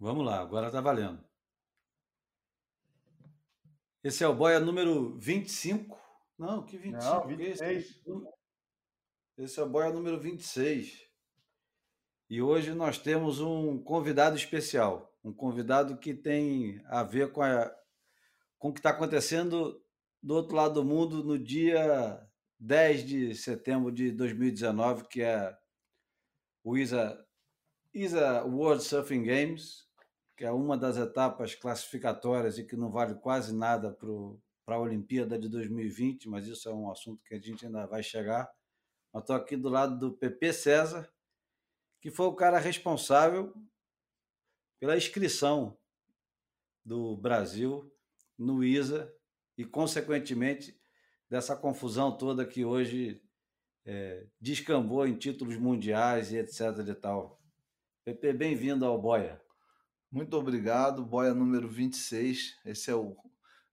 Vamos 0.00 0.24
lá, 0.24 0.40
agora 0.40 0.70
tá 0.70 0.80
valendo. 0.80 1.26
Esse 4.04 4.22
é 4.22 4.28
o 4.28 4.34
boia 4.34 4.60
número 4.60 5.18
25. 5.18 5.98
Não, 6.38 6.64
que 6.64 6.78
25? 6.78 7.04
Não, 7.04 7.26
26. 7.26 7.60
Esse, 7.60 8.04
esse 9.38 9.58
é 9.58 9.62
o 9.64 9.68
boia 9.68 9.90
número 9.90 10.20
26. 10.20 11.04
E 12.30 12.40
hoje 12.40 12.72
nós 12.74 12.96
temos 12.96 13.40
um 13.40 13.82
convidado 13.82 14.36
especial. 14.36 15.12
Um 15.24 15.32
convidado 15.32 15.98
que 15.98 16.14
tem 16.14 16.80
a 16.86 17.02
ver 17.02 17.32
com, 17.32 17.42
a, 17.42 17.68
com 18.56 18.68
o 18.68 18.72
que 18.72 18.78
está 18.78 18.90
acontecendo 18.90 19.82
do 20.22 20.34
outro 20.36 20.54
lado 20.54 20.74
do 20.74 20.84
mundo 20.84 21.24
no 21.24 21.36
dia 21.36 22.24
10 22.60 23.04
de 23.04 23.34
setembro 23.34 23.90
de 23.90 24.12
2019, 24.12 25.08
que 25.08 25.22
é 25.22 25.58
o 26.62 26.76
ISA, 26.76 27.26
ISA 27.92 28.44
World 28.44 28.84
Surfing 28.84 29.24
Games, 29.24 29.87
que 30.38 30.44
é 30.44 30.52
uma 30.52 30.78
das 30.78 30.96
etapas 30.96 31.56
classificatórias 31.56 32.58
e 32.58 32.64
que 32.64 32.76
não 32.76 32.92
vale 32.92 33.16
quase 33.16 33.52
nada 33.52 33.90
para 33.90 34.76
a 34.76 34.78
Olimpíada 34.78 35.36
de 35.36 35.48
2020, 35.48 36.28
mas 36.28 36.46
isso 36.46 36.68
é 36.68 36.72
um 36.72 36.88
assunto 36.92 37.20
que 37.24 37.34
a 37.34 37.40
gente 37.40 37.66
ainda 37.66 37.84
vai 37.86 38.04
chegar. 38.04 38.48
Eu 39.12 39.18
estou 39.18 39.34
aqui 39.34 39.56
do 39.56 39.68
lado 39.68 39.98
do 39.98 40.12
PP 40.12 40.52
César, 40.52 41.12
que 42.00 42.08
foi 42.08 42.26
o 42.26 42.36
cara 42.36 42.60
responsável 42.60 43.52
pela 44.78 44.96
inscrição 44.96 45.76
do 46.84 47.16
Brasil 47.16 47.92
no 48.38 48.62
ISA 48.62 49.12
e, 49.56 49.64
consequentemente, 49.64 50.80
dessa 51.28 51.56
confusão 51.56 52.16
toda 52.16 52.46
que 52.46 52.64
hoje 52.64 53.20
é, 53.84 54.24
descambou 54.40 55.04
em 55.04 55.18
títulos 55.18 55.56
mundiais 55.56 56.30
e 56.30 56.36
etc. 56.36 56.60
e 56.86 56.94
tal. 56.94 57.42
PP, 58.04 58.34
bem-vindo 58.34 58.86
ao 58.86 59.02
Boia. 59.02 59.47
Muito 60.10 60.34
obrigado, 60.38 61.04
boia 61.04 61.34
número 61.34 61.68
26. 61.68 62.58
Esse 62.64 62.90
é 62.90 62.94
o 62.94 63.14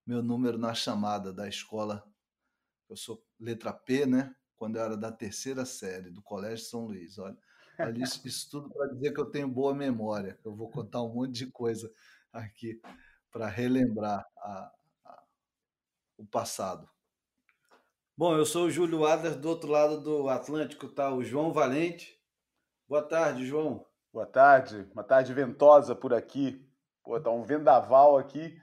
meu 0.06 0.22
número 0.22 0.58
na 0.58 0.74
chamada 0.74 1.32
da 1.32 1.48
escola. 1.48 2.06
Eu 2.90 2.96
sou 2.96 3.24
letra 3.40 3.72
P, 3.72 4.04
né? 4.04 4.36
Quando 4.54 4.76
eu 4.76 4.82
era 4.82 4.96
da 4.98 5.10
terceira 5.10 5.64
série 5.64 6.10
do 6.10 6.20
Colégio 6.20 6.66
São 6.66 6.84
Luís. 6.84 7.18
Olha, 7.18 7.38
olha 7.78 8.02
isso, 8.02 8.20
isso 8.28 8.50
tudo 8.50 8.68
para 8.68 8.92
dizer 8.92 9.14
que 9.14 9.20
eu 9.20 9.30
tenho 9.30 9.48
boa 9.48 9.74
memória. 9.74 10.38
Eu 10.44 10.54
vou 10.54 10.70
contar 10.70 11.02
um 11.02 11.14
monte 11.14 11.32
de 11.32 11.46
coisa 11.46 11.90
aqui 12.30 12.82
para 13.30 13.48
relembrar 13.48 14.22
a, 14.36 14.72
a, 15.06 15.22
o 16.18 16.26
passado. 16.26 16.86
Bom, 18.14 18.36
eu 18.36 18.44
sou 18.44 18.66
o 18.66 18.70
Júlio 18.70 19.06
Adler, 19.06 19.38
do 19.38 19.48
outro 19.48 19.70
lado 19.70 20.02
do 20.02 20.28
Atlântico 20.28 20.84
está 20.84 21.10
o 21.10 21.24
João 21.24 21.50
Valente. 21.50 22.20
Boa 22.86 23.02
tarde, 23.02 23.46
João. 23.46 23.85
Boa 24.16 24.24
tarde, 24.24 24.88
uma 24.94 25.04
tarde 25.04 25.34
ventosa 25.34 25.94
por 25.94 26.14
aqui. 26.14 26.66
Pô, 27.04 27.20
tá 27.20 27.30
um 27.30 27.42
vendaval 27.42 28.16
aqui, 28.16 28.58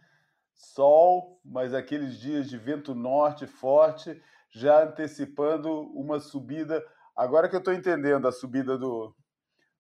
sol, 0.51 1.39
mas 1.45 1.75
aqueles 1.75 2.19
dias 2.19 2.49
de 2.49 2.57
vento 2.57 2.95
norte 2.95 3.45
forte, 3.45 4.19
já 4.49 4.83
antecipando 4.83 5.71
uma 5.91 6.19
subida. 6.19 6.83
Agora 7.15 7.47
que 7.47 7.55
eu 7.55 7.59
estou 7.59 7.71
entendendo 7.71 8.27
a 8.27 8.31
subida 8.31 8.79
do, 8.79 9.15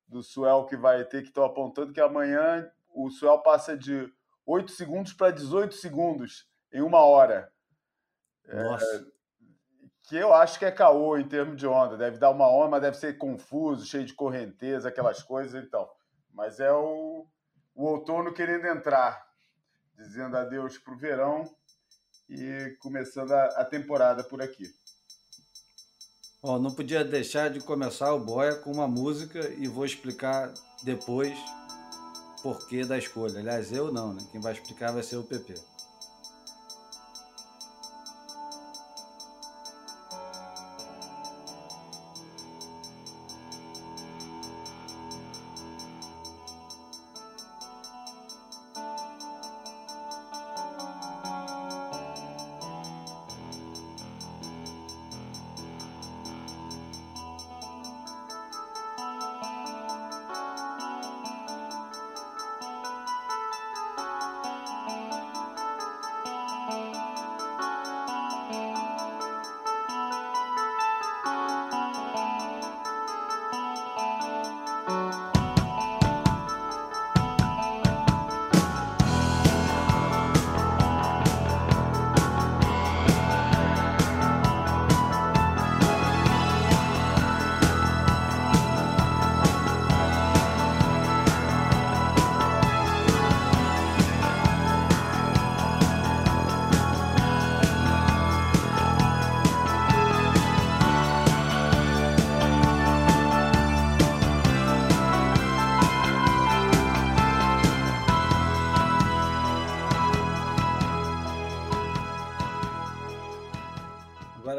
do 0.07 0.21
Suel 0.21 0.67
que 0.67 0.77
vai 0.77 1.03
ter, 1.05 1.23
que 1.23 1.29
estão 1.29 1.43
apontando 1.43 1.91
que 1.91 1.99
amanhã 1.99 2.71
o 2.93 3.09
Suel 3.09 3.39
passa 3.39 3.75
de 3.75 4.13
8 4.45 4.71
segundos 4.73 5.11
para 5.11 5.31
18 5.31 5.73
segundos 5.73 6.47
em 6.71 6.83
uma 6.83 7.03
hora. 7.03 7.51
Nossa. 8.47 9.11
Que 10.03 10.17
eu 10.17 10.33
acho 10.33 10.59
que 10.59 10.65
é 10.65 10.71
caô 10.71 11.17
em 11.17 11.27
termos 11.27 11.57
de 11.57 11.65
onda. 11.65 11.97
Deve 11.97 12.17
dar 12.17 12.29
uma 12.29 12.49
onda, 12.49 12.69
mas 12.69 12.81
deve 12.81 12.97
ser 12.97 13.17
confuso, 13.17 13.85
cheio 13.85 14.05
de 14.05 14.13
correnteza, 14.13 14.89
aquelas 14.89 15.23
coisas, 15.23 15.63
então. 15.63 15.89
Mas 16.33 16.59
é 16.59 16.71
o, 16.71 17.25
o 17.73 17.85
outono 17.85 18.33
querendo 18.33 18.65
entrar, 18.67 19.25
dizendo 19.95 20.35
adeus 20.35 20.77
para 20.77 20.93
o 20.93 20.97
verão 20.97 21.43
e 22.29 22.75
começando 22.79 23.31
a, 23.31 23.45
a 23.61 23.65
temporada 23.65 24.23
por 24.23 24.41
aqui. 24.41 24.65
Bom, 26.41 26.59
não 26.59 26.75
podia 26.75 27.05
deixar 27.05 27.49
de 27.49 27.61
começar 27.61 28.13
o 28.13 28.19
Boia 28.19 28.55
com 28.55 28.71
uma 28.71 28.87
música 28.87 29.39
e 29.57 29.65
vou 29.65 29.85
explicar 29.85 30.53
depois 30.83 31.33
porquê 32.41 32.85
da 32.85 32.97
escolha. 32.97 33.39
Aliás, 33.39 33.71
eu 33.71 33.93
não, 33.93 34.13
né? 34.13 34.27
Quem 34.29 34.41
vai 34.41 34.51
explicar 34.51 34.91
vai 34.91 35.01
ser 35.01 35.15
o 35.15 35.23
PP. 35.23 35.53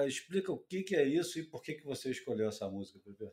Explica 0.06 0.52
o 0.52 0.58
que, 0.58 0.82
que 0.82 0.96
é 0.96 1.06
isso 1.06 1.38
e 1.38 1.42
por 1.42 1.62
que, 1.62 1.74
que 1.74 1.84
você 1.84 2.10
escolheu 2.10 2.48
essa 2.48 2.68
música, 2.68 2.98
Pepe. 3.00 3.32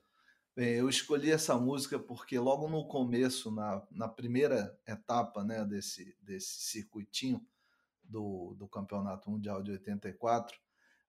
Bem, 0.53 0.73
eu 0.73 0.89
escolhi 0.89 1.31
essa 1.31 1.57
música 1.57 1.97
porque 1.97 2.37
logo 2.37 2.67
no 2.67 2.85
começo, 2.85 3.49
na, 3.49 3.87
na 3.89 4.07
primeira 4.09 4.77
etapa 4.85 5.45
né, 5.45 5.63
desse, 5.63 6.17
desse 6.21 6.59
circuitinho 6.63 7.41
do, 8.03 8.53
do 8.57 8.67
Campeonato 8.67 9.31
Mundial 9.31 9.63
de 9.63 9.71
84, 9.71 10.59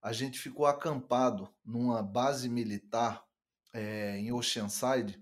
a 0.01 0.13
gente 0.13 0.39
ficou 0.39 0.65
acampado 0.65 1.53
numa 1.63 2.01
base 2.01 2.47
militar 2.47 3.25
é, 3.73 4.17
em 4.17 4.31
Oceanside 4.31 5.21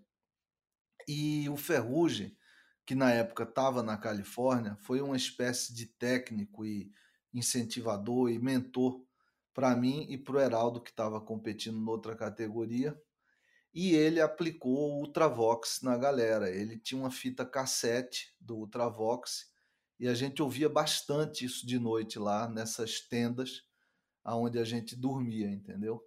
e 1.08 1.50
o 1.50 1.58
Ferrugem, 1.58 2.38
que 2.86 2.94
na 2.94 3.12
época 3.12 3.44
estava 3.44 3.82
na 3.82 3.98
Califórnia, 3.98 4.76
foi 4.82 5.02
uma 5.02 5.18
espécie 5.18 5.74
de 5.74 5.88
técnico 5.88 6.64
e 6.64 6.92
incentivador 7.34 8.30
e 8.30 8.38
mentor 8.38 9.04
para 9.54 9.76
mim 9.76 10.06
e 10.10 10.18
para 10.18 10.36
o 10.36 10.40
Heraldo, 10.40 10.82
que 10.82 10.90
estava 10.90 11.20
competindo 11.20 11.80
noutra 11.80 12.16
categoria. 12.16 13.00
E 13.74 13.94
ele 13.96 14.20
aplicou 14.20 14.92
o 14.92 15.00
Ultravox 15.00 15.82
na 15.82 15.98
galera. 15.98 16.50
Ele 16.50 16.78
tinha 16.78 17.00
uma 17.00 17.12
fita 17.12 17.46
cassete 17.46 18.36
do 18.40 18.58
Ultravox 18.58 19.50
e 20.00 20.08
a 20.08 20.14
gente 20.14 20.42
ouvia 20.42 20.68
bastante 20.68 21.46
isso 21.46 21.66
de 21.66 21.80
noite 21.80 22.18
lá 22.18 22.50
nessas 22.50 23.00
tendas 23.00 23.64
aonde 24.24 24.60
a 24.60 24.64
gente 24.64 24.96
dormia, 24.96 25.50
entendeu? 25.50 26.04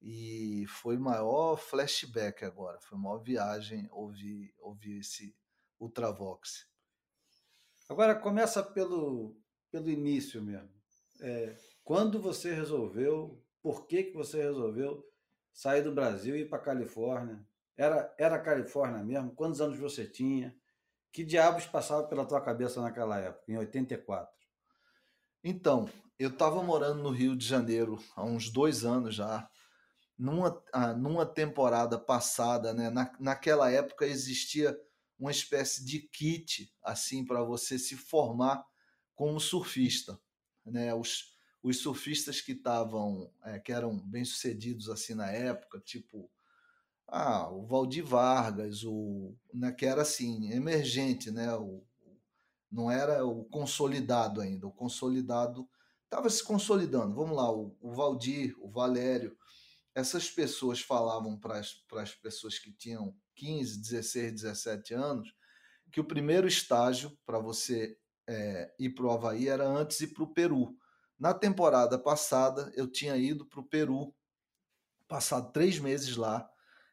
E 0.00 0.64
foi 0.68 0.96
maior 0.96 1.56
flashback 1.56 2.44
agora, 2.44 2.80
foi 2.80 2.98
maior 2.98 3.18
viagem 3.18 3.88
ouvir, 3.90 4.54
ouvir 4.58 5.00
esse 5.00 5.34
Ultravox. 5.78 6.66
Agora 7.88 8.14
começa 8.14 8.62
pelo, 8.62 9.36
pelo 9.70 9.90
início 9.90 10.42
mesmo. 10.42 10.70
É, 11.20 11.56
quando 11.90 12.20
você 12.20 12.54
resolveu, 12.54 13.44
por 13.60 13.88
que, 13.88 14.04
que 14.04 14.14
você 14.14 14.40
resolveu 14.40 15.04
sair 15.52 15.82
do 15.82 15.92
Brasil 15.92 16.36
e 16.36 16.42
ir 16.42 16.48
para 16.48 16.58
a 16.58 16.62
Califórnia? 16.62 17.44
Era, 17.76 18.14
era 18.16 18.38
Califórnia 18.38 19.02
mesmo? 19.02 19.34
Quantos 19.34 19.60
anos 19.60 19.76
você 19.76 20.06
tinha? 20.06 20.56
Que 21.10 21.24
diabos 21.24 21.66
passava 21.66 22.06
pela 22.06 22.24
tua 22.24 22.40
cabeça 22.40 22.80
naquela 22.80 23.18
época, 23.18 23.50
em 23.50 23.56
84? 23.56 24.32
Então, 25.42 25.90
eu 26.16 26.28
estava 26.28 26.62
morando 26.62 27.02
no 27.02 27.10
Rio 27.10 27.34
de 27.34 27.44
Janeiro 27.44 27.98
há 28.14 28.22
uns 28.22 28.50
dois 28.50 28.84
anos 28.84 29.16
já. 29.16 29.50
Numa, 30.16 30.62
ah, 30.72 30.92
numa 30.92 31.26
temporada 31.26 31.98
passada, 31.98 32.72
né? 32.72 32.88
Na, 32.88 33.12
naquela 33.18 33.68
época 33.68 34.06
existia 34.06 34.80
uma 35.18 35.32
espécie 35.32 35.84
de 35.84 35.98
kit 35.98 36.72
assim 36.84 37.26
para 37.26 37.42
você 37.42 37.80
se 37.80 37.96
formar 37.96 38.64
como 39.12 39.40
surfista, 39.40 40.20
né? 40.64 40.94
Os, 40.94 41.39
os 41.62 41.78
surfistas 41.78 42.40
que 42.40 42.52
estavam, 42.52 43.30
é, 43.44 43.58
que 43.58 43.72
eram 43.72 43.98
bem 43.98 44.24
sucedidos 44.24 44.88
assim 44.88 45.14
na 45.14 45.30
época, 45.30 45.80
tipo 45.80 46.30
ah, 47.06 47.50
o 47.50 47.66
Valdir 47.66 48.04
Vargas, 48.04 48.84
o, 48.84 49.34
né, 49.52 49.72
que 49.72 49.84
era 49.84 50.02
assim, 50.02 50.52
emergente, 50.52 51.30
né? 51.30 51.52
O, 51.56 51.84
não 52.70 52.88
era 52.88 53.26
o 53.26 53.44
consolidado 53.46 54.40
ainda. 54.40 54.68
O 54.68 54.72
consolidado 54.72 55.68
estava 56.04 56.30
se 56.30 56.42
consolidando. 56.42 57.16
Vamos 57.16 57.36
lá, 57.36 57.50
o, 57.52 57.76
o 57.80 57.92
Valdir, 57.92 58.54
o 58.60 58.70
Valério, 58.70 59.36
essas 59.92 60.30
pessoas 60.30 60.80
falavam 60.80 61.36
para 61.36 61.58
as 61.58 62.14
pessoas 62.14 62.60
que 62.60 62.72
tinham 62.72 63.12
15, 63.34 63.80
16, 63.80 64.32
17 64.34 64.94
anos 64.94 65.34
que 65.90 66.00
o 66.00 66.04
primeiro 66.04 66.46
estágio 66.46 67.16
para 67.26 67.38
você 67.38 67.98
é, 68.28 68.72
ir 68.78 68.90
para 68.90 69.06
o 69.06 69.10
Havaí 69.10 69.48
era 69.48 69.66
antes 69.66 70.00
ir 70.00 70.08
para 70.08 70.22
o 70.22 70.32
Peru. 70.32 70.76
Na 71.20 71.34
temporada 71.34 71.98
passada, 71.98 72.72
eu 72.74 72.90
tinha 72.90 73.14
ido 73.14 73.44
para 73.44 73.60
o 73.60 73.64
Peru, 73.64 74.14
passado 75.06 75.52
três 75.52 75.78
meses 75.78 76.16
lá, 76.16 76.50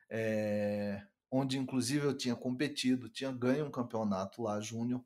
é, 0.09 1.01
onde 1.31 1.57
inclusive 1.57 2.05
eu 2.05 2.17
tinha 2.17 2.35
competido, 2.35 3.07
tinha 3.07 3.31
ganho 3.31 3.65
um 3.65 3.71
campeonato 3.71 4.43
lá, 4.43 4.59
Júnior, 4.59 5.01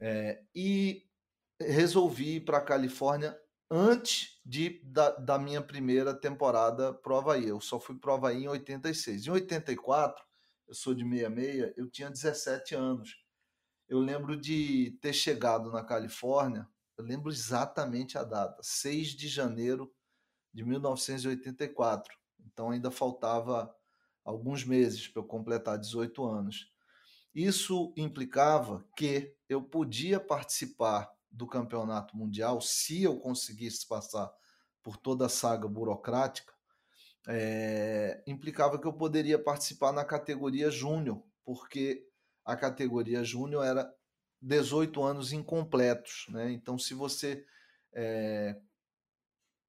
é, 0.00 0.42
e 0.54 1.06
resolvi 1.60 2.36
ir 2.36 2.40
para 2.46 2.56
a 2.56 2.64
Califórnia 2.64 3.38
antes 3.70 4.40
de, 4.46 4.80
da, 4.82 5.10
da, 5.10 5.38
minha 5.38 5.60
primeira 5.60 6.14
temporada 6.14 6.90
pro 6.90 7.16
Havaí. 7.16 7.48
Eu 7.48 7.60
só 7.60 7.78
fui 7.78 7.98
pro 7.98 8.14
Havaí 8.14 8.44
em 8.44 8.48
86. 8.48 9.26
Em 9.26 9.30
84, 9.30 10.24
eu 10.68 10.74
sou 10.74 10.94
de 10.94 11.04
66, 11.04 11.74
eu 11.76 11.90
tinha 11.90 12.10
17 12.10 12.74
anos. 12.74 13.22
Eu 13.86 13.98
lembro 13.98 14.38
de 14.40 14.98
ter 15.02 15.12
chegado 15.12 15.70
na 15.70 15.84
Califórnia, 15.84 16.66
eu 17.02 17.06
lembro 17.06 17.32
exatamente 17.32 18.16
a 18.16 18.22
data, 18.22 18.62
6 18.62 19.08
de 19.08 19.26
janeiro 19.26 19.92
de 20.54 20.64
1984. 20.64 22.16
Então 22.46 22.70
ainda 22.70 22.92
faltava 22.92 23.74
alguns 24.24 24.64
meses 24.64 25.08
para 25.08 25.20
eu 25.20 25.26
completar 25.26 25.78
18 25.78 26.24
anos. 26.24 26.70
Isso 27.34 27.92
implicava 27.96 28.86
que 28.96 29.34
eu 29.48 29.60
podia 29.62 30.20
participar 30.20 31.10
do 31.28 31.46
campeonato 31.46 32.16
mundial 32.16 32.60
se 32.60 33.02
eu 33.02 33.18
conseguisse 33.18 33.86
passar 33.88 34.32
por 34.80 34.96
toda 34.96 35.26
a 35.26 35.30
saga 35.30 35.66
burocrática. 35.66 36.52
É, 37.26 38.22
implicava 38.28 38.78
que 38.78 38.86
eu 38.86 38.92
poderia 38.92 39.42
participar 39.42 39.92
na 39.92 40.04
categoria 40.04 40.70
júnior, 40.70 41.22
porque 41.44 42.06
a 42.44 42.54
categoria 42.54 43.24
júnior 43.24 43.64
era 43.64 43.92
18 44.42 45.02
anos 45.02 45.32
incompletos. 45.32 46.26
Né? 46.28 46.50
Então, 46.50 46.76
se 46.76 46.92
você 46.92 47.46
é, 47.92 48.56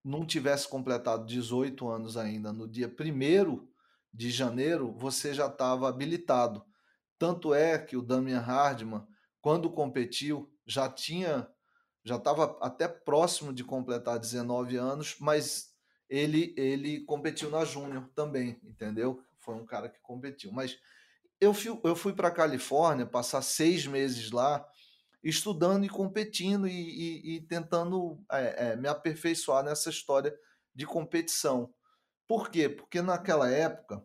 não 0.03 0.25
tivesse 0.25 0.67
completado 0.67 1.25
18 1.25 1.87
anos 1.87 2.17
ainda 2.17 2.51
no 2.51 2.67
dia 2.67 2.87
1 2.87 3.67
de 4.11 4.31
janeiro, 4.31 4.91
você 4.93 5.33
já 5.33 5.47
estava 5.47 5.87
habilitado. 5.87 6.65
Tanto 7.17 7.53
é 7.53 7.77
que 7.77 7.95
o 7.95 8.01
Damian 8.01 8.39
Hardman, 8.39 9.05
quando 9.39 9.71
competiu, 9.71 10.51
já 10.65 10.89
tinha, 10.89 11.47
já 12.03 12.15
estava 12.15 12.57
até 12.61 12.87
próximo 12.87 13.53
de 13.53 13.63
completar 13.63 14.19
19 14.19 14.75
anos, 14.75 15.15
mas 15.19 15.73
ele 16.09 16.53
ele 16.57 17.01
competiu 17.05 17.49
na 17.49 17.63
Júnior 17.63 18.09
também, 18.13 18.59
entendeu? 18.63 19.23
Foi 19.39 19.55
um 19.55 19.65
cara 19.65 19.89
que 19.89 19.99
competiu. 20.01 20.51
Mas 20.51 20.77
eu 21.43 21.53
fui, 21.53 21.79
eu 21.83 21.95
fui 21.95 22.13
para 22.13 22.29
a 22.29 22.31
Califórnia 22.31 23.05
passar 23.05 23.41
seis 23.41 23.85
meses 23.85 24.31
lá, 24.31 24.65
estudando 25.23 25.85
e 25.85 25.89
competindo 25.89 26.67
e, 26.67 26.71
e, 26.71 27.35
e 27.35 27.41
tentando 27.41 28.23
é, 28.31 28.71
é, 28.71 28.75
me 28.75 28.87
aperfeiçoar 28.87 29.63
nessa 29.63 29.89
história 29.89 30.33
de 30.73 30.85
competição. 30.85 31.73
Por 32.27 32.49
quê? 32.49 32.69
Porque 32.69 33.01
naquela 33.01 33.49
época 33.49 34.03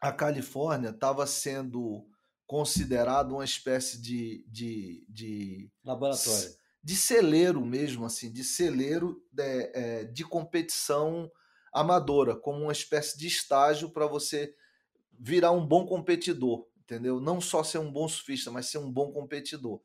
a 0.00 0.12
Califórnia 0.12 0.90
estava 0.90 1.26
sendo 1.26 2.06
considerado 2.46 3.32
uma 3.32 3.44
espécie 3.44 4.00
de, 4.00 4.44
de, 4.48 5.06
de 5.08 5.70
laboratório, 5.82 6.50
de 6.82 6.94
celeiro 6.94 7.64
mesmo, 7.64 8.04
assim, 8.04 8.30
de 8.30 8.44
celeiro 8.44 9.22
de, 9.32 9.70
é, 9.74 10.04
de 10.04 10.24
competição 10.24 11.30
amadora, 11.72 12.36
como 12.36 12.64
uma 12.64 12.72
espécie 12.72 13.18
de 13.18 13.26
estágio 13.26 13.90
para 13.90 14.06
você 14.06 14.54
virar 15.18 15.52
um 15.52 15.66
bom 15.66 15.86
competidor, 15.86 16.66
entendeu? 16.78 17.20
Não 17.20 17.40
só 17.40 17.62
ser 17.62 17.78
um 17.78 17.92
bom 17.92 18.08
surfista, 18.08 18.50
mas 18.50 18.66
ser 18.66 18.78
um 18.78 18.90
bom 18.90 19.12
competidor. 19.12 19.80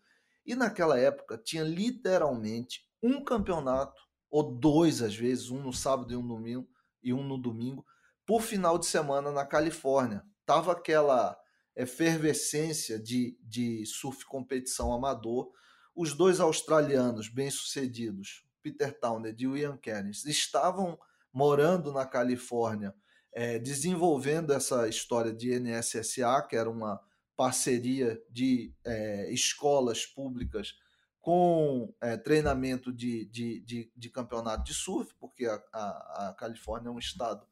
E 0.45 0.55
naquela 0.55 0.99
época 0.99 1.37
tinha 1.37 1.63
literalmente 1.63 2.87
um 3.01 3.23
campeonato 3.23 4.01
ou 4.29 4.43
dois 4.43 5.01
às 5.01 5.15
vezes, 5.15 5.49
um 5.49 5.61
no 5.61 5.73
sábado 5.73 6.13
e 6.13 6.15
um 6.15 6.21
no 6.21 6.35
domingo 6.35 6.67
e 7.01 7.13
um 7.13 7.23
no 7.23 7.37
domingo 7.37 7.85
por 8.25 8.41
final 8.41 8.77
de 8.77 8.85
semana 8.85 9.31
na 9.31 9.45
Califórnia. 9.45 10.23
Tava 10.45 10.71
aquela 10.71 11.37
efervescência 11.75 12.99
de, 12.99 13.37
de 13.41 13.85
surf 13.85 14.25
competição 14.25 14.93
amador. 14.93 15.51
Os 15.95 16.13
dois 16.13 16.39
australianos 16.39 17.27
bem-sucedidos, 17.27 18.45
Peter 18.61 18.97
Townend 18.99 19.41
e 19.41 19.61
Ian 19.61 19.77
Kernis, 19.77 20.25
estavam 20.25 20.99
morando 21.33 21.91
na 21.91 22.05
Califórnia, 22.05 22.93
é, 23.33 23.59
desenvolvendo 23.59 24.51
essa 24.51 24.87
história 24.87 25.31
de 25.33 25.59
NSSA, 25.59 26.45
que 26.49 26.55
era 26.55 26.69
uma 26.69 26.99
parceria 27.35 28.21
de 28.29 28.73
é, 28.85 29.31
escolas 29.31 30.05
públicas 30.05 30.75
com 31.21 31.93
é, 32.01 32.17
treinamento 32.17 32.91
de, 32.91 33.25
de, 33.25 33.61
de, 33.61 33.91
de, 33.95 34.09
campeonato 34.09 34.63
de 34.63 34.73
surf, 34.73 35.13
porque 35.19 35.45
a, 35.45 35.61
a, 35.71 36.29
a 36.29 36.33
Califórnia 36.33 36.89
é 36.89 36.91
um 36.91 36.99
estado 36.99 37.45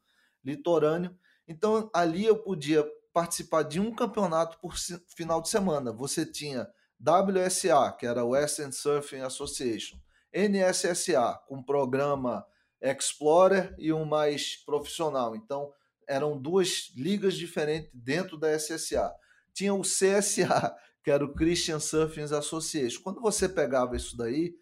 litorâneo. 0.44 1.16
Então 1.46 1.90
ali 1.94 2.24
eu 2.24 2.36
podia 2.36 2.86
participar 3.12 3.62
de 3.62 3.80
um 3.80 3.94
campeonato 3.94 4.58
por 4.58 4.74
final 5.06 5.40
de 5.40 5.48
semana. 5.48 5.92
Você 5.92 6.26
tinha 6.26 6.68
WSA, 7.00 7.92
que 7.98 8.06
era 8.06 8.24
Western 8.24 8.72
Surfing 8.72 9.20
Association, 9.20 9.98
NSSA, 10.32 11.40
com 11.46 11.62
programa 11.62 12.44
Explorer 12.80 13.74
e 13.78 13.92
um 13.92 14.04
mais 14.04 14.56
profissional. 14.56 15.34
Então 15.34 15.72
eram 16.08 16.40
duas 16.40 16.92
ligas 16.96 17.34
diferentes 17.34 17.90
dentro 17.92 18.38
da 18.38 18.56
SSA. 18.58 19.12
Tinha 19.52 19.74
o 19.74 19.82
CSA, 19.82 20.74
que 21.04 21.10
era 21.10 21.24
o 21.24 21.34
Christian 21.34 21.80
Surfing 21.80 22.34
Association. 22.34 23.02
Quando 23.02 23.20
você 23.20 23.48
pegava 23.48 23.96
isso 23.96 24.16
daí, 24.16 24.54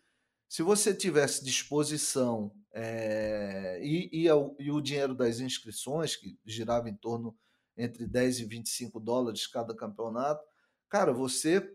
se 0.48 0.62
você 0.62 0.94
tivesse 0.94 1.44
disposição 1.44 2.52
é, 2.72 3.80
e, 3.82 4.08
e, 4.12 4.26
e, 4.26 4.70
o 4.70 4.80
dinheiro 4.80 5.14
das 5.14 5.40
inscrições, 5.40 6.14
que 6.14 6.38
girava 6.44 6.88
em 6.88 6.94
torno 6.94 7.36
entre 7.76 8.06
10 8.06 8.40
e 8.40 8.44
25 8.44 9.00
dólares 9.00 9.46
cada 9.46 9.74
campeonato, 9.74 10.42
cara, 10.88 11.12
você 11.12 11.68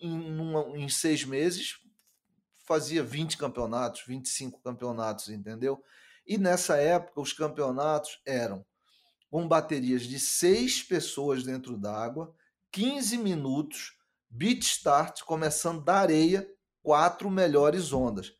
em, 0.00 0.40
uma, 0.40 0.78
em 0.78 0.88
seis 0.88 1.24
meses 1.24 1.79
fazia 2.70 3.02
20 3.02 3.36
campeonatos, 3.36 4.04
25 4.06 4.60
campeonatos, 4.60 5.28
entendeu? 5.28 5.82
E 6.24 6.38
nessa 6.38 6.76
época 6.76 7.20
os 7.20 7.32
campeonatos 7.32 8.20
eram 8.24 8.64
com 9.28 9.48
baterias 9.48 10.02
de 10.02 10.20
seis 10.20 10.80
pessoas 10.80 11.42
dentro 11.42 11.76
d'água, 11.76 12.32
15 12.70 13.18
minutos, 13.18 13.98
beat 14.28 14.62
start, 14.62 15.22
começando 15.22 15.82
da 15.82 15.96
areia 15.96 16.48
quatro 16.80 17.28
melhores 17.28 17.92
ondas. 17.92 18.32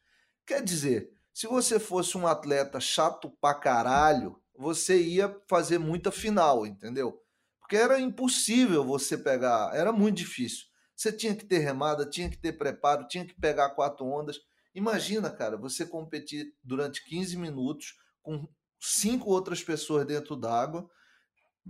Quer 0.47 0.63
dizer, 0.63 1.11
se 1.35 1.49
você 1.49 1.81
fosse 1.81 2.17
um 2.17 2.25
atleta 2.25 2.79
chato 2.79 3.31
pra 3.41 3.53
caralho, 3.53 4.41
você 4.57 5.03
ia 5.03 5.37
fazer 5.49 5.79
muita 5.79 6.13
final, 6.13 6.65
entendeu? 6.65 7.21
Porque 7.59 7.75
era 7.75 7.99
impossível 7.99 8.85
você 8.85 9.19
pegar, 9.19 9.75
era 9.75 9.91
muito 9.91 10.19
difícil. 10.19 10.70
Você 11.01 11.11
tinha 11.11 11.35
que 11.35 11.47
ter 11.47 11.61
remada, 11.61 12.05
tinha 12.05 12.29
que 12.29 12.37
ter 12.37 12.53
preparo, 12.53 13.09
tinha 13.09 13.25
que 13.25 13.33
pegar 13.33 13.71
quatro 13.71 14.05
ondas. 14.05 14.39
Imagina, 14.75 15.31
cara, 15.31 15.57
você 15.57 15.87
competir 15.87 16.53
durante 16.63 17.03
15 17.07 17.39
minutos 17.39 17.95
com 18.21 18.47
cinco 18.79 19.31
outras 19.31 19.65
pessoas 19.65 20.07
dentro 20.07 20.37
d'água 20.37 20.87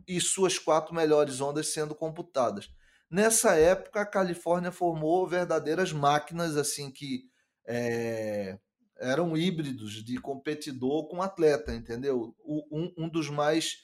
e 0.04 0.20
suas 0.20 0.58
quatro 0.58 0.92
melhores 0.92 1.40
ondas 1.40 1.72
sendo 1.72 1.94
computadas. 1.94 2.68
Nessa 3.08 3.54
época, 3.54 4.00
a 4.00 4.06
Califórnia 4.06 4.72
formou 4.72 5.28
verdadeiras 5.28 5.92
máquinas 5.92 6.56
assim 6.56 6.90
que 6.90 7.22
é, 7.68 8.58
eram 8.98 9.36
híbridos 9.36 10.04
de 10.04 10.20
competidor 10.20 11.06
com 11.06 11.22
atleta, 11.22 11.72
entendeu? 11.72 12.34
O, 12.40 12.66
um, 12.76 13.04
um, 13.04 13.08
dos 13.08 13.30
mais 13.30 13.76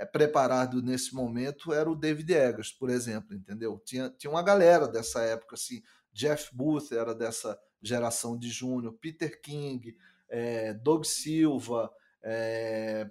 é, 0.00 0.06
preparados 0.06 0.82
nesse 0.82 1.14
momento 1.14 1.74
era 1.74 1.90
o 1.90 1.94
David 1.94 2.32
Eggers, 2.32 2.72
por 2.72 2.88
exemplo, 2.88 3.36
entendeu? 3.36 3.78
Tinha, 3.84 4.08
tinha 4.08 4.30
uma 4.30 4.42
galera 4.42 4.88
dessa 4.88 5.22
época, 5.22 5.56
assim, 5.56 5.82
Jeff 6.10 6.48
Booth 6.56 6.90
era 6.92 7.14
dessa 7.14 7.60
geração 7.82 8.38
de 8.38 8.48
júnior, 8.48 8.94
Peter 8.94 9.38
King, 9.42 9.94
é, 10.30 10.72
Doug 10.72 11.04
Silva, 11.04 11.92
é, 12.22 13.10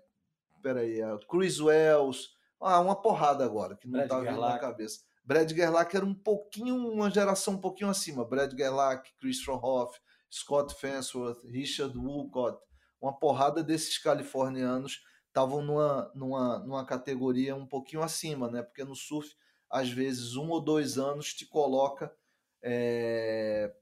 peraí, 0.63 1.00
Chris 1.29 1.60
Wells, 1.60 2.29
ah, 2.60 2.79
uma 2.79 3.00
porrada 3.00 3.46
agora, 3.46 3.77
que 3.77 3.88
não 3.88 4.01
está 4.01 4.19
vindo 4.19 4.41
na 4.41 4.58
cabeça. 4.58 5.01
Brad 5.24 5.51
Gerlach 5.51 5.96
era 5.96 6.05
um 6.05 6.15
pouquinho, 6.15 6.75
uma 6.75 7.12
geração 7.12 7.53
um 7.53 7.62
pouquinho 7.62 7.91
acima. 7.91 8.25
Brad 8.25 8.51
Gerlach, 8.58 9.03
Chris 9.19 9.48
Hoff, 9.48 10.00
Scott 10.29 10.74
Fansworth, 10.81 11.43
Richard 11.46 11.96
Woolcott, 11.96 12.60
uma 13.00 13.13
porrada 13.17 13.63
desses 13.63 14.00
californianos 14.00 15.03
estavam 15.29 15.62
numa, 15.62 16.12
numa, 16.13 16.59
numa 16.59 16.86
categoria 16.86 17.55
um 17.55 17.65
pouquinho 17.65 18.03
acima, 18.03 18.50
né? 18.50 18.62
Porque 18.62 18.83
no 18.83 18.95
surf, 18.95 19.36
às 19.69 19.89
vezes, 19.89 20.36
um 20.36 20.50
ou 20.50 20.59
dois 20.59 20.98
anos 20.98 21.33
te 21.33 21.45
coloca 21.45 22.13
é, 22.62 23.74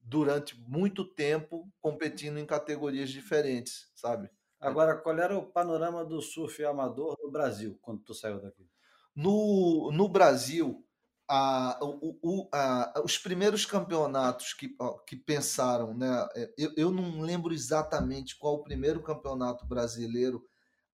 durante 0.00 0.58
muito 0.60 1.04
tempo 1.04 1.70
competindo 1.80 2.38
em 2.38 2.46
categorias 2.46 3.10
diferentes, 3.10 3.90
sabe? 3.94 4.30
Agora, 4.60 4.96
qual 4.96 5.16
era 5.18 5.38
o 5.38 5.46
panorama 5.46 6.04
do 6.04 6.20
surf 6.20 6.64
amador 6.64 7.16
no 7.22 7.30
Brasil 7.30 7.78
quando 7.80 8.02
tu 8.02 8.14
saiu 8.14 8.40
daqui? 8.40 8.68
No, 9.14 9.90
no 9.92 10.08
Brasil, 10.08 10.84
a, 11.28 11.78
o, 11.82 12.18
o, 12.22 12.48
a, 12.52 13.02
os 13.04 13.18
primeiros 13.18 13.66
campeonatos 13.66 14.54
que, 14.54 14.74
que 15.06 15.14
pensaram, 15.14 15.94
né? 15.94 16.26
É, 16.34 16.54
eu, 16.56 16.72
eu 16.76 16.90
não 16.90 17.20
lembro 17.20 17.52
exatamente 17.52 18.36
qual 18.36 18.54
o 18.54 18.62
primeiro 18.64 19.02
campeonato 19.02 19.66
brasileiro 19.66 20.47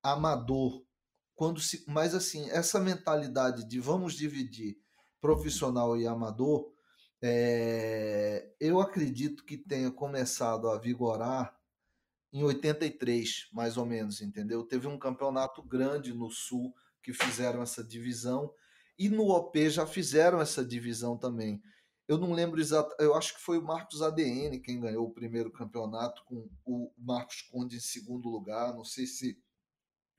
amador, 0.05 0.85
quando 1.35 1.61
se, 1.61 1.85
mas 1.89 2.15
assim 2.15 2.49
essa 2.51 2.79
mentalidade 2.79 3.67
de 3.67 3.81
vamos 3.81 4.15
dividir 4.15 4.77
profissional 5.21 5.97
e 5.97 6.07
amador, 6.07 6.73
é, 7.23 8.55
eu 8.61 8.81
acredito 8.81 9.45
que 9.45 9.57
tenha 9.57 9.91
começado 9.91 10.69
a 10.69 10.79
vigorar 10.79 11.59
em 12.31 12.43
83, 12.43 13.49
mais 13.53 13.77
ou 13.77 13.87
menos, 13.87 14.21
entendeu? 14.21 14.63
Teve 14.65 14.87
um 14.87 14.99
campeonato 14.99 15.63
grande 15.63 16.13
no 16.13 16.31
Sul 16.31 16.75
que 17.03 17.13
fizeram 17.13 17.63
essa 17.63 17.83
divisão 17.83 18.53
e 18.99 19.09
no 19.09 19.29
OP 19.29 19.71
já 19.71 19.87
fizeram 19.87 20.41
essa 20.41 20.65
divisão 20.65 21.17
também. 21.17 21.63
Eu 22.07 22.19
não 22.19 22.33
lembro 22.33 22.61
exato, 22.61 22.95
eu 22.99 23.15
acho 23.15 23.35
que 23.35 23.41
foi 23.41 23.57
o 23.57 23.65
Marcos 23.65 24.03
ADN 24.03 24.61
quem 24.61 24.81
ganhou 24.81 25.07
o 25.07 25.15
primeiro 25.15 25.51
campeonato, 25.51 26.23
com 26.27 26.51
o 26.65 26.93
Marcos 26.99 27.41
Conde 27.43 27.77
em 27.77 27.81
segundo 27.81 28.29
lugar. 28.29 28.75
Não 28.75 28.85
sei 28.85 29.07
se 29.07 29.43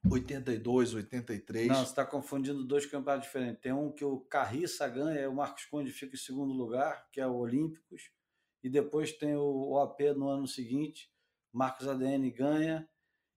82, 0.09 0.93
83. 0.93 1.67
Não, 1.67 1.75
você 1.75 1.83
está 1.83 2.05
confundindo 2.05 2.63
dois 2.63 2.85
campeonatos 2.85 3.27
diferentes. 3.27 3.61
Tem 3.61 3.73
um 3.73 3.91
que 3.91 4.05
o 4.05 4.19
Carriça 4.19 4.87
ganha, 4.87 5.21
e 5.21 5.27
o 5.27 5.33
Marcos 5.33 5.65
Conde 5.65 5.91
fica 5.91 6.15
em 6.15 6.19
segundo 6.19 6.53
lugar, 6.53 7.07
que 7.11 7.19
é 7.19 7.27
o 7.27 7.35
Olímpicos, 7.35 8.11
e 8.63 8.69
depois 8.69 9.11
tem 9.11 9.35
o 9.35 9.71
OAP 9.73 9.99
no 10.15 10.27
ano 10.29 10.47
seguinte. 10.47 11.11
Marcos 11.51 11.87
ADN 11.87 12.29
ganha, 12.31 12.87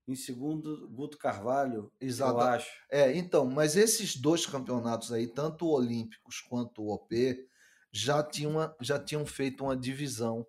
em 0.08 0.14
segundo, 0.14 0.88
Guto 0.88 1.18
Carvalho, 1.18 1.92
Exato. 2.00 2.32
eu 2.32 2.40
acho. 2.40 2.70
É, 2.90 3.16
então, 3.16 3.44
mas 3.46 3.76
esses 3.76 4.16
dois 4.16 4.46
campeonatos 4.46 5.12
aí, 5.12 5.26
tanto 5.26 5.66
o 5.66 5.70
Olímpicos 5.70 6.40
quanto 6.40 6.82
o 6.82 6.92
OP, 6.92 7.46
já 7.92 8.22
tinham, 8.22 8.74
já 8.80 8.98
tinham 8.98 9.24
feito 9.26 9.64
uma 9.64 9.76
divisão 9.76 10.46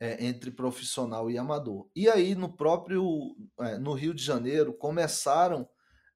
é, 0.00 0.24
entre 0.24 0.50
profissional 0.50 1.30
e 1.30 1.38
amador. 1.38 1.88
E 1.94 2.08
aí, 2.08 2.34
no 2.34 2.52
próprio 2.52 3.36
é, 3.60 3.78
no 3.78 3.92
Rio 3.94 4.14
de 4.14 4.22
Janeiro, 4.22 4.72
começaram 4.72 5.68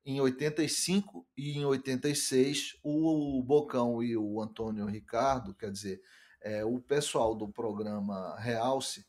em 0.05 0.21
85 0.21 1.27
e 1.37 1.59
em 1.59 1.65
86 1.65 2.79
o 2.83 3.43
Bocão 3.43 4.03
e 4.03 4.17
o 4.17 4.41
Antônio 4.41 4.87
Ricardo, 4.87 5.55
quer 5.55 5.71
dizer, 5.71 6.01
é, 6.41 6.65
o 6.65 6.81
pessoal 6.81 7.37
do 7.37 7.49
programa 7.49 8.37
Realce 8.39 9.07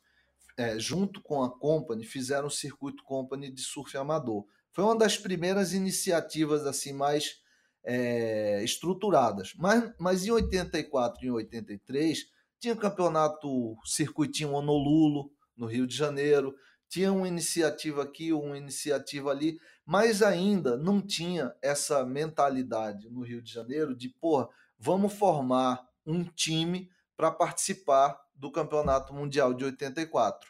é, 0.57 0.77
junto 0.77 1.21
com 1.21 1.43
a 1.43 1.49
Company, 1.49 2.03
fizeram 2.03 2.47
o 2.47 2.51
circuito 2.51 3.03
Company 3.03 3.49
de 3.49 3.61
surf 3.61 3.97
amador. 3.97 4.45
Foi 4.71 4.83
uma 4.83 4.97
das 4.97 5.17
primeiras 5.17 5.73
iniciativas 5.73 6.65
assim 6.65 6.93
mais 6.93 7.41
é, 7.83 8.63
estruturadas. 8.63 9.53
Mas, 9.57 9.91
mas 9.99 10.25
em 10.25 10.31
84 10.31 11.23
e 11.23 11.27
em 11.27 11.31
83 11.31 12.25
tinha 12.63 12.77
campeonato 12.77 13.75
circuitinho 13.83 14.53
Honolulu, 14.53 15.29
no 15.53 15.65
Rio 15.65 15.85
de 15.85 15.93
Janeiro, 15.93 16.55
tinha 16.87 17.11
uma 17.11 17.27
iniciativa 17.27 18.03
aqui, 18.03 18.31
uma 18.31 18.57
iniciativa 18.57 19.31
ali, 19.31 19.59
mas 19.85 20.21
ainda 20.21 20.77
não 20.77 21.01
tinha 21.01 21.53
essa 21.61 22.05
mentalidade 22.05 23.09
no 23.09 23.21
Rio 23.21 23.41
de 23.41 23.51
Janeiro 23.51 23.93
de, 23.93 24.07
porra, 24.07 24.47
vamos 24.79 25.11
formar 25.11 25.85
um 26.05 26.23
time 26.23 26.89
para 27.17 27.29
participar 27.29 28.17
do 28.33 28.49
Campeonato 28.49 29.13
Mundial 29.13 29.53
de 29.53 29.65
84. 29.65 30.49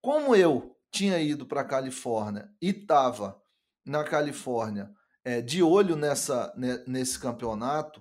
Como 0.00 0.36
eu 0.36 0.78
tinha 0.88 1.18
ido 1.18 1.44
para 1.44 1.62
a 1.62 1.66
Califórnia 1.68 2.48
e 2.60 2.68
estava 2.68 3.42
na 3.84 4.04
Califórnia 4.04 4.88
é, 5.24 5.40
de 5.40 5.64
olho 5.64 5.96
nessa, 5.96 6.54
nesse 6.86 7.18
campeonato, 7.18 8.00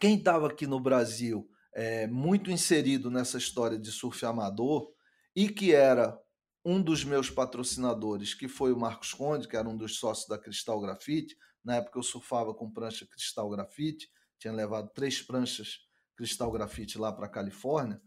quem 0.00 0.16
estava 0.16 0.48
aqui 0.48 0.66
no 0.66 0.80
Brasil 0.80 1.48
é, 1.74 2.06
muito 2.06 2.50
inserido 2.50 3.10
nessa 3.10 3.38
história 3.38 3.78
de 3.78 3.90
surf 3.90 4.24
amador 4.24 4.92
e 5.34 5.48
que 5.48 5.72
era 5.72 6.18
um 6.64 6.80
dos 6.80 7.04
meus 7.04 7.30
patrocinadores, 7.30 8.34
que 8.34 8.48
foi 8.48 8.72
o 8.72 8.78
Marcos 8.78 9.14
Conde, 9.14 9.48
que 9.48 9.56
era 9.56 9.68
um 9.68 9.76
dos 9.76 9.98
sócios 9.98 10.28
da 10.28 10.38
Cristal 10.38 10.80
Grafite. 10.80 11.36
Na 11.64 11.76
época 11.76 11.98
eu 11.98 12.02
surfava 12.02 12.52
com 12.54 12.70
prancha 12.70 13.06
Cristal 13.06 13.48
Grafite, 13.48 14.10
tinha 14.38 14.52
levado 14.52 14.90
três 14.94 15.22
pranchas 15.22 15.78
Cristal 16.16 16.50
Grafite 16.50 16.98
lá 16.98 17.12
para 17.12 17.26
a 17.26 17.30
Califórnia, 17.30 18.00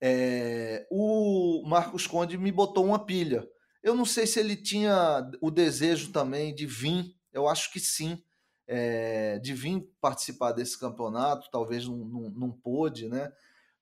é, 0.00 0.86
o 0.90 1.62
Marcos 1.66 2.06
Conde 2.06 2.36
me 2.36 2.52
botou 2.52 2.84
uma 2.84 2.98
pilha. 2.98 3.48
Eu 3.82 3.94
não 3.94 4.04
sei 4.04 4.26
se 4.26 4.40
ele 4.40 4.56
tinha 4.56 5.30
o 5.40 5.50
desejo 5.50 6.10
também 6.10 6.54
de 6.54 6.66
vir, 6.66 7.14
eu 7.32 7.48
acho 7.48 7.72
que 7.72 7.80
sim, 7.80 8.22
é, 8.66 9.38
de 9.38 9.54
vir 9.54 9.88
participar 10.00 10.52
desse 10.52 10.78
campeonato, 10.78 11.50
talvez 11.50 11.86
não, 11.86 11.96
não, 11.96 12.30
não 12.30 12.52
pôde, 12.52 13.08
né? 13.08 13.32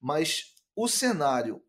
Mas 0.00 0.54
o 0.74 0.88
cenário 0.88 1.62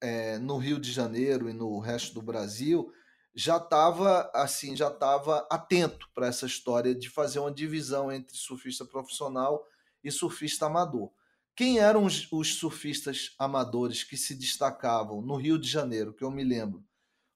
é, 0.00 0.38
no 0.38 0.58
Rio 0.58 0.78
de 0.78 0.92
Janeiro 0.92 1.48
e 1.48 1.52
no 1.52 1.78
resto 1.78 2.12
do 2.14 2.22
Brasil 2.22 2.92
já 3.34 3.56
estava 3.56 4.30
assim, 4.34 4.76
já 4.76 4.88
estava 4.88 5.46
atento 5.50 6.08
para 6.14 6.26
essa 6.26 6.44
história 6.44 6.94
de 6.94 7.08
fazer 7.08 7.38
uma 7.38 7.52
divisão 7.52 8.12
entre 8.12 8.36
surfista 8.36 8.84
profissional 8.84 9.66
e 10.04 10.10
surfista 10.10 10.66
amador. 10.66 11.10
Quem 11.54 11.78
eram 11.78 12.04
os, 12.04 12.30
os, 12.32 12.56
surfistas 12.56 13.34
amadores 13.38 14.02
que 14.02 14.16
se 14.16 14.34
destacavam 14.34 15.22
no 15.22 15.36
Rio 15.36 15.58
de 15.58 15.68
Janeiro, 15.68 16.12
que 16.12 16.24
eu 16.24 16.30
me 16.30 16.42
lembro? 16.42 16.84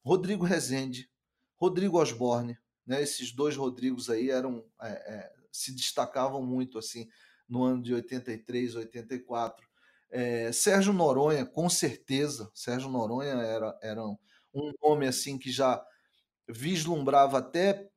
Rodrigo 0.05 0.45
Rezende, 0.45 1.11
Rodrigo 1.57 2.01
Osborne, 2.01 2.59
né? 2.87 3.03
Esses 3.03 3.33
dois 3.33 3.57
Rodrigos 3.57 4.09
aí 4.09 4.31
eram 4.31 4.65
é, 4.81 4.89
é, 4.89 5.33
se 5.51 5.75
destacavam 5.75 6.43
muito 6.43 6.79
assim 6.79 7.09
no 7.49 7.63
ano 7.65 7.83
de 7.83 7.95
83, 7.95 8.77
84. 8.77 9.67
É, 10.11 10.53
Sérgio 10.53 10.93
Noronha, 10.93 11.45
com 11.45 11.69
certeza, 11.69 12.51
Sérgio 12.55 12.89
Noronha 12.89 13.33
era, 13.33 13.79
era 13.83 14.05
um 14.05 14.73
nome 14.83 15.07
assim 15.07 15.39
que 15.39 15.51
já 15.51 15.85
vislumbrava 16.49 17.39
até 17.39 17.89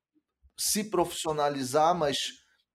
se 0.58 0.84
profissionalizar, 0.84 1.96
mas 1.96 2.17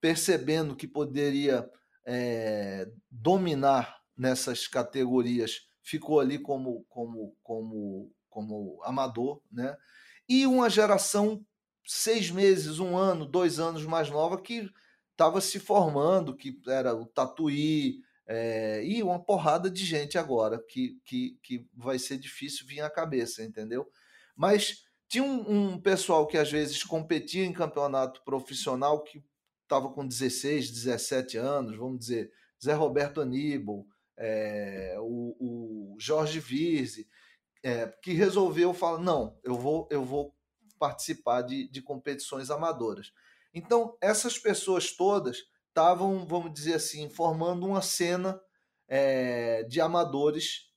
percebendo 0.00 0.76
que 0.76 0.86
poderia 0.86 1.68
é, 2.06 2.86
dominar 3.10 3.98
nessas 4.16 4.66
categorias 4.66 5.68
ficou 5.82 6.20
ali 6.20 6.38
como, 6.38 6.84
como, 6.88 7.36
como, 7.42 8.12
como 8.30 8.80
amador, 8.84 9.40
né? 9.52 9.76
E 10.28 10.46
uma 10.46 10.70
geração 10.70 11.44
seis 11.86 12.30
meses, 12.30 12.78
um 12.78 12.96
ano, 12.96 13.26
dois 13.26 13.58
anos 13.58 13.84
mais 13.84 14.10
nova 14.10 14.40
que 14.40 14.70
estava 15.12 15.40
se 15.40 15.58
formando, 15.58 16.36
que 16.36 16.60
era 16.66 16.94
o 16.94 17.06
Tatuí, 17.06 18.00
é, 18.26 18.82
e 18.84 19.02
uma 19.02 19.22
porrada 19.22 19.70
de 19.70 19.84
gente 19.84 20.16
agora 20.16 20.62
que, 20.68 20.98
que, 21.04 21.38
que 21.42 21.66
vai 21.74 21.98
ser 21.98 22.16
difícil 22.16 22.66
vir 22.66 22.80
à 22.80 22.88
cabeça, 22.88 23.42
entendeu? 23.42 23.86
Mas 24.34 24.84
tinha 25.08 25.22
um, 25.22 25.72
um 25.74 25.80
pessoal 25.80 26.26
que 26.26 26.38
às 26.38 26.50
vezes 26.50 26.82
competia 26.82 27.44
em 27.44 27.52
campeonato 27.52 28.22
profissional 28.24 29.02
que 29.02 29.22
estava 29.62 29.90
com 29.90 30.06
16, 30.06 30.70
17 30.70 31.36
anos, 31.36 31.76
vamos 31.76 31.98
dizer, 31.98 32.32
Zé 32.62 32.72
Roberto 32.72 33.20
Aníbal, 33.20 33.86
é, 34.16 34.96
o, 34.98 35.36
o, 35.38 35.96
Jorge 35.98 36.40
Virze, 36.40 37.06
é, 37.62 37.86
que 38.02 38.12
resolveu 38.12 38.72
falar, 38.72 38.98
não, 38.98 39.38
eu 39.42 39.54
vou, 39.54 39.88
eu 39.90 40.04
vou 40.04 40.34
participar 40.78 41.42
de, 41.42 41.68
de 41.68 41.82
competições 41.82 42.50
amadoras. 42.50 43.12
Então, 43.52 43.96
essas 44.00 44.38
pessoas 44.38 44.92
todas 44.92 45.44
estavam, 45.68 46.26
vamos 46.26 46.52
dizer 46.52 46.74
assim, 46.74 47.08
formando 47.08 47.66
uma 47.66 47.82
cena 47.82 48.40
é, 48.88 49.62
de 49.64 49.80
amadores 49.80 50.70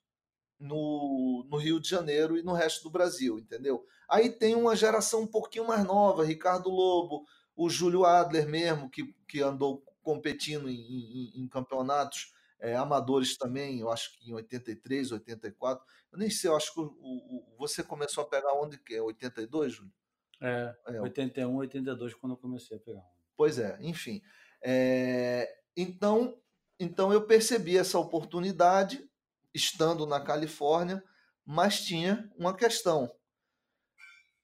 no, 0.60 1.46
no, 1.50 1.58
Rio 1.58 1.80
de 1.80 1.90
Janeiro 1.90 2.38
e 2.38 2.44
no 2.44 2.54
resto 2.54 2.84
do 2.84 2.90
Brasil, 2.90 3.38
entendeu? 3.38 3.86
Aí 4.10 4.30
tem 4.30 4.56
uma 4.56 4.76
geração 4.76 5.22
um 5.22 5.28
pouquinho 5.28 5.68
mais 5.68 5.84
nova, 5.84 6.26
Ricardo 6.26 6.70
Lobo, 6.70 7.26
o 7.56 7.70
Júlio 7.70 8.06
Adler 8.06 8.48
mesmo, 8.48 8.90
que, 8.90 9.14
que 9.28 9.42
andou 9.42 9.84
competindo 10.02 10.70
em, 10.70 10.76
em, 10.76 11.42
em 11.42 11.48
campeonatos 11.48 12.34
é, 12.60 12.76
amadores 12.76 13.38
também, 13.38 13.80
eu 13.80 13.92
acho 13.92 14.18
que 14.18 14.30
em 14.30 14.34
83, 14.34 15.12
84. 15.12 15.86
Eu 16.12 16.18
nem 16.18 16.30
sei, 16.30 16.50
eu 16.50 16.56
acho 16.56 16.74
que 16.74 16.80
o, 16.80 16.86
o, 16.86 17.56
você 17.58 17.84
começou 17.84 18.24
a 18.24 18.28
pegar 18.28 18.54
onde 18.54 18.78
que 18.78 18.96
é? 18.96 19.02
82, 19.02 19.74
Júlio? 19.74 19.94
É, 20.42 20.76
é 20.88 21.02
81, 21.02 21.56
82, 21.56 22.14
quando 22.16 22.34
eu 22.34 22.38
comecei 22.38 22.78
a 22.78 22.80
pegar. 22.80 23.06
Pois 23.36 23.60
é, 23.60 23.78
enfim. 23.82 24.22
É, 24.64 25.48
então, 25.76 26.40
então 26.80 27.14
eu 27.14 27.26
percebi 27.26 27.78
essa 27.78 28.00
oportunidade 28.00 29.08
estando 29.54 30.06
na 30.06 30.20
Califórnia, 30.20 31.04
mas 31.46 31.82
tinha 31.82 32.30
uma 32.38 32.56
questão, 32.56 33.12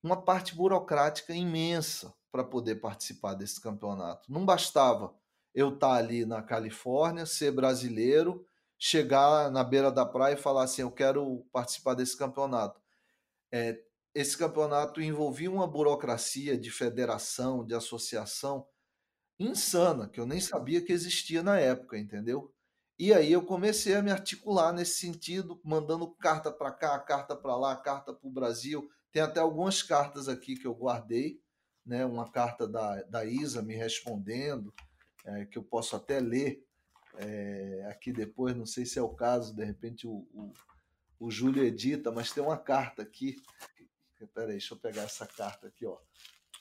uma 0.01 0.21
parte 0.21 0.55
burocrática 0.55 1.33
imensa 1.33 2.13
para 2.31 2.43
poder 2.43 2.75
participar 2.75 3.33
desse 3.33 3.61
campeonato. 3.61 4.31
Não 4.31 4.45
bastava 4.45 5.15
eu 5.53 5.73
estar 5.73 5.89
tá 5.89 5.93
ali 5.95 6.25
na 6.25 6.41
Califórnia, 6.41 7.25
ser 7.25 7.51
brasileiro, 7.51 8.45
chegar 8.77 9.51
na 9.51 9.63
beira 9.63 9.91
da 9.91 10.05
praia 10.05 10.33
e 10.33 10.37
falar 10.37 10.63
assim: 10.63 10.81
eu 10.81 10.91
quero 10.91 11.45
participar 11.51 11.93
desse 11.93 12.17
campeonato. 12.17 12.81
É, 13.51 13.79
esse 14.13 14.37
campeonato 14.37 15.01
envolvia 15.01 15.49
uma 15.49 15.67
burocracia 15.67 16.57
de 16.57 16.69
federação, 16.69 17.65
de 17.65 17.73
associação 17.73 18.67
insana, 19.39 20.07
que 20.07 20.19
eu 20.19 20.25
nem 20.25 20.39
sabia 20.39 20.81
que 20.81 20.91
existia 20.91 21.41
na 21.41 21.59
época, 21.59 21.97
entendeu? 21.97 22.53
E 22.97 23.11
aí 23.11 23.31
eu 23.31 23.43
comecei 23.43 23.95
a 23.95 24.01
me 24.01 24.11
articular 24.11 24.71
nesse 24.71 24.99
sentido, 24.99 25.59
mandando 25.63 26.07
carta 26.15 26.51
para 26.51 26.71
cá, 26.71 26.99
carta 26.99 27.35
para 27.35 27.55
lá, 27.55 27.75
carta 27.75 28.13
para 28.13 28.27
o 28.27 28.31
Brasil. 28.31 28.87
Tem 29.11 29.21
até 29.21 29.39
algumas 29.39 29.81
cartas 29.81 30.27
aqui 30.27 30.55
que 30.55 30.67
eu 30.67 30.75
guardei, 30.75 31.41
né? 31.85 32.05
Uma 32.05 32.29
carta 32.31 32.67
da, 32.67 33.01
da 33.03 33.25
Isa 33.25 33.61
me 33.61 33.75
respondendo, 33.75 34.73
é, 35.25 35.45
que 35.45 35.57
eu 35.57 35.63
posso 35.63 35.95
até 35.95 36.19
ler 36.19 36.65
é, 37.15 37.87
aqui 37.89 38.11
depois, 38.11 38.55
não 38.55 38.65
sei 38.65 38.85
se 38.85 38.97
é 38.97 39.01
o 39.01 39.09
caso, 39.09 39.55
de 39.55 39.63
repente 39.63 40.07
o, 40.07 40.27
o, 40.33 40.53
o 41.19 41.31
Júlio 41.31 41.63
edita, 41.63 42.11
mas 42.11 42.31
tem 42.31 42.43
uma 42.43 42.57
carta 42.57 43.01
aqui. 43.01 43.35
Peraí, 44.33 44.51
deixa 44.51 44.73
eu 44.73 44.79
pegar 44.79 45.03
essa 45.03 45.27
carta 45.27 45.67
aqui, 45.67 45.85
ó. 45.85 45.97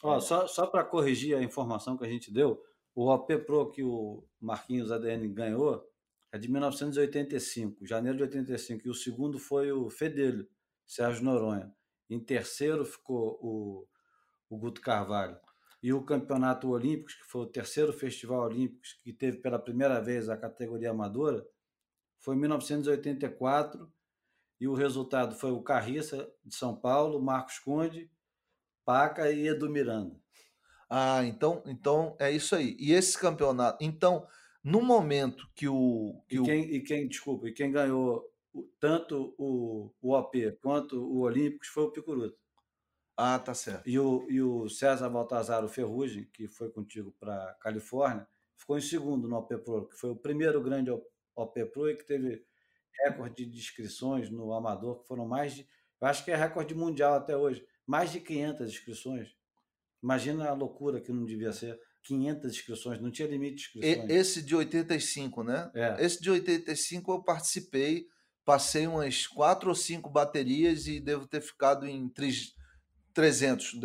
Ó, 0.03 0.19
só 0.19 0.49
só 0.49 0.67
para 0.67 0.85
corrigir 0.85 1.37
a 1.37 1.43
informação 1.43 1.97
que 1.97 2.05
a 2.05 2.09
gente 2.09 2.33
deu, 2.33 2.61
o 2.95 3.09
OP 3.09 3.39
Pro 3.39 3.71
que 3.71 3.85
o 3.85 4.25
Marquinhos 4.41 4.91
ADN 4.91 5.29
ganhou 5.33 5.89
é 6.33 6.39
de 6.39 6.51
1985, 6.51 7.87
janeiro 7.87 8.17
de 8.17 8.25
85, 8.25 8.87
e 8.87 8.91
o 8.91 8.95
segundo 8.95 9.39
foi 9.39 9.71
o 9.71 9.89
Fedelho, 9.91 10.49
Sérgio 10.87 11.25
Noronha. 11.25 11.73
Em 12.09 12.19
terceiro 12.19 12.85
ficou 12.85 13.39
o, 13.41 13.87
o 14.49 14.57
Guto 14.59 14.81
Carvalho. 14.81 15.39
E 15.83 15.93
o 15.93 16.03
Campeonato 16.03 16.69
Olímpico, 16.69 17.09
que 17.09 17.31
foi 17.31 17.43
o 17.43 17.47
terceiro 17.47 17.93
festival 17.93 18.43
olímpico 18.43 18.83
que 19.03 19.13
teve 19.13 19.39
pela 19.39 19.59
primeira 19.59 20.01
vez 20.01 20.29
a 20.29 20.37
categoria 20.37 20.91
amadora, 20.91 21.45
foi 22.21 22.37
em 22.37 22.39
1984, 22.39 23.93
e 24.61 24.69
o 24.69 24.75
resultado 24.75 25.35
foi 25.35 25.51
o 25.51 25.61
Carriça 25.61 26.33
de 26.45 26.55
São 26.55 26.77
Paulo, 26.77 27.21
Marcos 27.21 27.59
Conde, 27.59 28.09
Paca 28.85 29.29
e 29.33 29.49
Edu 29.49 29.69
Miranda. 29.69 30.17
Ah, 30.89 31.25
então, 31.25 31.63
então 31.67 32.15
é 32.21 32.31
isso 32.31 32.55
aí. 32.55 32.77
E 32.79 32.93
esse 32.93 33.19
campeonato, 33.19 33.83
então, 33.83 34.25
no 34.63 34.81
momento 34.81 35.49
que 35.55 35.67
o. 35.67 36.23
Que 36.29 36.37
e, 36.37 36.43
quem, 36.43 36.61
o... 36.61 36.75
e 36.75 36.81
quem, 36.83 37.09
desculpa, 37.09 37.49
e 37.49 37.53
quem 37.53 37.73
ganhou 37.73 38.31
tanto 38.79 39.35
o, 39.39 39.91
o 40.01 40.13
OP 40.13 40.53
quanto 40.61 41.03
o 41.03 41.21
Olímpicos 41.21 41.69
foi 41.69 41.85
o 41.85 41.91
Picuruto. 41.91 42.39
Ah, 43.17 43.39
tá 43.39 43.55
certo. 43.55 43.89
E 43.89 43.99
o, 43.99 44.27
e 44.31 44.41
o 44.41 44.69
César 44.69 45.09
Baltazar, 45.09 45.65
o 45.65 45.69
Ferrugem, 45.69 46.25
que 46.33 46.49
foi 46.49 46.71
contigo 46.71 47.15
para 47.21 47.55
Califórnia, 47.61 48.27
ficou 48.57 48.79
em 48.79 48.81
segundo 48.81 49.29
no 49.29 49.37
OP 49.37 49.57
Pro, 49.59 49.89
que 49.89 49.97
foi 49.97 50.11
o 50.11 50.17
primeiro 50.17 50.63
grande 50.63 50.91
OP 51.35 51.65
Pro 51.67 51.91
e 51.91 51.97
que 51.97 52.05
teve 52.05 52.45
recorde 53.05 53.45
de 53.47 53.59
inscrições 53.59 54.31
no 54.31 54.53
Amador, 54.53 55.01
que 55.01 55.07
foram 55.07 55.27
mais 55.27 55.55
de. 55.55 55.67
Eu 56.01 56.09
acho 56.09 56.25
que 56.25 56.31
é 56.31 56.37
recorde 56.37 56.75
mundial 56.75 57.15
até 57.15 57.37
hoje. 57.37 57.65
Mais 57.87 58.11
de 58.11 58.21
500 58.21 58.69
inscrições. 58.69 59.37
Imagina 60.03 60.49
a 60.49 60.55
loucura 60.55 61.01
que 61.01 61.13
não 61.13 61.25
devia 61.25 61.53
ser. 61.53 61.79
500 62.05 62.51
inscrições, 62.51 63.01
não 63.01 63.13
tinha 63.13 63.29
limite 63.29 63.55
de 63.55 63.79
inscrições. 63.79 64.11
Esse 64.11 64.43
de 64.43 64.57
85, 64.57 65.45
né? 65.45 65.71
É. 65.73 66.05
Esse 66.05 66.21
de 66.21 66.31
85 66.31 67.13
eu 67.13 67.23
participei, 67.23 68.09
passei 68.45 68.89
umas 68.89 69.29
quatro 69.29 69.69
ou 69.69 69.75
cinco 69.75 70.11
baterias 70.11 70.89
e 70.89 70.99
devo 70.99 71.29
ter 71.29 71.41
ficado 71.41 71.87
em 71.87 72.09
300. 73.13 73.79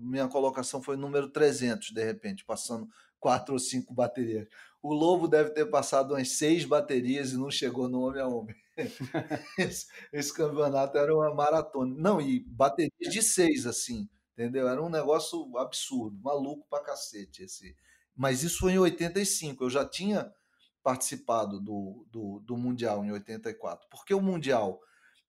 Minha 0.00 0.28
colocação 0.28 0.82
foi 0.82 0.96
número 0.96 1.28
300, 1.28 1.90
de 1.90 2.04
repente, 2.04 2.44
passando 2.44 2.88
quatro 3.18 3.54
ou 3.54 3.58
cinco 3.58 3.92
baterias. 3.92 4.48
O 4.82 4.94
Lobo 4.94 5.28
deve 5.28 5.50
ter 5.50 5.66
passado 5.66 6.14
umas 6.14 6.30
seis 6.30 6.64
baterias 6.64 7.32
e 7.32 7.36
não 7.36 7.50
chegou 7.50 7.88
no 7.88 8.00
homem 8.00 8.22
a 8.22 8.26
homem. 8.26 8.56
esse, 9.58 9.86
esse 10.12 10.32
campeonato 10.32 10.96
era 10.96 11.14
uma 11.14 11.34
maratona. 11.34 11.94
Não, 11.98 12.20
e 12.20 12.40
baterias 12.40 13.12
de 13.12 13.22
seis, 13.22 13.66
assim 13.66 14.08
entendeu? 14.40 14.66
Era 14.66 14.82
um 14.82 14.88
negócio 14.88 15.56
absurdo, 15.58 16.18
maluco 16.22 16.66
pra 16.68 16.80
cacete 16.80 17.42
esse. 17.42 17.76
Mas 18.16 18.42
isso 18.42 18.60
foi 18.60 18.72
em 18.72 18.78
85, 18.78 19.64
eu 19.64 19.70
já 19.70 19.84
tinha 19.84 20.32
participado 20.82 21.60
do, 21.60 22.06
do, 22.10 22.40
do 22.40 22.56
Mundial 22.56 23.04
em 23.04 23.12
84, 23.12 23.86
porque 23.90 24.14
o 24.14 24.20
Mundial 24.20 24.80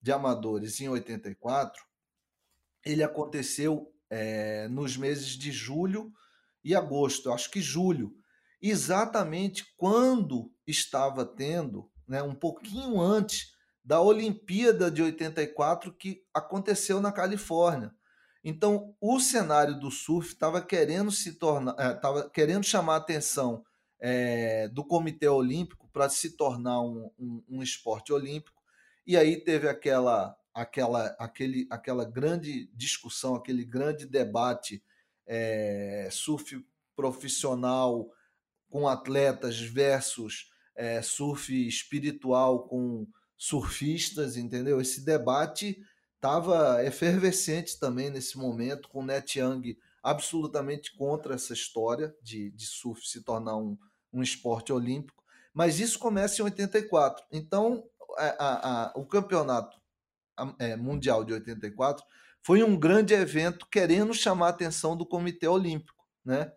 de 0.01 0.13
Amadores 0.13 0.79
em 0.79 0.87
84, 0.87 1.83
ele 2.85 3.03
aconteceu 3.03 3.91
é, 4.09 4.67
nos 4.67 4.97
meses 4.97 5.29
de 5.29 5.51
julho 5.51 6.11
e 6.63 6.75
agosto, 6.75 7.31
acho 7.31 7.49
que 7.49 7.61
julho, 7.61 8.13
exatamente 8.61 9.65
quando 9.77 10.51
estava 10.67 11.25
tendo, 11.25 11.89
né, 12.07 12.21
um 12.21 12.35
pouquinho 12.35 12.99
antes 12.99 13.53
da 13.83 13.99
Olimpíada 13.99 14.91
de 14.91 15.01
84 15.01 15.93
que 15.93 16.23
aconteceu 16.33 17.01
na 17.01 17.11
Califórnia. 17.11 17.93
Então, 18.43 18.95
o 18.99 19.19
cenário 19.19 19.79
do 19.79 19.91
surf 19.91 20.33
estava 20.33 20.61
querendo 20.61 21.11
se 21.11 21.33
tornar, 21.33 21.73
estava 21.95 22.21
eh, 22.21 22.29
querendo 22.33 22.63
chamar 22.63 22.95
a 22.95 22.97
atenção 22.97 23.63
é, 23.99 24.67
do 24.69 24.83
Comitê 24.83 25.27
Olímpico 25.27 25.87
para 25.93 26.09
se 26.09 26.35
tornar 26.35 26.81
um, 26.81 27.11
um, 27.19 27.43
um, 27.47 27.63
esporte 27.63 28.11
olímpico. 28.11 28.59
E 29.05 29.15
aí 29.15 29.43
teve 29.43 29.69
aquela, 29.69 30.35
aquela, 30.53 31.07
aquele, 31.19 31.67
aquela 31.69 32.05
grande 32.05 32.69
discussão, 32.73 33.35
aquele 33.35 33.63
grande 33.63 34.05
debate 34.05 34.83
é, 35.25 36.09
surf 36.11 36.65
profissional 36.95 38.09
com 38.69 38.87
atletas 38.87 39.59
versus 39.59 40.49
é, 40.75 41.01
surf 41.01 41.67
espiritual 41.67 42.67
com 42.67 43.07
surfistas, 43.37 44.37
entendeu? 44.37 44.79
Esse 44.79 45.03
debate 45.03 45.81
estava 46.15 46.83
efervescente 46.85 47.79
também 47.79 48.09
nesse 48.09 48.37
momento, 48.37 48.87
com 48.89 48.99
o 48.99 49.05
Net 49.05 49.39
Young 49.39 49.77
absolutamente 50.03 50.95
contra 50.95 51.35
essa 51.35 51.53
história 51.53 52.15
de, 52.21 52.51
de 52.51 52.65
surf 52.65 53.07
se 53.07 53.23
tornar 53.23 53.57
um, 53.57 53.77
um 54.11 54.21
esporte 54.21 54.71
olímpico. 54.71 55.23
Mas 55.53 55.79
isso 55.79 55.99
começa 55.99 56.41
em 56.41 56.45
84. 56.45 57.25
Então, 57.31 57.83
a, 58.17 58.25
a, 58.25 58.85
a, 58.85 58.93
o 58.95 59.05
campeonato 59.05 59.80
mundial 60.77 61.23
de 61.23 61.33
84 61.33 62.03
foi 62.43 62.63
um 62.63 62.77
grande 62.77 63.13
evento 63.13 63.67
querendo 63.71 64.13
chamar 64.13 64.47
a 64.47 64.49
atenção 64.49 64.97
do 64.97 65.05
Comitê 65.05 65.47
Olímpico. 65.47 66.03
Né? 66.25 66.51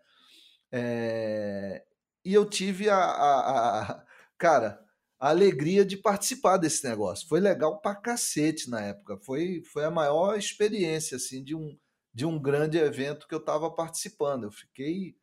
É, 0.73 1.85
e 2.25 2.33
eu 2.33 2.49
tive 2.49 2.89
a, 2.89 2.99
a 2.99 4.05
cara, 4.39 4.81
a 5.21 5.29
alegria 5.29 5.85
de 5.85 5.97
participar 5.97 6.57
desse 6.57 6.87
negócio. 6.89 7.29
Foi 7.29 7.39
legal 7.39 7.81
pra 7.81 7.95
cacete 7.95 8.69
na 8.69 8.81
época. 8.81 9.19
Foi, 9.19 9.63
foi 9.73 9.85
a 9.85 9.91
maior 9.91 10.37
experiência 10.39 11.17
assim 11.17 11.45
de 11.45 11.55
um, 11.55 11.79
de 12.13 12.25
um 12.25 12.41
grande 12.41 12.79
evento 12.79 13.29
que 13.29 13.35
eu 13.35 13.39
estava 13.39 13.71
participando. 13.71 14.45
Eu 14.45 14.51
fiquei 14.51 15.17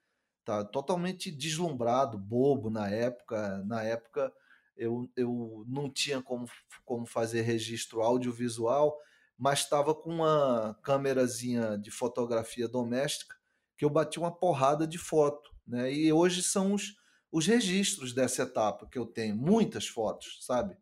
tá, 0.46 0.64
totalmente 0.64 1.32
deslumbrado, 1.32 2.20
bobo 2.20 2.70
na 2.70 2.90
época. 2.90 3.64
Na 3.66 3.84
época 3.84 4.32
eu, 4.82 5.08
eu 5.15 5.63
não 5.67 5.88
tinha 5.88 6.24
como, 6.24 6.50
como 6.84 7.06
fazer 7.06 7.41
registro 7.41 8.02
audiovisual, 8.02 8.98
mas 9.38 9.60
estava 9.60 9.94
com 9.94 10.10
uma 10.10 10.76
câmerazinha 10.82 11.78
de 11.78 11.91
fotografia 11.91 12.67
doméstica 12.67 13.36
que 13.78 13.86
eu 13.86 13.89
bati 13.91 14.17
uma 14.17 14.32
porrada 14.32 14.88
de 14.88 14.98
foto. 14.98 15.52
Né? 15.67 15.94
E 15.94 16.12
hoje 16.12 16.41
são 16.41 16.74
os, 16.74 16.96
os 17.32 17.46
registros 17.46 18.12
dessa 18.12 18.41
etapa 18.41 18.88
que 18.88 18.98
eu 18.98 19.06
tenho, 19.06 19.36
muitas 19.36 19.88
fotos, 19.88 20.39
sabe? 20.41 20.76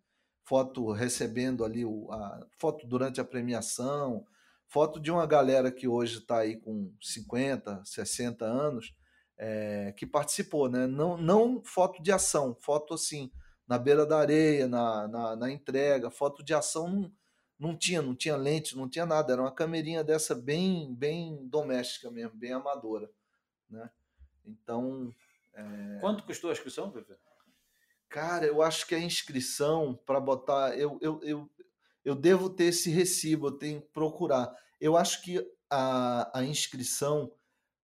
Foto 0.46 0.92
recebendo 0.94 1.66
ali, 1.66 1.84
o, 1.84 2.10
a 2.12 2.48
foto 2.58 2.88
durante 2.88 3.20
a 3.20 3.26
premiação, 3.26 4.26
foto 4.66 5.00
de 5.00 5.12
uma 5.12 5.26
galera 5.26 5.72
que 5.72 5.88
hoje 5.90 6.20
está 6.20 6.40
aí 6.40 6.56
com 6.56 6.94
50, 7.02 7.84
60 7.84 8.46
anos, 8.46 8.96
é, 9.38 9.94
que 9.98 10.06
participou, 10.06 10.70
né? 10.70 10.88
Não, 10.88 11.18
não 11.18 11.62
foto 11.64 12.02
de 12.02 12.12
ação, 12.14 12.56
foto 12.62 12.94
assim, 12.94 13.30
na 13.70 13.78
beira 13.78 14.04
da 14.04 14.18
areia, 14.18 14.68
na, 14.68 15.08
na, 15.08 15.36
na 15.36 15.52
entrega, 15.52 16.10
foto 16.10 16.44
de 16.44 16.56
ação 16.56 16.90
não, 16.90 17.12
não 17.60 17.78
tinha, 17.78 18.02
não 18.02 18.16
tinha 18.16 18.36
lente, 18.36 18.76
não 18.76 18.90
tinha 18.90 19.06
nada, 19.06 19.32
era 19.32 19.42
uma 19.44 19.52
camerinha 19.52 20.04
dessa 20.04 20.34
bem, 20.34 20.92
bem 20.96 21.48
doméstica 21.48 22.10
mesmo, 22.10 22.36
bem 22.36 22.52
amadora, 22.52 23.10
né? 23.70 23.88
Então, 24.44 25.14
é... 25.54 26.00
Quanto 26.00 26.24
custou 26.24 26.50
a 26.50 26.54
inscrição, 26.54 26.90
Pepe? 26.90 27.14
Cara, 28.10 28.46
eu 28.48 28.62
acho 28.64 28.88
que 28.88 28.96
a 28.96 29.00
inscrição 29.00 29.94
para 30.04 30.20
botar. 30.20 30.76
Eu, 30.76 30.98
eu, 31.00 31.20
eu, 31.22 31.50
eu 32.04 32.16
devo 32.16 32.50
ter 32.50 32.66
esse 32.66 32.90
recibo, 32.90 33.48
eu 33.48 33.52
tenho 33.52 33.82
que 33.82 33.90
procurar. 33.90 34.52
Eu 34.82 34.98
acho 34.98 35.22
que 35.22 35.48
a, 35.70 36.40
a 36.40 36.44
inscrição 36.44 37.32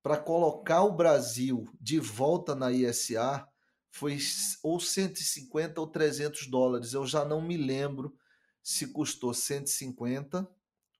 para 0.02 0.16
colocar 0.16 0.82
o 0.82 0.92
Brasil 0.92 1.68
de 1.78 2.00
volta 2.00 2.54
na 2.54 2.72
ISA 2.72 3.46
foi 3.94 4.18
ou 4.60 4.80
150 4.80 5.80
ou 5.80 5.86
300 5.86 6.48
dólares. 6.48 6.94
Eu 6.94 7.06
já 7.06 7.24
não 7.24 7.40
me 7.40 7.56
lembro 7.56 8.18
se 8.60 8.88
custou 8.88 9.32
150 9.32 10.50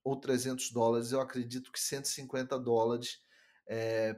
ou 0.01 0.15
300 0.15 0.71
dólares. 0.71 1.11
Eu 1.11 1.19
acredito 1.19 1.73
que 1.73 1.79
150 1.79 2.57
dólares 2.57 3.21
é, 3.67 4.17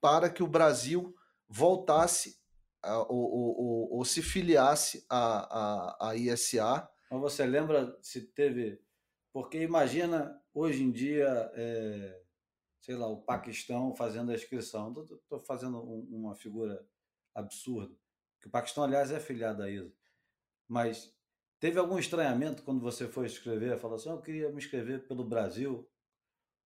para 0.00 0.30
que 0.30 0.40
o 0.40 0.46
Brasil 0.46 1.16
voltasse 1.48 2.38
a, 2.80 3.00
ou, 3.00 3.58
ou, 3.58 3.92
ou, 3.96 4.04
se 4.04 4.22
filiasse 4.22 5.04
à, 5.08 5.98
à, 5.98 6.10
à 6.10 6.16
ISA. 6.16 6.88
Mas 7.10 7.20
você 7.20 7.44
lembra 7.44 7.98
se 8.00 8.20
teve. 8.20 8.80
Porque 9.32 9.58
imagina 9.58 10.40
hoje 10.54 10.84
em 10.84 10.92
dia. 10.92 11.50
É 11.54 12.20
sei 12.80 12.94
lá, 12.94 13.06
o 13.06 13.20
Paquistão 13.20 13.94
fazendo 13.94 14.30
a 14.30 14.34
inscrição. 14.34 14.94
Estou 15.22 15.38
fazendo 15.40 15.78
um, 15.78 16.08
uma 16.10 16.34
figura 16.34 16.82
absurda. 17.34 17.94
Que 18.40 18.48
o 18.48 18.50
Paquistão, 18.50 18.84
aliás, 18.84 19.10
é 19.10 19.20
filiado 19.20 19.58
da 19.58 19.70
ISA. 19.70 19.92
Mas 20.68 21.14
teve 21.58 21.78
algum 21.78 21.98
estranhamento 21.98 22.62
quando 22.62 22.80
você 22.80 23.06
foi 23.08 23.26
escrever? 23.26 23.78
Falou 23.78 23.96
assim: 23.96 24.10
eu 24.10 24.20
queria 24.20 24.50
me 24.50 24.58
inscrever 24.58 25.06
pelo 25.06 25.24
Brasil? 25.24 25.88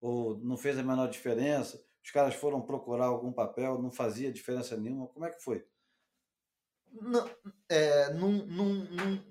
Ou 0.00 0.38
não 0.38 0.56
fez 0.56 0.78
a 0.78 0.82
menor 0.82 1.08
diferença? 1.08 1.82
Os 2.02 2.10
caras 2.10 2.34
foram 2.34 2.60
procurar 2.60 3.06
algum 3.06 3.32
papel, 3.32 3.80
não 3.80 3.90
fazia 3.90 4.32
diferença 4.32 4.76
nenhuma? 4.76 5.08
Como 5.08 5.24
é 5.24 5.30
que 5.30 5.42
foi? 5.42 5.66
Não, 6.92 7.28
é, 7.68 8.12
não, 8.12 8.30
não, 8.30 8.74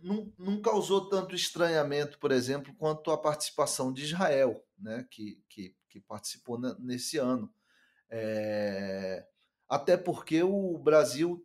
não, 0.03 0.33
não 0.37 0.61
causou 0.61 1.07
tanto 1.07 1.33
estranhamento, 1.33 2.19
por 2.19 2.31
exemplo, 2.31 2.75
quanto 2.75 3.09
a 3.11 3.17
participação 3.17 3.93
de 3.93 4.03
Israel, 4.03 4.61
né, 4.77 5.07
que, 5.09 5.41
que 5.47 5.73
que 5.93 6.01
participou 6.01 6.59
nesse 6.79 7.19
ano. 7.19 7.53
É, 8.09 9.23
até 9.73 9.97
porque 9.97 10.43
o 10.43 10.77
Brasil 10.77 11.43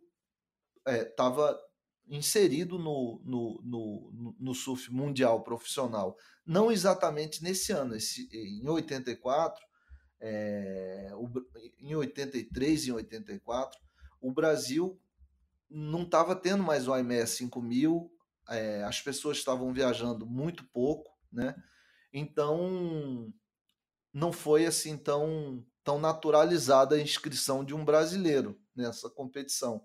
estava 0.85 1.49
é, 1.51 2.15
inserido 2.15 2.77
no, 2.77 3.19
no, 3.25 3.61
no, 3.63 4.35
no, 4.39 4.53
surf 4.53 4.91
mundial 4.93 5.43
profissional. 5.43 6.15
Não 6.45 6.71
exatamente 6.71 7.43
nesse 7.43 7.71
ano, 7.71 7.95
esse, 7.95 8.29
em 8.31 8.67
84, 8.69 9.59
é, 10.21 11.09
o, 11.15 11.27
em 11.79 11.95
83 11.95 12.85
e 12.85 12.91
84, 12.91 13.79
o 14.21 14.31
Brasil 14.31 15.01
não 15.67 16.03
estava 16.03 16.35
tendo 16.35 16.61
mais 16.61 16.87
o 16.87 16.95
IMES 16.95 17.31
5000, 17.31 18.11
é, 18.49 18.83
as 18.83 19.01
pessoas 19.01 19.37
estavam 19.37 19.73
viajando 19.73 20.27
muito 20.27 20.63
pouco, 20.65 21.11
né? 21.31 21.55
Então 22.13 23.33
não 24.13 24.31
foi 24.31 24.67
assim 24.67 24.97
tão, 24.97 25.65
tão 25.89 25.97
naturalizada 25.97 26.95
a 26.95 27.01
inscrição 27.01 27.65
de 27.65 27.73
um 27.73 27.83
brasileiro 27.83 28.61
nessa 28.75 29.09
competição. 29.09 29.83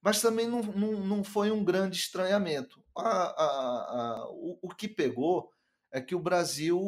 Mas 0.00 0.22
também 0.22 0.48
não, 0.48 0.62
não, 0.62 0.92
não 1.04 1.22
foi 1.22 1.50
um 1.50 1.62
grande 1.62 1.98
estranhamento. 1.98 2.82
A, 2.96 3.02
a, 3.02 3.44
a, 3.44 4.30
o, 4.30 4.58
o 4.62 4.68
que 4.74 4.88
pegou 4.88 5.50
é 5.90 6.00
que 6.00 6.14
o 6.14 6.18
Brasil 6.18 6.80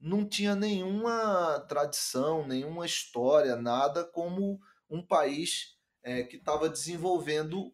não 0.00 0.26
tinha 0.26 0.56
nenhuma 0.56 1.60
tradição, 1.68 2.46
nenhuma 2.46 2.86
história, 2.86 3.54
nada 3.54 4.02
como 4.02 4.58
um 4.88 5.06
país 5.06 5.76
é, 6.02 6.22
que 6.22 6.36
estava 6.36 6.70
desenvolvendo 6.70 7.70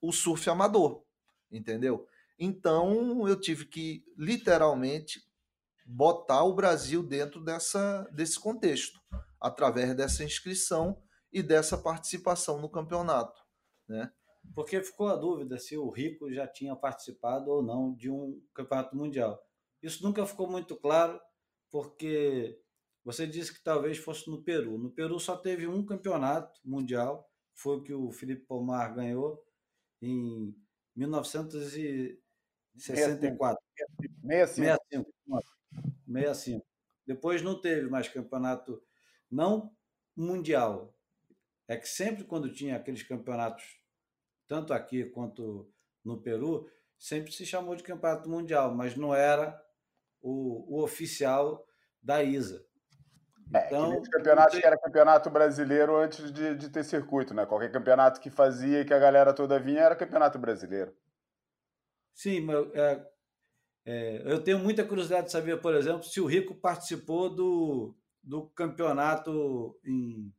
o 0.00 0.12
surf 0.12 0.48
amador, 0.48 1.02
entendeu? 1.50 2.06
Então 2.38 3.26
eu 3.26 3.34
tive 3.40 3.64
que 3.64 4.04
literalmente 4.16 5.25
botar 5.86 6.42
o 6.42 6.54
Brasil 6.54 7.00
dentro 7.02 7.40
dessa, 7.42 8.02
desse 8.12 8.40
contexto, 8.40 9.00
através 9.40 9.94
dessa 9.94 10.24
inscrição 10.24 11.00
e 11.32 11.42
dessa 11.42 11.78
participação 11.78 12.60
no 12.60 12.68
campeonato. 12.68 13.40
Né? 13.88 14.12
Porque 14.54 14.82
ficou 14.82 15.06
a 15.08 15.14
dúvida 15.16 15.58
se 15.58 15.78
o 15.78 15.88
Rico 15.88 16.32
já 16.32 16.48
tinha 16.48 16.74
participado 16.74 17.50
ou 17.50 17.62
não 17.62 17.94
de 17.94 18.10
um 18.10 18.42
campeonato 18.52 18.96
mundial. 18.96 19.40
Isso 19.80 20.02
nunca 20.02 20.26
ficou 20.26 20.50
muito 20.50 20.74
claro, 20.76 21.20
porque 21.70 22.60
você 23.04 23.24
disse 23.26 23.54
que 23.54 23.62
talvez 23.62 23.98
fosse 23.98 24.28
no 24.28 24.42
Peru. 24.42 24.76
No 24.78 24.90
Peru 24.90 25.20
só 25.20 25.36
teve 25.36 25.68
um 25.68 25.86
campeonato 25.86 26.60
mundial, 26.64 27.30
foi 27.54 27.76
o 27.76 27.82
que 27.82 27.94
o 27.94 28.10
Felipe 28.10 28.44
Pomar 28.46 28.92
ganhou 28.94 29.40
em 30.02 30.52
1964. 30.96 32.18
65. 32.76 33.56
65. 34.22 35.55
65. 36.06 36.64
Depois 37.06 37.42
não 37.42 37.60
teve 37.60 37.88
mais 37.88 38.08
campeonato, 38.08 38.82
não 39.30 39.72
mundial. 40.16 40.94
É 41.68 41.76
que 41.76 41.88
sempre 41.88 42.24
quando 42.24 42.52
tinha 42.52 42.76
aqueles 42.76 43.02
campeonatos, 43.02 43.80
tanto 44.46 44.72
aqui 44.72 45.04
quanto 45.04 45.70
no 46.04 46.20
Peru, 46.20 46.70
sempre 46.98 47.32
se 47.32 47.44
chamou 47.44 47.74
de 47.74 47.82
campeonato 47.82 48.28
mundial, 48.28 48.74
mas 48.74 48.96
não 48.96 49.14
era 49.14 49.60
o, 50.20 50.76
o 50.76 50.82
oficial 50.82 51.66
da 52.02 52.22
ISA. 52.22 52.64
É, 53.54 53.66
então, 53.66 54.02
que 54.02 54.10
campeonato 54.10 54.52
tem... 54.52 54.60
que 54.60 54.66
era 54.66 54.78
campeonato 54.78 55.30
brasileiro 55.30 55.96
antes 55.96 56.32
de, 56.32 56.56
de 56.56 56.68
ter 56.68 56.84
circuito, 56.84 57.32
né? 57.32 57.46
Qualquer 57.46 57.70
campeonato 57.70 58.20
que 58.20 58.30
fazia 58.30 58.80
e 58.80 58.84
que 58.84 58.94
a 58.94 58.98
galera 58.98 59.32
toda 59.32 59.58
vinha 59.60 59.82
era 59.82 59.94
campeonato 59.94 60.38
brasileiro. 60.38 60.92
Sim, 62.12 62.40
mas 62.40 62.74
é, 62.74 63.06
é, 63.86 64.20
eu 64.24 64.42
tenho 64.42 64.58
muita 64.58 64.84
curiosidade 64.84 65.26
de 65.26 65.32
saber, 65.32 65.60
por 65.60 65.72
exemplo, 65.72 66.02
se 66.02 66.20
o 66.20 66.26
Rico 66.26 66.56
participou 66.56 67.32
do, 67.32 67.96
do 68.20 68.48
campeonato 68.48 69.78
em 69.84 70.34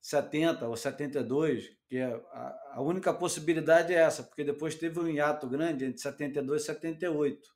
70 0.00 0.66
ou 0.66 0.74
72, 0.74 1.76
que 1.86 1.98
é 1.98 2.06
a, 2.06 2.72
a 2.76 2.80
única 2.80 3.12
possibilidade 3.12 3.92
é 3.92 3.98
essa, 3.98 4.22
porque 4.22 4.42
depois 4.42 4.74
teve 4.74 4.98
um 4.98 5.06
hiato 5.06 5.46
grande 5.46 5.84
entre 5.84 6.00
72 6.00 6.62
e 6.62 6.64
78. 6.64 7.54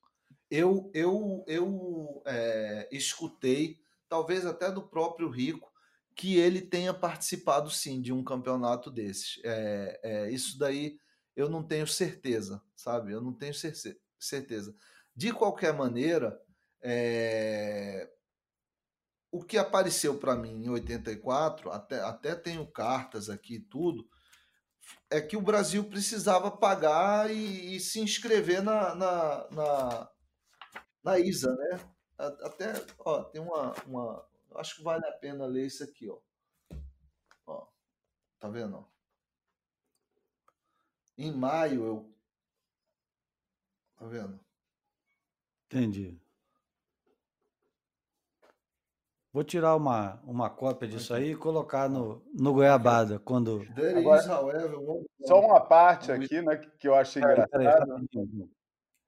Eu, 0.50 0.90
eu, 0.92 1.44
eu 1.46 2.22
é, 2.26 2.86
escutei, 2.92 3.78
talvez 4.06 4.44
até 4.44 4.70
do 4.70 4.82
próprio 4.82 5.30
Rico, 5.30 5.72
que 6.14 6.36
ele 6.36 6.60
tenha 6.60 6.92
participado 6.92 7.70
sim 7.70 8.02
de 8.02 8.12
um 8.12 8.22
campeonato 8.22 8.90
desses. 8.90 9.40
É, 9.44 10.00
é, 10.02 10.30
isso 10.30 10.58
daí 10.58 10.98
eu 11.34 11.48
não 11.48 11.62
tenho 11.62 11.86
certeza, 11.86 12.60
sabe? 12.76 13.12
Eu 13.12 13.22
não 13.22 13.32
tenho 13.32 13.54
certeza. 13.54 13.96
De 15.14 15.32
qualquer 15.32 15.72
maneira, 15.72 16.40
é... 16.82 18.10
o 19.30 19.42
que 19.42 19.58
apareceu 19.58 20.18
para 20.18 20.36
mim 20.36 20.64
em 20.64 20.68
84, 20.68 21.70
até, 21.70 22.00
até 22.00 22.34
tenho 22.34 22.70
cartas 22.70 23.28
aqui 23.28 23.56
e 23.56 23.60
tudo, 23.60 24.08
é 25.10 25.20
que 25.20 25.36
o 25.36 25.42
Brasil 25.42 25.84
precisava 25.84 26.50
pagar 26.50 27.30
e, 27.30 27.76
e 27.76 27.80
se 27.80 28.00
inscrever 28.00 28.62
na, 28.62 28.94
na, 28.94 29.48
na, 29.50 30.10
na, 31.02 31.18
ISA, 31.18 31.54
né? 31.54 31.80
Até, 32.18 32.72
ó, 32.98 33.24
tem 33.24 33.40
uma, 33.40 33.72
uma. 33.86 34.28
Acho 34.56 34.76
que 34.76 34.82
vale 34.82 35.06
a 35.06 35.12
pena 35.12 35.46
ler 35.46 35.66
isso 35.66 35.82
aqui, 35.82 36.08
ó. 36.08 36.18
ó 37.46 37.66
tá 38.38 38.48
vendo? 38.48 38.86
Em 41.16 41.32
maio 41.32 41.84
eu. 41.84 42.19
Tá 44.00 44.06
vendo? 44.06 44.40
Entendi. 45.66 46.18
Vou 49.30 49.44
tirar 49.44 49.76
uma, 49.76 50.18
uma 50.24 50.48
cópia 50.48 50.88
disso 50.88 51.12
aí 51.12 51.32
e 51.32 51.36
colocar 51.36 51.86
no, 51.86 52.24
no 52.32 52.54
Goiabada 52.54 53.18
quando. 53.18 53.62
Agora, 53.98 54.22
só 55.20 55.38
uma 55.38 55.60
parte 55.60 56.10
aqui, 56.10 56.40
né, 56.40 56.56
que 56.56 56.88
eu 56.88 56.94
achei 56.94 57.22
engraçado. 57.22 58.02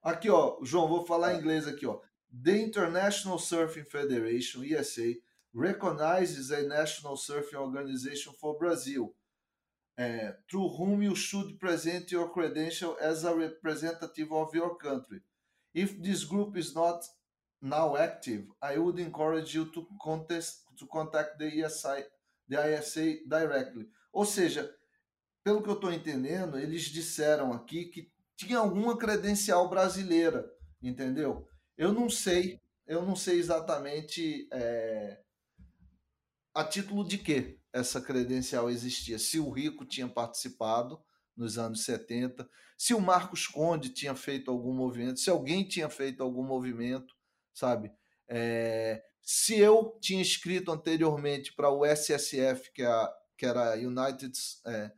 Aqui, 0.02 0.28
ó, 0.28 0.58
João, 0.62 0.86
vou 0.86 1.06
falar 1.06 1.34
em 1.34 1.38
inglês 1.38 1.66
aqui, 1.66 1.86
ó. 1.86 1.98
The 2.44 2.58
International 2.58 3.38
Surfing 3.38 3.84
Federation, 3.84 4.62
ESA, 4.62 5.14
recognizes 5.54 6.52
a 6.52 6.62
national 6.62 7.16
surfing 7.16 7.56
organization 7.56 8.32
for 8.34 8.58
Brazil, 8.58 9.14
uh, 10.02 10.32
through 10.48 10.68
whom 10.76 11.02
you 11.02 11.14
should 11.14 11.58
present 11.58 12.10
your 12.10 12.28
credential 12.28 12.96
as 13.00 13.24
a 13.24 13.34
representative 13.34 14.32
of 14.32 14.54
your 14.54 14.76
country. 14.76 15.20
If 15.74 16.02
this 16.02 16.24
group 16.24 16.56
is 16.56 16.74
not 16.74 17.04
now 17.60 17.96
active, 17.96 18.44
I 18.60 18.78
would 18.78 18.98
encourage 18.98 19.54
you 19.54 19.66
to 19.66 19.86
contest, 20.02 20.64
to 20.78 20.86
contact 20.86 21.38
the 21.38 21.50
ESI, 21.50 22.02
the 22.48 22.78
ISA 22.78 23.18
directly. 23.28 23.86
Ou 24.12 24.24
seja, 24.24 24.70
pelo 25.44 25.62
que 25.62 25.68
eu 25.68 25.74
estou 25.74 25.92
entendendo, 25.92 26.58
eles 26.58 26.82
disseram 26.84 27.52
aqui 27.52 27.86
que 27.86 28.10
tinha 28.36 28.58
alguma 28.58 28.96
credencial 28.96 29.68
brasileira, 29.68 30.50
entendeu? 30.82 31.46
Eu 31.76 31.92
não 31.92 32.10
sei, 32.10 32.60
eu 32.86 33.02
não 33.02 33.16
sei 33.16 33.38
exatamente 33.38 34.48
é, 34.52 35.20
a 36.54 36.64
título 36.64 37.06
de 37.06 37.18
que 37.18 37.58
essa 37.72 38.00
credencial 38.00 38.70
existia. 38.70 39.18
Se 39.18 39.38
o 39.38 39.50
Rico 39.50 39.84
tinha 39.84 40.08
participado 40.08 41.00
nos 41.36 41.58
anos 41.58 41.84
70, 41.84 42.48
se 42.76 42.94
o 42.94 43.00
Marcos 43.00 43.46
Conde 43.46 43.88
tinha 43.88 44.14
feito 44.14 44.50
algum 44.50 44.74
movimento, 44.74 45.20
se 45.20 45.30
alguém 45.30 45.66
tinha 45.66 45.88
feito 45.88 46.22
algum 46.22 46.44
movimento, 46.44 47.14
sabe? 47.54 47.90
É, 48.28 49.02
se 49.22 49.58
eu 49.58 49.96
tinha 50.00 50.20
escrito 50.20 50.70
anteriormente 50.70 51.54
para 51.54 51.70
o 51.70 51.84
SSF, 51.86 52.72
que, 52.72 52.82
é 52.82 52.86
a, 52.86 53.12
que 53.36 53.46
era 53.46 53.74
United 53.76 54.32
é, 54.66 54.92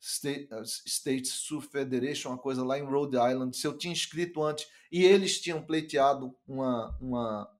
State, 0.00 0.48
States 0.86 1.30
Surf 1.32 1.68
Federation, 1.68 2.30
uma 2.30 2.38
coisa 2.38 2.64
lá 2.64 2.78
em 2.78 2.84
Rhode 2.84 3.16
Island, 3.16 3.56
se 3.56 3.66
eu 3.66 3.76
tinha 3.76 3.92
escrito 3.92 4.42
antes 4.42 4.66
e 4.90 5.04
eles 5.04 5.40
tinham 5.40 5.64
pleiteado 5.64 6.34
uma, 6.46 6.96
uma, 7.00 7.55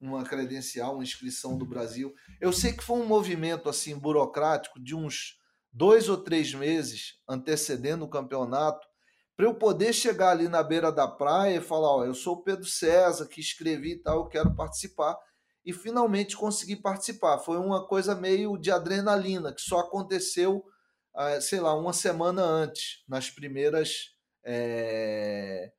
uma 0.00 0.24
credencial, 0.24 0.94
uma 0.94 1.02
inscrição 1.02 1.56
do 1.56 1.66
Brasil. 1.66 2.14
Eu 2.40 2.52
sei 2.52 2.72
que 2.72 2.82
foi 2.82 2.98
um 2.98 3.06
movimento 3.06 3.68
assim 3.68 3.96
burocrático 3.98 4.80
de 4.80 4.94
uns 4.96 5.38
dois 5.72 6.08
ou 6.08 6.16
três 6.16 6.54
meses 6.54 7.20
antecedendo 7.28 8.04
o 8.04 8.08
campeonato, 8.08 8.88
para 9.36 9.46
eu 9.46 9.54
poder 9.54 9.92
chegar 9.92 10.30
ali 10.30 10.48
na 10.48 10.62
beira 10.62 10.90
da 10.90 11.06
praia 11.06 11.56
e 11.56 11.60
falar: 11.60 11.96
Ó, 11.96 12.04
eu 12.04 12.14
sou 12.14 12.36
o 12.36 12.42
Pedro 12.42 12.66
César, 12.66 13.26
que 13.26 13.40
escrevi 13.40 13.92
e 13.92 14.02
tal, 14.02 14.18
eu 14.18 14.28
quero 14.28 14.54
participar. 14.54 15.16
E 15.64 15.72
finalmente 15.72 16.36
consegui 16.36 16.76
participar. 16.76 17.38
Foi 17.38 17.58
uma 17.58 17.86
coisa 17.86 18.14
meio 18.14 18.56
de 18.58 18.70
adrenalina, 18.70 19.54
que 19.54 19.60
só 19.60 19.80
aconteceu, 19.80 20.64
ah, 21.14 21.40
sei 21.40 21.60
lá, 21.60 21.74
uma 21.74 21.92
semana 21.92 22.42
antes, 22.42 23.04
nas 23.06 23.30
primeiras. 23.30 24.14
É 24.42 25.70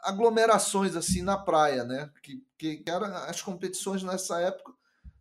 aglomerações 0.00 0.96
assim 0.96 1.22
na 1.22 1.36
praia, 1.36 1.84
né? 1.84 2.10
Que, 2.22 2.42
que, 2.58 2.82
eram 2.86 3.06
as 3.06 3.40
competições 3.40 4.02
nessa 4.02 4.40
época 4.40 4.72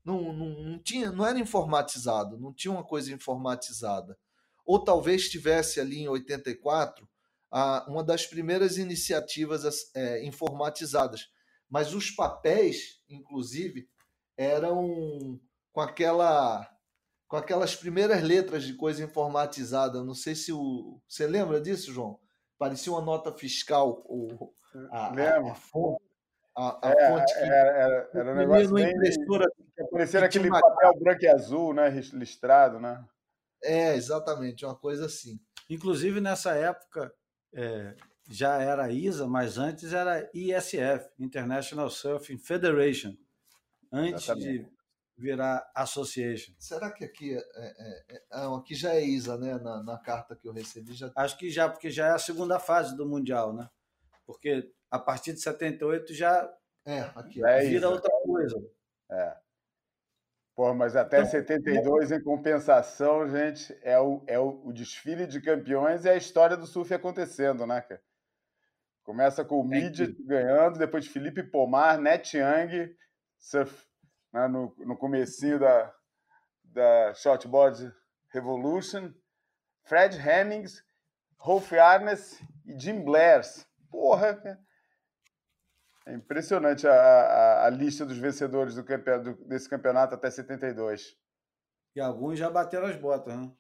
não, 0.04 0.34
não, 0.34 0.50
não, 0.64 0.80
tinha, 0.80 1.12
não 1.12 1.26
era 1.26 1.40
informatizado, 1.40 2.38
não 2.38 2.54
tinha 2.54 2.72
uma 2.72 2.84
coisa 2.84 3.14
informatizada. 3.14 4.18
Ou 4.66 4.84
talvez 4.84 5.30
tivesse 5.30 5.80
ali 5.80 6.00
em 6.00 6.08
84 6.08 7.08
a, 7.52 7.86
uma 7.88 8.04
das 8.04 8.26
primeiras 8.26 8.78
iniciativas 8.78 9.92
é, 9.94 10.26
informatizadas. 10.26 11.30
Mas 11.70 11.94
os 11.94 12.10
papéis, 12.12 13.00
inclusive, 13.10 13.88
eram 14.36 15.40
com 15.72 15.82
aquela 15.82 16.68
com 17.28 17.38
aquelas 17.38 17.74
primeiras 17.74 18.22
letras 18.22 18.66
de 18.66 18.74
coisa 18.74 19.02
informatizada. 19.04 20.04
Não 20.04 20.14
sei 20.14 20.36
se 20.36 20.52
o. 20.52 21.02
Você 21.08 21.26
lembra 21.26 21.62
disso, 21.62 21.94
João? 21.94 22.20
Parecia 22.62 22.92
uma 22.92 23.02
nota 23.02 23.32
fiscal. 23.32 24.04
O, 24.06 24.54
a, 24.92 25.08
a, 25.08 25.52
a, 25.52 25.56
fonte, 25.56 26.04
a, 26.56 26.90
a 26.90 26.92
é, 26.92 27.10
fonte 27.10 27.34
que. 27.34 27.40
Era, 27.40 27.72
era, 27.72 28.10
era 28.14 28.32
um 28.34 28.36
negócio 28.36 28.72
bem. 28.76 28.92
Impressora, 28.92 29.52
parecia 29.90 30.24
aquele 30.24 30.48
uma... 30.48 30.62
papel 30.62 31.00
branco 31.00 31.24
e 31.24 31.28
azul, 31.28 31.74
né? 31.74 31.90
Listrado, 32.14 32.80
né? 32.80 33.04
É, 33.64 33.96
exatamente, 33.96 34.64
uma 34.64 34.76
coisa 34.76 35.08
assim. 35.08 35.40
Inclusive, 35.68 36.22
nessa 36.22 36.54
época, 36.54 37.12
é, 37.52 37.96
já 38.30 38.62
era 38.62 38.92
ISA, 38.92 39.26
mas 39.26 39.58
antes 39.58 39.92
era 39.92 40.30
ISF 40.32 41.10
International 41.18 41.90
Surfing 41.90 42.38
Federation 42.38 43.16
antes 43.92 44.26
Exatamente. 44.26 44.66
de 44.66 44.72
virar 45.22 45.70
Association. 45.76 46.54
Será 46.58 46.92
que 46.92 47.06
aqui, 47.06 47.36
é, 47.36 47.38
é, 47.38 48.04
é, 48.10 48.22
é 48.32 48.58
aqui 48.58 48.74
já 48.74 48.96
é 48.96 49.04
ISA, 49.04 49.38
né? 49.38 49.58
Na, 49.60 49.84
na, 49.84 49.98
carta 50.00 50.36
que 50.36 50.48
eu 50.48 50.52
recebi. 50.52 50.94
Já... 50.94 51.12
Acho 51.16 51.38
que 51.38 51.50
já, 51.50 51.70
porque 51.70 51.92
já 51.92 52.08
é 52.08 52.12
a 52.12 52.20
segunda 52.20 52.60
fase 52.60 52.98
do 52.98 53.06
Mundial, 53.06 53.54
né? 53.54 53.70
Porque 54.26 54.72
a 54.90 54.98
partir 54.98 55.34
de 55.34 55.42
78 55.42 56.14
já 56.14 56.52
é, 56.86 57.00
aqui, 57.16 57.46
é 57.46 57.60
vira 57.60 57.78
ISA. 57.78 57.90
outra 57.90 58.12
coisa. 58.26 58.56
É. 59.12 59.38
Pô, 60.56 60.74
mas 60.74 60.96
até 60.96 61.20
então, 61.20 61.32
72, 61.32 62.12
em 62.12 62.22
compensação, 62.22 63.30
gente, 63.30 63.78
é 63.84 64.00
o, 64.00 64.24
é 64.28 64.40
o, 64.40 64.62
o 64.66 64.74
desfile 64.74 65.26
de 65.26 65.40
campeões 65.42 66.04
e 66.04 66.10
a 66.10 66.16
história 66.16 66.58
do 66.58 66.68
surf 66.68 66.94
acontecendo, 66.94 67.66
né, 67.66 67.82
cara? 67.82 68.02
Começa 69.04 69.44
com 69.44 69.60
o 69.60 69.64
Midget 69.64 70.16
ganhando, 70.24 70.78
depois 70.78 71.08
Felipe 71.08 71.42
Pomar, 71.42 72.00
Net 72.00 72.38
Young, 72.38 72.96
surf, 73.40 73.91
né, 74.32 74.48
no, 74.48 74.74
no 74.80 74.98
comecinho 74.98 75.60
da, 75.60 75.94
da 76.64 77.14
Shortboard 77.14 77.94
Revolution, 78.30 79.14
Fred 79.84 80.18
Hemmings, 80.18 80.84
Rolf 81.38 81.74
Arnes 81.74 82.40
e 82.66 82.80
Jim 82.80 83.04
Blairs. 83.04 83.68
Porra, 83.90 84.42
é 86.06 86.14
impressionante 86.14 86.88
a, 86.88 86.94
a, 86.94 87.66
a, 87.66 87.70
lista 87.70 88.06
dos 88.06 88.18
vencedores 88.18 88.76
do 88.76 88.84
campeonato, 88.84 89.34
desse 89.46 89.70
campeonato 89.70 90.16
até 90.16 90.30
72. 90.30 91.16
E 91.96 92.00
alguns 92.00 92.40
já 92.40 92.50
bateram 92.50 92.88
as 92.88 92.96
botas, 92.96 93.36
né? 93.36 93.52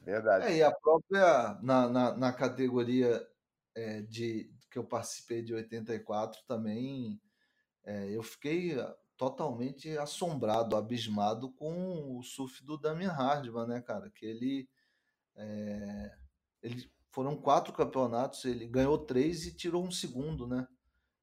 Verdade. 0.00 0.46
É, 0.46 0.56
e 0.56 0.62
a 0.62 0.70
própria, 0.70 1.58
na, 1.62 1.88
na, 1.88 2.16
na 2.16 2.32
categoria 2.32 3.26
é, 3.74 4.02
de 4.02 4.52
que 4.70 4.78
eu 4.78 4.84
participei 4.84 5.42
de 5.42 5.54
84 5.54 6.42
também, 6.46 7.20
é, 7.84 8.10
eu 8.10 8.22
fiquei 8.22 8.76
totalmente 9.20 9.98
assombrado, 9.98 10.74
abismado 10.74 11.52
com 11.52 12.16
o 12.16 12.22
surf 12.22 12.64
do 12.64 12.78
Damian 12.78 13.12
Hardman, 13.12 13.66
né, 13.66 13.82
cara? 13.82 14.08
Que 14.08 14.24
ele, 14.24 14.66
é, 15.36 16.10
ele 16.62 16.90
foram 17.10 17.36
quatro 17.36 17.70
campeonatos, 17.70 18.46
ele 18.46 18.66
ganhou 18.66 18.96
três 18.96 19.44
e 19.44 19.54
tirou 19.54 19.84
um 19.84 19.90
segundo, 19.90 20.46
né? 20.46 20.66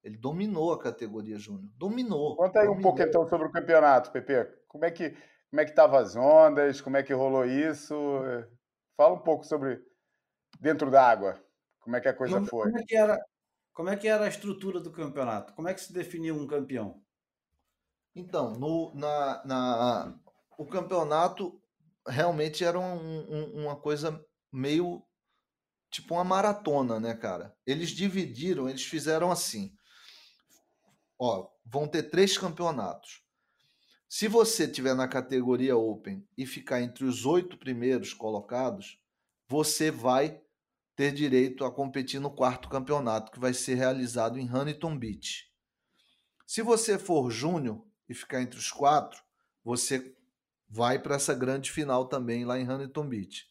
Ele 0.03 0.15
dominou 0.15 0.71
a 0.71 0.79
categoria 0.79 1.39
júnior, 1.39 1.71
dominou. 1.75 2.35
Conta 2.35 2.59
aí 2.59 2.67
dominou. 2.67 2.79
um 2.79 2.83
pouco 2.83 3.01
então 3.01 3.27
sobre 3.27 3.47
o 3.47 3.51
campeonato, 3.51 4.11
Pepe. 4.11 4.47
Como 4.67 4.85
é 4.85 4.91
que 4.91 5.17
como 5.49 5.59
é 5.59 5.65
que 5.65 5.71
estavam 5.71 5.97
as 5.97 6.15
ondas? 6.15 6.79
Como 6.79 6.97
é 6.97 7.01
que 7.01 7.13
rolou 7.13 7.45
isso? 7.45 7.95
Fala 8.95 9.15
um 9.15 9.23
pouco 9.23 9.43
sobre 9.43 9.81
dentro 10.59 10.91
d'água. 10.91 11.43
Como 11.79 11.95
é 11.95 11.99
que 11.99 12.09
a 12.09 12.13
coisa 12.13 12.35
como, 12.35 12.45
foi? 12.45 12.67
Como 12.67 12.77
é 12.77 12.83
que 12.83 12.95
era? 12.95 13.19
Como 13.73 13.89
é 13.89 13.97
que 13.97 14.07
era 14.07 14.25
a 14.25 14.29
estrutura 14.29 14.79
do 14.79 14.91
campeonato? 14.91 15.53
Como 15.55 15.67
é 15.67 15.73
que 15.73 15.81
se 15.81 15.91
definiu 15.91 16.35
um 16.35 16.45
campeão? 16.45 17.01
Então, 18.17 18.55
no, 18.55 18.91
na, 18.95 19.45
na, 19.45 20.19
o 20.57 20.65
campeonato 20.65 21.61
realmente 22.07 22.63
era 22.63 22.79
um, 22.79 22.95
um, 22.97 23.63
uma 23.63 23.75
coisa 23.75 24.19
meio 24.51 25.03
tipo 25.91 26.15
uma 26.15 26.23
maratona, 26.23 26.99
né, 26.99 27.13
cara? 27.13 27.55
Eles 27.63 27.91
dividiram, 27.91 28.67
eles 28.67 28.83
fizeram 28.83 29.31
assim. 29.31 29.71
Ó, 31.19 31.47
vão 31.63 31.87
ter 31.87 32.09
três 32.09 32.35
campeonatos. 32.39 33.21
Se 34.09 34.27
você 34.27 34.67
tiver 34.67 34.95
na 34.95 35.07
categoria 35.07 35.77
Open 35.77 36.27
e 36.35 36.45
ficar 36.45 36.81
entre 36.81 37.05
os 37.05 37.23
oito 37.23 37.55
primeiros 37.55 38.15
colocados, 38.15 38.99
você 39.47 39.91
vai 39.91 40.41
ter 40.95 41.11
direito 41.11 41.63
a 41.63 41.71
competir 41.71 42.19
no 42.19 42.31
quarto 42.31 42.67
campeonato, 42.67 43.31
que 43.31 43.39
vai 43.39 43.53
ser 43.53 43.75
realizado 43.75 44.39
em 44.39 44.51
Huntington 44.51 44.97
Beach. 44.97 45.45
Se 46.47 46.63
você 46.63 46.97
for 46.97 47.29
júnior, 47.29 47.86
e 48.07 48.13
ficar 48.13 48.41
entre 48.41 48.57
os 48.57 48.71
quatro, 48.71 49.21
você 49.63 50.15
vai 50.69 50.99
para 50.99 51.15
essa 51.15 51.33
grande 51.33 51.71
final 51.71 52.07
também 52.07 52.45
lá 52.45 52.59
em 52.59 52.69
Huntington 52.69 53.07
Beach. 53.07 53.47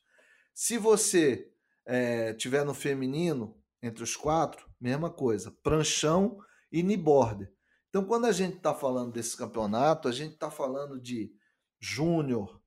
Se 0.54 0.78
você 0.78 1.50
é, 1.84 2.32
tiver 2.34 2.64
no 2.64 2.74
feminino, 2.74 3.56
entre 3.82 4.02
os 4.02 4.16
quatro, 4.16 4.68
mesma 4.80 5.10
coisa, 5.10 5.50
pranchão 5.62 6.38
e 6.72 6.82
kneeboard. 6.82 7.48
Então, 7.88 8.04
quando 8.04 8.26
a 8.26 8.32
gente 8.32 8.56
está 8.56 8.74
falando 8.74 9.12
desse 9.12 9.36
campeonato, 9.36 10.08
a 10.08 10.12
gente 10.12 10.34
está 10.34 10.50
falando 10.50 11.00
de 11.00 11.34
júnior, 11.78 12.60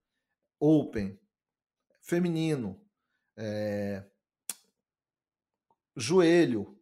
open, 0.60 1.20
feminino, 2.02 2.82
é, 3.38 4.04
joelho 5.96 6.80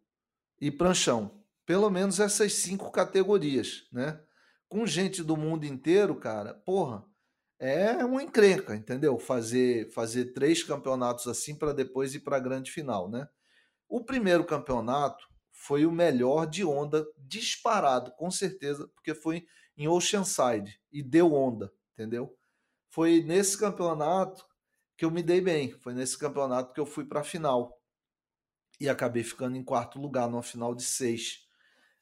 e 0.60 0.70
pranchão. 0.70 1.42
Pelo 1.66 1.90
menos 1.90 2.20
essas 2.20 2.54
cinco 2.54 2.90
categorias, 2.90 3.86
né? 3.92 4.22
Com 4.68 4.86
gente 4.86 5.22
do 5.22 5.36
mundo 5.36 5.64
inteiro, 5.64 6.14
cara, 6.16 6.54
porra, 6.54 7.04
é 7.58 8.04
uma 8.04 8.22
encrenca, 8.22 8.76
entendeu? 8.76 9.18
Fazer 9.18 9.90
fazer 9.92 10.26
três 10.32 10.62
campeonatos 10.62 11.26
assim 11.26 11.56
para 11.56 11.72
depois 11.72 12.14
ir 12.14 12.20
para 12.20 12.36
a 12.36 12.40
grande 12.40 12.70
final, 12.70 13.10
né? 13.10 13.28
O 13.88 14.04
primeiro 14.04 14.44
campeonato 14.44 15.26
foi 15.50 15.84
o 15.84 15.92
melhor 15.92 16.46
de 16.46 16.64
onda 16.64 17.06
disparado, 17.16 18.12
com 18.12 18.30
certeza, 18.30 18.86
porque 18.94 19.14
foi 19.14 19.44
em 19.76 19.88
Oceanside 19.88 20.80
e 20.92 21.02
deu 21.02 21.32
onda, 21.32 21.72
entendeu? 21.92 22.36
Foi 22.90 23.22
nesse 23.22 23.58
campeonato 23.58 24.46
que 24.96 25.04
eu 25.04 25.10
me 25.10 25.22
dei 25.22 25.40
bem, 25.40 25.72
foi 25.80 25.94
nesse 25.94 26.18
campeonato 26.18 26.72
que 26.72 26.80
eu 26.80 26.86
fui 26.86 27.04
para 27.04 27.20
a 27.20 27.24
final 27.24 27.80
e 28.80 28.88
acabei 28.88 29.24
ficando 29.24 29.56
em 29.56 29.64
quarto 29.64 29.98
lugar 29.98 30.28
numa 30.28 30.42
final 30.42 30.74
de 30.74 30.84
seis. 30.84 31.47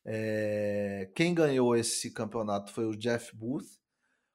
É, 0.09 1.11
quem 1.17 1.35
ganhou 1.35 1.75
esse 1.75 2.13
campeonato 2.13 2.73
foi 2.73 2.85
o 2.85 2.97
Jeff 2.97 3.35
Booth. 3.35 3.67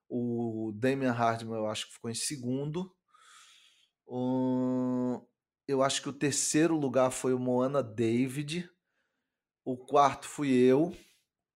O 0.09 0.73
Damian 0.75 1.13
Hardman, 1.13 1.57
eu 1.57 1.67
acho 1.67 1.87
que 1.87 1.93
ficou 1.93 2.11
em 2.11 2.15
segundo. 2.15 2.93
Um, 4.05 5.25
eu 5.65 5.81
acho 5.81 6.01
que 6.01 6.09
o 6.09 6.13
terceiro 6.13 6.75
lugar 6.75 7.11
foi 7.11 7.33
o 7.33 7.39
Moana 7.39 7.81
David. 7.81 8.69
O 9.63 9.77
quarto 9.77 10.27
fui 10.27 10.51
eu. 10.51 10.93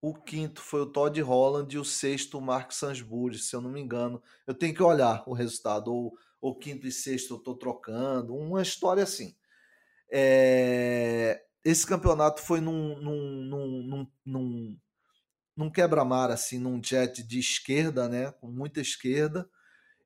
O 0.01 0.13
quinto 0.13 0.61
foi 0.61 0.81
o 0.81 0.85
Todd 0.85 1.19
Holland 1.21 1.75
e 1.75 1.79
o 1.79 1.83
sexto 1.83 2.37
o 2.37 2.41
Mark 2.41 2.71
Sansbury, 2.71 3.37
se 3.37 3.53
eu 3.53 3.59
não 3.59 3.69
me 3.69 3.81
engano. 3.81 4.23
Eu 4.47 4.53
tenho 4.53 4.73
que 4.73 4.83
olhar 4.83 5.23
o 5.27 5.33
resultado. 5.33 5.91
Ou, 5.91 6.13
ou 6.39 6.57
quinto 6.57 6.87
e 6.87 6.91
sexto 6.91 7.33
eu 7.33 7.37
estou 7.37 7.57
trocando. 7.57 8.33
Uma 8.33 8.61
história 8.61 9.03
assim. 9.03 9.35
É, 10.09 11.44
esse 11.65 11.85
campeonato 11.85 12.43
foi 12.43 12.61
num, 12.61 12.95
num, 13.01 13.43
num, 13.43 14.07
num, 14.23 14.79
num 15.57 15.69
quebra-mar, 15.71 16.29
assim, 16.29 16.59
num 16.59 16.81
jet 16.81 17.23
de 17.23 17.39
esquerda, 17.39 18.07
né? 18.07 18.31
Com 18.33 18.51
muita 18.51 18.79
esquerda. 18.79 19.49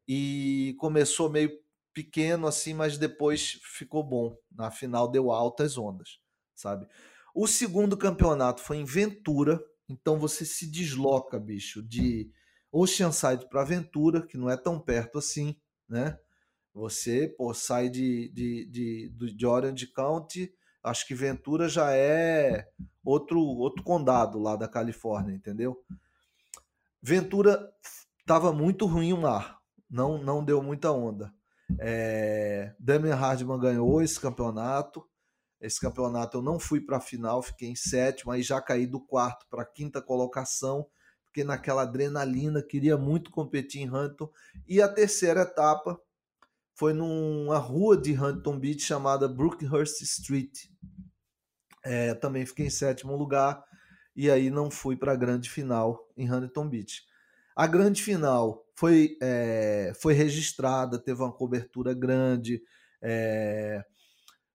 E 0.08 0.74
começou 0.80 1.30
meio 1.30 1.52
pequeno, 1.93 2.48
assim, 2.48 2.74
mas 2.74 2.98
depois 2.98 3.60
ficou 3.62 4.02
bom. 4.02 4.38
Na 4.50 4.72
final 4.72 5.12
deu 5.12 5.32
altas 5.32 5.78
ondas, 5.78 6.22
sabe? 6.56 6.88
O 7.36 7.45
segundo 7.45 7.98
campeonato 7.98 8.62
foi 8.62 8.78
em 8.78 8.86
Ventura, 8.86 9.62
então 9.89 10.17
você 10.17 10.45
se 10.45 10.65
desloca, 10.65 11.38
bicho, 11.38 11.84
de 11.84 12.32
Oceanside 12.72 13.50
para 13.50 13.65
Ventura, 13.65 14.26
que 14.26 14.38
não 14.38 14.50
é 14.50 14.56
tão 14.56 14.80
perto 14.80 15.17
assim, 15.17 15.58
né? 15.89 16.17
Você 16.74 17.28
pô, 17.38 17.54
sai 17.54 17.89
de, 17.89 18.30
de, 18.30 18.65
de, 18.65 19.34
de 19.36 19.45
Orange 19.45 19.88
County, 19.88 20.54
acho 20.89 21.08
que 21.08 21.15
Ventura 21.15 21.69
já 21.69 21.93
é 21.93 22.67
outro, 23.04 23.39
outro 23.39 23.84
condado 23.84 24.39
lá 24.39 24.56
da 24.56 24.67
Califórnia, 24.67 25.34
entendeu? 25.34 25.84
Ventura 27.02 27.71
estava 28.19 28.52
muito 28.52 28.86
ruim 28.86 29.13
o 29.13 29.21
mar, 29.21 29.60
não, 29.89 30.21
não 30.21 30.43
deu 30.43 30.62
muita 30.62 30.91
onda. 30.91 31.34
É, 31.80 32.73
Damian 32.80 33.15
Hardman 33.15 33.60
ganhou 33.60 34.02
esse 34.02 34.19
campeonato. 34.19 35.06
Esse 35.62 35.80
campeonato 35.80 36.38
eu 36.38 36.41
não 36.41 36.58
fui 36.58 36.80
para 36.80 36.97
a 36.97 37.02
final, 37.02 37.41
fiquei 37.41 37.69
em 37.69 37.75
sétimo, 37.75 38.32
aí 38.32 38.41
já 38.41 38.62
caí 38.62 38.88
do 38.88 38.99
quarto 38.99 39.45
para 39.49 39.63
a 39.63 39.65
quinta 39.65 40.02
colocação, 40.02 40.88
porque 41.25 41.43
naquela 41.43 41.82
adrenalina 41.82 42.63
queria 42.63 42.97
muito 42.97 43.30
competir 43.30 43.82
em 43.82 43.89
Huntington. 43.89 44.30
E 44.67 44.82
a 44.82 44.88
terceira 44.88 45.41
etapa 45.41 45.99
foi 46.79 46.93
numa 46.93 47.57
rua 47.57 47.97
de 47.97 48.13
Huntington 48.13 48.57
Beach 48.57 48.79
chamada 48.79 49.27
Brookhurst 49.27 50.01
Street. 50.01 50.69
É, 51.83 52.13
também 52.13 52.45
fiquei 52.45 52.67
em 52.67 52.69
sétimo 52.69 53.17
lugar 53.17 53.61
e 54.15 54.31
aí 54.31 54.49
não 54.49 54.71
fui 54.71 54.95
para 54.95 55.11
a 55.11 55.17
grande 55.17 55.49
final 55.49 56.07
em 56.15 56.31
Huntington 56.31 56.69
Beach. 56.69 57.03
A 57.53 57.67
grande 57.67 58.01
final 58.01 58.65
foi, 58.73 59.17
é, 59.21 59.91
foi 59.99 60.13
registrada, 60.13 60.97
teve 60.97 61.21
uma 61.21 61.33
cobertura 61.33 61.93
grande, 61.93 62.63
é, 63.01 63.83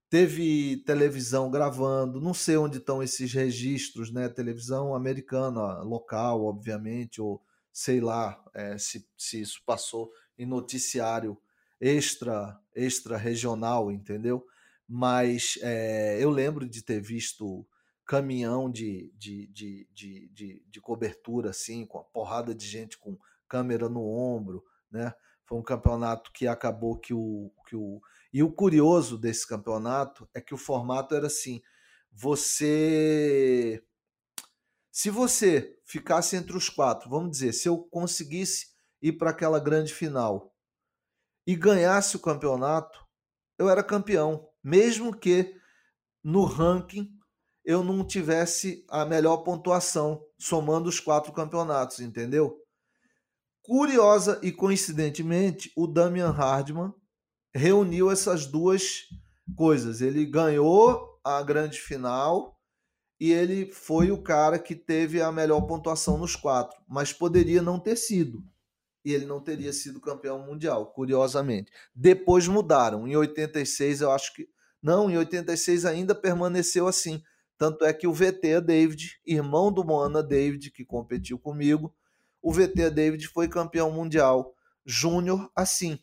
teve 0.08 0.82
televisão 0.86 1.50
gravando, 1.50 2.22
não 2.22 2.32
sei 2.32 2.56
onde 2.56 2.78
estão 2.78 3.02
esses 3.02 3.34
registros, 3.34 4.10
né? 4.10 4.30
Televisão 4.30 4.94
americana, 4.94 5.82
local, 5.82 6.42
obviamente, 6.46 7.20
ou 7.20 7.42
sei 7.70 8.00
lá 8.00 8.42
é, 8.54 8.78
se, 8.78 9.06
se 9.14 9.42
isso 9.42 9.60
passou 9.66 10.10
em 10.38 10.46
noticiário 10.46 11.38
extra 11.80 12.60
extra 12.74 13.16
regional, 13.16 13.90
entendeu? 13.90 14.46
Mas 14.86 15.58
é, 15.62 16.22
eu 16.22 16.30
lembro 16.30 16.68
de 16.68 16.82
ter 16.82 17.00
visto 17.00 17.66
caminhão 18.04 18.70
de, 18.70 19.12
de, 19.16 19.46
de, 19.46 19.88
de, 19.92 20.28
de, 20.28 20.64
de 20.68 20.80
cobertura, 20.80 21.50
assim, 21.50 21.86
com 21.86 21.98
a 21.98 22.04
porrada 22.04 22.54
de 22.54 22.66
gente 22.66 22.98
com 22.98 23.18
câmera 23.48 23.88
no 23.88 24.06
ombro, 24.06 24.62
né? 24.90 25.14
Foi 25.46 25.58
um 25.58 25.62
campeonato 25.62 26.32
que 26.32 26.46
acabou 26.46 26.98
que 26.98 27.12
o, 27.12 27.50
que 27.66 27.76
o. 27.76 28.00
E 28.32 28.42
o 28.42 28.50
curioso 28.50 29.18
desse 29.18 29.46
campeonato 29.46 30.28
é 30.34 30.40
que 30.40 30.54
o 30.54 30.58
formato 30.58 31.14
era 31.14 31.26
assim: 31.26 31.62
você. 32.10 33.82
Se 34.90 35.10
você 35.10 35.78
ficasse 35.84 36.36
entre 36.36 36.56
os 36.56 36.68
quatro, 36.68 37.10
vamos 37.10 37.32
dizer, 37.32 37.52
se 37.52 37.68
eu 37.68 37.78
conseguisse 37.78 38.68
ir 39.02 39.12
para 39.14 39.30
aquela 39.30 39.58
grande 39.58 39.92
final 39.92 40.53
e 41.46 41.54
ganhasse 41.54 42.16
o 42.16 42.20
campeonato, 42.20 42.98
eu 43.58 43.68
era 43.68 43.82
campeão, 43.82 44.48
mesmo 44.62 45.14
que 45.14 45.54
no 46.22 46.44
ranking 46.44 47.10
eu 47.64 47.82
não 47.82 48.04
tivesse 48.04 48.84
a 48.88 49.04
melhor 49.04 49.38
pontuação 49.38 50.22
somando 50.38 50.88
os 50.88 51.00
quatro 51.00 51.32
campeonatos, 51.32 52.00
entendeu? 52.00 52.58
Curiosa 53.62 54.38
e 54.42 54.52
coincidentemente, 54.52 55.72
o 55.74 55.86
Damian 55.86 56.30
Hardman 56.30 56.92
reuniu 57.54 58.10
essas 58.10 58.46
duas 58.46 59.04
coisas. 59.56 60.02
Ele 60.02 60.26
ganhou 60.26 61.18
a 61.24 61.42
grande 61.42 61.80
final 61.80 62.60
e 63.18 63.32
ele 63.32 63.72
foi 63.72 64.10
o 64.10 64.22
cara 64.22 64.58
que 64.58 64.74
teve 64.74 65.22
a 65.22 65.32
melhor 65.32 65.62
pontuação 65.62 66.18
nos 66.18 66.36
quatro, 66.36 66.76
mas 66.86 67.12
poderia 67.12 67.62
não 67.62 67.78
ter 67.78 67.96
sido 67.96 68.44
e 69.04 69.12
ele 69.12 69.26
não 69.26 69.40
teria 69.40 69.72
sido 69.72 70.00
campeão 70.00 70.38
mundial, 70.38 70.86
curiosamente. 70.92 71.70
Depois 71.94 72.48
mudaram. 72.48 73.06
Em 73.06 73.16
86, 73.16 74.00
eu 74.00 74.10
acho 74.10 74.34
que. 74.34 74.48
Não, 74.82 75.10
em 75.10 75.16
86 75.16 75.84
ainda 75.84 76.14
permaneceu 76.14 76.86
assim. 76.86 77.22
Tanto 77.56 77.84
é 77.84 77.92
que 77.92 78.06
o 78.06 78.12
VT 78.12 78.60
David, 78.62 79.20
irmão 79.24 79.72
do 79.72 79.84
Moana 79.84 80.22
David, 80.22 80.70
que 80.70 80.84
competiu 80.84 81.38
comigo, 81.38 81.94
o 82.42 82.52
VT 82.52 82.90
David 82.90 83.28
foi 83.28 83.48
campeão 83.48 83.90
mundial 83.90 84.54
júnior 84.84 85.50
assim. 85.54 85.98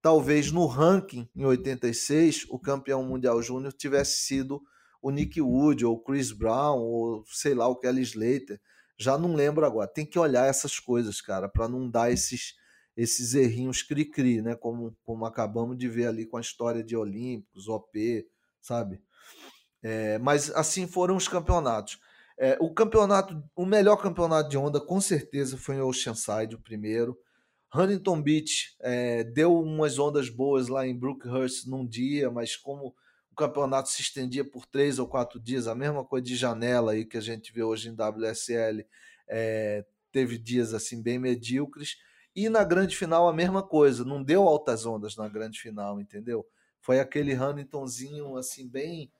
Talvez 0.00 0.50
no 0.50 0.66
ranking, 0.66 1.28
em 1.34 1.44
86, 1.44 2.46
o 2.50 2.58
campeão 2.58 3.04
mundial 3.04 3.40
júnior 3.40 3.72
tivesse 3.72 4.18
sido 4.20 4.60
o 5.00 5.10
Nick 5.10 5.40
Wood, 5.40 5.84
ou 5.84 6.00
Chris 6.00 6.30
Brown, 6.30 6.78
ou 6.78 7.24
sei 7.26 7.54
lá, 7.54 7.66
o 7.66 7.76
Kelly 7.76 8.02
Slater 8.02 8.60
já 8.98 9.18
não 9.18 9.34
lembro 9.34 9.64
agora. 9.64 9.88
Tem 9.88 10.06
que 10.06 10.18
olhar 10.18 10.46
essas 10.46 10.78
coisas, 10.78 11.20
cara, 11.20 11.48
para 11.48 11.68
não 11.68 11.88
dar 11.88 12.10
esses 12.10 12.54
esses 12.96 13.34
errinhos 13.34 13.82
cri-cri, 13.82 14.42
né? 14.42 14.54
Como, 14.54 14.94
como 15.02 15.24
acabamos 15.24 15.78
de 15.78 15.88
ver 15.88 16.06
ali 16.08 16.26
com 16.26 16.36
a 16.36 16.40
história 16.40 16.82
de 16.82 16.96
Olímpicos, 16.96 17.68
OP, 17.68 18.28
sabe? 18.60 19.00
É, 19.82 20.18
mas 20.18 20.50
assim 20.50 20.86
foram 20.86 21.16
os 21.16 21.26
campeonatos. 21.26 21.98
É, 22.38 22.56
o 22.60 22.72
campeonato, 22.72 23.42
o 23.54 23.66
melhor 23.66 23.96
campeonato 23.96 24.48
de 24.48 24.56
onda, 24.56 24.80
com 24.80 25.00
certeza, 25.00 25.56
foi 25.56 25.76
em 25.76 25.80
Oceanside, 25.80 26.54
o 26.54 26.60
primeiro. 26.60 27.18
Huntington 27.74 28.20
Beach 28.20 28.76
é, 28.80 29.24
deu 29.24 29.58
umas 29.58 29.98
ondas 29.98 30.28
boas 30.28 30.68
lá 30.68 30.86
em 30.86 30.96
Brookhurst 30.96 31.66
num 31.66 31.86
dia, 31.86 32.30
mas 32.30 32.56
como 32.56 32.94
o 33.32 33.34
campeonato 33.34 33.88
se 33.88 34.02
estendia 34.02 34.44
por 34.44 34.66
três 34.66 34.98
ou 34.98 35.08
quatro 35.08 35.40
dias, 35.40 35.66
a 35.66 35.74
mesma 35.74 36.04
coisa 36.04 36.24
de 36.26 36.36
janela 36.36 36.92
aí 36.92 37.04
que 37.04 37.16
a 37.16 37.20
gente 37.20 37.50
vê 37.50 37.62
hoje 37.62 37.88
em 37.88 37.94
WSL, 37.94 38.86
é, 39.26 39.84
teve 40.12 40.36
dias 40.36 40.74
assim 40.74 41.02
bem 41.02 41.18
medíocres. 41.18 41.96
E 42.36 42.50
na 42.50 42.62
grande 42.62 42.94
final 42.94 43.26
a 43.26 43.32
mesma 43.32 43.62
coisa, 43.62 44.04
não 44.04 44.22
deu 44.22 44.46
altas 44.46 44.84
ondas 44.84 45.16
na 45.16 45.28
grande 45.28 45.58
final, 45.58 45.98
entendeu? 45.98 46.46
Foi 46.78 47.00
aquele 47.00 47.34
Huntingtonzinho 47.34 48.36
assim 48.36 48.68
bem 48.68 49.10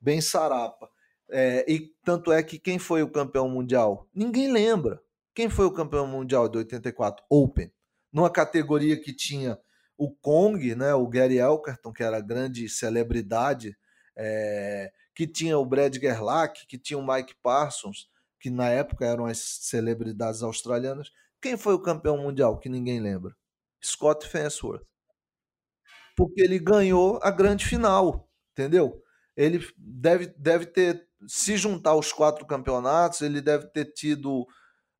bem 0.00 0.20
sarapa. 0.20 0.88
É, 1.28 1.64
e 1.68 1.92
tanto 2.04 2.30
é 2.30 2.40
que 2.44 2.60
quem 2.60 2.78
foi 2.78 3.02
o 3.02 3.10
campeão 3.10 3.48
mundial? 3.48 4.08
Ninguém 4.14 4.52
lembra. 4.52 5.02
Quem 5.34 5.50
foi 5.50 5.66
o 5.66 5.72
campeão 5.72 6.06
mundial 6.06 6.48
de 6.48 6.58
84? 6.58 7.24
Open. 7.28 7.72
Numa 8.12 8.30
categoria 8.30 9.00
que 9.00 9.12
tinha 9.12 9.58
o 9.98 10.10
Kong, 10.10 10.74
né, 10.74 10.94
o 10.94 11.06
Gary 11.06 11.38
Elkerton, 11.38 11.92
que 11.92 12.02
era 12.02 12.20
grande 12.20 12.68
celebridade, 12.68 13.76
é, 14.16 14.92
que 15.14 15.26
tinha 15.26 15.58
o 15.58 15.64
Brad 15.64 15.96
Gerlach, 15.96 16.66
que 16.66 16.78
tinha 16.78 16.98
o 16.98 17.06
Mike 17.06 17.34
Parsons, 17.42 18.08
que 18.38 18.50
na 18.50 18.68
época 18.68 19.06
eram 19.06 19.26
as 19.26 19.38
celebridades 19.38 20.42
australianas. 20.42 21.10
Quem 21.40 21.56
foi 21.56 21.74
o 21.74 21.82
campeão 21.82 22.18
mundial 22.18 22.58
que 22.58 22.68
ninguém 22.68 23.00
lembra? 23.00 23.34
Scott 23.82 24.26
Fensworth. 24.28 24.84
Porque 26.16 26.40
ele 26.40 26.58
ganhou 26.58 27.18
a 27.22 27.30
grande 27.30 27.64
final, 27.66 28.28
entendeu? 28.52 29.02
Ele 29.36 29.66
deve, 29.76 30.26
deve 30.38 30.66
ter, 30.66 31.06
se 31.26 31.56
juntar 31.56 31.94
os 31.94 32.12
quatro 32.12 32.46
campeonatos, 32.46 33.20
ele 33.20 33.40
deve 33.40 33.66
ter 33.68 33.92
tido, 33.92 34.46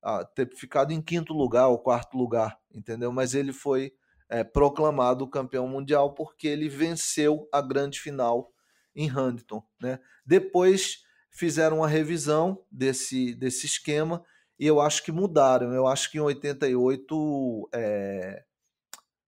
ah, 0.03 0.25
ter 0.25 0.55
ficado 0.55 0.93
em 0.93 1.01
quinto 1.01 1.33
lugar 1.33 1.69
ou 1.69 1.79
quarto 1.79 2.17
lugar, 2.19 2.59
entendeu? 2.75 3.11
Mas 3.11 3.35
ele 3.35 3.53
foi 3.53 3.93
é, 4.29 4.43
proclamado 4.43 5.29
campeão 5.29 5.69
mundial 5.69 6.15
porque 6.15 6.49
ele 6.49 6.69
venceu 6.69 7.49
a 7.53 7.61
grande 7.61 8.01
final 8.01 8.53
em 8.95 9.11
Huntington. 9.11 9.63
Né? 9.81 10.01
Depois 10.25 11.05
fizeram 11.31 11.79
uma 11.79 11.89
revisão 11.89 12.65
desse, 12.71 13.35
desse 13.35 13.67
esquema 13.67 14.25
e 14.59 14.67
eu 14.67 14.81
acho 14.81 15.03
que 15.03 15.13
mudaram. 15.13 15.73
Eu 15.73 15.87
acho 15.87 16.11
que 16.11 16.19
em 16.19 16.23
88, 16.23 17.69
é, 17.75 18.45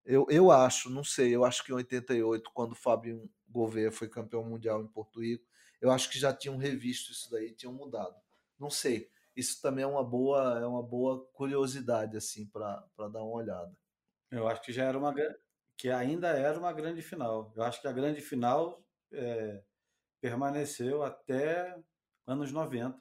eu, 0.04 0.26
eu 0.30 0.50
acho, 0.50 0.88
não 0.88 1.04
sei, 1.04 1.34
eu 1.34 1.44
acho 1.44 1.62
que 1.62 1.70
em 1.70 1.74
88, 1.74 2.50
quando 2.54 2.72
o 2.72 2.76
Fábio 2.76 3.30
Gouveia 3.46 3.92
foi 3.92 4.08
campeão 4.08 4.42
mundial 4.42 4.82
em 4.82 4.88
Porto 4.88 5.20
Rico, 5.20 5.44
eu 5.80 5.90
acho 5.90 6.10
que 6.10 6.18
já 6.18 6.32
tinham 6.32 6.56
revisto 6.56 7.12
isso 7.12 7.30
daí, 7.30 7.52
tinham 7.52 7.72
mudado. 7.72 8.16
Não 8.58 8.70
sei. 8.70 9.10
Isso 9.36 9.62
também 9.62 9.84
é 9.84 9.86
uma 9.86 10.02
boa, 10.02 10.58
é 10.58 10.66
uma 10.66 10.82
boa 10.82 11.24
curiosidade 11.32 12.16
assim 12.16 12.46
para 12.46 12.82
dar 12.96 13.22
uma 13.22 13.36
olhada. 13.36 13.72
Eu 14.30 14.46
acho 14.46 14.62
que 14.62 14.72
já 14.72 14.84
era 14.84 14.98
uma 14.98 15.14
que 15.76 15.90
ainda 15.90 16.28
era 16.28 16.58
uma 16.58 16.72
grande 16.72 17.02
final. 17.02 17.52
Eu 17.56 17.62
acho 17.62 17.80
que 17.80 17.88
a 17.88 17.92
grande 17.92 18.20
final 18.20 18.82
é, 19.12 19.62
permaneceu 20.20 21.02
até 21.02 21.76
anos 22.26 22.52
90. 22.52 22.98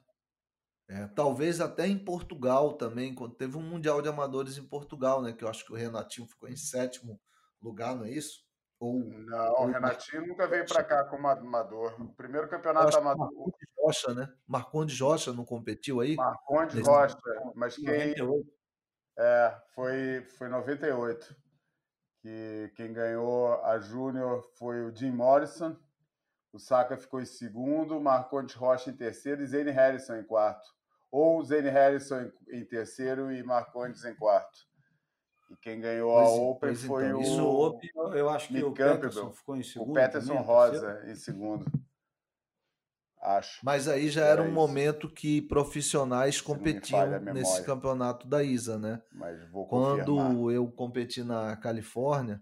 É, 0.90 1.06
talvez 1.08 1.60
até 1.60 1.86
em 1.86 1.98
Portugal 1.98 2.72
também, 2.74 3.14
quando 3.14 3.34
teve 3.34 3.58
um 3.58 3.62
Mundial 3.62 4.00
de 4.00 4.08
Amadores 4.08 4.56
em 4.56 4.64
Portugal, 4.64 5.20
né? 5.20 5.32
Que 5.32 5.44
eu 5.44 5.48
acho 5.48 5.64
que 5.66 5.72
o 5.72 5.76
Renatinho 5.76 6.26
ficou 6.26 6.48
em 6.48 6.56
sétimo 6.56 7.20
lugar, 7.60 7.94
não 7.94 8.06
é 8.06 8.10
isso? 8.10 8.46
Ou, 8.80 9.00
não, 9.00 9.52
o 9.54 9.66
Renatinho 9.66 10.26
nunca 10.26 10.46
veio 10.46 10.64
para 10.64 10.84
cá 10.84 11.04
como 11.04 11.26
amador. 11.26 12.00
O 12.00 12.14
primeiro 12.14 12.48
campeonato 12.48 12.96
amador. 12.96 13.26
Marcondes 13.26 13.68
Rocha, 13.76 14.14
né? 14.14 14.32
Marcondes 14.46 15.00
Rocha 15.00 15.32
não 15.32 15.44
competiu 15.44 16.00
aí? 16.00 16.14
Marcondes. 16.14 16.86
Rocha, 16.86 17.18
mas 17.54 17.76
quem. 17.76 18.14
98. 19.18 19.20
É, 19.20 19.60
foi, 19.74 20.22
foi 20.36 20.48
98. 20.48 21.36
Que 22.20 22.72
quem 22.76 22.92
ganhou 22.92 23.62
a 23.64 23.78
Júnior 23.78 24.42
foi 24.54 24.84
o 24.84 24.94
Jim 24.94 25.10
Morrison. 25.10 25.76
O 26.52 26.58
Saka 26.58 26.96
ficou 26.96 27.20
em 27.20 27.26
segundo, 27.26 28.00
Marcondes 28.00 28.54
Rocha 28.54 28.90
em 28.90 28.96
terceiro 28.96 29.42
e 29.42 29.46
Zane 29.46 29.70
Harrison 29.70 30.16
em 30.16 30.24
quarto. 30.24 30.66
Ou 31.10 31.42
Zane 31.44 31.68
Harrison 31.68 32.30
em 32.48 32.64
terceiro 32.64 33.30
e 33.32 33.42
Marcondes 33.42 34.04
em 34.04 34.14
quarto. 34.14 34.66
E 35.50 35.56
quem 35.56 35.80
ganhou 35.80 36.12
pois, 36.12 36.28
a 36.28 36.32
Open 36.32 36.74
foi 36.74 37.06
então. 37.06 37.18
o. 37.18 37.22
Isso, 37.22 37.42
o 37.44 37.66
Open, 37.66 37.90
eu 38.14 38.28
acho 38.28 38.48
que 38.48 38.54
Nick 38.54 38.66
o 38.66 38.72
Peterson 38.72 39.30
ficou 39.32 39.56
em 39.56 39.62
segundo. 39.62 39.90
O 39.90 39.94
Peterson 39.94 40.28
também, 40.28 40.44
Rosa 40.44 40.80
terceiro. 40.80 41.10
em 41.10 41.14
segundo. 41.14 41.87
Acho. 43.20 43.60
Mas 43.64 43.88
aí 43.88 44.08
já 44.08 44.22
era, 44.22 44.30
era 44.30 44.42
um 44.42 44.46
isso. 44.46 44.54
momento 44.54 45.08
que 45.08 45.42
profissionais 45.42 46.40
competiam 46.40 47.20
nesse 47.20 47.62
campeonato 47.64 48.28
da 48.28 48.42
ISA, 48.42 48.78
né? 48.78 49.02
Mas 49.12 49.48
vou 49.50 49.66
Quando 49.66 50.14
confirmar. 50.14 50.54
eu 50.54 50.70
competi 50.70 51.22
na 51.22 51.56
Califórnia, 51.56 52.40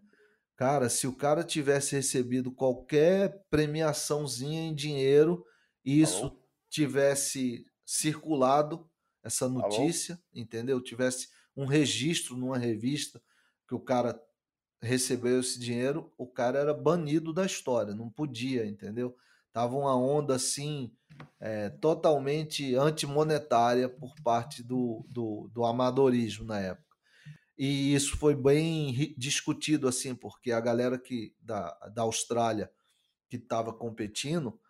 cara, 0.55 0.89
se 0.89 1.07
o 1.07 1.17
cara 1.17 1.43
tivesse 1.43 1.97
recebido 1.97 2.53
qualquer 2.53 3.43
premiaçãozinha 3.51 4.63
em 4.63 4.75
dinheiro, 4.75 5.45
isso 5.85 6.27
Alô? 6.27 6.43
tivesse 6.69 7.65
circulado 7.85 8.89
essa 9.23 9.49
notícia, 9.49 10.15
Alô? 10.15 10.23
entendeu? 10.35 10.81
Tivesse 10.81 11.29
um 11.57 11.65
registro 11.65 12.37
numa 12.37 12.59
revista 12.59 13.21
que 13.67 13.75
o 13.75 13.81
cara 13.81 14.21
recebeu 14.83 15.41
esse 15.41 15.59
dinheiro, 15.59 16.13
o 16.19 16.27
cara 16.27 16.59
era 16.59 16.75
banido 16.75 17.33
da 17.33 17.47
história, 17.47 17.95
não 17.95 18.11
podia, 18.11 18.67
entendeu? 18.67 19.17
Tava 19.57 19.75
uma 19.75 19.97
onda 19.97 20.35
assim 20.35 20.95
é, 21.41 21.71
totalmente 21.71 22.75
antimonetária 22.75 23.89
por 23.89 24.15
parte 24.23 24.63
do, 24.63 25.03
do, 25.09 25.49
do 25.51 25.65
amadorismo 25.65 26.45
na 26.45 26.61
época. 26.61 26.95
E 27.57 27.95
isso 27.95 28.19
foi 28.19 28.35
bem 28.35 29.15
discutido 29.17 29.89
assim, 29.89 30.15
porque 30.15 30.53
a 30.53 30.61
galera 30.61 30.99
que 30.99 31.35
da, 31.41 31.71
da 31.95 32.03
Austrália 32.03 32.71
que 33.31 33.37
estava 33.37 33.73
competindo 33.73 34.61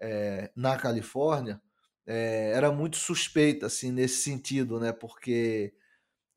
é, 0.00 0.52
na 0.54 0.76
Califórnia 0.76 1.60
é, 2.06 2.52
era 2.52 2.70
muito 2.70 2.98
suspeita 2.98 3.66
assim 3.66 3.90
nesse 3.90 4.22
sentido, 4.22 4.78
né? 4.78 4.92
Porque 4.92 5.74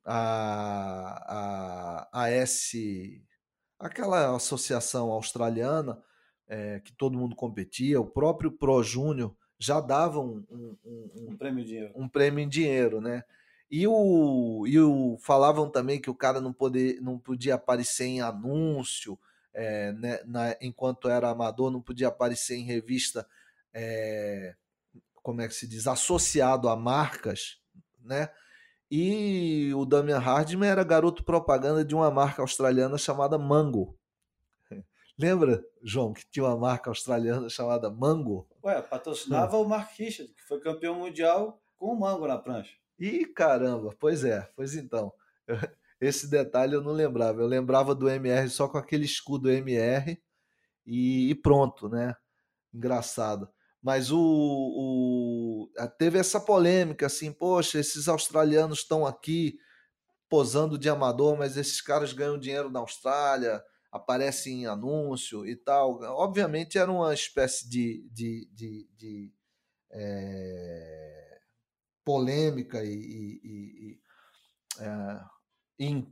a, 0.04 2.08
a, 2.12 2.24
a 2.24 2.30
S, 2.32 3.24
aquela 3.78 4.36
associação 4.36 5.12
australiana 5.12 6.02
é, 6.50 6.80
que 6.80 6.92
todo 6.92 7.18
mundo 7.18 7.36
competia, 7.36 8.02
o 8.02 8.06
próprio 8.06 8.52
Pro 8.52 8.82
Júnior 8.84 9.36
já 9.60 9.80
dava 9.80 10.20
um, 10.20 10.44
um, 10.50 10.78
um, 10.84 11.28
um, 11.30 11.38
prêmio 11.38 11.62
em 11.62 11.66
dinheiro. 11.66 11.94
Um 11.96 12.10
prêmio 12.10 12.44
em 12.44 12.50
dinheiro, 12.50 13.00
né? 13.00 13.24
E 13.70 13.86
o, 13.88 14.66
e 14.66 14.80
o 14.80 15.18
falavam 15.20 15.70
também 15.70 16.02
que 16.02 16.10
o 16.10 16.16
cara 16.16 16.42
não, 16.42 16.52
poder, 16.52 17.00
não 17.02 17.20
podia 17.20 17.54
aparecer 17.54 18.06
em 18.06 18.22
anúncio, 18.22 19.20
é, 19.54 19.92
né, 19.92 20.20
na, 20.26 20.56
enquanto 20.60 21.08
era 21.08 21.30
amador, 21.30 21.70
não 21.70 21.82
podia 21.82 22.08
aparecer 22.08 22.56
em 22.56 22.64
revista, 22.64 23.28
é, 23.72 24.56
como 25.22 25.42
é 25.42 25.48
que 25.48 25.54
se 25.54 25.68
diz, 25.68 25.86
associado 25.86 26.68
a 26.68 26.76
marcas, 26.76 27.60
né? 28.04 28.30
E 28.90 29.72
o 29.76 29.86
Damian 29.86 30.18
Hardman 30.18 30.68
era 30.68 30.84
garoto 30.84 31.24
propaganda 31.24 31.86
de 31.86 31.94
uma 31.94 32.10
marca 32.10 32.42
australiana 32.42 32.98
chamada 32.98 33.38
Mango. 33.38 33.99
Lembra, 35.20 35.62
João, 35.84 36.14
que 36.14 36.24
tinha 36.32 36.46
uma 36.46 36.56
marca 36.56 36.90
australiana 36.90 37.50
chamada 37.50 37.90
Mango? 37.90 38.48
Ué, 38.64 38.82
patrocinava 38.82 39.58
o 39.58 39.68
Mark 39.68 39.92
Richard, 39.98 40.34
que 40.34 40.42
foi 40.44 40.62
campeão 40.62 40.96
mundial 40.96 41.62
com 41.76 41.88
o 41.88 42.00
Mango 42.00 42.26
na 42.26 42.38
prancha. 42.38 42.74
Ih, 42.98 43.26
caramba, 43.26 43.94
pois 44.00 44.24
é, 44.24 44.50
pois 44.56 44.76
então. 44.76 45.12
Esse 46.00 46.30
detalhe 46.30 46.74
eu 46.74 46.82
não 46.82 46.94
lembrava. 46.94 47.42
Eu 47.42 47.48
lembrava 47.48 47.94
do 47.94 48.08
MR 48.08 48.50
só 48.50 48.70
com 48.70 48.78
aquele 48.78 49.04
escudo 49.04 49.52
MR 49.52 50.18
e, 50.86 51.30
e 51.30 51.36
pronto, 51.36 51.90
né? 51.90 52.16
Engraçado. 52.74 53.50
Mas 53.82 54.12
o, 54.12 54.18
o, 54.18 55.70
teve 55.98 56.18
essa 56.18 56.40
polêmica 56.40 57.08
assim, 57.08 57.34
poxa, 57.34 57.78
esses 57.78 58.08
australianos 58.08 58.80
estão 58.80 59.06
aqui 59.06 59.58
posando 60.30 60.78
de 60.78 60.88
amador, 60.88 61.38
mas 61.38 61.58
esses 61.58 61.82
caras 61.82 62.14
ganham 62.14 62.40
dinheiro 62.40 62.70
na 62.70 62.80
Austrália, 62.80 63.62
aparecem 63.92 64.64
em 64.64 64.66
anúncio 64.66 65.46
e 65.46 65.56
tal. 65.56 66.02
Obviamente 66.02 66.78
era 66.78 66.92
uma 66.92 67.14
espécie 67.14 67.70
de, 67.70 68.08
de, 68.12 68.50
de, 68.54 68.90
de 68.96 69.34
é, 69.92 71.40
polêmica 72.06 72.84
e, 72.84 72.94
e, 72.94 73.42
e, 73.44 74.02
é, 74.80 75.22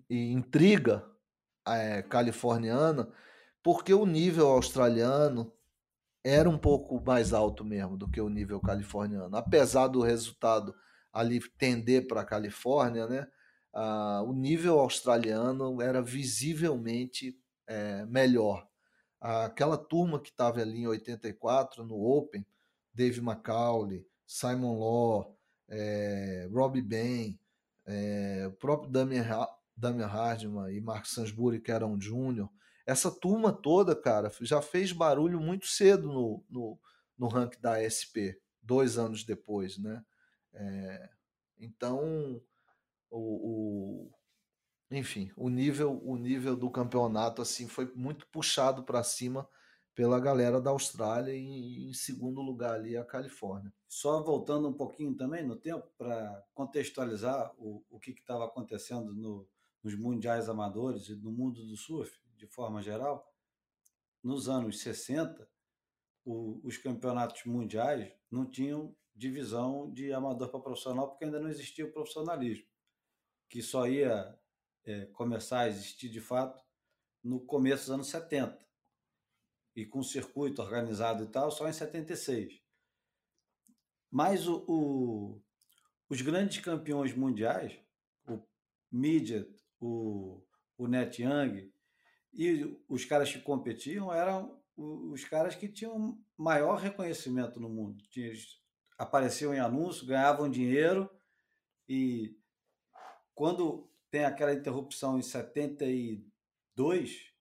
e 0.10 0.32
intriga 0.32 1.06
é, 1.68 2.02
californiana, 2.02 3.12
porque 3.62 3.94
o 3.94 4.06
nível 4.06 4.48
australiano 4.48 5.54
era 6.24 6.50
um 6.50 6.58
pouco 6.58 7.02
mais 7.06 7.32
alto 7.32 7.64
mesmo 7.64 7.98
do 7.98 8.10
que 8.10 8.20
o 8.20 8.30
nível 8.30 8.60
californiano. 8.60 9.36
Apesar 9.36 9.88
do 9.88 10.02
resultado 10.02 10.76
ali 11.14 11.40
tender 11.58 12.08
para 12.08 12.22
a 12.22 12.26
Califórnia, 12.26 13.08
né, 13.08 13.28
ah, 13.74 14.24
o 14.26 14.34
nível 14.34 14.80
australiano 14.80 15.82
era 15.82 16.02
visivelmente 16.02 17.38
é, 17.68 18.06
melhor. 18.06 18.68
Aquela 19.20 19.78
turma 19.78 20.20
que 20.20 20.30
estava 20.30 20.62
ali 20.62 20.80
em 20.80 20.88
84 20.88 21.84
no 21.84 21.96
Open, 21.96 22.46
Dave 22.94 23.20
McCauley, 23.20 24.08
Simon 24.26 24.80
Law, 24.80 25.38
é, 25.68 26.48
Robbie 26.52 26.82
Bain, 26.82 27.40
é, 27.86 28.46
o 28.48 28.52
próprio 28.54 28.90
Damian, 28.90 29.48
Damian 29.76 30.08
Hardman 30.08 30.74
e 30.74 30.82
Mark 30.82 31.06
Sansbury, 31.06 31.60
que 31.60 31.72
eram 31.72 32.00
júnior, 32.00 32.50
essa 32.88 33.12
turma 33.12 33.52
toda, 33.52 33.94
cara, 33.94 34.32
já 34.42 34.62
fez 34.62 34.94
barulho 34.94 35.42
muito 35.42 35.68
cedo 35.68 36.08
no, 36.08 36.44
no, 36.50 36.80
no 37.18 37.28
ranking 37.28 37.60
da 37.60 37.84
SP, 37.84 38.40
dois 38.62 38.98
anos 38.98 39.26
depois, 39.26 39.78
né? 39.78 40.02
É, 40.54 41.10
então, 41.60 42.42
o, 43.10 43.20
o, 43.20 44.12
enfim, 44.90 45.32
o 45.36 45.50
nível, 45.50 46.02
o 46.04 46.16
nível 46.16 46.56
do 46.56 46.70
campeonato 46.70 47.42
assim 47.42 47.68
foi 47.68 47.92
muito 47.94 48.26
puxado 48.28 48.84
para 48.84 49.04
cima 49.04 49.48
pela 49.94 50.20
galera 50.20 50.62
da 50.62 50.70
Austrália 50.70 51.34
e 51.34 51.90
em 51.90 51.94
segundo 51.94 52.42
lugar 52.42 52.76
ali 52.76 52.96
a 52.96 53.04
Califórnia. 53.04 53.74
Só 53.88 54.22
voltando 54.24 54.68
um 54.68 54.74
pouquinho 54.74 55.16
também 55.16 55.46
no 55.46 55.56
tempo 55.56 55.90
para 55.98 56.46
contextualizar 56.54 57.54
o, 57.58 57.84
o 57.90 58.00
que 58.00 58.12
estava 58.12 58.46
acontecendo 58.46 59.14
no, 59.14 59.48
nos 59.84 59.96
mundiais 59.96 60.50
amadores 60.50 61.10
e 61.10 61.16
no 61.16 61.32
mundo 61.32 61.66
do 61.66 61.76
surf 61.76 62.16
de 62.36 62.46
forma 62.46 62.82
geral, 62.82 63.28
nos 64.24 64.48
anos 64.48 64.80
60, 64.82 65.50
o, 66.24 66.62
os 66.64 66.78
campeonatos 66.78 67.44
mundiais 67.46 68.12
não 68.30 68.46
tinham 68.46 68.96
divisão 69.16 69.92
de 69.92 70.14
amador 70.14 70.50
para 70.50 70.60
profissional, 70.60 71.10
porque 71.10 71.26
ainda 71.26 71.40
não 71.40 71.50
existia 71.50 71.86
o 71.86 71.92
profissionalismo, 71.92 72.68
que 73.50 73.64
só 73.64 73.88
ia 73.88 74.38
é, 74.88 75.06
começar 75.08 75.60
a 75.60 75.68
existir 75.68 76.10
de 76.10 76.22
fato 76.22 76.64
no 77.22 77.42
começo 77.42 77.84
dos 77.84 77.92
anos 77.92 78.08
70. 78.08 78.66
E 79.76 79.86
com 79.86 80.02
circuito 80.02 80.62
organizado 80.62 81.26
e 81.26 81.28
tal, 81.28 81.52
só 81.52 81.68
em 81.68 81.74
76. 81.74 82.62
Mas 84.10 84.48
o, 84.48 84.64
o, 84.68 85.42
os 86.10 86.22
grandes 86.22 86.60
campeões 86.60 87.14
mundiais, 87.14 87.78
o 88.26 88.42
Midget, 88.90 89.54
o, 89.80 90.42
o 90.78 90.88
Net 90.88 91.22
Young, 91.22 91.72
e 92.34 92.80
os 92.88 93.04
caras 93.04 93.32
que 93.32 93.42
competiam 93.42 94.12
eram 94.12 94.58
os 94.78 95.26
caras 95.26 95.56
que 95.56 95.68
tinham 95.68 96.18
maior 96.38 96.78
reconhecimento 96.78 97.60
no 97.60 97.68
mundo. 97.68 98.04
Apareciam 98.98 99.54
em 99.54 99.60
anúncio, 99.60 100.06
ganhavam 100.06 100.50
dinheiro 100.50 101.10
e 101.90 102.38
quando 103.34 103.90
tem 104.10 104.26
aquela 104.26 104.54
interrupção 104.54 105.18
em 105.18 105.22
72, 105.22 107.34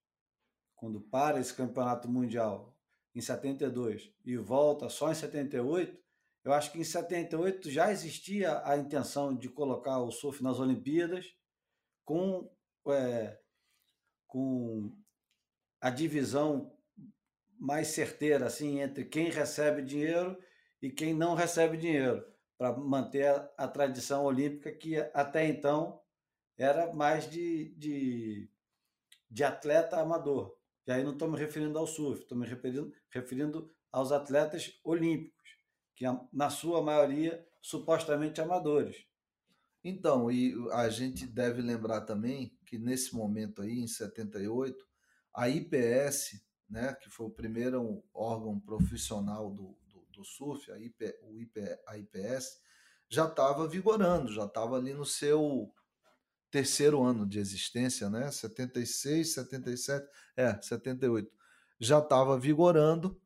quando 0.75 1.01
para 1.01 1.41
esse 1.41 1.55
campeonato 1.55 2.09
mundial 2.09 2.77
em 3.15 3.21
72 3.21 4.13
e 4.25 4.37
volta 4.37 4.89
só 4.89 5.11
em 5.11 5.15
78, 5.15 5.97
eu 6.45 6.53
acho 6.53 6.71
que 6.71 6.79
em 6.79 6.85
78 6.85 7.71
já 7.71 7.91
existia 7.91 8.63
a 8.65 8.77
intenção 8.77 9.35
de 9.35 9.49
colocar 9.49 9.99
o 9.99 10.13
surf 10.13 10.43
nas 10.43 10.61
Olimpíadas 10.61 11.35
com 12.05 12.49
é, 12.89 13.41
com 14.29 14.97
a 15.81 15.91
divisão 15.91 16.73
mais 17.59 17.89
certeira 17.89 18.47
assim 18.47 18.81
entre 18.81 19.05
quem 19.05 19.31
recebe 19.31 19.83
dinheiro 19.83 20.39
e 20.81 20.91
quem 20.91 21.15
não 21.15 21.35
recebe 21.35 21.77
dinheiro, 21.77 22.25
para 22.59 22.77
manter 22.77 23.27
a, 23.27 23.51
a, 23.59 23.69
tradição 23.69 24.25
olímpica 24.25 24.73
que 24.73 24.97
até 25.13 25.47
então 25.47 26.01
era 26.57 26.93
mais 26.93 27.29
de, 27.31 27.75
de, 27.77 28.49
de 29.31 29.45
atleta 29.45 30.01
amador. 30.01 30.57
E 30.87 30.93
aí 30.93 31.03
não 31.03 31.13
estou 31.13 31.31
me 31.31 31.39
referindo 31.39 31.79
ao 31.79 31.87
surf, 31.87 32.23
estou 32.23 32.39
me 32.39 32.47
referindo, 32.47 32.93
referindo 33.11 33.75
aos 33.91 34.13
atletas 34.13 34.79
olímpicos, 34.85 35.57
que 35.95 36.05
na 36.33 36.51
sua 36.51 36.81
maioria 36.83 37.45
supostamente 37.61 38.41
amadores. 38.41 39.05
Então, 39.83 40.31
e 40.31 40.55
a 40.73 40.89
gente 40.89 41.27
deve 41.27 41.63
lembrar 41.63 42.03
também 42.03 42.57
que 42.67 42.79
nesse 42.79 43.15
momento 43.15 43.63
aí, 43.63 43.79
em 43.79 43.87
78, 43.87 44.85
a 45.35 45.49
IPS, 45.49 46.45
né, 46.69 46.95
que 46.95 47.09
foi 47.09 47.27
o 47.27 47.31
primeiro 47.31 48.03
órgão 48.13 48.59
profissional 48.59 49.51
do, 49.51 49.77
do, 49.89 50.05
do 50.11 50.25
surf, 50.25 50.71
a, 50.73 50.79
IP, 50.79 51.19
o 51.23 51.41
IP, 51.41 51.61
a 51.87 51.97
IPS, 51.99 52.61
já 53.09 53.27
estava 53.27 53.69
vigorando, 53.69 54.33
já 54.33 54.45
estava 54.45 54.77
ali 54.77 54.93
no 54.93 55.05
seu 55.05 55.73
terceiro 56.51 57.03
ano 57.03 57.27
de 57.27 57.39
existência, 57.39 58.09
né? 58.09 58.31
76, 58.31 59.35
77, 59.35 60.07
é, 60.37 60.61
78. 60.61 61.31
Já 61.79 61.99
estava 61.99 62.39
vigorando 62.39 63.21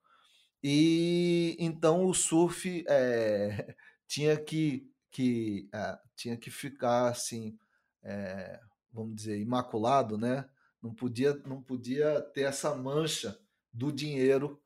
e 0.63 1.57
então 1.59 2.05
o 2.07 2.15
surf 2.15 2.85
é, 2.89 3.75
tinha 4.07 4.37
que, 4.37 4.91
que 5.11 5.69
é, 5.73 5.99
tinha 6.17 6.37
que 6.37 6.51
ficar 6.51 7.09
assim, 7.09 7.57
é, 8.03 8.61
vamos 8.93 9.17
dizer, 9.17 9.39
imaculado, 9.39 10.19
né? 10.19 10.49
Não 10.83 10.95
podia, 10.95 11.35
não 11.47 11.63
podia 11.63 12.21
ter 12.21 12.43
essa 12.43 12.75
mancha 12.75 13.39
do 13.73 13.93
dinheiro 13.93 14.61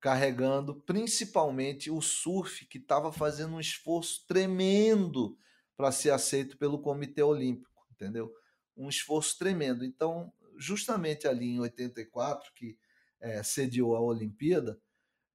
carregando, 0.00 0.76
principalmente 0.82 1.90
o 1.90 2.00
surf 2.00 2.64
que 2.66 2.78
estava 2.78 3.12
fazendo 3.12 3.56
um 3.56 3.60
esforço 3.60 4.24
tremendo 4.26 5.36
para 5.76 5.90
ser 5.90 6.10
aceito 6.10 6.56
pelo 6.56 6.80
Comitê 6.80 7.22
Olímpico 7.22 7.67
entendeu? 7.98 8.32
Um 8.76 8.88
esforço 8.88 9.36
tremendo. 9.38 9.84
Então, 9.84 10.32
justamente 10.56 11.26
ali 11.26 11.46
em 11.46 11.60
84, 11.60 12.52
que 12.54 12.76
é, 13.20 13.42
sediou 13.42 13.96
a 13.96 14.00
Olimpíada, 14.00 14.78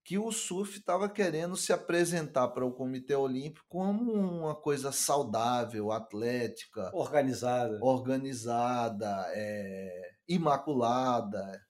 que 0.03 0.17
o 0.17 0.31
surf 0.31 0.77
estava 0.77 1.09
querendo 1.09 1.55
se 1.55 1.71
apresentar 1.71 2.49
para 2.49 2.65
o 2.65 2.73
Comitê 2.73 3.15
Olímpico 3.15 3.65
como 3.69 4.11
uma 4.11 4.53
coisa 4.53 4.91
saudável, 4.91 5.91
atlética, 5.91 6.91
organizada, 6.93 7.79
organizada, 7.81 9.25
é, 9.29 10.11
imaculada 10.27 11.65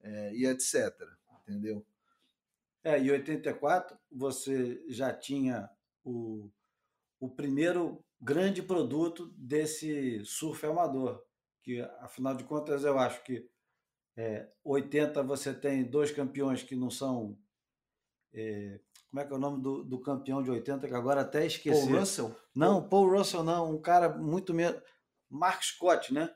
é, 0.00 0.34
e 0.34 0.46
etc. 0.46 0.92
Entendeu? 1.42 1.84
É, 2.82 2.98
em 2.98 3.10
84 3.10 3.98
você 4.10 4.82
já 4.88 5.12
tinha 5.12 5.68
o, 6.02 6.50
o 7.20 7.28
primeiro 7.28 8.03
grande 8.20 8.62
produto 8.62 9.26
desse 9.36 10.24
surf 10.24 10.64
amador, 10.66 11.22
que 11.62 11.80
afinal 12.00 12.34
de 12.34 12.44
contas 12.44 12.84
eu 12.84 12.98
acho 12.98 13.22
que 13.24 13.48
é, 14.16 14.48
80 14.64 15.22
você 15.22 15.52
tem 15.52 15.84
dois 15.84 16.10
campeões 16.10 16.62
que 16.62 16.76
não 16.76 16.90
são. 16.90 17.36
É, 18.32 18.80
como 19.10 19.20
é 19.20 19.26
que 19.26 19.32
é 19.32 19.36
o 19.36 19.40
nome 19.40 19.62
do, 19.62 19.84
do, 19.84 20.00
campeão 20.00 20.42
de 20.42 20.50
80 20.50 20.88
que 20.88 20.94
agora 20.94 21.20
até 21.20 21.46
esqueci? 21.46 21.86
Paul 21.86 22.00
Russell? 22.00 22.36
Não, 22.54 22.88
Paul 22.88 23.16
Russell 23.16 23.44
não, 23.44 23.72
um 23.72 23.80
cara 23.80 24.08
muito 24.08 24.52
menos. 24.52 24.80
Mark 25.30 25.62
Scott, 25.62 26.12
né? 26.12 26.30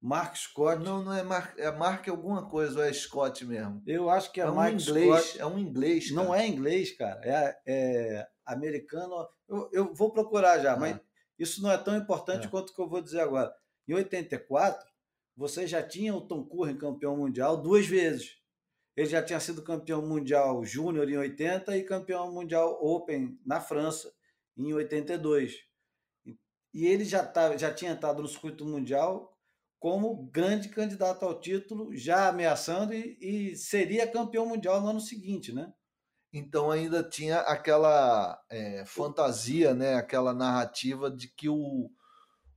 Mark 0.00 0.36
Scott. 0.36 0.82
Não, 0.82 1.02
não 1.02 1.12
é 1.12 1.22
Mark, 1.22 1.58
é 1.58 1.70
Mark 1.70 2.08
alguma 2.08 2.48
coisa, 2.48 2.78
ou 2.78 2.84
é 2.84 2.92
Scott 2.92 3.44
mesmo? 3.44 3.82
Eu 3.86 4.08
acho 4.08 4.30
que 4.32 4.40
é, 4.40 4.44
é 4.44 4.50
um 4.50 4.54
Mark 4.54 4.74
inglês, 4.74 5.24
Scott. 5.24 5.40
É 5.40 5.46
um 5.46 5.58
inglês. 5.58 6.10
Cara. 6.10 6.22
Não 6.22 6.34
é 6.34 6.46
inglês, 6.46 6.96
cara. 6.96 7.20
É, 7.24 7.58
é 7.66 8.28
americano. 8.46 9.28
Eu, 9.48 9.68
eu, 9.72 9.94
vou 9.94 10.12
procurar 10.12 10.60
já, 10.60 10.74
ah. 10.74 10.76
mas 10.76 10.98
isso 11.38 11.62
não 11.62 11.70
é 11.70 11.76
tão 11.76 11.96
importante 11.96 12.46
é. 12.46 12.50
quanto 12.50 12.70
o 12.70 12.74
que 12.74 12.80
eu 12.80 12.88
vou 12.88 13.02
dizer 13.02 13.20
agora. 13.20 13.54
Em 13.86 13.94
84, 13.94 14.86
você 15.36 15.66
já 15.66 15.82
tinha 15.82 16.14
o 16.14 16.20
Tom 16.20 16.44
Curren 16.44 16.78
campeão 16.78 17.16
mundial 17.16 17.56
duas 17.56 17.86
vezes. 17.86 18.38
Ele 18.96 19.08
já 19.08 19.22
tinha 19.22 19.38
sido 19.38 19.62
campeão 19.62 20.00
mundial 20.00 20.64
júnior 20.64 21.08
em 21.10 21.18
80 21.18 21.76
e 21.76 21.84
campeão 21.84 22.32
mundial 22.32 22.78
Open 22.82 23.38
na 23.44 23.60
França 23.60 24.10
em 24.56 24.72
82. 24.72 25.54
E 26.72 26.86
ele 26.86 27.04
já, 27.04 27.24
tá, 27.24 27.56
já 27.56 27.72
tinha 27.72 27.92
estado 27.92 28.22
no 28.22 28.28
circuito 28.28 28.64
mundial 28.64 29.36
como 29.78 30.26
grande 30.30 30.70
candidato 30.70 31.24
ao 31.24 31.38
título, 31.38 31.94
já 31.94 32.28
ameaçando 32.28 32.94
e, 32.94 33.18
e 33.20 33.56
seria 33.56 34.10
campeão 34.10 34.46
mundial 34.46 34.80
no 34.80 34.88
ano 34.88 35.00
seguinte, 35.00 35.52
né? 35.52 35.72
Então 36.36 36.70
ainda 36.70 37.02
tinha 37.02 37.38
aquela 37.40 38.38
é, 38.50 38.84
fantasia, 38.84 39.72
né? 39.72 39.94
aquela 39.94 40.34
narrativa 40.34 41.10
de 41.10 41.28
que 41.28 41.48
o, 41.48 41.90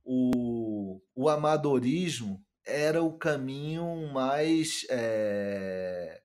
o, 0.04 1.00
o 1.14 1.28
amadorismo 1.30 2.44
era 2.62 3.02
o 3.02 3.16
caminho 3.16 4.12
mais 4.12 4.86
é, 4.90 6.20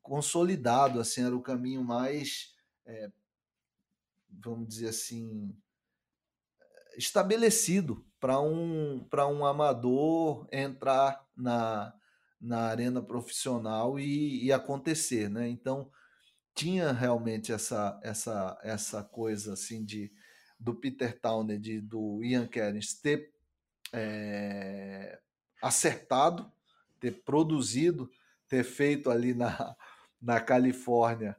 consolidado, 0.00 0.98
assim, 0.98 1.22
era 1.22 1.36
o 1.36 1.42
caminho 1.42 1.84
mais, 1.84 2.54
é, 2.86 3.10
vamos 4.30 4.66
dizer 4.66 4.88
assim, 4.88 5.54
estabelecido 6.96 8.06
para 8.18 8.40
um, 8.40 9.06
um 9.28 9.44
amador 9.44 10.48
entrar 10.50 11.28
na, 11.36 11.92
na 12.40 12.60
arena 12.68 13.02
profissional 13.02 14.00
e, 14.00 14.46
e 14.46 14.50
acontecer. 14.50 15.28
Né? 15.28 15.46
Então, 15.46 15.90
tinha 16.56 16.90
realmente 16.90 17.52
essa 17.52 18.00
essa 18.02 18.58
essa 18.62 19.04
coisa 19.04 19.52
assim 19.52 19.84
de 19.84 20.10
do 20.58 20.74
Peter 20.74 21.20
Towner 21.20 21.60
de 21.60 21.82
do 21.82 22.24
Ian 22.24 22.46
Kerens 22.46 22.94
ter 22.94 23.30
é, 23.92 25.20
acertado 25.62 26.50
ter 26.98 27.22
produzido 27.22 28.10
ter 28.48 28.64
feito 28.64 29.10
ali 29.10 29.34
na, 29.34 29.76
na 30.20 30.40
Califórnia 30.40 31.36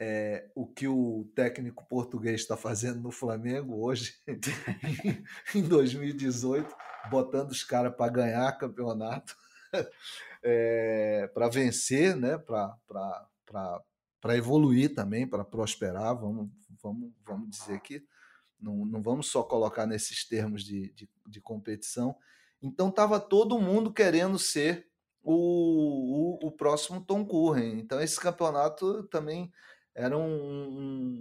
é, 0.00 0.50
o 0.54 0.66
que 0.66 0.88
o 0.88 1.30
técnico 1.34 1.86
português 1.86 2.40
está 2.40 2.56
fazendo 2.56 3.00
no 3.00 3.12
Flamengo 3.12 3.80
hoje 3.84 4.16
em 5.54 5.62
2018 5.62 6.74
botando 7.08 7.52
os 7.52 7.62
caras 7.62 7.94
para 7.94 8.10
ganhar 8.10 8.58
campeonato 8.58 9.36
é, 10.42 11.30
para 11.32 11.48
vencer 11.48 12.16
né 12.16 12.36
para 12.36 12.76
para 14.20 14.36
evoluir 14.36 14.94
também, 14.94 15.26
para 15.26 15.44
prosperar, 15.44 16.18
vamos, 16.18 16.50
vamos, 16.82 17.12
vamos 17.24 17.50
dizer 17.50 17.80
que 17.80 18.04
não, 18.60 18.84
não 18.84 19.02
vamos 19.02 19.28
só 19.28 19.42
colocar 19.42 19.86
nesses 19.86 20.26
termos 20.26 20.64
de, 20.64 20.92
de, 20.92 21.08
de 21.26 21.40
competição. 21.40 22.16
Então 22.60 22.88
estava 22.88 23.20
todo 23.20 23.60
mundo 23.60 23.92
querendo 23.92 24.38
ser 24.38 24.88
o, 25.22 26.38
o, 26.42 26.46
o, 26.46 26.52
próximo 26.52 27.04
Tom 27.04 27.24
Curren. 27.24 27.78
Então 27.78 28.00
esse 28.00 28.18
campeonato 28.18 29.04
também 29.04 29.52
era 29.94 30.16
um, 30.16 30.22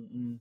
um, 0.10 0.39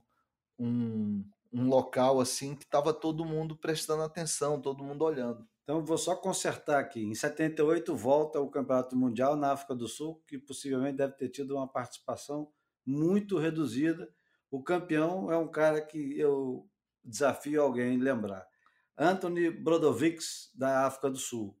um, 0.59 1.25
um 1.51 1.67
local 1.67 2.19
assim 2.19 2.55
que 2.55 2.63
estava 2.63 2.93
todo 2.93 3.25
mundo 3.25 3.57
prestando 3.57 4.03
atenção, 4.03 4.61
todo 4.61 4.83
mundo 4.83 5.03
olhando. 5.03 5.47
Então 5.65 5.83
vou 5.83 5.97
só 5.97 6.15
consertar 6.15 6.79
aqui. 6.79 7.03
Em 7.03 7.15
78 7.15 7.95
volta 7.95 8.39
o 8.39 8.51
Campeonato 8.51 8.95
Mundial 8.95 9.35
na 9.35 9.51
África 9.51 9.73
do 9.73 9.87
Sul, 9.87 10.23
que 10.27 10.37
possivelmente 10.37 10.97
deve 10.97 11.13
ter 11.13 11.27
tido 11.29 11.55
uma 11.55 11.67
participação 11.67 12.51
muito 12.85 13.39
reduzida. 13.39 14.07
O 14.51 14.61
campeão 14.61 15.31
é 15.31 15.37
um 15.37 15.47
cara 15.47 15.81
que 15.81 16.19
eu 16.19 16.69
desafio 17.03 17.63
alguém 17.63 17.97
lembrar. 17.97 18.47
Anthony 18.95 19.49
Brodovics, 19.49 20.51
da 20.53 20.85
África 20.85 21.09
do 21.09 21.17
Sul. 21.17 21.57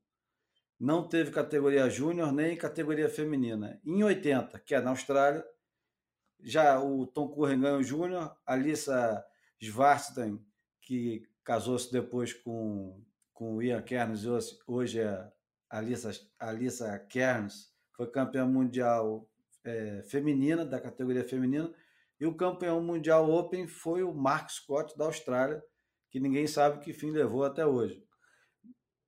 Não 0.79 1.07
teve 1.07 1.31
categoria 1.31 1.89
júnior 1.89 2.31
nem 2.31 2.55
categoria 2.55 3.09
feminina. 3.09 3.81
Em 3.83 4.03
80, 4.03 4.59
que 4.59 4.75
é 4.75 4.81
na 4.81 4.91
Austrália, 4.91 5.43
já 6.39 6.79
o 6.79 7.07
Tom 7.07 7.27
Curren 7.29 7.59
ganhou 7.59 7.81
júnior, 7.81 8.37
Alissa 8.45 9.25
Schwarzstein, 9.59 10.39
que 10.79 11.27
casou-se 11.43 11.91
depois 11.91 12.33
com, 12.33 13.03
com 13.35 13.57
o 13.57 13.61
Ian 13.61 13.81
Kerns, 13.81 14.25
hoje 14.65 15.01
é 15.01 15.31
Alissa, 15.69 16.09
Alissa 16.39 16.97
Kerns, 16.97 17.69
foi 17.93 18.09
campeã 18.09 18.47
mundial 18.47 19.29
é, 19.63 20.01
feminina, 20.03 20.65
da 20.65 20.79
categoria 20.79 21.23
feminina, 21.23 21.71
e 22.17 22.25
o 22.25 22.35
campeão 22.35 22.81
mundial 22.81 23.29
Open 23.29 23.67
foi 23.67 24.03
o 24.03 24.13
Mark 24.13 24.49
Scott 24.49 24.97
da 24.97 25.05
Austrália, 25.05 25.61
que 26.09 26.19
ninguém 26.19 26.47
sabe 26.47 26.79
que 26.79 26.93
fim 26.93 27.11
levou 27.11 27.43
até 27.43 27.65
hoje. 27.65 28.01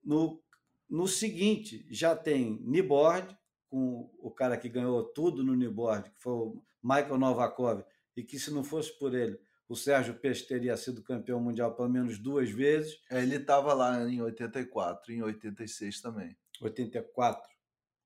No, 0.04 0.44
no 0.90 1.08
seguinte, 1.08 1.88
já 1.90 2.14
tem 2.14 2.62
Niboard, 2.64 3.36
com 3.70 4.14
o 4.20 4.30
cara 4.30 4.58
que 4.58 4.68
ganhou 4.68 5.06
tudo 5.06 5.42
no 5.42 5.56
Niboard, 5.56 6.10
que 6.10 6.20
foi 6.20 6.34
o 6.34 6.64
Michael 6.84 7.18
Novakov, 7.18 7.82
e 8.16 8.24
que 8.24 8.38
se 8.38 8.52
não 8.52 8.64
fosse 8.64 8.98
por 9.00 9.16
ele, 9.16 9.40
o 9.68 9.76
Sérgio 9.76 10.16
Peixe 10.16 10.48
teria 10.48 10.76
sido 10.78 11.04
campeão 11.04 11.40
mundial 11.40 11.76
pelo 11.76 11.90
menos 11.90 12.18
duas 12.18 12.50
vezes. 12.50 13.00
É, 13.10 13.22
ele 13.22 13.36
estava 13.36 13.74
lá 13.74 14.02
em 14.10 14.22
84, 14.22 15.14
em 15.14 15.22
86 15.22 16.02
também. 16.02 16.38
84. 16.62 17.50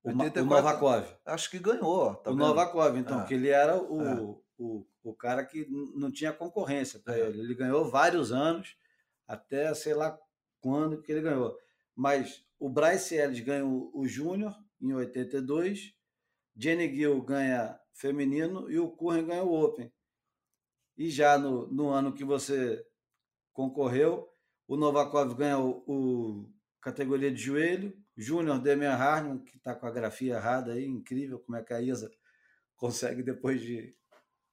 O, 0.04 0.10
84, 0.10 0.42
o 0.42 0.46
Novakov. 0.46 1.06
Acho 1.26 1.50
que 1.52 1.60
ganhou. 1.60 2.16
Tá 2.16 2.32
o 2.32 2.34
vendo? 2.34 2.48
Novakov, 2.48 2.98
então, 2.98 3.22
é. 3.22 3.26
que 3.26 3.34
ele 3.34 3.50
era 3.50 3.78
o, 3.78 4.02
é. 4.02 4.22
o, 4.58 4.88
o 5.04 5.14
cara 5.14 5.46
que 5.46 5.68
não 5.96 6.12
tinha 6.12 6.34
concorrência 6.34 7.00
para 7.00 7.18
é. 7.18 7.22
ele. 7.22 7.40
Ele 7.40 7.56
ganhou 7.56 7.90
vários 7.90 8.32
anos, 8.32 8.76
até 9.28 9.74
sei 9.74 9.94
lá 9.94 10.18
quando 10.60 11.02
que 11.02 11.12
ele 11.12 11.22
ganhou. 11.22 11.56
Mas 11.96 12.44
o 12.60 12.70
Bryce 12.70 13.16
Ellis 13.16 13.40
ganhou 13.42 13.92
o 13.94 14.08
Júnior 14.08 14.56
em 14.82 14.94
82 14.94 15.94
Jenny 16.56 16.94
Gill 16.94 17.22
ganha 17.22 17.80
feminino 17.94 18.70
e 18.70 18.80
o 18.80 18.90
Curren 18.90 19.26
ganha 19.26 19.44
o 19.44 19.54
Open. 19.54 19.92
E 21.02 21.10
já 21.10 21.36
no, 21.36 21.66
no 21.66 21.90
ano 21.90 22.14
que 22.14 22.24
você 22.24 22.86
concorreu, 23.52 24.32
o 24.68 24.78
Novakov 24.78 25.34
ganha 25.34 25.58
o, 25.58 25.84
o 25.88 26.54
categoria 26.80 27.32
de 27.32 27.42
joelho, 27.42 27.92
Júnior 28.16 28.60
Demian 28.60 28.94
Harman, 28.94 29.40
que 29.40 29.58
está 29.58 29.74
com 29.74 29.88
a 29.88 29.92
grafia 29.92 30.36
errada 30.36 30.74
aí, 30.74 30.86
incrível 30.86 31.40
como 31.40 31.58
é 31.58 31.64
que 31.64 31.74
a 31.74 31.82
Isa 31.82 32.12
consegue, 32.76 33.24
depois 33.24 33.60
de 33.62 33.96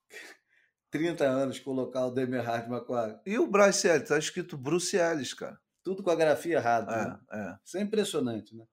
30 0.90 1.22
anos, 1.22 1.58
colocar 1.58 2.06
o 2.06 2.10
Demian 2.10 2.40
Harman 2.40 2.82
com 2.82 2.94
a. 2.94 3.20
E 3.26 3.38
o 3.38 3.46
Bryce 3.46 3.86
Ellis? 3.86 4.04
Está 4.04 4.16
escrito 4.16 4.56
Bruce 4.56 4.96
Ellis, 4.96 5.34
cara. 5.34 5.60
Tudo 5.82 6.02
com 6.02 6.10
a 6.10 6.16
grafia 6.16 6.56
errada. 6.56 6.94
É, 6.94 7.04
né? 7.04 7.20
é. 7.30 7.58
Isso 7.62 7.76
é 7.76 7.82
impressionante, 7.82 8.56
né? 8.56 8.66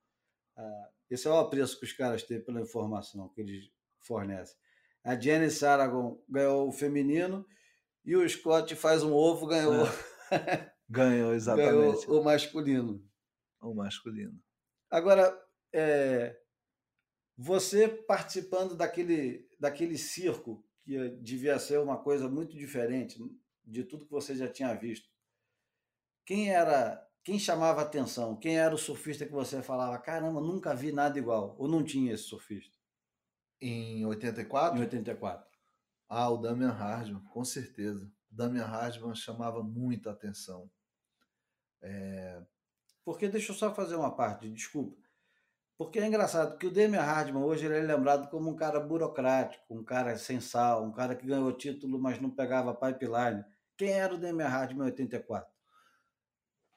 Ah, 0.56 0.90
esse 1.10 1.28
é 1.28 1.30
o 1.30 1.38
apreço 1.40 1.78
que 1.78 1.86
os 1.86 1.92
caras 1.92 2.24
têm 2.24 2.40
pela 2.40 2.62
informação 2.62 3.28
que 3.28 3.42
eles 3.42 3.70
fornecem. 4.00 4.56
A 5.04 5.20
Jenny 5.20 5.52
Saragon 5.52 6.24
ganhou 6.30 6.70
o 6.70 6.72
feminino 6.72 7.46
e 8.06 8.16
o 8.16 8.28
Scott 8.30 8.76
faz 8.76 9.04
um 9.04 9.14
ovo, 9.14 9.48
ganhou, 9.48 9.86
Ganhou, 10.88 11.34
exatamente. 11.34 12.06
ganhou 12.06 12.22
o 12.22 12.24
masculino. 12.24 13.04
O 13.60 13.74
masculino. 13.74 14.40
Agora, 14.90 15.36
é, 15.74 16.40
você 17.36 17.88
participando 17.88 18.76
daquele, 18.76 19.50
daquele 19.60 19.98
circo, 19.98 20.64
que 20.84 21.10
devia 21.22 21.58
ser 21.58 21.80
uma 21.80 21.98
coisa 21.98 22.30
muito 22.30 22.56
diferente 22.56 23.18
de 23.64 23.84
tudo 23.84 24.06
que 24.06 24.12
você 24.12 24.36
já 24.36 24.48
tinha 24.48 24.74
visto, 24.76 25.10
quem 26.24 26.52
era, 26.52 27.04
quem 27.24 27.40
chamava 27.40 27.82
atenção? 27.82 28.38
Quem 28.38 28.58
era 28.58 28.74
o 28.74 28.78
surfista 28.78 29.26
que 29.26 29.32
você 29.32 29.62
falava, 29.64 29.98
caramba, 29.98 30.40
nunca 30.40 30.76
vi 30.76 30.92
nada 30.92 31.18
igual? 31.18 31.56
Ou 31.58 31.68
não 31.68 31.84
tinha 31.84 32.14
esse 32.14 32.24
surfista? 32.24 32.78
Em 33.60 34.06
84? 34.06 34.78
Em 34.78 34.82
84. 34.82 35.55
Ah, 36.08 36.30
o 36.30 36.38
Damian 36.38 36.72
Hardman, 36.72 37.24
com 37.26 37.44
certeza. 37.44 38.12
Damian 38.30 38.66
Hardman 38.66 39.16
chamava 39.16 39.64
muita 39.64 40.12
atenção. 40.12 40.70
É, 41.82 42.42
Porque 43.04 43.28
deixa 43.28 43.52
eu 43.52 43.56
só 43.56 43.74
fazer 43.74 43.96
uma 43.96 44.16
parte, 44.16 44.50
desculpa. 44.50 45.06
Porque 45.78 46.00
é 46.00 46.08
engraçado 46.08 46.58
que 46.58 46.68
o 46.68 46.72
Demian 46.72 47.02
Hardman 47.02 47.44
hoje 47.44 47.66
ele 47.66 47.78
é 47.78 47.82
lembrado 47.82 48.30
como 48.30 48.50
um 48.50 48.56
cara 48.56 48.80
burocrático, 48.80 49.76
um 49.76 49.84
cara 49.84 50.18
sem 50.18 50.40
sal, 50.40 50.86
um 50.86 50.92
cara 50.92 51.16
que 51.16 51.28
ganhou 51.28 51.52
título, 51.52 52.00
mas 52.00 52.22
não 52.22 52.30
pegava 52.30 52.74
pipeline. 52.74 53.44
Quem 53.78 53.90
era 53.90 54.14
o 54.14 54.18
Demian 54.18 54.48
Hardman 54.48 54.88
em 54.88 54.92
84? 54.92 55.54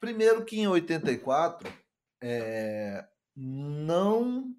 Primeiro 0.01 0.43
que 0.43 0.59
em 0.59 0.67
84 0.67 1.71
é, 2.21 3.07
não. 3.35 4.53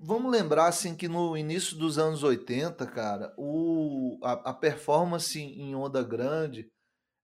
Vamos 0.00 0.30
lembrar 0.30 0.66
assim 0.66 0.94
que 0.94 1.08
no 1.08 1.36
início 1.36 1.76
dos 1.76 1.98
anos 1.98 2.22
80, 2.22 2.86
cara, 2.86 3.34
o, 3.38 4.18
a, 4.22 4.32
a 4.50 4.54
performance 4.54 5.40
em 5.40 5.74
onda 5.74 6.02
grande 6.02 6.70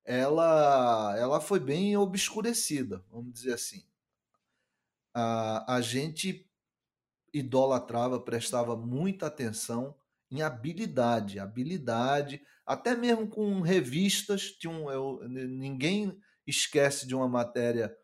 ela, 0.04 1.16
ela 1.18 1.40
foi 1.40 1.58
bem 1.58 1.96
obscurecida, 1.96 3.04
vamos 3.10 3.32
dizer 3.32 3.54
assim. 3.54 3.84
A, 5.14 5.76
a 5.76 5.80
gente 5.80 6.48
idolatrava, 7.32 8.20
prestava 8.20 8.76
muita 8.76 9.26
atenção 9.26 9.96
em 10.30 10.42
habilidade, 10.42 11.38
habilidade, 11.38 12.42
até 12.66 12.94
mesmo 12.96 13.28
com 13.28 13.60
revistas, 13.60 14.50
tinha 14.52 14.72
um, 14.72 14.90
eu, 14.90 15.20
ninguém 15.28 16.18
esquece 16.46 17.06
de 17.06 17.14
uma 17.14 17.28
matéria 17.28 17.94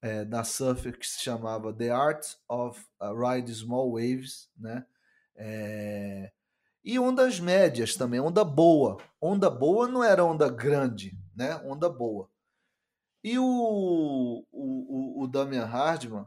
é, 0.00 0.24
da 0.24 0.44
Surfer 0.44 0.98
que 0.98 1.06
se 1.06 1.20
chamava 1.20 1.72
The 1.72 1.90
Art 1.90 2.26
of 2.48 2.84
Ride 3.00 3.54
Small 3.54 3.92
Waves, 3.92 4.48
né? 4.56 4.86
É, 5.36 6.32
e 6.84 6.98
ondas 6.98 7.38
médias 7.38 7.96
também, 7.96 8.20
onda 8.20 8.44
boa. 8.44 8.98
Onda 9.20 9.50
boa 9.50 9.88
não 9.88 10.02
era 10.02 10.24
onda 10.24 10.48
grande, 10.48 11.18
né? 11.34 11.56
Onda 11.64 11.88
boa. 11.88 12.30
E 13.22 13.38
o, 13.38 14.44
o, 14.50 15.22
o, 15.22 15.26
Damian 15.26 15.64
Hardman 15.64 16.26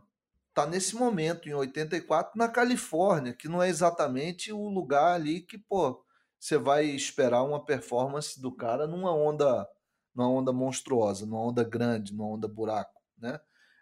está 0.49 0.67
nesse 0.67 0.95
momento, 0.95 1.47
em 1.47 1.53
84, 1.53 2.37
na 2.37 2.49
Califórnia, 2.49 3.33
que 3.33 3.47
não 3.47 3.63
é 3.63 3.69
exatamente 3.69 4.51
o 4.51 4.67
lugar 4.67 5.15
ali 5.15 5.41
que, 5.41 5.57
pô, 5.57 6.03
você 6.37 6.57
vai 6.57 6.85
esperar 6.85 7.43
uma 7.43 7.63
performance 7.63 8.39
do 8.41 8.51
cara 8.51 8.85
numa 8.85 9.15
onda, 9.15 9.67
numa 10.13 10.29
onda 10.29 10.51
monstruosa, 10.51 11.25
numa 11.25 11.41
onda 11.41 11.63
grande, 11.63 12.13
numa 12.13 12.27
onda 12.27 12.47
buraco, 12.47 13.01
né? 13.17 13.39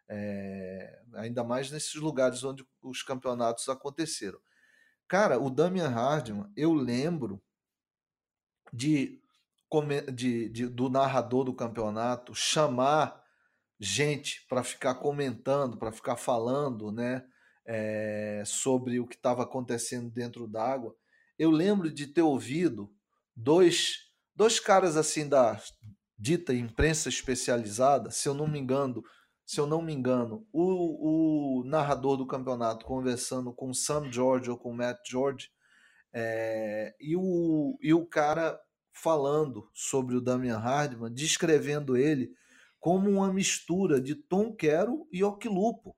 É, 0.10 1.02
ainda 1.14 1.44
mais 1.44 1.70
nesses 1.70 1.96
lugares 1.96 2.44
onde 2.44 2.66
os 2.82 3.04
campeonatos 3.04 3.70
aconteceram. 3.70 4.40
Cara, 5.08 5.40
o 5.40 5.50
Damian 5.50 5.88
Hardman, 5.88 6.52
eu 6.56 6.74
lembro 6.74 7.42
de, 8.74 9.22
de, 10.14 10.50
de 10.50 10.68
do 10.68 10.90
narrador 10.90 11.44
do 11.44 11.54
campeonato 11.54 12.34
chamar 12.34 13.24
gente 13.80 14.46
para 14.48 14.64
ficar 14.64 14.96
comentando, 14.96 15.78
para 15.78 15.92
ficar 15.92 16.18
falando, 16.18 16.92
né, 16.92 17.26
é, 17.66 18.44
sobre 18.46 19.00
o 19.00 19.08
que 19.08 19.16
estava 19.16 19.44
acontecendo 19.44 20.10
dentro 20.10 20.48
d'água. 20.48 20.96
Eu 21.38 21.50
lembro 21.50 21.90
de 21.90 22.08
ter 22.08 22.22
ouvido 22.22 22.92
dois, 23.36 24.10
dois 24.36 24.60
caras 24.60 24.98
assim 24.98 25.28
da 25.28 25.62
dita 26.18 26.54
imprensa 26.54 27.08
especializada, 27.08 28.12
se 28.12 28.28
eu 28.28 28.34
não 28.34 28.48
me 28.48 28.60
engano, 28.60 29.02
se 29.50 29.60
eu 29.60 29.66
não 29.66 29.82
me 29.82 29.92
engano, 29.92 30.48
o, 30.54 31.62
o 31.62 31.64
narrador 31.64 32.16
do 32.16 32.28
campeonato 32.28 32.86
conversando 32.86 33.52
com 33.52 33.72
o 33.72 33.74
Sam 33.74 34.12
George 34.12 34.52
ou 34.52 34.56
com 34.56 34.70
o 34.70 34.76
Matt 34.76 35.00
George, 35.10 35.50
é, 36.14 36.94
e, 37.00 37.16
o, 37.16 37.76
e 37.82 37.92
o 37.92 38.06
cara 38.06 38.62
falando 38.94 39.68
sobre 39.74 40.16
o 40.16 40.22
Damian 40.22 40.60
Hardman, 40.60 41.12
descrevendo 41.12 41.98
ele 41.98 42.32
como 42.80 43.10
uma 43.10 43.34
mistura 43.34 44.00
de 44.00 44.14
Tom 44.14 44.54
Quero 44.54 45.08
e 45.12 45.24
Oquilupo. 45.24 45.98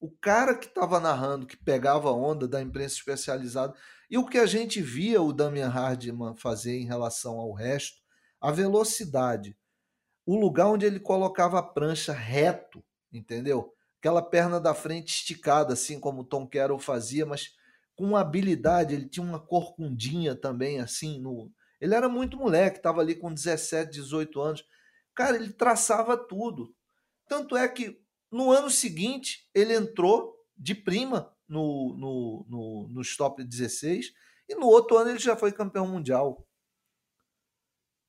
O 0.00 0.10
cara 0.10 0.56
que 0.56 0.66
estava 0.66 0.98
narrando, 0.98 1.46
que 1.46 1.58
pegava 1.58 2.08
a 2.08 2.14
onda 2.14 2.48
da 2.48 2.62
imprensa 2.62 2.94
especializada, 2.94 3.74
e 4.10 4.16
o 4.16 4.24
que 4.24 4.38
a 4.38 4.46
gente 4.46 4.80
via 4.80 5.20
o 5.20 5.30
Damian 5.30 5.68
Hardman 5.68 6.34
fazer 6.34 6.78
em 6.78 6.86
relação 6.86 7.38
ao 7.38 7.52
resto, 7.52 7.98
a 8.40 8.50
velocidade, 8.50 9.54
o 10.26 10.36
lugar 10.36 10.66
onde 10.66 10.84
ele 10.84 10.98
colocava 10.98 11.60
a 11.60 11.62
prancha 11.62 12.12
reto, 12.12 12.84
entendeu? 13.12 13.72
Aquela 14.00 14.20
perna 14.20 14.60
da 14.60 14.74
frente 14.74 15.14
esticada, 15.14 15.72
assim 15.72 16.00
como 16.00 16.22
o 16.22 16.24
Tom 16.24 16.46
Carroll 16.46 16.80
fazia, 16.80 17.24
mas 17.24 17.54
com 17.94 18.16
habilidade, 18.16 18.92
ele 18.92 19.08
tinha 19.08 19.24
uma 19.24 19.40
corcundinha 19.40 20.34
também, 20.34 20.80
assim, 20.80 21.20
no... 21.20 21.50
Ele 21.80 21.94
era 21.94 22.08
muito 22.08 22.36
moleque, 22.36 22.78
estava 22.78 23.00
ali 23.00 23.14
com 23.14 23.32
17, 23.32 23.90
18 23.90 24.40
anos. 24.40 24.64
Cara, 25.14 25.36
ele 25.36 25.52
traçava 25.52 26.16
tudo. 26.16 26.74
Tanto 27.28 27.56
é 27.56 27.66
que 27.68 28.00
no 28.30 28.50
ano 28.50 28.68
seguinte 28.68 29.48
ele 29.54 29.74
entrou 29.74 30.34
de 30.56 30.74
prima 30.74 31.32
no, 31.48 31.94
no, 31.96 32.46
no, 32.48 32.88
no 32.88 33.00
Stop 33.02 33.42
16 33.42 34.12
e 34.48 34.54
no 34.54 34.66
outro 34.66 34.96
ano 34.96 35.10
ele 35.10 35.18
já 35.18 35.36
foi 35.36 35.52
campeão 35.52 35.86
mundial. 35.86 36.45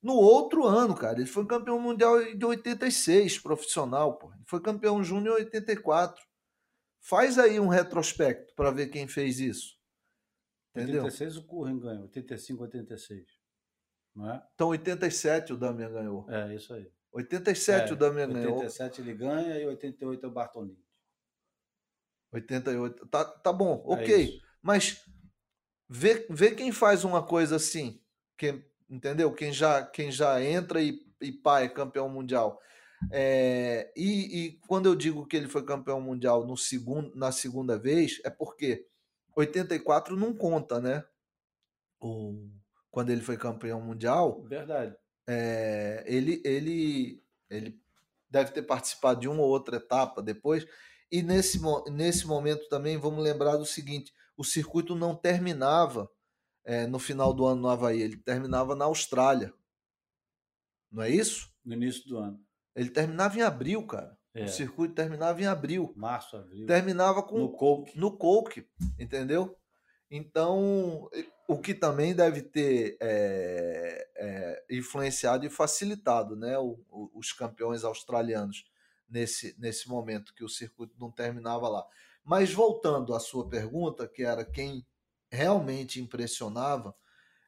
No 0.02 0.14
outro 0.14 0.66
ano, 0.66 0.96
cara, 0.96 1.20
ele 1.20 1.28
foi 1.28 1.46
campeão 1.46 1.80
mundial 1.80 2.24
de 2.36 2.46
86, 2.46 3.40
profissional, 3.40 4.18
pô. 4.18 4.32
Ele 4.34 4.44
foi 4.46 4.62
campeão 4.62 5.04
júnior 5.04 5.40
em 5.40 5.44
84. 5.44 6.24
Faz 7.02 7.40
aí 7.40 7.60
um 7.60 7.68
retrospecto 7.68 8.54
para 8.56 8.72
ver 8.72 8.88
quem 8.88 9.08
fez 9.08 9.40
isso. 9.40 9.76
Entendeu? 10.76 11.04
86 11.04 11.38
o 11.38 11.44
Curren 11.48 11.80
ganhou, 11.80 12.04
85, 12.04 12.64
86. 12.64 13.26
Não 14.16 14.32
é? 14.32 14.48
Então 14.54 14.70
87 14.70 15.54
o 15.54 15.58
Damian 15.58 15.92
ganhou. 15.92 16.30
É, 16.30 16.54
isso 16.56 16.74
aí. 16.74 16.92
87 17.12 17.90
é, 17.90 17.94
o 17.94 17.96
Damian 17.96 18.30
ganhou. 18.30 18.56
87 18.56 19.02
ele 19.02 19.14
ganha 19.14 19.60
e 19.60 19.66
88 19.66 20.26
é 20.26 20.30
o 20.30 20.32
Bartolini. 20.32 20.88
88. 22.32 23.08
Tá, 23.08 23.26
tá 23.26 23.54
bom, 23.54 23.84
É 23.88 23.94
ok. 23.94 24.24
isso. 24.24 24.42
Mas 24.62 25.04
vê, 25.90 26.28
vê 26.30 26.54
quem 26.54 26.72
faz 26.72 27.04
uma 27.04 27.26
coisa 27.26 27.56
assim. 27.56 28.04
Quem, 28.38 28.64
entendeu? 28.90 29.32
Quem 29.34 29.52
já, 29.52 29.84
quem 29.84 30.12
já 30.12 30.44
entra 30.44 30.82
e, 30.82 31.06
e 31.22 31.32
pá, 31.32 31.62
é 31.62 31.70
campeão 31.70 32.10
mundial. 32.10 32.60
É, 33.12 33.92
e, 33.96 34.46
e 34.46 34.52
quando 34.68 34.88
eu 34.88 34.96
digo 34.96 35.26
que 35.26 35.38
ele 35.38 35.48
foi 35.48 35.64
campeão 35.64 36.02
mundial 36.02 36.46
no 36.46 36.58
segundo, 36.58 37.16
na 37.16 37.32
segunda 37.32 37.78
vez, 37.78 38.20
é 38.24 38.30
porque 38.30 38.88
84 39.36 40.16
não 40.16 40.34
conta, 40.34 40.80
né? 40.80 41.04
O, 42.00 42.50
quando 42.90 43.12
ele 43.12 43.22
foi 43.22 43.38
campeão 43.38 43.80
mundial, 43.82 44.44
Verdade. 44.44 44.96
é, 45.28 46.04
ele, 46.08 46.42
ele, 46.44 47.24
ele 47.50 47.80
deve 48.30 48.52
ter 48.52 48.64
participado 48.64 49.20
de 49.20 49.28
uma 49.28 49.42
ou 49.42 49.50
outra 49.50 49.78
etapa 49.78 50.22
depois. 50.22 50.66
E 51.12 51.22
nesse, 51.22 51.60
nesse 51.92 52.26
momento 52.28 52.68
também 52.68 52.98
vamos 52.98 53.24
lembrar 53.24 53.58
do 53.58 53.66
seguinte: 53.66 54.12
o 54.36 54.44
circuito 54.44 54.96
não 54.96 55.16
terminava 55.16 56.10
é, 56.68 56.86
no 56.86 57.00
final 57.00 57.34
do 57.34 57.46
ano 57.46 57.62
no 57.62 57.70
Havaí, 57.70 58.02
ele 58.02 58.18
terminava 58.18 58.76
na 58.76 58.84
Austrália. 58.84 59.54
Não 60.92 61.02
é 61.02 61.10
isso? 61.10 61.50
No 61.64 61.74
início 61.74 62.06
do 62.10 62.18
ano. 62.18 62.46
Ele 62.76 62.90
terminava 62.90 63.38
em 63.40 63.42
abril, 63.42 63.88
cara. 63.88 64.18
É. 64.34 64.44
O 64.44 64.50
circuito 64.50 64.94
terminava 64.94 65.42
em 65.42 65.46
abril. 65.46 65.94
Março, 65.96 66.36
abril. 66.36 66.68
Terminava 66.68 67.24
com 67.24 67.40
no 67.40 67.54
coke. 67.54 67.98
No 67.98 68.18
coke, 68.18 68.68
entendeu? 69.00 69.58
Então, 70.12 71.10
o 71.48 71.58
que 71.58 71.74
também 71.74 72.14
deve 72.14 72.42
ter 72.42 72.98
é, 73.02 74.10
é, 74.18 74.66
influenciado 74.70 75.46
e 75.46 75.50
facilitado 75.50 76.36
né, 76.36 76.58
o, 76.58 76.78
o, 76.90 77.12
os 77.16 77.32
campeões 77.32 77.86
australianos 77.86 78.66
nesse, 79.08 79.56
nesse 79.58 79.88
momento 79.88 80.34
que 80.34 80.44
o 80.44 80.50
circuito 80.50 80.96
não 81.00 81.10
terminava 81.12 81.70
lá. 81.70 81.86
Mas 82.26 82.52
voltando 82.52 83.16
à 83.16 83.22
sua 83.22 83.48
pergunta, 83.48 84.06
que 84.06 84.24
era 84.24 84.44
quem 84.44 84.86
realmente 85.32 86.02
impressionava, 86.02 86.96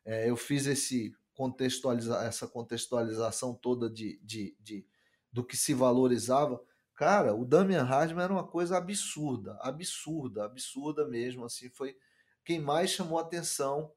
é, 0.06 0.30
eu 0.30 0.36
fiz 0.36 0.66
esse 0.66 1.14
contextualiza 1.34 2.18
essa 2.26 2.48
contextualização 2.48 3.54
toda 3.54 3.90
de, 3.90 4.20
de, 4.22 4.58
de, 4.60 4.86
do 5.32 5.42
que 5.42 5.56
se 5.56 5.74
valorizava. 5.74 6.62
Cara, 6.94 7.34
o 7.34 7.46
Damian 7.46 7.84
Hardman 7.84 8.26
era 8.26 8.34
uma 8.34 8.46
coisa 8.46 8.78
absurda, 8.78 9.58
absurda, 9.62 10.44
absurda 10.44 11.08
mesmo. 11.08 11.46
Assim, 11.46 11.70
foi 11.70 11.96
quem 12.44 12.60
mais 12.60 12.90
chamou 12.90 13.18
atenção. 13.18 13.90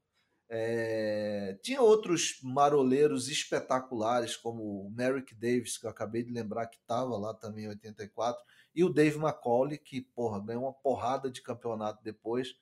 É... 0.49 1.59
Tinha 1.63 1.83
outros 1.83 2.39
maroleiros 2.45 3.29
espetaculares, 3.29 4.37
como 4.37 4.87
o 4.87 4.91
Merrick 4.93 5.35
Davis, 5.35 5.77
que 5.77 5.87
eu 5.87 5.91
acabei 5.91 6.23
de 6.23 6.31
lembrar 6.31 6.69
que 6.69 6.77
estava 6.77 7.17
lá 7.17 7.35
também 7.35 7.65
em 7.65 7.69
84, 7.71 8.41
e 8.73 8.85
o 8.85 8.89
Dave 8.89 9.19
McCauley, 9.19 9.79
que 9.79 10.01
porra, 10.01 10.39
ganhou 10.39 10.63
uma 10.63 10.73
porrada 10.73 11.29
de 11.29 11.43
campeonato 11.43 12.05
depois. 12.05 12.55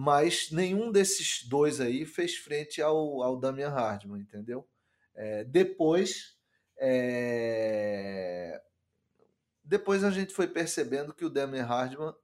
Mas 0.00 0.50
nenhum 0.52 0.92
desses 0.92 1.42
dois 1.48 1.80
aí 1.80 2.06
fez 2.06 2.36
frente 2.36 2.80
ao, 2.80 3.22
ao 3.22 3.36
Damian 3.36 3.70
Hardman, 3.70 4.20
entendeu? 4.20 4.68
É, 5.14 5.42
depois, 5.44 6.36
é... 6.78 8.62
depois 9.64 10.04
a 10.04 10.10
gente 10.10 10.32
foi 10.32 10.46
percebendo 10.46 11.12
que 11.12 11.24
o 11.24 11.30
Damian 11.30 11.64
Hardman 11.64 12.14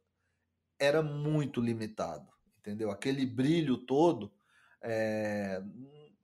era 0.78 1.02
muito 1.02 1.60
limitado 1.60 2.34
entendeu? 2.64 2.90
Aquele 2.90 3.26
brilho 3.26 3.76
todo, 3.76 4.32
é, 4.82 5.62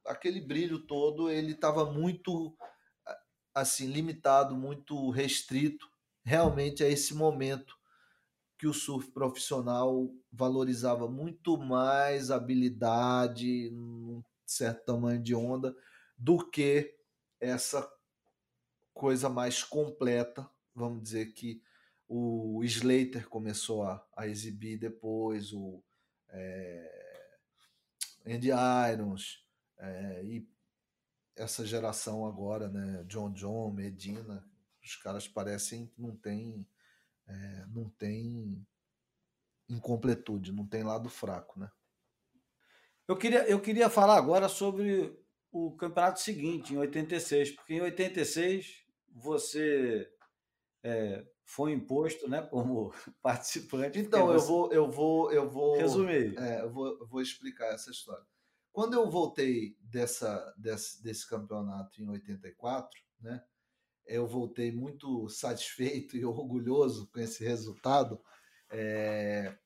aquele 0.07 0.41
brilho 0.41 0.79
todo, 0.79 1.31
ele 1.31 1.53
estava 1.53 1.85
muito 1.93 2.57
assim 3.55 3.87
limitado, 3.89 4.57
muito 4.57 5.11
restrito, 5.11 5.87
realmente 6.25 6.83
a 6.83 6.89
esse 6.89 7.15
momento 7.15 7.79
que 8.61 8.67
o 8.67 8.75
surf 8.75 9.11
profissional 9.13 10.15
valorizava 10.31 11.09
muito 11.09 11.57
mais 11.57 12.31
habilidade, 12.31 13.71
um 13.73 14.23
certo 14.45 14.85
tamanho 14.85 15.23
de 15.23 15.35
onda, 15.35 15.75
do 16.15 16.39
que 16.51 16.95
essa 17.41 17.91
coisa 18.93 19.31
mais 19.31 19.65
completa, 19.65 20.47
vamos 20.75 21.03
dizer 21.03 21.33
que 21.33 21.63
o 22.07 22.63
Slater 22.63 23.31
começou 23.31 23.83
a, 23.83 24.07
a 24.15 24.29
exibir 24.29 24.79
depois, 24.79 25.55
o, 25.55 25.83
é, 26.29 27.39
Andy 28.27 28.51
Irons 28.93 29.43
é, 29.79 30.23
e 30.23 30.47
essa 31.35 31.65
geração 31.65 32.27
agora, 32.27 32.69
né? 32.69 33.05
John 33.09 33.33
John, 33.33 33.73
Medina, 33.73 34.47
os 34.85 34.97
caras 34.97 35.27
parecem 35.27 35.87
que 35.87 36.03
não 36.03 36.15
tem, 36.15 36.67
é, 37.31 37.67
não 37.69 37.89
tem 37.91 38.67
incompletude, 39.69 40.53
não 40.53 40.67
tem 40.67 40.83
lado 40.83 41.09
fraco, 41.09 41.59
né? 41.59 41.71
Eu 43.07 43.17
queria, 43.17 43.49
eu 43.49 43.61
queria 43.61 43.89
falar 43.89 44.17
agora 44.17 44.49
sobre 44.49 45.17
o 45.51 45.75
campeonato 45.77 46.21
seguinte, 46.21 46.75
em 46.75 46.79
86, 46.79 47.53
porque 47.53 47.75
em 47.75 47.81
86 47.81 48.85
você 49.13 50.09
é, 50.83 51.27
foi 51.45 51.73
imposto, 51.73 52.29
né, 52.29 52.43
como 52.43 52.93
participante. 53.23 53.99
Então, 53.99 54.33
eu 54.33 54.41
vou, 54.41 54.73
eu 54.73 54.91
vou, 54.91 55.33
eu 55.33 55.49
vou 55.49 55.77
resumir. 55.77 56.39
É, 56.39 56.63
eu 56.63 56.71
vou, 56.71 56.87
eu 57.01 57.07
vou 57.07 57.21
explicar 57.21 57.75
essa 57.75 57.91
história. 57.91 58.25
Quando 58.73 58.95
eu 58.95 59.11
voltei 59.11 59.77
dessa, 59.81 60.55
desse, 60.57 61.03
desse 61.03 61.29
campeonato 61.29 62.01
em 62.01 62.09
84, 62.09 62.89
né, 63.21 63.43
eu 64.11 64.27
voltei 64.27 64.73
muito 64.73 65.29
satisfeito 65.29 66.17
e 66.19 66.25
orgulhoso 66.25 67.09
com 67.13 67.21
esse 67.21 67.45
resultado. 67.45 68.21
É, 68.71 69.57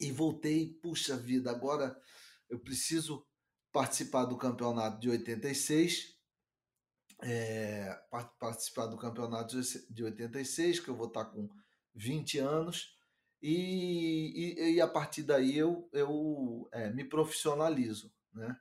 e 0.00 0.12
voltei, 0.12 0.74
puxa 0.80 1.16
vida, 1.16 1.50
agora 1.50 2.00
eu 2.48 2.58
preciso 2.58 3.26
participar 3.72 4.24
do 4.24 4.38
campeonato 4.38 5.00
de 5.00 5.10
86 5.10 6.18
é, 7.20 8.00
participar 8.38 8.86
do 8.86 8.96
campeonato 8.96 9.60
de 9.90 10.04
86, 10.04 10.80
que 10.80 10.88
eu 10.88 10.96
vou 10.96 11.08
estar 11.08 11.24
com 11.24 11.48
20 11.94 12.38
anos, 12.38 12.96
e, 13.42 14.54
e, 14.56 14.74
e 14.74 14.80
a 14.80 14.86
partir 14.86 15.22
daí 15.22 15.56
eu, 15.56 15.88
eu 15.92 16.68
é, 16.72 16.90
me 16.90 17.04
profissionalizo. 17.04 18.12
Né? 18.32 18.56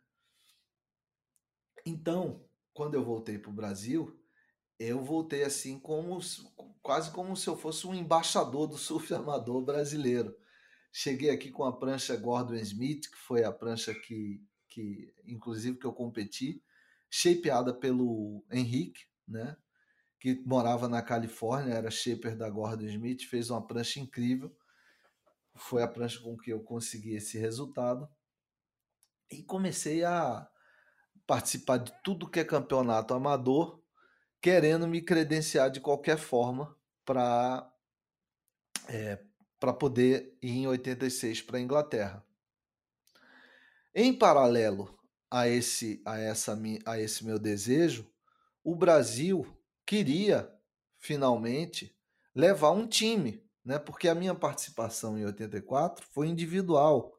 Então, 1.86 2.46
quando 2.74 2.96
eu 2.96 3.04
voltei 3.04 3.38
para 3.38 3.50
o 3.52 3.56
Brasil, 3.56 4.20
eu 4.80 5.03
voltei 5.03 5.43
assim 5.43 5.80
como 5.80 6.19
quase 6.82 7.11
como 7.11 7.36
se 7.36 7.47
eu 7.47 7.57
fosse 7.57 7.86
um 7.88 7.93
embaixador 7.93 8.67
do 8.67 8.78
surf 8.78 9.13
amador 9.13 9.61
brasileiro. 9.61 10.36
Cheguei 10.91 11.30
aqui 11.30 11.51
com 11.51 11.63
a 11.63 11.78
prancha 11.78 12.15
Gordon 12.15 12.55
Smith, 12.55 13.09
que 13.09 13.17
foi 13.17 13.43
a 13.43 13.51
prancha 13.51 13.93
que, 13.93 14.41
que 14.69 15.13
inclusive 15.25 15.78
que 15.78 15.86
eu 15.86 15.93
competi, 15.93 16.63
shapeada 17.09 17.73
pelo 17.73 18.45
Henrique, 18.51 19.01
né? 19.28 19.55
que 20.19 20.41
morava 20.45 20.88
na 20.88 21.01
Califórnia, 21.01 21.75
era 21.75 21.91
shaper 21.91 22.36
da 22.36 22.49
Gordon 22.49 22.86
Smith, 22.86 23.23
fez 23.23 23.49
uma 23.49 23.65
prancha 23.65 23.99
incrível. 23.99 24.55
Foi 25.55 25.84
a 25.84 25.88
prancha 25.88 26.19
com 26.21 26.38
que 26.38 26.51
eu 26.51 26.61
consegui 26.61 27.15
esse 27.15 27.38
resultado. 27.38 28.09
E 29.30 29.43
comecei 29.43 30.03
a 30.03 30.47
participar 31.25 31.78
de 31.78 31.93
tudo 32.03 32.30
que 32.30 32.39
é 32.39 32.45
campeonato 32.45 33.13
amador, 33.13 33.82
querendo 34.42 34.88
me 34.88 35.02
credenciar 35.02 35.70
de 35.70 35.80
qualquer 35.80 36.18
forma 36.18 36.76
para 37.06 37.72
é, 38.88 39.20
para 39.60 39.74
poder 39.74 40.38
ir 40.42 40.52
em 40.52 40.68
86 40.68 41.42
para 41.42 41.58
a 41.58 41.62
Inglaterra. 41.62 42.24
Em 43.94 44.14
paralelo 44.14 44.98
a 45.30 45.48
esse 45.48 46.02
a 46.06 46.20
essa 46.20 46.58
a 46.86 47.00
esse 47.00 47.26
meu 47.26 47.40
desejo, 47.40 48.10
o 48.64 48.76
Brasil 48.76 49.46
queria 49.86 50.54
finalmente 51.00 51.96
levar 52.36 52.72
um 52.72 52.88
time, 52.88 53.44
né? 53.66 53.80
Porque 53.80 54.08
a 54.08 54.16
minha 54.16 54.36
participação 54.36 55.18
em 55.18 55.26
84 55.26 56.06
foi 56.12 56.28
individual. 56.28 57.18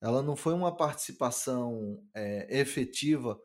Ela 0.00 0.22
não 0.22 0.36
foi 0.36 0.54
uma 0.54 0.74
participação 0.76 2.00
é, 2.14 2.60
efetiva 2.60 3.40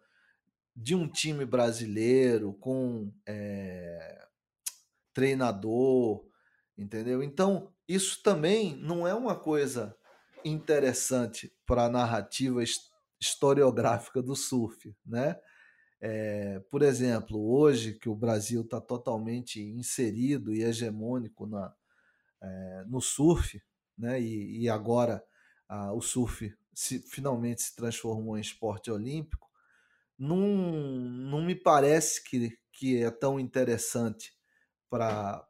de 0.75 0.95
um 0.95 1.07
time 1.07 1.45
brasileiro 1.45 2.53
com 2.53 3.13
é, 3.25 4.25
treinador, 5.13 6.25
entendeu? 6.77 7.21
Então, 7.21 7.71
isso 7.87 8.21
também 8.23 8.75
não 8.77 9.07
é 9.07 9.13
uma 9.13 9.35
coisa 9.35 9.95
interessante 10.43 11.53
para 11.65 11.85
a 11.85 11.89
narrativa 11.89 12.61
historiográfica 13.19 14.21
do 14.21 14.35
surf, 14.35 14.95
né? 15.05 15.39
É, 16.01 16.59
por 16.69 16.81
exemplo, 16.81 17.39
hoje 17.49 17.93
que 17.93 18.09
o 18.09 18.15
Brasil 18.15 18.61
está 18.61 18.81
totalmente 18.81 19.61
inserido 19.61 20.53
e 20.53 20.61
hegemônico 20.61 21.47
na, 21.47 21.73
é, 22.41 22.83
no 22.87 22.99
surf, 22.99 23.61
né? 23.97 24.19
E, 24.19 24.63
e 24.63 24.69
agora 24.69 25.23
a, 25.69 25.93
o 25.93 26.01
surf 26.01 26.53
se, 26.73 26.99
finalmente 26.99 27.61
se 27.61 27.75
transformou 27.75 28.37
em 28.37 28.41
esporte 28.41 28.91
olímpico, 28.91 29.49
não, 30.23 30.37
não 30.37 31.41
me 31.41 31.53
parece 31.53 32.23
que, 32.23 32.57
que 32.71 33.03
é 33.03 33.11
tão 33.11 33.37
interessante 33.37 34.33
para 34.89 35.45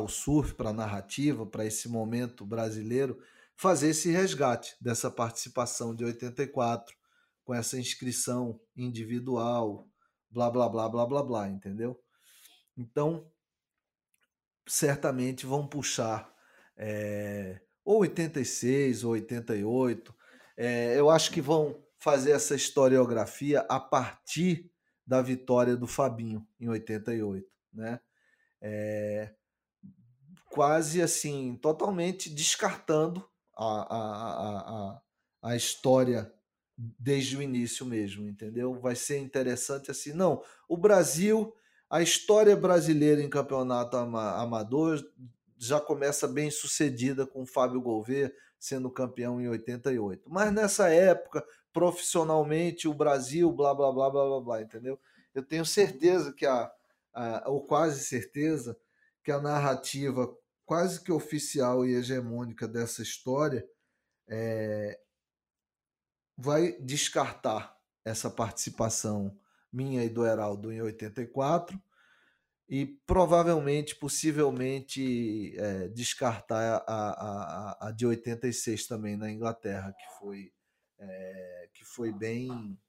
o 0.00 0.08
surf, 0.08 0.54
para 0.54 0.70
a 0.70 0.72
narrativa, 0.72 1.44
para 1.44 1.66
esse 1.66 1.86
momento 1.88 2.46
brasileiro, 2.46 3.22
fazer 3.54 3.90
esse 3.90 4.10
resgate 4.10 4.74
dessa 4.80 5.10
participação 5.10 5.94
de 5.94 6.02
84, 6.04 6.96
com 7.44 7.52
essa 7.52 7.78
inscrição 7.78 8.58
individual, 8.74 9.86
blá, 10.30 10.50
blá, 10.50 10.66
blá, 10.68 10.88
blá, 10.88 11.06
blá, 11.06 11.22
blá, 11.22 11.48
entendeu? 11.48 12.00
Então, 12.74 13.30
certamente 14.66 15.44
vão 15.44 15.66
puxar 15.66 16.32
é, 16.74 17.60
ou 17.84 18.00
86 18.00 19.04
ou 19.04 19.12
88. 19.12 20.14
É, 20.56 20.98
eu 20.98 21.10
acho 21.10 21.30
que 21.30 21.40
vão 21.42 21.84
fazer 22.02 22.32
essa 22.32 22.56
historiografia 22.56 23.60
a 23.68 23.78
partir 23.78 24.68
da 25.06 25.22
vitória 25.22 25.76
do 25.76 25.86
Fabinho 25.86 26.44
em 26.58 26.68
88, 26.68 27.48
né? 27.72 28.00
É, 28.60 29.32
quase 30.50 31.00
assim, 31.00 31.56
totalmente 31.62 32.28
descartando 32.28 33.24
a, 33.56 33.64
a, 33.64 34.58
a, 34.58 35.02
a 35.42 35.56
história 35.56 36.32
desde 36.76 37.36
o 37.36 37.42
início 37.42 37.86
mesmo, 37.86 38.28
entendeu? 38.28 38.80
Vai 38.80 38.96
ser 38.96 39.18
interessante 39.18 39.88
assim. 39.88 40.12
Não, 40.12 40.42
o 40.68 40.76
Brasil, 40.76 41.54
a 41.88 42.02
história 42.02 42.56
brasileira 42.56 43.22
em 43.22 43.30
campeonato 43.30 43.96
amador 43.96 45.00
já 45.56 45.78
começa 45.78 46.26
bem 46.26 46.50
sucedida 46.50 47.24
com 47.24 47.42
o 47.42 47.46
Fábio 47.46 47.80
Gouveia 47.80 48.34
sendo 48.62 48.88
campeão 48.88 49.40
em 49.40 49.48
88. 49.48 50.30
Mas 50.30 50.52
nessa 50.52 50.88
época, 50.88 51.44
profissionalmente, 51.72 52.86
o 52.86 52.94
Brasil, 52.94 53.50
blá, 53.50 53.74
blá, 53.74 53.90
blá, 53.90 54.08
blá, 54.08 54.24
blá, 54.24 54.40
blá, 54.40 54.62
entendeu? 54.62 55.00
Eu 55.34 55.42
tenho 55.42 55.66
certeza 55.66 56.32
que 56.32 56.46
a, 56.46 56.70
a 57.12 57.50
ou 57.50 57.66
quase 57.66 58.04
certeza, 58.04 58.78
que 59.24 59.32
a 59.32 59.40
narrativa 59.40 60.32
quase 60.64 61.02
que 61.02 61.10
oficial 61.10 61.84
e 61.84 61.94
hegemônica 61.94 62.68
dessa 62.68 63.02
história 63.02 63.66
é, 64.28 64.96
vai 66.38 66.78
descartar 66.78 67.76
essa 68.04 68.30
participação 68.30 69.36
minha 69.72 70.04
e 70.04 70.08
do 70.08 70.24
Heraldo 70.24 70.72
em 70.72 70.80
84 70.80 71.76
e 72.72 72.86
provavelmente, 72.86 73.94
possivelmente, 73.94 75.54
é, 75.58 75.88
descartar 75.88 76.82
a, 76.86 77.10
a, 77.10 77.88
a, 77.88 77.90
de 77.90 78.06
86 78.06 78.86
também 78.86 79.14
na 79.14 79.30
Inglaterra, 79.30 79.92
que 79.92 80.18
foi, 80.18 80.50
é, 80.98 81.68
que 81.74 81.84
foi 81.84 82.10
bem, 82.10 82.80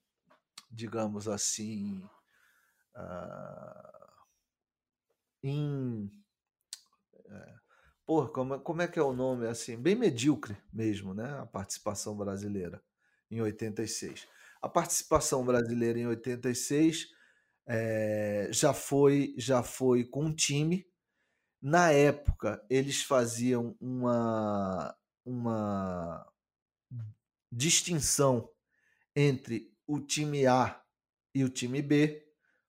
digamos 0.72 1.28
assim, 1.28 2.02
uh. 2.96 3.94
É, 7.26 7.56
porra, 8.06 8.30
como, 8.30 8.62
como 8.62 8.82
é 8.82 8.88
que 8.88 8.98
é 8.98 9.04
o 9.04 9.12
nome? 9.12 9.48
assim 9.48 9.76
Bem 9.76 9.96
medíocre 9.96 10.56
mesmo, 10.72 11.14
né? 11.14 11.30
A 11.42 11.46
participação 11.46 12.16
brasileira 12.16 12.82
em 13.30 13.42
86. 13.42 14.30
A 14.62 14.70
participação 14.70 15.44
brasileira 15.44 16.00
em 16.00 16.08
86 16.08 17.10
é, 17.68 18.50
já 18.52 18.74
foi 18.74 19.34
já 19.38 19.64
foi 19.64 20.04
com 20.06 20.26
um 20.26 20.34
time. 20.34 20.86
Na 21.62 21.92
época, 21.92 22.64
eles 22.70 23.04
faziam 23.04 23.76
uma, 23.80 24.94
uma 25.26 26.28
distinção 27.52 28.50
entre 29.16 29.72
o 29.88 30.00
time 30.00 30.46
A 30.46 30.82
e 31.34 31.44
o 31.44 31.50
time 31.50 31.82
B. 31.82 32.28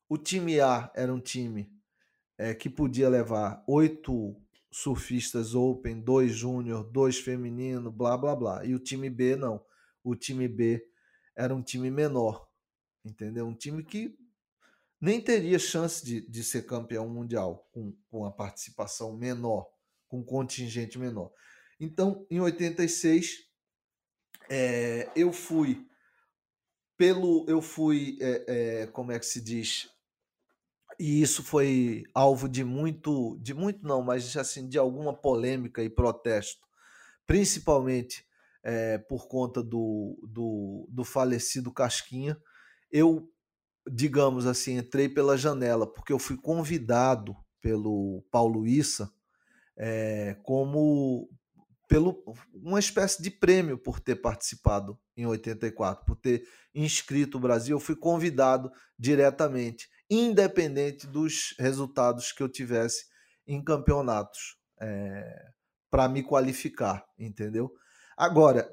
O 0.09 0.16
time 0.16 0.61
A 0.61 0.92
era 0.95 1.12
um 1.12 1.20
time 1.20 1.72
é, 2.38 2.55
que 2.55 2.70
podia 2.70 3.09
levar 3.09 3.64
oito 3.66 4.40
surfistas 4.70 5.55
open, 5.55 6.01
dois 6.01 6.32
júnior, 6.32 6.84
dois 6.84 7.18
feminino, 7.18 7.90
blá 7.90 8.16
blá 8.16 8.34
blá. 8.36 8.64
E 8.64 8.74
o 8.74 8.78
time 8.78 9.11
B 9.11 9.36
não. 9.36 9.64
O 10.03 10.14
time 10.14 10.47
B 10.47 10.86
era 11.36 11.55
um 11.55 11.62
time 11.62 11.90
menor, 11.90 12.49
entendeu? 13.05 13.47
Um 13.47 13.55
time 13.55 13.82
que 13.82 14.16
nem 15.05 15.20
teria 15.20 15.59
chance 15.59 16.02
de, 16.02 16.22
de 16.22 16.42
ser 16.42 16.64
campeão 16.64 17.07
mundial 17.07 17.68
com, 17.72 17.94
com 18.11 18.24
a 18.24 18.32
participação 18.32 19.14
menor, 19.14 19.68
com 20.09 20.20
um 20.20 20.24
contingente 20.24 20.98
menor. 20.98 21.30
Então, 21.78 22.26
em 22.30 22.40
86, 22.40 23.40
é, 24.48 25.11
eu 25.14 25.30
fui 25.30 25.86
pelo. 26.96 27.44
Eu 27.46 27.61
fui. 27.61 28.16
É, 28.18 28.44
é, 28.46 28.86
como 28.86 29.12
é 29.12 29.18
que 29.18 29.26
se 29.26 29.42
diz? 29.42 29.90
E 30.98 31.20
isso 31.20 31.42
foi 31.42 32.05
alvo 32.14 32.48
de 32.48 32.64
muito. 32.64 33.36
De 33.42 33.52
muito 33.52 33.86
não, 33.86 34.00
mas 34.00 34.34
assim, 34.38 34.66
de 34.66 34.78
alguma 34.78 35.12
polêmica 35.12 35.82
e 35.82 35.90
protesto, 35.90 36.66
principalmente 37.26 38.24
é, 38.62 38.96
por 38.96 39.28
conta 39.28 39.62
do, 39.62 40.18
do, 40.26 40.88
do 40.90 41.05
falecido 41.05 41.70
Casquinha. 41.70 42.40
Eu 42.90 43.30
digamos 43.91 44.47
assim, 44.47 44.78
entrei 44.78 45.09
pela 45.09 45.37
janela, 45.37 45.87
porque 45.87 46.12
eu 46.12 46.18
fui 46.18 46.37
convidado 46.37 47.37
pelo 47.61 48.24
Paulo 48.30 48.66
Issa 48.66 49.11
é, 49.76 50.37
como 50.43 51.28
pelo 51.89 52.24
uma 52.53 52.78
espécie 52.78 53.22
de 53.22 53.30
prêmio 53.30 53.76
por 53.78 54.01
ter 54.01 54.16
participado 54.16 54.99
em 55.16 55.26
84, 55.26 56.05
por 56.05 56.16
ter 56.16 56.47
inscrito 56.74 57.37
o 57.37 57.41
Brasil, 57.41 57.76
eu 57.76 57.80
fui 57.80 57.95
convidado 57.95 58.72
diretamente, 58.99 59.89
independente 60.11 61.07
dos 61.07 61.55
resultados 61.59 62.32
que 62.32 62.43
eu 62.43 62.49
tivesse 62.49 63.07
em 63.47 63.62
campeonatos, 63.62 64.57
é, 64.80 65.51
para 65.91 66.09
me 66.09 66.22
qualificar, 66.22 67.05
entendeu? 67.18 67.72
Agora, 68.16 68.68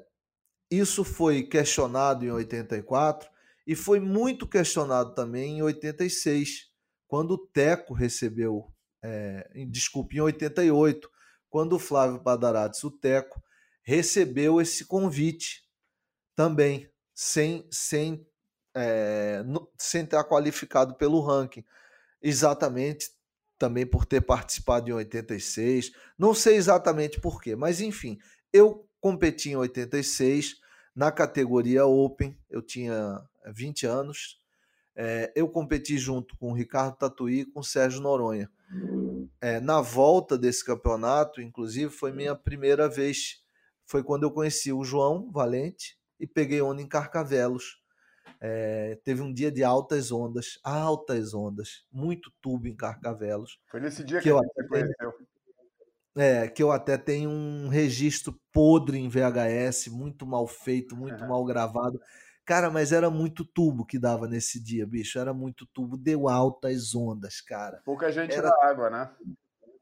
isso 0.70 1.04
foi 1.04 1.42
questionado 1.42 2.24
em 2.24 2.30
84 2.30 3.30
e 3.66 3.74
foi 3.74 4.00
muito 4.00 4.46
questionado 4.46 5.14
também 5.14 5.58
em 5.58 5.62
86, 5.62 6.70
quando 7.06 7.32
o 7.32 7.38
Teco 7.38 7.94
recebeu, 7.94 8.72
é, 9.02 9.48
desculpe, 9.68 10.16
em 10.16 10.20
88, 10.20 11.08
quando 11.48 11.74
o 11.74 11.78
Flávio 11.78 12.22
Padarates, 12.22 12.82
o 12.82 12.90
Teco, 12.90 13.42
recebeu 13.82 14.60
esse 14.60 14.84
convite 14.84 15.62
também, 16.34 16.90
sem, 17.14 17.66
sem, 17.70 18.26
é, 18.74 19.44
sem 19.78 20.04
estar 20.04 20.24
qualificado 20.24 20.94
pelo 20.94 21.20
ranking. 21.20 21.64
Exatamente 22.20 23.10
também 23.58 23.86
por 23.86 24.04
ter 24.04 24.20
participado 24.22 24.90
em 24.90 24.92
86. 24.92 25.92
Não 26.18 26.34
sei 26.34 26.56
exatamente 26.56 27.20
por 27.20 27.40
quê, 27.40 27.54
mas 27.54 27.80
enfim, 27.80 28.18
eu 28.52 28.88
competi 29.00 29.50
em 29.50 29.56
86 29.56 30.56
na 30.94 31.12
categoria 31.12 31.86
Open, 31.86 32.38
eu 32.50 32.60
tinha 32.60 33.22
20 33.50 33.86
anos. 33.86 34.40
É, 34.94 35.32
eu 35.34 35.48
competi 35.48 35.96
junto 35.96 36.36
com 36.36 36.52
o 36.52 36.54
Ricardo 36.54 36.96
Tatuí 36.96 37.40
e 37.40 37.46
com 37.46 37.60
o 37.60 37.64
Sérgio 37.64 38.00
Noronha. 38.00 38.50
É, 39.40 39.60
na 39.60 39.80
volta 39.80 40.38
desse 40.38 40.64
campeonato, 40.64 41.40
inclusive, 41.40 41.90
foi 41.90 42.12
minha 42.12 42.34
primeira 42.34 42.88
vez. 42.88 43.42
Foi 43.84 44.02
quando 44.02 44.24
eu 44.24 44.30
conheci 44.30 44.72
o 44.72 44.84
João 44.84 45.30
Valente 45.30 45.98
e 46.18 46.26
peguei 46.26 46.60
onda 46.62 46.80
em 46.80 46.88
Carcavelos. 46.88 47.82
É, 48.40 48.98
teve 49.04 49.22
um 49.22 49.32
dia 49.32 49.52
de 49.52 49.62
altas 49.62 50.10
ondas, 50.10 50.58
altas 50.64 51.32
ondas, 51.32 51.84
muito 51.92 52.32
tubo 52.40 52.66
em 52.66 52.74
Carcavelos. 52.74 53.58
Foi 53.70 53.80
nesse 53.80 54.02
dia 54.04 54.18
que, 54.18 54.24
que 54.24 54.30
eu 54.30 54.38
até 54.38 54.64
conheceu. 54.64 55.14
É, 56.14 56.48
que 56.48 56.62
eu 56.62 56.70
até 56.70 56.98
tenho 56.98 57.30
um 57.30 57.68
registro 57.68 58.38
podre 58.52 58.98
em 58.98 59.08
VHS, 59.08 59.88
muito 59.88 60.26
mal 60.26 60.46
feito, 60.46 60.94
muito 60.94 61.20
mal 61.26 61.42
gravado. 61.44 62.00
Cara, 62.44 62.70
mas 62.70 62.90
era 62.90 63.08
muito 63.08 63.44
tubo 63.44 63.86
que 63.86 63.98
dava 63.98 64.26
nesse 64.26 64.60
dia, 64.62 64.86
bicho. 64.86 65.18
Era 65.18 65.32
muito 65.32 65.64
tubo, 65.66 65.96
deu 65.96 66.28
altas 66.28 66.94
ondas, 66.94 67.40
cara. 67.40 67.80
Pouca 67.84 68.10
gente 68.10 68.34
era 68.34 68.48
na 68.48 68.66
água, 68.66 68.90
né? 68.90 69.10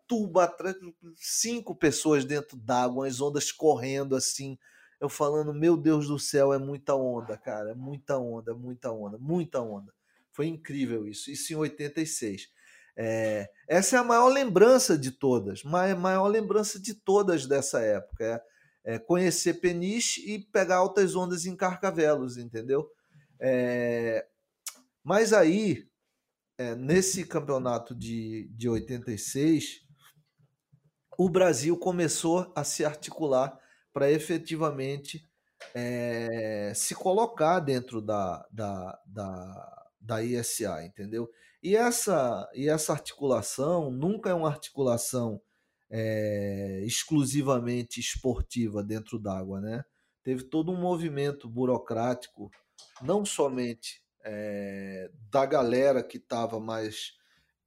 Tubo 0.07 0.41
atrás, 0.41 0.77
cinco 1.17 1.75
pessoas 1.75 2.25
dentro 2.25 2.57
d'água, 2.57 3.07
as 3.07 3.21
ondas 3.21 3.51
correndo 3.51 4.15
assim. 4.15 4.59
Eu 5.01 5.09
falando, 5.09 5.55
meu 5.55 5.77
Deus 5.77 6.09
do 6.09 6.19
céu, 6.19 6.53
é 6.53 6.59
muita 6.59 6.95
onda, 6.95 7.39
cara. 7.39 7.71
É 7.71 7.75
muita 7.75 8.19
onda, 8.19 8.55
muita 8.55 8.93
onda, 8.93 9.17
muita 9.19 9.61
onda. 9.63 9.93
Foi 10.31 10.47
incrível 10.47 11.07
isso. 11.07 11.31
Isso 11.31 11.53
em 11.53 11.57
86. 11.57 12.51
É, 12.97 13.49
essa 13.67 13.97
é 13.97 13.99
a 13.99 14.05
maior 14.05 14.29
lembrança 14.29 14.99
de 14.99 15.11
todas, 15.11 15.63
maior, 15.63 15.97
maior 15.97 16.27
lembrança 16.27 16.79
de 16.79 16.93
todas 16.93 17.47
dessa 17.47 17.81
época. 17.81 18.25
É, 18.25 18.43
é, 18.85 18.99
conhecer 18.99 19.55
Peniche 19.55 20.21
e 20.27 20.39
pegar 20.39 20.77
altas 20.77 21.15
ondas 21.15 21.47
em 21.47 21.57
Carcavelos, 21.57 22.37
entendeu? 22.37 22.91
É, 23.41 24.27
mas 25.03 25.33
aí, 25.33 25.89
é, 26.59 26.75
nesse 26.75 27.25
campeonato 27.25 27.95
de, 27.95 28.49
de 28.55 28.69
86, 28.69 29.87
o 31.19 31.29
Brasil 31.29 31.77
começou 31.77 32.53
a 32.55 32.65
se 32.65 32.85
articular 32.85 33.59
para 33.93 34.11
efetivamente 34.11 35.29
é, 35.75 36.73
se 36.75 36.95
colocar 36.95 37.61
dentro 37.61 38.01
da, 38.01 38.47
da, 38.51 38.99
da, 39.07 39.87
da 40.01 40.23
ISA, 40.23 40.85
entendeu? 40.85 41.31
E 41.63 41.77
essa, 41.77 42.49
e 42.55 42.69
essa 42.69 42.93
articulação 42.93 43.91
nunca 43.91 44.31
é 44.31 44.35
uma 44.35 44.49
articulação 44.49 45.41
é, 45.91 46.83
exclusivamente 46.85 47.99
esportiva 47.99 48.83
dentro 48.83 49.19
d'água, 49.19 49.61
né? 49.61 49.85
Teve 50.23 50.45
todo 50.45 50.71
um 50.71 50.81
movimento 50.81 51.49
burocrático, 51.49 52.51
não 53.03 53.25
somente 53.25 54.03
é, 54.23 55.11
da 55.31 55.45
galera 55.45 56.03
que 56.03 56.19
estava 56.19 56.61
mais 56.61 57.15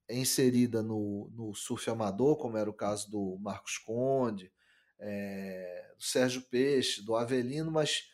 inserida 0.09 0.82
no, 0.82 1.30
no 1.34 1.53
surf 1.53 1.89
amador, 1.89 2.38
como 2.38 2.57
era 2.57 2.69
o 2.69 2.74
caso 2.74 3.09
do 3.09 3.38
Marcos 3.39 3.78
Conde, 3.78 4.51
é, 4.99 5.93
do 5.97 6.03
Sérgio 6.03 6.41
Peixe, 6.43 7.03
do 7.03 7.15
Avelino, 7.15 7.71
mas 7.71 8.09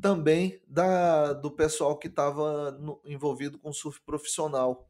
também 0.00 0.60
da, 0.66 1.32
do 1.32 1.50
pessoal 1.50 1.96
que 1.98 2.08
estava 2.08 2.78
envolvido 3.04 3.58
com 3.58 3.72
surf 3.72 4.00
profissional 4.04 4.86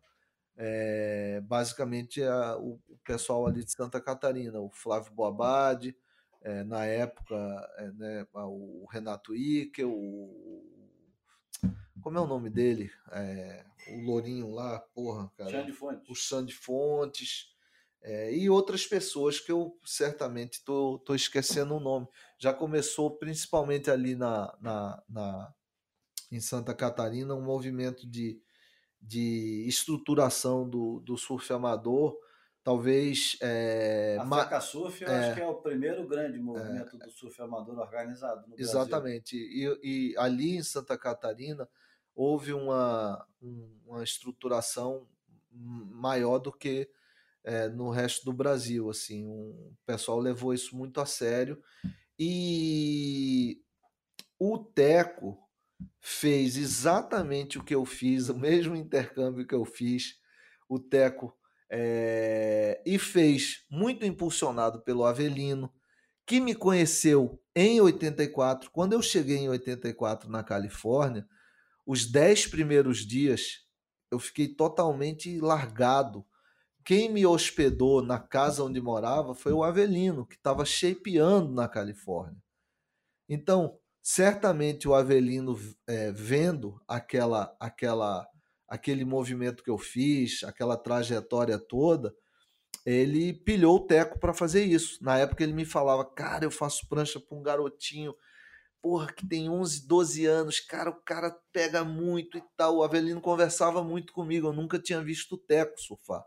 é, 0.56 1.40
basicamente 1.42 2.22
a, 2.22 2.56
o, 2.56 2.80
pessoal 3.04 3.46
ali 3.46 3.64
de 3.64 3.72
Santa 3.72 4.00
Catarina, 4.00 4.58
o 4.58 4.70
Flávio 4.70 5.12
Boabade, 5.12 5.96
é, 6.42 6.64
na 6.64 6.84
época 6.84 7.34
é, 7.78 7.90
né, 7.92 8.26
o 8.32 8.86
Renato 8.90 9.34
Icke, 9.34 9.84
o 9.84 10.64
como 12.02 12.18
é 12.18 12.20
o 12.20 12.26
nome 12.26 12.48
dele? 12.48 12.88
o 13.88 14.00
Lourinho 14.02 14.52
lá, 14.52 14.78
porra, 14.94 15.28
cara. 15.36 15.50
Xande 15.50 15.72
Fontes. 15.72 16.08
O 16.08 16.14
Xande 16.14 16.54
Fontes. 16.54 17.56
É, 18.00 18.32
e 18.32 18.48
outras 18.48 18.86
pessoas 18.86 19.40
que 19.40 19.50
eu 19.50 19.76
certamente 19.84 20.64
tô, 20.64 21.00
tô 21.04 21.16
esquecendo 21.16 21.74
o 21.74 21.80
nome. 21.80 22.06
Já 22.38 22.52
começou 22.52 23.10
principalmente 23.16 23.90
ali 23.90 24.14
na, 24.14 24.56
na, 24.60 25.02
na 25.08 25.54
em 26.30 26.40
Santa 26.40 26.72
Catarina 26.72 27.34
um 27.34 27.42
movimento 27.42 28.06
de, 28.08 28.40
de 29.00 29.64
estruturação 29.68 30.68
do, 30.68 31.00
do 31.00 31.16
surf 31.16 31.52
amador 31.52 32.16
talvez. 32.66 33.36
É, 33.40 34.16
a 34.18 34.26
Faca 34.26 34.60
Surf, 34.60 35.00
eu 35.00 35.08
é, 35.08 35.26
acho 35.28 35.34
que 35.36 35.40
é 35.40 35.46
o 35.46 35.54
primeiro 35.54 36.04
grande 36.04 36.36
movimento 36.40 36.96
é, 36.96 37.04
do 37.04 37.10
surf 37.12 37.40
amador 37.40 37.78
organizado 37.78 38.44
no 38.48 38.58
Exatamente. 38.58 39.36
E, 39.36 39.78
e, 39.84 40.18
ali 40.18 40.56
em 40.56 40.64
Santa 40.64 40.98
Catarina 40.98 41.68
houve 42.12 42.52
uma, 42.52 43.24
uma 43.86 44.02
estruturação 44.02 45.06
maior 45.52 46.40
do 46.40 46.50
que 46.50 46.90
é, 47.44 47.68
no 47.68 47.88
resto 47.88 48.24
do 48.24 48.32
Brasil. 48.32 48.90
Assim, 48.90 49.24
um, 49.24 49.70
o 49.72 49.76
pessoal 49.86 50.18
levou 50.18 50.52
isso 50.52 50.76
muito 50.76 51.00
a 51.00 51.06
sério. 51.06 51.62
E 52.18 53.62
o 54.40 54.58
Teco 54.58 55.38
fez 56.00 56.56
exatamente 56.56 57.58
o 57.58 57.64
que 57.64 57.74
eu 57.74 57.84
fiz, 57.84 58.28
o 58.28 58.38
mesmo 58.38 58.76
intercâmbio 58.76 59.46
que 59.46 59.54
eu 59.54 59.64
fiz. 59.64 60.18
O 60.68 60.78
Teco 60.78 61.36
é, 61.70 62.80
e 62.86 62.98
fez, 62.98 63.64
muito 63.70 64.04
impulsionado 64.04 64.80
pelo 64.82 65.04
Avelino, 65.04 65.72
que 66.24 66.40
me 66.40 66.54
conheceu 66.54 67.40
em 67.54 67.80
84. 67.80 68.70
Quando 68.70 68.92
eu 68.92 69.02
cheguei 69.02 69.38
em 69.38 69.48
84 69.48 70.30
na 70.30 70.42
Califórnia, 70.42 71.26
os 71.84 72.10
dez 72.10 72.46
primeiros 72.46 73.06
dias 73.06 73.64
eu 74.10 74.18
fiquei 74.18 74.48
totalmente 74.48 75.40
largado. 75.40 76.24
Quem 76.84 77.10
me 77.10 77.26
hospedou 77.26 78.02
na 78.02 78.18
casa 78.18 78.62
onde 78.62 78.80
morava 78.80 79.34
foi 79.34 79.52
o 79.52 79.64
Avelino, 79.64 80.26
que 80.26 80.36
estava 80.36 80.64
shapeando 80.64 81.52
na 81.52 81.68
Califórnia. 81.68 82.40
Então, 83.28 83.78
certamente 84.08 84.86
o 84.86 84.94
Avelino, 84.94 85.58
é, 85.84 86.12
vendo 86.12 86.80
aquela, 86.86 87.56
aquela 87.58 88.24
aquele 88.68 89.04
movimento 89.04 89.64
que 89.64 89.70
eu 89.70 89.76
fiz, 89.76 90.44
aquela 90.44 90.76
trajetória 90.76 91.58
toda, 91.58 92.14
ele 92.84 93.32
pilhou 93.32 93.78
o 93.78 93.86
Teco 93.86 94.20
para 94.20 94.32
fazer 94.32 94.64
isso. 94.64 95.02
Na 95.02 95.18
época 95.18 95.42
ele 95.42 95.52
me 95.52 95.64
falava, 95.64 96.04
cara, 96.04 96.44
eu 96.44 96.52
faço 96.52 96.88
prancha 96.88 97.18
para 97.18 97.36
um 97.36 97.42
garotinho, 97.42 98.14
porra, 98.80 99.12
que 99.12 99.26
tem 99.26 99.50
11, 99.50 99.88
12 99.88 100.24
anos, 100.24 100.60
cara, 100.60 100.90
o 100.90 101.02
cara 101.02 101.36
pega 101.52 101.82
muito 101.82 102.38
e 102.38 102.42
tal. 102.56 102.76
O 102.76 102.84
Avelino 102.84 103.20
conversava 103.20 103.82
muito 103.82 104.12
comigo, 104.12 104.46
eu 104.46 104.52
nunca 104.52 104.78
tinha 104.78 105.02
visto 105.02 105.32
o 105.32 105.38
Teco 105.38 105.80
surfar. 105.80 106.24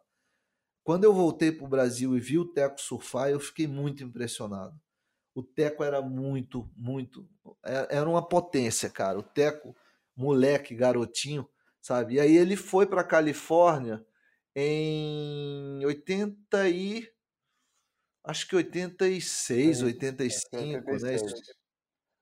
Quando 0.84 1.06
eu 1.06 1.14
voltei 1.14 1.50
para 1.50 1.66
o 1.66 1.70
Brasil 1.70 2.18
e 2.18 2.20
vi 2.20 2.38
o 2.38 2.52
Teco 2.52 2.82
surfar, 2.82 3.30
eu 3.30 3.40
fiquei 3.40 3.68
muito 3.68 4.04
impressionado. 4.04 4.78
O 5.34 5.44
Teco 5.44 5.84
era 5.84 6.02
muito, 6.02 6.70
muito. 6.76 7.28
É, 7.64 7.98
era 7.98 8.10
uma 8.10 8.28
potência, 8.28 8.90
cara. 8.90 9.18
O 9.18 9.24
Teco, 9.24 9.76
moleque, 10.16 10.76
garotinho, 10.76 11.48
sabe? 11.82 12.16
E 12.16 12.20
aí 12.20 12.36
ele 12.36 12.56
foi 12.56 12.86
para 12.86 13.04
Califórnia 13.04 14.06
em 14.56 15.86
80 15.86 16.70
e 16.70 17.10
acho 18.24 18.48
que 18.48 18.56
86, 18.56 19.82
é, 19.82 19.86
85, 19.86 20.92
86. 20.92 21.24
né? 21.24 21.40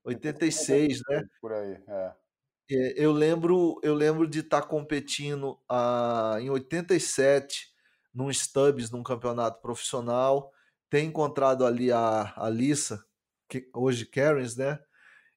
86, 0.03 1.01
né? 1.09 1.23
Por 1.41 1.53
aí, 1.53 1.83
é. 1.87 2.13
Eu 2.69 3.13
lembro, 3.13 3.79
eu 3.81 3.93
lembro 3.93 4.27
de 4.27 4.39
estar 4.39 4.61
tá 4.61 4.67
competindo 4.67 5.57
ah, 5.69 6.37
em 6.39 6.49
87 6.49 7.73
num 8.13 8.31
Stubbs, 8.33 8.91
num 8.91 9.03
campeonato 9.03 9.61
profissional, 9.61 10.51
ter 10.89 11.01
encontrado 11.01 11.65
ali 11.65 11.91
a 11.91 12.33
Alissa, 12.35 13.03
que 13.47 13.69
hoje 13.73 14.05
Karens, 14.05 14.55
né? 14.55 14.79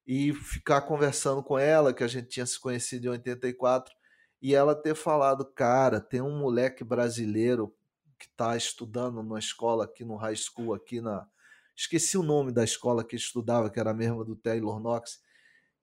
E 0.05 0.33
ficar 0.33 0.81
conversando 0.81 1.43
com 1.43 1.57
ela, 1.57 1.93
que 1.93 2.03
a 2.03 2.07
gente 2.07 2.27
tinha 2.27 2.45
se 2.45 2.59
conhecido 2.59 3.07
em 3.07 3.09
84, 3.11 3.93
e 4.41 4.55
ela 4.55 4.75
ter 4.75 4.95
falado, 4.95 5.45
cara, 5.45 6.01
tem 6.01 6.21
um 6.21 6.39
moleque 6.39 6.83
brasileiro 6.83 7.75
que 8.17 8.25
está 8.25 8.55
estudando 8.55 9.21
numa 9.21 9.39
escola 9.39 9.85
aqui 9.85 10.03
no 10.03 10.15
high 10.15 10.35
school, 10.35 10.73
aqui 10.73 10.99
na. 10.99 11.27
Esqueci 11.75 12.17
o 12.17 12.23
nome 12.23 12.51
da 12.51 12.63
escola 12.63 13.03
que 13.03 13.15
estudava, 13.15 13.69
que 13.69 13.79
era 13.79 13.91
a 13.91 13.93
mesma 13.93 14.23
do 14.23 14.35
Taylor 14.35 14.79
Knox. 14.79 15.19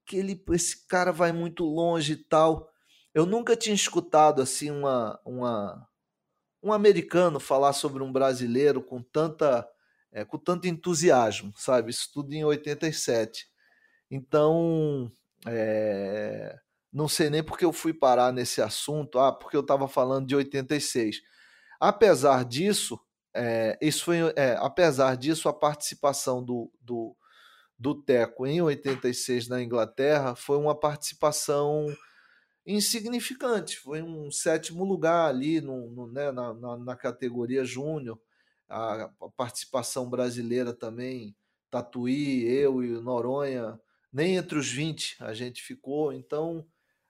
Que 0.05 0.17
ele, 0.17 0.45
esse 0.51 0.87
cara 0.87 1.13
vai 1.13 1.33
muito 1.33 1.65
longe 1.65 2.13
e 2.13 2.17
tal. 2.17 2.71
Eu 3.15 3.27
nunca 3.27 3.57
tinha 3.57 3.75
escutado 3.75 4.41
assim 4.41 4.71
uma, 4.71 5.21
uma 5.25 5.89
um 6.63 6.73
americano 6.73 7.39
falar 7.39 7.73
sobre 7.73 8.03
um 8.03 8.13
brasileiro 8.13 8.83
com 8.83 9.03
tanta 9.03 9.67
é, 10.13 10.25
com 10.25 10.39
tanto 10.39 10.67
entusiasmo, 10.67 11.53
sabe? 11.57 11.91
Isso 11.91 12.11
tudo 12.13 12.33
em 12.33 12.45
87. 12.45 13.47
Então, 14.11 15.11
é, 15.47 16.59
não 16.93 17.09
sei 17.09 17.29
nem 17.31 17.43
porque 17.43 17.65
eu 17.65 17.73
fui 17.73 17.93
parar 17.93 18.33
nesse 18.33 18.63
assunto, 18.63 19.19
ah, 19.19 19.33
porque 19.33 19.57
eu 19.57 19.61
estava 19.61 19.87
falando 19.87 20.27
de 20.27 20.35
86. 20.35 21.21
Apesar 21.79 22.45
disso, 22.45 22.99
é, 23.35 23.79
isso 23.81 24.05
foi, 24.05 24.19
apesar 24.59 25.17
disso, 25.17 25.49
a 25.49 25.53
participação 25.53 26.43
do, 26.43 26.73
do, 26.81 27.15
do 27.79 27.95
Teco 27.95 28.47
em 28.47 28.61
86 28.61 29.49
na 29.49 29.63
Inglaterra 29.63 30.35
foi 30.35 30.57
uma 30.57 30.75
participação 30.75 31.87
insignificante, 32.69 33.79
foi 33.79 34.03
um 34.03 34.31
sétimo 34.31 34.85
lugar 34.85 35.27
ali 35.27 35.59
no, 35.59 35.91
no 35.91 36.07
né, 36.07 36.31
na, 36.31 36.53
na, 36.53 36.77
na, 36.77 36.97
categoria 36.97 37.65
júnior. 37.65 38.21
A, 38.69 39.05
a, 39.05 39.31
participação 39.35 40.11
brasileira 40.11 40.75
também, 40.75 41.35
Tatuí, 41.71 42.45
eu 42.45 42.85
e 42.85 42.91
Noronha, 43.01 43.81
nem 44.13 44.37
entre 44.37 44.59
os 44.59 44.71
20 44.71 45.17
a 45.21 45.33
gente 45.33 45.63
ficou, 45.63 46.13
então 46.13 46.67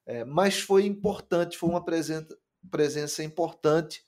é, 0.07 0.25
mas 0.25 0.61
foi 0.61 0.87
importante, 0.87 1.59
foi 1.59 1.69
uma 1.69 1.85
presença, 1.85 2.39
presença 2.71 3.25
importante 3.25 4.03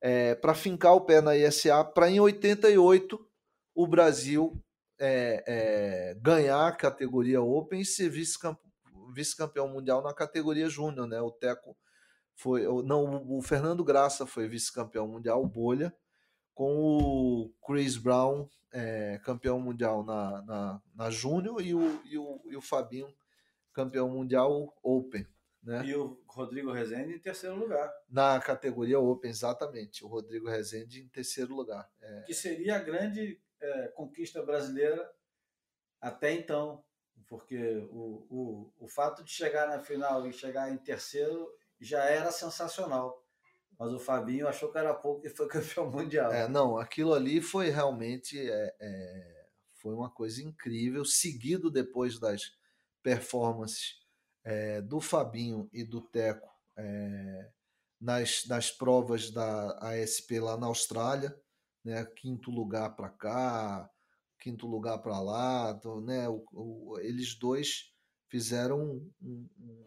é, 0.00 0.36
para 0.36 0.54
fincar 0.54 0.94
o 0.94 1.00
pé 1.00 1.20
na 1.20 1.36
ISA, 1.36 1.84
para 1.84 2.08
em 2.08 2.20
88 2.20 3.28
o 3.74 3.86
Brasil 3.88 4.62
é, 5.00 5.44
é, 5.46 6.14
ganhar 6.20 6.68
a 6.68 6.72
categoria 6.72 7.42
Open 7.42 7.80
e 7.80 7.84
ser 7.84 8.08
vice-campeão 8.08 8.65
vice 9.16 9.36
mundial 9.72 10.02
na 10.02 10.12
categoria 10.12 10.68
Júnior. 10.68 11.06
Né? 11.08 11.20
O 11.20 11.30
Teco 11.30 11.76
foi. 12.34 12.64
Não, 12.84 13.26
o 13.26 13.40
Fernando 13.40 13.82
Graça 13.82 14.26
foi 14.26 14.46
vice-campeão 14.46 15.08
mundial, 15.08 15.44
Bolha, 15.46 15.94
com 16.54 16.76
o 16.76 17.54
Chris 17.66 17.96
Brown, 17.96 18.48
é, 18.72 19.18
campeão 19.24 19.58
mundial 19.58 20.04
na, 20.04 20.42
na, 20.42 20.82
na 20.94 21.10
Júnior, 21.10 21.60
e 21.62 21.74
o, 21.74 22.02
e, 22.04 22.18
o, 22.18 22.42
e 22.44 22.56
o 22.56 22.60
Fabinho 22.60 23.08
campeão 23.72 24.08
mundial 24.08 24.74
Open. 24.82 25.26
Né? 25.62 25.84
E 25.84 25.94
o 25.96 26.22
Rodrigo 26.28 26.70
Rezende 26.70 27.14
em 27.14 27.18
terceiro 27.18 27.56
lugar. 27.56 27.92
Na 28.08 28.40
categoria 28.40 29.00
Open, 29.00 29.30
exatamente. 29.30 30.04
O 30.04 30.08
Rodrigo 30.08 30.48
Rezende 30.48 31.02
em 31.02 31.08
terceiro 31.08 31.54
lugar. 31.54 31.90
É... 32.00 32.22
Que 32.22 32.32
seria 32.32 32.76
a 32.76 32.78
grande 32.78 33.40
é, 33.60 33.88
conquista 33.88 34.42
brasileira 34.42 35.10
até 36.00 36.32
então. 36.32 36.84
Porque 37.28 37.76
o, 37.90 38.26
o, 38.30 38.72
o 38.80 38.88
fato 38.88 39.24
de 39.24 39.30
chegar 39.30 39.68
na 39.68 39.80
final 39.80 40.26
e 40.26 40.32
chegar 40.32 40.70
em 40.70 40.76
terceiro 40.76 41.50
já 41.80 42.04
era 42.04 42.30
sensacional. 42.30 43.22
Mas 43.78 43.92
o 43.92 43.98
Fabinho 43.98 44.48
achou 44.48 44.70
que 44.70 44.78
era 44.78 44.94
pouco 44.94 45.26
e 45.26 45.30
foi 45.30 45.46
campeão 45.48 45.90
mundial. 45.90 46.32
É, 46.32 46.48
não, 46.48 46.78
aquilo 46.78 47.12
ali 47.12 47.40
foi 47.40 47.70
realmente 47.70 48.38
é, 48.38 48.74
é, 48.80 49.46
foi 49.74 49.94
uma 49.94 50.10
coisa 50.10 50.42
incrível, 50.42 51.04
seguido 51.04 51.70
depois 51.70 52.18
das 52.18 52.56
performances 53.02 54.00
é, 54.44 54.80
do 54.80 55.00
Fabinho 55.00 55.68
e 55.72 55.84
do 55.84 56.00
Teco 56.00 56.48
é, 56.76 57.50
nas, 58.00 58.46
nas 58.46 58.70
provas 58.70 59.30
da 59.30 59.78
ASP 59.80 60.40
lá 60.40 60.56
na 60.56 60.66
Austrália, 60.66 61.36
né? 61.84 62.04
Quinto 62.04 62.50
lugar 62.50 62.94
para 62.96 63.08
cá, 63.08 63.90
quinto 64.38 64.66
lugar 64.66 64.98
para 64.98 65.18
lá, 65.20 65.74
então, 65.76 66.00
né? 66.00 66.28
O, 66.28 66.44
o, 66.52 66.98
eles 67.00 67.34
dois 67.34 67.92
fizeram 68.28 68.80
um, 68.80 69.12
um, 69.22 69.84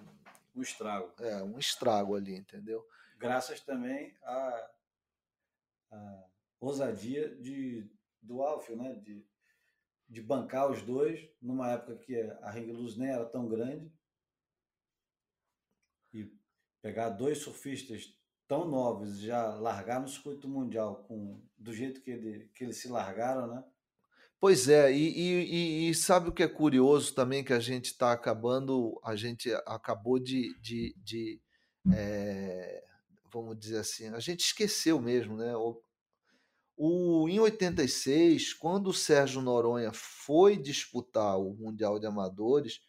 um, 0.56 0.62
estrago. 0.62 1.14
É, 1.20 1.44
um 1.44 1.58
estrago 1.58 2.16
ali, 2.16 2.36
entendeu? 2.36 2.86
Graças 3.18 3.60
também 3.62 4.16
à, 4.24 4.72
à 5.92 6.26
ousadia 6.60 7.36
de, 7.36 7.90
do 8.22 8.42
Alfio, 8.42 8.76
né? 8.76 8.96
De, 8.96 9.26
de 10.08 10.22
bancar 10.22 10.70
os 10.70 10.82
dois, 10.82 11.30
numa 11.42 11.72
época 11.72 11.98
que 11.98 12.20
a 12.20 12.50
Ring 12.50 12.72
Luz 12.72 12.98
nem 12.98 13.10
era 13.10 13.26
tão 13.26 13.48
grande. 13.48 13.92
E 16.12 16.32
pegar 16.82 17.10
dois 17.10 17.40
surfistas 17.40 18.18
tão 18.48 18.68
novos 18.68 19.20
já 19.20 19.54
largar 19.54 20.02
no 20.02 20.08
circuito 20.08 20.50
mundial 20.50 21.04
com 21.04 21.40
do 21.56 21.72
jeito 21.72 22.02
que, 22.02 22.10
ele, 22.10 22.50
que 22.56 22.64
eles 22.64 22.78
se 22.78 22.88
largaram, 22.88 23.46
né? 23.48 23.64
Pois 24.40 24.70
é, 24.70 24.90
e, 24.94 25.20
e, 25.20 25.90
e, 25.90 25.96
sabe 25.96 26.30
o 26.30 26.32
que 26.32 26.44
é 26.44 26.48
curioso 26.48 27.14
também 27.14 27.44
que 27.44 27.52
a 27.52 27.60
gente 27.60 27.88
está 27.88 28.14
acabando, 28.14 28.98
a 29.04 29.14
gente 29.14 29.52
acabou 29.66 30.18
de, 30.18 30.58
de, 30.62 30.96
de 31.04 31.42
é, 31.94 32.82
vamos 33.30 33.60
dizer 33.60 33.80
assim, 33.80 34.08
a 34.08 34.20
gente 34.20 34.46
esqueceu 34.46 35.02
mesmo, 35.02 35.36
né? 35.36 35.54
O, 35.58 35.82
o, 36.78 37.28
em 37.28 37.38
86, 37.38 38.54
quando 38.54 38.88
o 38.88 38.94
Sérgio 38.94 39.42
Noronha 39.42 39.92
foi 39.92 40.56
disputar 40.56 41.38
o 41.38 41.54
Mundial 41.54 42.00
de 42.00 42.08
Amadores, 42.08 42.80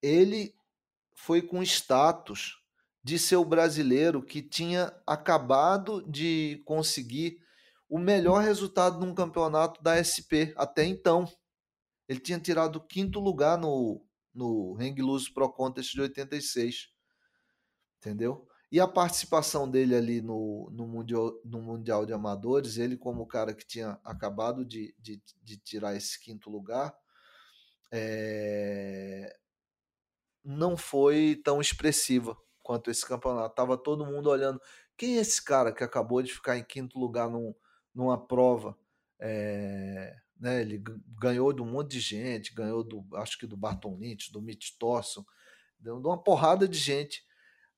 ele 0.00 0.54
foi 1.14 1.42
com 1.42 1.62
status 1.62 2.62
de 3.04 3.18
ser 3.18 3.36
o 3.36 3.44
brasileiro 3.44 4.22
que 4.22 4.40
tinha 4.40 4.90
acabado 5.06 6.02
de 6.10 6.62
conseguir 6.64 7.41
o 7.92 7.98
melhor 7.98 8.42
resultado 8.42 8.98
num 8.98 9.14
campeonato 9.14 9.82
da 9.82 10.00
SP 10.00 10.56
até 10.56 10.82
então. 10.82 11.30
Ele 12.08 12.18
tinha 12.18 12.40
tirado 12.40 12.76
o 12.76 12.80
quinto 12.80 13.20
lugar 13.20 13.58
no, 13.58 14.02
no 14.32 14.74
Hang 14.80 15.02
Loose 15.02 15.30
Pro 15.30 15.52
Contest 15.52 15.92
de 15.92 16.00
86. 16.00 16.88
Entendeu? 17.98 18.48
E 18.70 18.80
a 18.80 18.88
participação 18.88 19.70
dele 19.70 19.94
ali 19.94 20.22
no, 20.22 20.70
no, 20.72 20.86
mundial, 20.86 21.38
no 21.44 21.60
Mundial 21.60 22.06
de 22.06 22.14
Amadores, 22.14 22.78
ele 22.78 22.96
como 22.96 23.24
o 23.24 23.26
cara 23.26 23.52
que 23.52 23.66
tinha 23.66 24.00
acabado 24.02 24.64
de, 24.64 24.94
de, 24.98 25.22
de 25.42 25.58
tirar 25.58 25.94
esse 25.94 26.18
quinto 26.18 26.48
lugar, 26.48 26.96
é... 27.92 29.36
não 30.42 30.78
foi 30.78 31.38
tão 31.44 31.60
expressiva 31.60 32.34
quanto 32.62 32.90
esse 32.90 33.04
campeonato. 33.04 33.54
Tava 33.54 33.76
todo 33.76 34.06
mundo 34.06 34.30
olhando. 34.30 34.58
Quem 34.96 35.18
é 35.18 35.20
esse 35.20 35.44
cara 35.44 35.74
que 35.74 35.84
acabou 35.84 36.22
de 36.22 36.32
ficar 36.32 36.56
em 36.56 36.64
quinto 36.64 36.98
lugar 36.98 37.28
num, 37.28 37.54
numa 37.94 38.18
prova? 38.18 38.76
É... 39.20 40.16
Né, 40.38 40.60
ele 40.60 40.82
ganhou 41.20 41.52
de 41.52 41.62
um 41.62 41.70
monte 41.70 41.92
de 41.92 42.00
gente, 42.00 42.52
ganhou 42.52 42.82
do, 42.82 43.06
acho 43.14 43.38
que 43.38 43.46
do 43.46 43.56
Barton 43.56 43.96
Lynch, 43.96 44.32
do 44.32 44.42
Mitch 44.42 44.70
Thorson, 44.76 45.24
de 45.78 45.88
uma 45.88 46.20
porrada 46.20 46.66
de 46.66 46.76
gente 46.76 47.24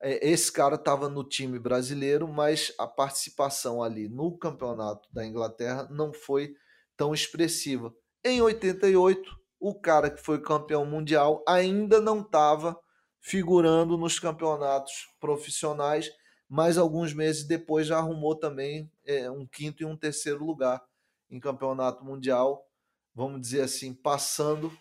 é, 0.05 0.29
esse 0.29 0.53
cara 0.53 0.75
estava 0.75 1.09
no 1.09 1.25
time 1.25 1.59
brasileiro, 1.59 2.29
mas 2.29 2.75
a 2.79 2.87
participação 2.87 3.83
ali 3.83 4.07
no 4.07 4.37
campeonato 4.37 5.09
da 5.11 5.25
Inglaterra 5.25 5.89
não 5.91 6.13
foi 6.13 6.55
tão 6.95 7.15
expressiva. 7.15 7.91
Em 8.23 8.43
88, 8.43 9.23
o 9.59 9.75
cara 9.75 10.11
que 10.11 10.23
foi 10.23 10.43
campeão 10.43 10.85
mundial 10.85 11.43
ainda 11.49 12.03
não 12.03 12.21
estava 12.21 12.79
figurando 13.19 13.97
nos 13.97 14.19
campeonatos 14.19 15.09
profissionais, 15.19 16.11
mas 16.49 16.79
alguns 16.79 17.13
meses 17.13 17.45
depois 17.45 17.87
já 17.87 17.99
arrumou 17.99 18.35
também 18.35 18.91
é, 19.05 19.31
um 19.31 19.47
quinto 19.47 19.83
e 19.83 19.87
um 19.87 19.97
terceiro 19.97 20.45
lugar 20.45 20.83
em 21.31 21.41
campeonato 21.41 22.05
mundial, 22.05 22.69
vamos 23.15 23.41
dizer 23.41 23.63
assim, 23.63 23.93
passando 23.93 24.73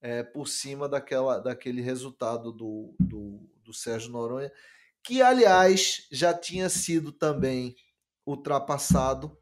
é, 0.00 0.22
por 0.22 0.48
cima 0.48 0.88
daquela, 0.88 1.38
daquele 1.38 1.82
resultado 1.82 2.52
do, 2.52 2.94
do, 2.98 3.40
do 3.62 3.74
Sérgio 3.74 4.10
Noronha, 4.10 4.50
que 5.02 5.20
aliás 5.20 6.06
já 6.10 6.32
tinha 6.32 6.68
sido 6.68 7.12
também 7.12 7.74
ultrapassado 8.24 9.36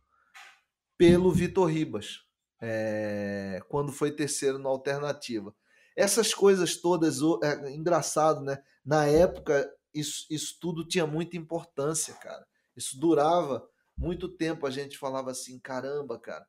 pelo 0.97 1.33
Vitor 1.33 1.71
Ribas, 1.71 2.25
é, 2.61 3.61
quando 3.69 3.93
foi 3.93 4.11
terceiro 4.11 4.59
na 4.59 4.69
alternativa. 4.69 5.55
Essas 5.97 6.33
coisas 6.35 6.77
todas, 6.77 7.19
é 7.43 7.71
engraçado, 7.71 8.41
né? 8.41 8.63
Na 8.85 9.07
época, 9.07 9.69
isso, 9.99 10.27
isso 10.31 10.59
tudo 10.61 10.87
tinha 10.87 11.07
muita 11.07 11.37
importância, 11.37 12.15
cara. 12.15 12.47
Isso 12.77 12.99
durava 12.99 13.69
muito 13.97 14.29
tempo. 14.29 14.67
A 14.67 14.71
gente 14.71 14.97
falava 14.97 15.31
assim: 15.31 15.59
caramba, 15.59 16.19
cara, 16.19 16.47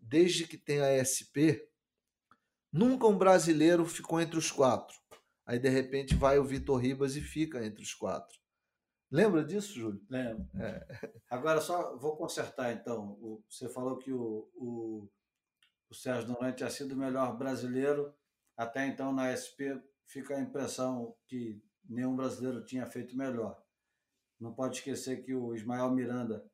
desde 0.00 0.46
que 0.46 0.56
tem 0.56 0.80
a 0.80 1.02
SP, 1.02 1.66
nunca 2.72 3.06
um 3.06 3.18
brasileiro 3.18 3.84
ficou 3.84 4.20
entre 4.20 4.38
os 4.38 4.50
quatro. 4.50 4.96
Aí, 5.46 5.58
de 5.58 5.68
repente, 5.68 6.14
vai 6.14 6.38
o 6.38 6.44
Vitor 6.44 6.78
Ribas 6.78 7.16
e 7.16 7.20
fica 7.20 7.64
entre 7.64 7.82
os 7.82 7.92
quatro. 7.92 8.38
Lembra 9.10 9.44
disso, 9.44 9.74
Júlio? 9.74 10.00
Lembro. 10.08 10.48
É. 10.56 11.10
Agora, 11.30 11.60
só 11.60 11.96
vou 11.96 12.16
consertar, 12.16 12.72
então. 12.72 13.18
você 13.48 13.68
falou 13.68 13.98
que 13.98 14.12
o, 14.12 14.50
o, 14.54 15.08
o 15.90 15.94
Sérgio 15.94 16.28
Noronha 16.28 16.52
tinha 16.52 16.70
sido 16.70 16.92
o 16.92 16.96
melhor 16.96 17.36
brasileiro. 17.36 18.12
Até 18.56 18.86
então, 18.86 19.12
na 19.12 19.30
SP, 19.36 19.78
fica 20.06 20.36
a 20.36 20.40
impressão 20.40 21.14
que 21.26 21.62
nenhum 21.88 22.16
brasileiro 22.16 22.64
tinha 22.64 22.86
feito 22.86 23.16
melhor. 23.16 23.62
Não 24.40 24.52
pode 24.52 24.78
esquecer 24.78 25.22
que 25.22 25.34
o 25.34 25.54
Ismael 25.54 25.90
Miranda 25.90 26.44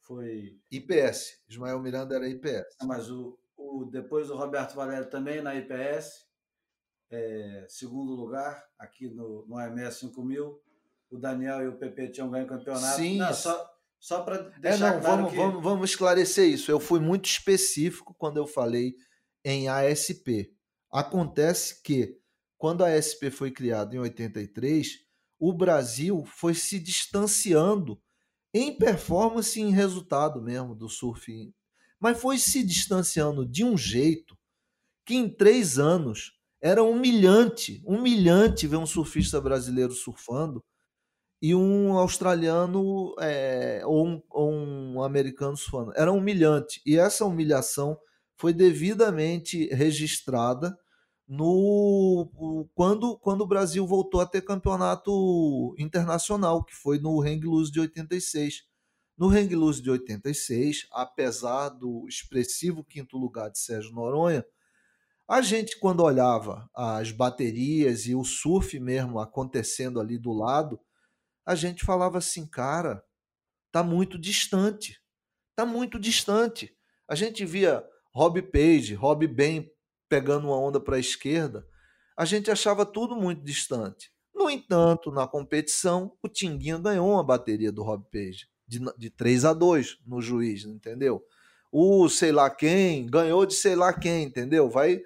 foi. 0.00 0.60
IPS. 0.70 1.42
Ismael 1.48 1.80
Miranda 1.80 2.14
era 2.14 2.28
IPS. 2.28 2.76
Mas 2.84 3.10
o, 3.10 3.38
o, 3.56 3.84
depois 3.84 4.30
o 4.30 4.36
Roberto 4.36 4.74
Valério 4.74 5.08
também 5.08 5.40
na 5.42 5.54
IPS 5.54 6.24
é, 7.10 7.66
segundo 7.68 8.12
lugar 8.12 8.64
aqui 8.78 9.08
no, 9.08 9.46
no 9.46 9.56
AMS 9.56 9.96
5000. 9.96 10.60
O 11.10 11.18
Daniel 11.18 11.62
e 11.62 11.68
o 11.68 11.78
PP 11.78 12.08
tinham 12.08 12.30
ganho 12.30 12.44
o 12.44 12.48
campeonato. 12.48 12.96
Sim. 12.96 13.18
Não, 13.18 13.32
só 13.32 13.72
só 14.00 14.22
para 14.22 14.36
deixar 14.58 14.88
é, 14.88 14.94
não, 14.96 15.00
claro 15.00 15.16
vamos, 15.16 15.30
que... 15.30 15.36
vamos, 15.36 15.62
vamos 15.62 15.90
esclarecer 15.90 16.48
isso. 16.48 16.70
Eu 16.70 16.80
fui 16.80 17.00
muito 17.00 17.26
específico 17.26 18.14
quando 18.18 18.36
eu 18.36 18.46
falei 18.46 18.96
em 19.44 19.68
ASP. 19.68 20.52
Acontece 20.90 21.82
que 21.82 22.18
quando 22.64 22.82
a 22.82 22.94
ASP 22.94 23.30
foi 23.30 23.50
criada 23.50 23.94
em 23.94 23.98
83, 23.98 25.00
o 25.38 25.52
Brasil 25.52 26.24
foi 26.24 26.54
se 26.54 26.80
distanciando 26.80 28.00
em 28.54 28.74
performance 28.74 29.60
e 29.60 29.62
em 29.62 29.70
resultado 29.70 30.40
mesmo 30.40 30.74
do 30.74 30.88
surf. 30.88 31.52
Mas 32.00 32.18
foi 32.18 32.38
se 32.38 32.64
distanciando 32.64 33.44
de 33.44 33.62
um 33.62 33.76
jeito 33.76 34.34
que 35.04 35.14
em 35.14 35.28
três 35.28 35.78
anos 35.78 36.32
era 36.58 36.82
humilhante, 36.82 37.82
humilhante 37.84 38.66
ver 38.66 38.78
um 38.78 38.86
surfista 38.86 39.38
brasileiro 39.42 39.92
surfando 39.92 40.64
e 41.42 41.54
um 41.54 41.98
australiano 41.98 43.14
é, 43.20 43.82
ou, 43.84 44.06
um, 44.06 44.22
ou, 44.30 44.50
um, 44.50 45.02
americano 45.02 45.54
surfando. 45.54 45.92
Era 45.94 46.10
humilhante. 46.10 46.80
E 46.86 46.96
essa 46.96 47.26
humilhação 47.26 47.94
foi 48.38 48.54
devidamente 48.54 49.66
registrada 49.66 50.74
no 51.26 52.68
quando, 52.74 53.18
quando 53.18 53.40
o 53.42 53.46
Brasil 53.46 53.86
voltou 53.86 54.20
a 54.20 54.26
ter 54.26 54.42
campeonato 54.42 55.74
internacional, 55.78 56.62
que 56.64 56.74
foi 56.74 56.98
no 56.98 57.22
Hang 57.22 57.46
Loose 57.46 57.72
de 57.72 57.80
86. 57.80 58.62
No 59.16 59.28
Hang 59.28 59.54
Loose 59.54 59.80
de 59.80 59.90
86, 59.90 60.88
apesar 60.90 61.68
do 61.68 62.06
expressivo 62.08 62.84
quinto 62.84 63.16
lugar 63.16 63.50
de 63.50 63.58
Sérgio 63.58 63.92
Noronha, 63.92 64.44
a 65.26 65.40
gente, 65.40 65.78
quando 65.78 66.02
olhava 66.02 66.68
as 66.74 67.10
baterias 67.10 68.06
e 68.06 68.14
o 68.14 68.24
surf 68.24 68.78
mesmo 68.78 69.18
acontecendo 69.18 69.98
ali 69.98 70.18
do 70.18 70.32
lado, 70.32 70.78
a 71.46 71.54
gente 71.54 71.84
falava 71.84 72.18
assim, 72.18 72.46
cara, 72.46 73.02
tá 73.72 73.82
muito 73.82 74.18
distante. 74.18 75.00
Tá 75.56 75.64
muito 75.64 75.98
distante. 75.98 76.76
A 77.08 77.14
gente 77.14 77.44
via 77.44 77.84
Rob 78.12 78.42
Page, 78.42 78.94
Rob 78.94 79.26
Ben 79.26 79.70
pegando 80.14 80.46
uma 80.46 80.56
onda 80.56 80.78
para 80.78 80.94
a 80.94 81.00
esquerda, 81.00 81.66
a 82.16 82.24
gente 82.24 82.48
achava 82.48 82.86
tudo 82.86 83.16
muito 83.16 83.42
distante. 83.42 84.12
No 84.32 84.48
entanto, 84.48 85.10
na 85.10 85.26
competição, 85.26 86.12
o 86.22 86.28
Tinguinha 86.28 86.78
ganhou 86.78 87.10
uma 87.10 87.24
bateria 87.24 87.72
do 87.72 87.82
Rob 87.82 88.04
Page, 88.12 88.46
de, 88.64 88.78
de 88.96 89.10
3 89.10 89.44
a 89.44 89.52
2 89.52 89.98
no 90.06 90.22
juiz, 90.22 90.64
entendeu? 90.66 91.20
O 91.72 92.08
sei 92.08 92.30
lá 92.30 92.48
quem 92.48 93.06
ganhou 93.06 93.44
de 93.44 93.54
sei 93.54 93.74
lá 93.74 93.92
quem, 93.92 94.22
entendeu? 94.22 94.70
Vai 94.70 95.02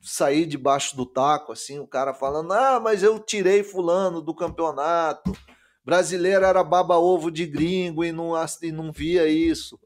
sair 0.00 0.46
debaixo 0.46 0.96
do 0.96 1.04
taco, 1.04 1.50
assim, 1.50 1.80
o 1.80 1.86
cara 1.88 2.14
falando: 2.14 2.52
ah, 2.52 2.78
mas 2.78 3.02
eu 3.02 3.18
tirei 3.18 3.64
fulano 3.64 4.22
do 4.22 4.32
campeonato. 4.32 5.36
Brasileiro 5.84 6.44
era 6.44 6.62
baba-ovo 6.62 7.32
de 7.32 7.46
gringo 7.46 8.04
e 8.04 8.12
não, 8.12 8.34
e 8.62 8.70
não 8.70 8.92
via 8.92 9.26
isso. 9.26 9.76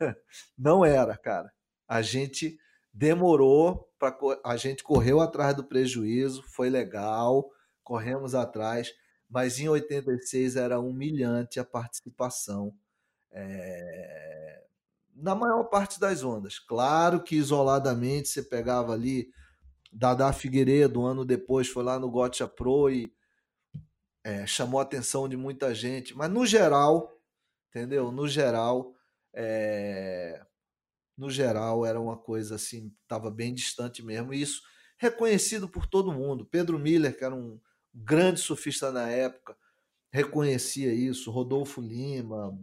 Não 0.56 0.84
era, 0.84 1.16
cara. 1.16 1.52
A 1.88 2.00
gente 2.00 2.58
demorou, 2.96 3.92
pra, 3.98 4.16
a 4.42 4.56
gente 4.56 4.82
correu 4.82 5.20
atrás 5.20 5.54
do 5.54 5.62
prejuízo, 5.62 6.42
foi 6.42 6.70
legal, 6.70 7.46
corremos 7.84 8.34
atrás, 8.34 8.90
mas 9.28 9.60
em 9.60 9.68
86 9.68 10.56
era 10.56 10.80
humilhante 10.80 11.60
a 11.60 11.64
participação. 11.64 12.74
É, 13.30 14.64
na 15.14 15.34
maior 15.34 15.64
parte 15.64 16.00
das 16.00 16.24
ondas. 16.24 16.58
Claro 16.58 17.22
que 17.22 17.36
isoladamente 17.36 18.28
você 18.28 18.42
pegava 18.42 18.94
ali 18.94 19.28
Dada 19.92 20.32
Figueiredo, 20.32 21.02
um 21.02 21.06
ano 21.06 21.24
depois, 21.24 21.68
foi 21.68 21.84
lá 21.84 21.98
no 21.98 22.10
Gotcha 22.10 22.48
Pro 22.48 22.88
e 22.90 23.12
é, 24.24 24.46
chamou 24.46 24.80
a 24.80 24.84
atenção 24.84 25.28
de 25.28 25.36
muita 25.36 25.74
gente. 25.74 26.16
Mas 26.16 26.30
no 26.30 26.46
geral, 26.46 27.12
entendeu? 27.68 28.10
No 28.10 28.26
geral, 28.26 28.94
é... 29.34 30.42
no 31.16 31.30
geral 31.30 31.84
era 31.84 32.00
uma 32.00 32.16
coisa 32.16 32.56
assim, 32.56 32.92
estava 33.02 33.30
bem 33.30 33.54
distante 33.54 34.04
mesmo. 34.04 34.34
E 34.34 34.42
isso 34.42 34.62
reconhecido 34.98 35.68
por 35.68 35.86
todo 35.86 36.12
mundo. 36.12 36.46
Pedro 36.46 36.78
Miller, 36.78 37.16
que 37.16 37.24
era 37.24 37.34
um 37.34 37.60
grande 37.94 38.40
surfista 38.40 38.90
na 38.90 39.08
época, 39.08 39.56
reconhecia 40.10 40.92
isso. 40.92 41.30
Rodolfo 41.30 41.80
Lima, 41.80 42.58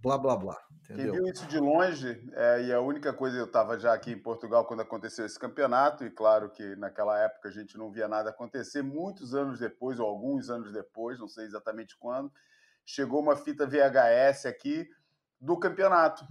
blá 0.00 0.18
blá 0.18 0.36
blá. 0.36 0.68
Entendeu? 0.90 1.12
Quem 1.12 1.22
viu 1.22 1.32
isso 1.32 1.46
de 1.46 1.58
longe, 1.58 2.18
é, 2.32 2.62
e 2.62 2.72
a 2.72 2.80
única 2.80 3.12
coisa, 3.12 3.36
eu 3.36 3.44
estava 3.44 3.78
já 3.78 3.92
aqui 3.92 4.12
em 4.12 4.18
Portugal 4.18 4.64
quando 4.64 4.80
aconteceu 4.80 5.26
esse 5.26 5.38
campeonato, 5.38 6.02
e 6.02 6.10
claro 6.10 6.48
que 6.48 6.76
naquela 6.76 7.18
época 7.18 7.50
a 7.50 7.52
gente 7.52 7.76
não 7.76 7.90
via 7.90 8.08
nada 8.08 8.30
acontecer, 8.30 8.80
muitos 8.80 9.34
anos 9.34 9.58
depois, 9.58 10.00
ou 10.00 10.06
alguns 10.06 10.48
anos 10.48 10.72
depois, 10.72 11.18
não 11.18 11.28
sei 11.28 11.44
exatamente 11.44 11.94
quando, 11.98 12.32
chegou 12.86 13.20
uma 13.20 13.36
fita 13.36 13.66
VHS 13.66 14.46
aqui 14.46 14.88
do 15.38 15.58
campeonato. 15.58 16.24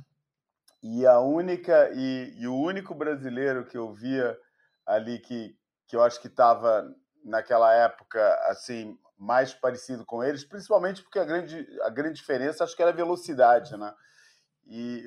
E 0.89 1.05
a 1.05 1.19
única 1.19 1.91
e, 1.93 2.33
e 2.37 2.47
o 2.47 2.55
único 2.55 2.95
brasileiro 2.95 3.65
que 3.65 3.77
eu 3.77 3.91
via 3.91 4.37
ali 4.85 5.19
que, 5.19 5.53
que 5.85 5.97
eu 5.97 6.01
acho 6.01 6.21
que 6.21 6.27
estava 6.27 6.89
naquela 7.25 7.73
época 7.73 8.21
assim 8.45 8.97
mais 9.17 9.53
parecido 9.53 10.05
com 10.05 10.23
eles, 10.23 10.45
principalmente 10.45 11.03
porque 11.03 11.19
a 11.19 11.25
grande, 11.25 11.67
a 11.81 11.89
grande 11.89 12.15
diferença 12.15 12.63
acho 12.63 12.73
que 12.73 12.81
era 12.81 12.91
a 12.91 12.95
velocidade, 12.95 13.75
né? 13.75 13.93
E 14.65 15.03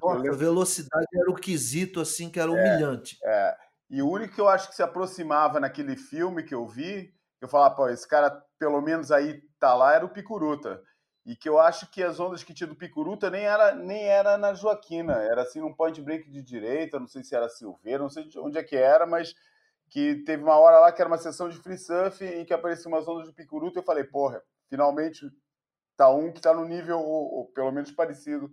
Nossa, 0.00 0.18
lembro... 0.18 0.38
velocidade 0.38 1.06
era 1.12 1.30
o 1.30 1.34
quesito 1.34 2.00
assim 2.00 2.30
que 2.30 2.38
era 2.38 2.50
é, 2.50 2.54
humilhante. 2.54 3.18
É. 3.24 3.56
E 3.90 4.02
o 4.02 4.08
único 4.08 4.34
que 4.34 4.40
eu 4.40 4.48
acho 4.48 4.68
que 4.68 4.76
se 4.76 4.82
aproximava 4.82 5.58
naquele 5.58 5.96
filme 5.96 6.44
que 6.44 6.54
eu 6.54 6.68
vi, 6.68 7.12
eu 7.40 7.48
falava, 7.48 7.74
pô, 7.74 7.88
esse 7.88 8.06
cara 8.06 8.30
pelo 8.60 8.80
menos 8.80 9.10
aí 9.10 9.42
tá 9.58 9.74
lá, 9.74 9.92
era 9.92 10.04
o 10.04 10.10
Picuruta. 10.10 10.80
E 11.26 11.34
que 11.34 11.48
eu 11.48 11.58
acho 11.58 11.90
que 11.90 12.04
as 12.04 12.20
ondas 12.20 12.44
que 12.44 12.54
tinha 12.54 12.68
do 12.68 12.76
Picuruta 12.76 13.28
nem 13.28 13.42
era, 13.42 13.74
nem 13.74 14.04
era 14.04 14.38
na 14.38 14.54
Joaquina, 14.54 15.14
era 15.14 15.42
assim 15.42 15.60
num 15.60 15.74
point 15.74 16.00
break 16.00 16.30
de 16.30 16.40
direita, 16.40 17.00
não 17.00 17.08
sei 17.08 17.24
se 17.24 17.34
era 17.34 17.48
Silveira, 17.48 17.98
não 17.98 18.08
sei 18.08 18.28
onde 18.36 18.56
é 18.56 18.62
que 18.62 18.76
era, 18.76 19.04
mas 19.04 19.34
que 19.90 20.22
teve 20.24 20.44
uma 20.44 20.56
hora 20.56 20.78
lá 20.78 20.92
que 20.92 21.02
era 21.02 21.10
uma 21.10 21.18
sessão 21.18 21.48
de 21.48 21.58
free 21.58 21.76
surf 21.76 22.24
em 22.24 22.44
que 22.44 22.54
apareciam 22.54 22.92
umas 22.92 23.08
ondas 23.08 23.26
de 23.26 23.34
Picuruta 23.34 23.78
e 23.78 23.80
eu 23.80 23.84
falei, 23.84 24.04
porra, 24.04 24.40
finalmente 24.70 25.28
tá 25.96 26.08
um 26.08 26.32
que 26.32 26.40
tá 26.40 26.54
no 26.54 26.64
nível, 26.64 27.00
ou, 27.00 27.34
ou 27.34 27.46
pelo 27.46 27.72
menos 27.72 27.90
parecido 27.90 28.48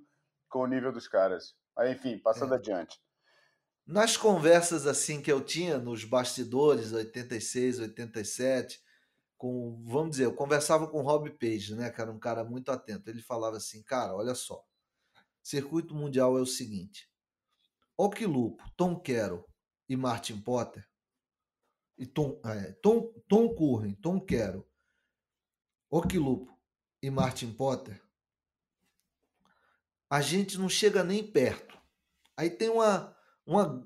com 0.49 0.59
o 0.59 0.67
nível 0.67 0.91
dos 0.91 1.07
caras. 1.07 1.55
Aí, 1.77 1.91
enfim, 1.93 2.17
passando 2.17 2.53
é. 2.53 2.57
adiante. 2.57 2.99
Nas 3.85 4.15
conversas 4.15 4.87
assim 4.87 5.21
que 5.21 5.31
eu 5.31 5.41
tinha 5.41 5.77
nos 5.77 6.05
bastidores, 6.05 6.93
86, 6.93 7.79
87, 7.79 8.82
com, 9.43 9.83
vamos 9.83 10.11
dizer, 10.11 10.23
eu 10.23 10.33
conversava 10.33 10.87
com 10.87 10.99
o 10.99 11.01
Rob 11.01 11.29
Page, 11.31 11.75
né, 11.75 11.89
que 11.89 11.99
era 11.99 12.09
um 12.09 12.17
cara 12.17 12.45
muito 12.45 12.71
atento. 12.71 13.09
Ele 13.09 13.21
falava 13.21 13.57
assim, 13.57 13.83
cara, 13.83 14.15
olha 14.15 14.33
só, 14.33 14.65
circuito 15.41 15.93
mundial 15.93 16.37
é 16.37 16.41
o 16.41 16.45
seguinte: 16.45 17.11
Okilupo, 17.97 18.63
Tom 18.77 18.97
Carroll 18.97 19.45
e 19.89 19.97
Martin 19.97 20.39
Potter, 20.39 20.87
e 21.97 22.05
Tom, 22.05 22.39
é, 22.45 22.71
Tom, 22.81 23.11
Tom 23.27 23.53
Curren, 23.53 23.95
Tom 23.95 24.17
Carroll, 24.21 24.65
Okilupo 25.89 26.57
e 27.01 27.09
Martin 27.09 27.51
Potter 27.51 28.01
a 30.09 30.21
gente 30.21 30.57
não 30.57 30.69
chega 30.69 31.03
nem 31.03 31.21
perto. 31.21 31.77
Aí 32.37 32.49
tem 32.49 32.69
uma, 32.69 33.13
uma, 33.45 33.83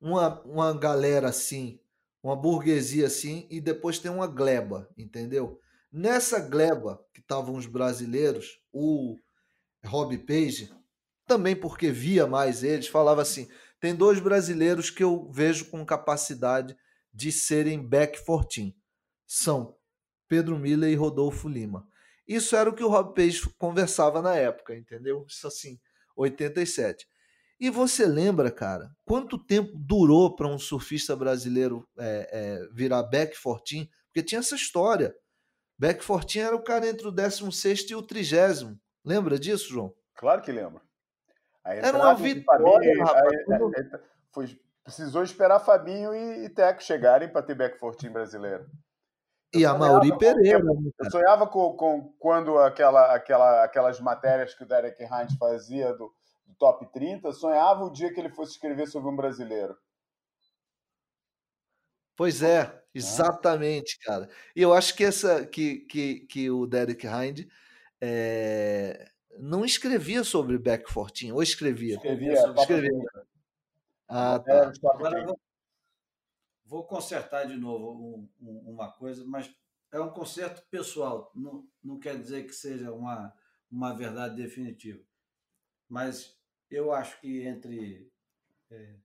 uma, 0.00 0.40
uma 0.40 0.76
galera 0.76 1.28
assim, 1.28 1.78
uma 2.26 2.34
burguesia 2.34 3.06
assim, 3.06 3.46
e 3.48 3.60
depois 3.60 4.00
tem 4.00 4.10
uma 4.10 4.26
gleba, 4.26 4.90
entendeu? 4.98 5.60
Nessa 5.92 6.40
gleba 6.40 7.00
que 7.14 7.20
estavam 7.20 7.54
os 7.54 7.66
brasileiros, 7.66 8.60
o 8.72 9.16
Rob 9.84 10.18
Page, 10.18 10.74
também 11.24 11.54
porque 11.54 11.88
via 11.92 12.26
mais 12.26 12.64
eles, 12.64 12.88
falava 12.88 13.22
assim: 13.22 13.48
tem 13.78 13.94
dois 13.94 14.18
brasileiros 14.18 14.90
que 14.90 15.04
eu 15.04 15.30
vejo 15.30 15.66
com 15.66 15.86
capacidade 15.86 16.76
de 17.14 17.30
serem 17.30 17.80
back 17.80 18.18
14. 18.18 18.74
São 19.24 19.76
Pedro 20.26 20.58
Miller 20.58 20.90
e 20.90 20.96
Rodolfo 20.96 21.48
Lima. 21.48 21.88
Isso 22.26 22.56
era 22.56 22.68
o 22.68 22.74
que 22.74 22.82
o 22.82 22.88
Rob 22.88 23.14
Page 23.14 23.48
conversava 23.56 24.20
na 24.20 24.34
época, 24.34 24.74
entendeu? 24.74 25.24
Isso 25.28 25.46
assim, 25.46 25.78
87. 26.16 27.06
E 27.58 27.70
você 27.70 28.06
lembra, 28.06 28.50
cara, 28.50 28.90
quanto 29.04 29.38
tempo 29.38 29.72
durou 29.74 30.36
para 30.36 30.46
um 30.46 30.58
surfista 30.58 31.16
brasileiro 31.16 31.88
é, 31.98 32.28
é, 32.30 32.68
virar 32.72 33.02
back 33.02 33.34
14? 33.34 33.90
Porque 34.06 34.22
tinha 34.22 34.40
essa 34.40 34.54
história. 34.54 35.14
Back 35.78 36.06
14 36.06 36.38
era 36.38 36.54
o 36.54 36.62
cara 36.62 36.86
entre 36.86 37.06
o 37.06 37.10
16 37.10 37.90
e 37.90 37.94
o 37.94 38.02
30. 38.02 38.78
Lembra 39.04 39.38
disso, 39.38 39.70
João? 39.70 39.94
Claro 40.14 40.42
que 40.42 40.52
lembro. 40.52 40.82
era 41.64 41.96
uma 41.96 42.14
vitória, 42.14 43.04
rapaz. 43.04 43.32
Aí, 43.48 43.74
aí, 43.76 44.00
foi, 44.32 44.60
precisou 44.84 45.22
esperar 45.22 45.60
Fabinho 45.60 46.14
e, 46.14 46.44
e 46.44 46.48
Teco 46.50 46.82
chegarem 46.82 47.28
para 47.28 47.42
ter 47.42 47.54
back 47.54 47.78
14 47.80 48.08
brasileiro. 48.10 48.66
E 49.54 49.64
a 49.64 49.74
Mauri 49.74 50.16
Pereira. 50.18 50.60
Com, 50.60 50.80
né, 50.82 50.90
eu 50.98 51.10
sonhava 51.10 51.46
com, 51.46 51.74
com 51.74 52.14
quando 52.18 52.58
aquela, 52.58 53.14
aquela, 53.14 53.64
aquelas 53.64 53.98
matérias 54.00 54.54
que 54.54 54.64
o 54.64 54.66
Derek 54.66 55.02
Hines 55.02 55.34
fazia 55.38 55.94
do, 55.94 56.12
do 56.46 56.54
top 56.54 56.86
30, 56.92 57.32
sonhava 57.32 57.84
o 57.84 57.90
dia 57.90 58.12
que 58.12 58.20
ele 58.20 58.30
fosse 58.30 58.52
escrever 58.52 58.86
sobre 58.86 59.10
um 59.10 59.16
brasileiro. 59.16 59.76
Pois 62.16 62.42
é, 62.42 62.82
exatamente, 62.94 63.98
cara. 63.98 64.28
E 64.54 64.62
eu 64.62 64.72
acho 64.72 64.94
que 64.96 65.04
essa 65.04 65.44
que, 65.44 65.80
que, 65.80 66.20
que 66.20 66.50
o 66.50 66.66
Derek 66.66 67.06
Hind 67.06 67.46
é, 68.00 69.10
não 69.38 69.64
escrevia 69.64 70.24
sobre 70.24 70.56
Beck 70.58 70.90
Fortin, 70.90 71.32
ou 71.32 71.42
escrevia? 71.42 71.96
Escrevia, 71.96 72.32
escrevia. 72.32 72.90
Ah, 74.08 74.38
tá. 74.38 74.72
Agora, 74.94 75.34
vou 76.64 76.84
consertar 76.84 77.46
de 77.46 77.56
novo 77.56 77.92
um, 77.92 78.28
um, 78.40 78.72
uma 78.72 78.90
coisa, 78.92 79.24
mas 79.26 79.54
é 79.92 80.00
um 80.00 80.10
conserto 80.10 80.62
pessoal, 80.70 81.30
não, 81.34 81.66
não 81.82 81.98
quer 81.98 82.18
dizer 82.18 82.44
que 82.44 82.52
seja 82.52 82.92
uma, 82.92 83.32
uma 83.70 83.94
verdade 83.94 84.36
definitiva. 84.36 85.02
Mas 85.88 86.35
eu 86.70 86.92
acho 86.92 87.20
que 87.20 87.42
entre 87.42 88.12
é, 88.70 88.96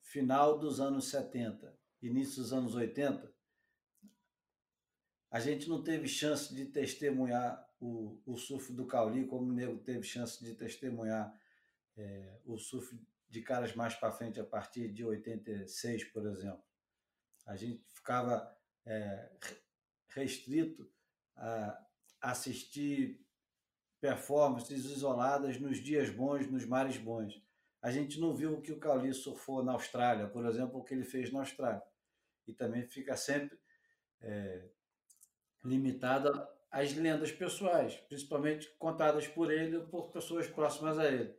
final 0.00 0.58
dos 0.58 0.80
anos 0.80 1.08
70 1.08 1.80
início 2.02 2.42
dos 2.42 2.52
anos 2.52 2.74
80, 2.74 3.32
a 5.30 5.38
gente 5.38 5.68
não 5.68 5.82
teve 5.82 6.08
chance 6.08 6.52
de 6.54 6.66
testemunhar 6.66 7.68
o, 7.78 8.20
o 8.26 8.36
surf 8.36 8.72
do 8.72 8.86
Cauli, 8.86 9.26
como 9.26 9.50
o 9.50 9.52
Nego 9.52 9.78
teve 9.78 10.02
chance 10.02 10.42
de 10.42 10.54
testemunhar 10.54 11.32
é, 11.96 12.40
o 12.44 12.58
surf 12.58 12.98
de 13.28 13.42
caras 13.42 13.74
mais 13.74 13.94
para 13.94 14.12
frente, 14.12 14.40
a 14.40 14.44
partir 14.44 14.92
de 14.92 15.04
86, 15.04 16.04
por 16.04 16.26
exemplo. 16.26 16.64
A 17.46 17.54
gente 17.54 17.84
ficava 17.92 18.56
é, 18.84 19.30
restrito 20.08 20.90
a 21.36 21.86
assistir 22.20 23.24
performances 24.00 24.84
isoladas 24.86 25.60
nos 25.60 25.78
dias 25.78 26.10
bons, 26.10 26.46
nos 26.50 26.64
mares 26.64 26.96
bons. 26.96 27.40
A 27.82 27.90
gente 27.90 28.18
não 28.20 28.34
viu 28.34 28.54
o 28.54 28.60
que 28.60 28.72
o 28.72 28.78
Cauli 28.78 29.12
surfou 29.12 29.62
na 29.62 29.72
Austrália, 29.72 30.26
por 30.26 30.44
exemplo, 30.46 30.80
o 30.80 30.84
que 30.84 30.94
ele 30.94 31.04
fez 31.04 31.32
na 31.32 31.40
Austrália. 31.40 31.82
E 32.46 32.52
também 32.52 32.82
fica 32.86 33.16
sempre 33.16 33.58
é, 34.20 34.68
limitada 35.64 36.48
às 36.70 36.94
lendas 36.94 37.32
pessoais, 37.32 37.96
principalmente 38.08 38.70
contadas 38.78 39.26
por 39.26 39.50
ele 39.50 39.76
ou 39.76 39.86
por 39.86 40.10
pessoas 40.10 40.46
próximas 40.46 40.98
a 40.98 41.10
ele. 41.10 41.34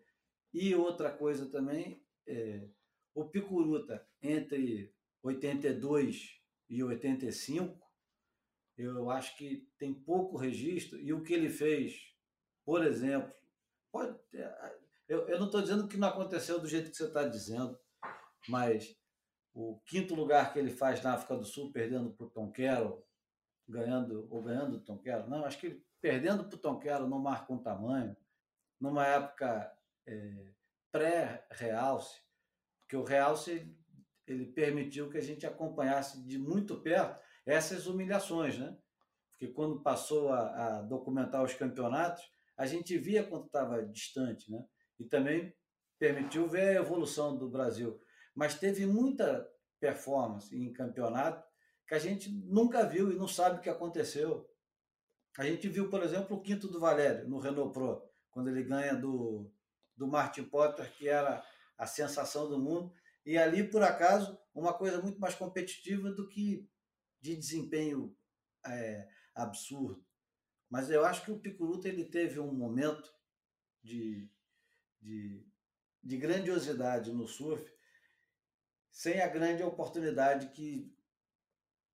E 0.54 0.76
outra 0.76 1.12
coisa 1.12 1.50
também, 1.50 2.04
é, 2.28 2.68
o 3.14 3.26
Picuruta, 3.26 4.06
entre 4.22 4.94
82 5.24 6.42
e 6.70 6.84
85, 6.84 7.80
eu 8.78 9.10
acho 9.10 9.38
que 9.38 9.68
tem 9.78 9.94
pouco 9.94 10.38
registro, 10.38 11.00
e 11.00 11.14
o 11.14 11.22
que 11.22 11.34
ele 11.34 11.50
fez, 11.50 12.16
por 12.66 12.86
exemplo, 12.86 13.34
pode, 13.92 14.18
eu, 15.08 15.28
eu 15.28 15.40
não 15.40 15.48
estou 15.48 15.62
dizendo 15.62 15.88
que 15.88 15.98
não 15.98 16.08
aconteceu 16.08 16.60
do 16.60 16.68
jeito 16.68 16.90
que 16.90 16.98
você 16.98 17.06
está 17.06 17.28
dizendo, 17.28 17.78
mas 18.48 18.96
o 19.54 19.80
quinto 19.86 20.16
lugar 20.16 20.54
que 20.54 20.60
ele 20.60 20.72
faz 20.72 21.02
na 21.02 21.14
África 21.14 21.36
do 21.36 21.44
Sul, 21.44 21.72
perdendo 21.72 22.12
para 22.12 22.26
o 22.26 22.30
Tom 22.30 22.52
Carroll, 22.52 23.06
ganhando, 23.68 24.28
ou 24.30 24.42
ganhando 24.42 24.78
o 24.78 24.82
Tom 24.82 24.98
Carroll, 24.98 25.30
não, 25.30 25.46
acho 25.46 25.60
que 25.60 25.68
ele, 25.68 25.86
perdendo 26.00 26.46
para 26.46 26.56
o 26.56 26.60
Tom 26.60 26.80
Carroll 26.80 27.10
não 27.10 27.20
marca 27.20 27.52
um 27.52 27.62
tamanho, 27.62 28.16
numa 28.80 29.06
época 29.06 29.72
é, 30.06 30.54
pré-realce, 30.92 32.22
porque 32.80 32.96
o 32.96 33.04
realce 33.04 33.76
ele 34.26 34.46
permitiu 34.46 35.10
que 35.10 35.18
a 35.18 35.22
gente 35.22 35.46
acompanhasse 35.46 36.24
de 36.24 36.38
muito 36.38 36.80
perto 36.82 37.22
essas 37.46 37.88
humilhações, 37.88 38.58
né? 38.58 38.78
Porque 39.32 39.48
quando 39.48 39.82
passou 39.82 40.32
a, 40.32 40.78
a 40.78 40.82
documentar 40.84 41.44
os 41.44 41.54
campeonatos, 41.54 42.32
a 42.62 42.68
gente 42.68 42.96
via 42.96 43.24
quanto 43.24 43.48
estava 43.48 43.84
distante, 43.84 44.52
né? 44.52 44.64
E 45.00 45.04
também 45.04 45.52
permitiu 45.98 46.48
ver 46.48 46.78
a 46.78 46.82
evolução 46.82 47.36
do 47.36 47.50
Brasil. 47.50 48.00
Mas 48.36 48.54
teve 48.54 48.86
muita 48.86 49.50
performance 49.80 50.56
em 50.56 50.72
campeonato 50.72 51.44
que 51.88 51.96
a 51.96 51.98
gente 51.98 52.30
nunca 52.30 52.86
viu 52.86 53.12
e 53.12 53.16
não 53.16 53.28
sabe 53.28 53.58
o 53.58 53.62
que 53.62 53.70
aconteceu. 53.70 54.48
A 55.40 55.44
gente 55.44 55.68
viu, 55.70 55.90
por 55.90 56.04
exemplo, 56.04 56.38
o 56.38 56.42
quinto 56.44 56.68
do 56.68 56.80
Valério 56.80 57.28
no 57.28 57.40
Renault 57.40 57.74
Pro, 57.74 58.08
quando 58.30 58.52
ele 58.52 58.62
ganha 58.62 58.94
do, 58.94 59.52
do 59.98 60.06
Martin 60.08 60.44
Potter, 60.44 60.96
que 60.96 61.10
era 61.10 61.44
a 61.76 61.88
sensação 61.88 62.48
do 62.48 62.60
mundo, 62.60 62.94
e 63.26 63.40
ali, 63.40 63.68
por 63.68 63.82
acaso, 63.82 64.38
uma 64.54 64.72
coisa 64.72 65.02
muito 65.02 65.20
mais 65.20 65.34
competitiva 65.34 66.12
do 66.12 66.30
que 66.30 66.70
de 67.20 67.36
desempenho 67.36 68.16
é, 68.64 69.08
absurdo. 69.34 70.06
Mas 70.72 70.90
eu 70.90 71.06
acho 71.06 71.26
que 71.26 71.32
o 71.32 71.38
Picuruta 71.38 71.90
ele 71.90 72.06
teve 72.06 72.40
um 72.40 72.54
momento 72.54 73.14
de, 73.84 74.32
de, 75.02 75.46
de 76.02 76.18
grandiosidade 76.18 77.12
no 77.12 77.28
surf, 77.28 77.70
sem 78.90 79.22
a 79.22 79.28
grande 79.28 79.62
oportunidade 79.64 80.48
que 80.48 80.90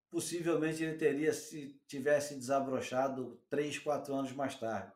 possivelmente 0.10 0.84
ele 0.84 0.98
teria 0.98 1.34
se 1.34 1.82
tivesse 1.88 2.36
desabrochado 2.36 3.42
três, 3.50 3.80
quatro 3.80 4.14
anos 4.14 4.34
mais 4.34 4.60
tarde. 4.60 4.92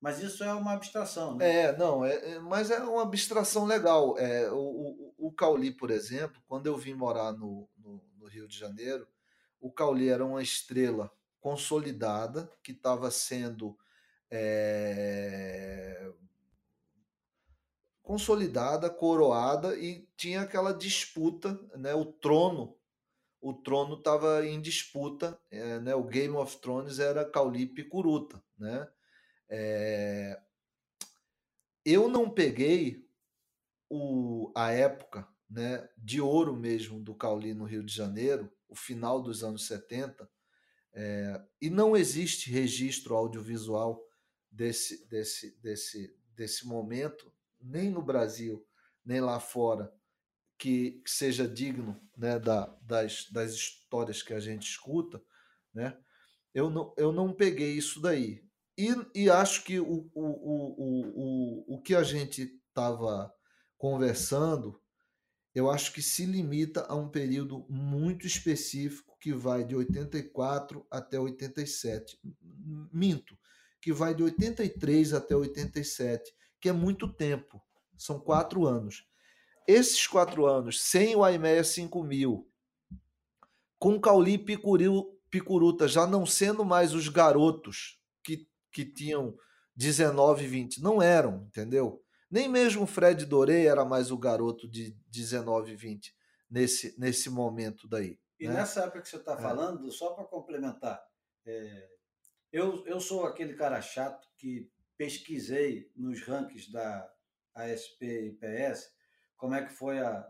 Mas 0.00 0.20
isso 0.20 0.44
é 0.44 0.54
uma 0.54 0.74
abstração, 0.74 1.36
né? 1.36 1.62
É, 1.62 1.76
não, 1.76 2.04
é, 2.04 2.34
é 2.34 2.38
mas 2.38 2.70
é 2.70 2.78
uma 2.78 3.02
abstração 3.02 3.64
legal. 3.64 4.16
É, 4.16 4.48
o, 4.52 4.58
o, 4.58 5.14
o 5.28 5.32
Cauli, 5.32 5.72
por 5.72 5.90
exemplo, 5.90 6.40
quando 6.46 6.66
eu 6.66 6.76
vim 6.76 6.94
morar 6.94 7.32
no, 7.32 7.68
no, 7.76 8.00
no 8.16 8.28
Rio 8.28 8.46
de 8.46 8.56
Janeiro, 8.56 9.08
o 9.60 9.72
Cauli 9.72 10.08
era 10.08 10.24
uma 10.24 10.42
estrela 10.42 11.10
consolidada 11.44 12.50
que 12.62 12.72
estava 12.72 13.10
sendo 13.10 13.76
é, 14.30 16.10
consolidada, 18.02 18.88
coroada 18.88 19.76
e 19.78 20.08
tinha 20.16 20.40
aquela 20.40 20.72
disputa, 20.72 21.60
né? 21.76 21.94
O 21.94 22.06
trono, 22.06 22.78
o 23.42 23.52
trono 23.52 23.98
estava 23.98 24.46
em 24.46 24.58
disputa, 24.58 25.38
é, 25.50 25.78
né? 25.80 25.94
O 25.94 26.04
Game 26.04 26.34
of 26.34 26.56
Thrones 26.62 26.98
era 26.98 27.30
Caulipe 27.30 27.82
e 27.82 27.88
Curuta, 27.90 28.42
né? 28.58 28.88
É, 29.46 30.40
eu 31.84 32.08
não 32.08 32.30
peguei 32.30 33.06
o, 33.90 34.50
a 34.56 34.70
época 34.70 35.28
né, 35.50 35.86
de 35.98 36.22
ouro 36.22 36.56
mesmo 36.56 36.98
do 36.98 37.14
Cauli 37.14 37.52
no 37.52 37.66
Rio 37.66 37.84
de 37.84 37.94
Janeiro, 37.94 38.50
o 38.66 38.74
final 38.74 39.20
dos 39.20 39.44
anos 39.44 39.66
70, 39.66 40.26
é, 40.94 41.42
e 41.60 41.68
não 41.68 41.96
existe 41.96 42.50
registro 42.50 43.16
audiovisual 43.16 44.00
desse, 44.50 45.06
desse, 45.08 45.58
desse, 45.60 46.16
desse 46.34 46.66
momento 46.66 47.32
nem 47.60 47.90
no 47.90 48.02
Brasil, 48.02 48.64
nem 49.04 49.20
lá 49.20 49.40
fora, 49.40 49.92
que, 50.58 51.02
que 51.04 51.10
seja 51.10 51.48
digno 51.48 52.00
né, 52.16 52.38
da, 52.38 52.66
das, 52.82 53.28
das 53.30 53.52
histórias 53.52 54.22
que 54.22 54.32
a 54.32 54.40
gente 54.40 54.68
escuta, 54.68 55.20
né? 55.72 55.98
Eu 56.54 56.70
não, 56.70 56.94
eu 56.96 57.10
não 57.10 57.32
peguei 57.32 57.72
isso 57.72 58.00
daí. 58.00 58.44
E, 58.78 58.94
e 59.14 59.28
acho 59.28 59.64
que 59.64 59.80
o, 59.80 60.08
o, 60.14 60.22
o, 60.22 61.64
o, 61.66 61.74
o 61.74 61.82
que 61.82 61.94
a 61.94 62.04
gente 62.04 62.60
estava 62.68 63.34
conversando, 63.76 64.80
eu 65.54 65.70
acho 65.70 65.92
que 65.92 66.02
se 66.02 66.26
limita 66.26 66.84
a 66.88 66.94
um 66.94 67.08
período 67.08 67.64
muito 67.68 68.26
específico 68.26 69.16
que 69.20 69.32
vai 69.32 69.64
de 69.64 69.76
84 69.76 70.86
até 70.90 71.18
87. 71.18 72.18
Minto, 72.92 73.38
que 73.80 73.92
vai 73.92 74.14
de 74.14 74.22
83 74.22 75.14
até 75.14 75.36
87 75.36 76.32
que 76.64 76.70
é 76.70 76.72
muito 76.72 77.06
tempo. 77.12 77.60
São 77.94 78.18
quatro 78.18 78.66
anos. 78.66 79.06
Esses 79.68 80.06
quatro 80.06 80.46
anos, 80.46 80.80
sem 80.80 81.14
o 81.14 81.28
IMEA 81.28 81.62
5000, 81.62 82.48
com 83.78 84.00
Cauli 84.00 84.38
Picuril, 84.38 85.14
Picuruta 85.28 85.86
já 85.86 86.06
não 86.06 86.24
sendo 86.24 86.64
mais 86.64 86.94
os 86.94 87.10
garotos 87.10 88.00
que, 88.22 88.48
que 88.72 88.82
tinham 88.82 89.36
19, 89.76 90.46
20, 90.46 90.82
não 90.82 91.02
eram, 91.02 91.44
entendeu? 91.48 92.02
Nem 92.34 92.48
mesmo 92.48 92.82
o 92.82 92.86
Fred 92.86 93.24
Doré 93.26 93.66
era 93.66 93.84
mais 93.84 94.10
o 94.10 94.18
garoto 94.18 94.66
de 94.66 94.90
19, 95.06 95.76
20 95.76 96.12
nesse, 96.50 96.98
nesse 96.98 97.30
momento 97.30 97.86
daí. 97.86 98.18
E 98.40 98.48
né? 98.48 98.54
nessa 98.54 98.80
época 98.80 99.02
que 99.02 99.08
você 99.08 99.18
está 99.18 99.34
é. 99.34 99.40
falando, 99.40 99.88
só 99.92 100.14
para 100.14 100.24
complementar, 100.24 101.00
é, 101.46 101.88
eu, 102.50 102.84
eu 102.86 102.98
sou 102.98 103.24
aquele 103.24 103.54
cara 103.54 103.80
chato 103.80 104.26
que 104.36 104.68
pesquisei 104.96 105.92
nos 105.94 106.22
rankings 106.22 106.72
da 106.72 107.08
ASP 107.54 108.04
e 108.04 108.32
PS 108.32 108.92
como 109.36 109.54
é 109.54 109.64
que 109.64 109.72
foi 109.72 110.00
a, 110.00 110.28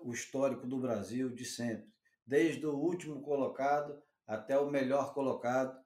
o 0.00 0.14
histórico 0.14 0.66
do 0.66 0.80
Brasil 0.80 1.28
de 1.28 1.44
sempre, 1.44 1.92
desde 2.26 2.64
o 2.64 2.74
último 2.74 3.20
colocado 3.20 4.02
até 4.26 4.58
o 4.58 4.70
melhor 4.70 5.12
colocado. 5.12 5.78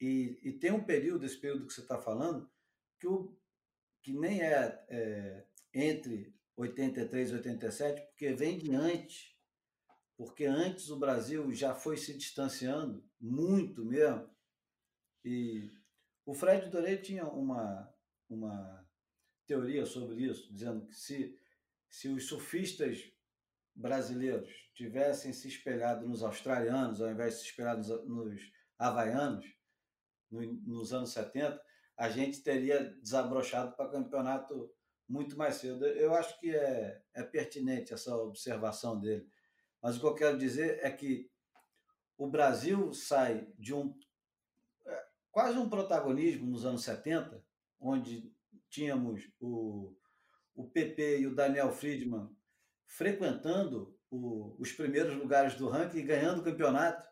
E, 0.00 0.38
e 0.40 0.52
tem 0.52 0.70
um 0.70 0.84
período, 0.84 1.26
esse 1.26 1.40
período 1.40 1.66
que 1.66 1.72
você 1.72 1.80
está 1.80 1.98
falando, 1.98 2.48
que, 3.00 3.08
o, 3.08 3.36
que 4.08 4.12
nem 4.14 4.40
é, 4.40 4.86
é 4.88 5.44
entre 5.74 6.34
83 6.56 7.30
e 7.30 7.34
87, 7.34 8.00
porque 8.06 8.32
vem 8.32 8.58
de 8.58 8.74
antes. 8.74 9.36
Porque 10.16 10.46
antes 10.46 10.88
o 10.88 10.98
Brasil 10.98 11.52
já 11.52 11.74
foi 11.74 11.98
se 11.98 12.16
distanciando 12.16 13.06
muito 13.20 13.84
mesmo. 13.84 14.30
E 15.22 15.70
o 16.24 16.32
Fred 16.32 16.70
Doré 16.70 16.96
tinha 16.96 17.24
uma, 17.26 17.94
uma 18.30 18.88
teoria 19.46 19.84
sobre 19.84 20.24
isso, 20.24 20.50
dizendo 20.54 20.86
que 20.86 20.94
se, 20.94 21.38
se 21.90 22.08
os 22.08 22.24
surfistas 22.26 23.12
brasileiros 23.74 24.50
tivessem 24.72 25.34
se 25.34 25.48
espelhado 25.48 26.08
nos 26.08 26.22
australianos, 26.22 27.02
ao 27.02 27.10
invés 27.10 27.34
de 27.34 27.40
se 27.40 27.46
espelhar 27.48 27.76
nos, 27.76 27.88
nos 28.06 28.40
havaianos, 28.78 29.44
no, 30.30 30.40
nos 30.62 30.94
anos 30.94 31.10
70, 31.10 31.62
a 31.98 32.08
gente 32.08 32.42
teria 32.42 32.94
desabrochado 33.02 33.76
para 33.76 33.90
campeonato 33.90 34.70
muito 35.08 35.36
mais 35.36 35.56
cedo. 35.56 35.84
Eu 35.84 36.14
acho 36.14 36.38
que 36.38 36.54
é, 36.54 37.02
é 37.12 37.22
pertinente 37.24 37.92
essa 37.92 38.16
observação 38.16 39.00
dele. 39.00 39.28
Mas 39.82 39.96
o 39.96 40.00
que 40.00 40.06
eu 40.06 40.14
quero 40.14 40.38
dizer 40.38 40.78
é 40.82 40.90
que 40.90 41.28
o 42.16 42.28
Brasil 42.28 42.92
sai 42.92 43.52
de 43.58 43.74
um 43.74 43.94
quase 45.30 45.58
um 45.58 45.68
protagonismo 45.68 46.46
nos 46.46 46.64
anos 46.64 46.82
70, 46.82 47.44
onde 47.80 48.32
tínhamos 48.68 49.30
o, 49.40 49.94
o 50.54 50.68
PP 50.68 51.20
e 51.20 51.26
o 51.26 51.34
Daniel 51.34 51.70
Friedman 51.70 52.28
frequentando 52.86 53.96
o, 54.10 54.56
os 54.58 54.72
primeiros 54.72 55.16
lugares 55.16 55.54
do 55.54 55.68
ranking 55.68 55.98
e 55.98 56.02
ganhando 56.02 56.40
o 56.40 56.44
campeonato. 56.44 57.06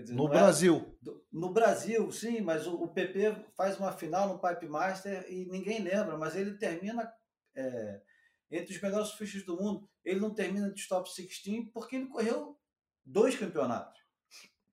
Dizer, 0.00 0.14
no 0.14 0.28
Brasil. 0.28 0.96
É, 1.06 1.10
no 1.32 1.52
Brasil, 1.52 2.10
sim, 2.10 2.40
mas 2.40 2.66
o, 2.66 2.74
o, 2.74 2.88
PP 2.88 3.36
faz 3.54 3.78
uma 3.78 3.92
final 3.92 4.28
no 4.28 4.38
Pipe 4.38 4.66
Master 4.66 5.26
e 5.28 5.46
ninguém 5.46 5.82
lembra, 5.82 6.16
mas 6.16 6.36
ele 6.36 6.56
termina 6.56 7.10
é, 7.54 8.00
entre 8.50 8.74
os 8.74 8.80
melhores 8.80 9.08
surfistas 9.08 9.44
do 9.44 9.56
mundo. 9.56 9.88
Ele 10.04 10.20
não 10.20 10.34
termina 10.34 10.72
de 10.72 10.88
top 10.88 11.08
16 11.08 11.70
porque 11.72 11.96
ele 11.96 12.06
correu 12.06 12.58
dois 13.04 13.36
campeonatos. 13.36 13.96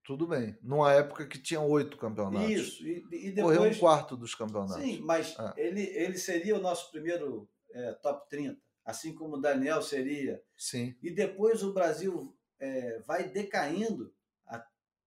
Tudo 0.04 0.28
bem. 0.28 0.58
Numa 0.62 0.92
época 0.92 1.26
que 1.26 1.42
tinha 1.42 1.62
oito 1.62 1.98
campeonatos. 1.98 2.50
Isso. 2.50 2.86
E, 2.86 3.06
e 3.12 3.32
depois... 3.32 3.58
Correu 3.58 3.72
um 3.72 3.80
quarto 3.80 4.18
dos 4.18 4.36
campeonatos. 4.36 4.84
Sim, 4.84 5.00
mas 5.02 5.36
é. 5.40 5.54
ele, 5.56 5.82
ele 5.82 6.18
seria 6.18 6.58
o 6.58 6.62
nosso 6.62 6.92
primeiro 6.92 7.50
é, 7.72 7.94
top 7.94 8.30
30, 8.30 8.60
assim 8.86 9.14
como 9.16 9.38
o 9.38 9.42
Daniel 9.42 9.82
seria. 9.82 10.42
Sim. 10.58 10.94
E 11.02 11.10
depois 11.10 11.64
o 11.64 11.74
Brasil 11.74 12.36
é, 12.60 13.00
vai 13.08 13.30
decaindo 13.30 14.14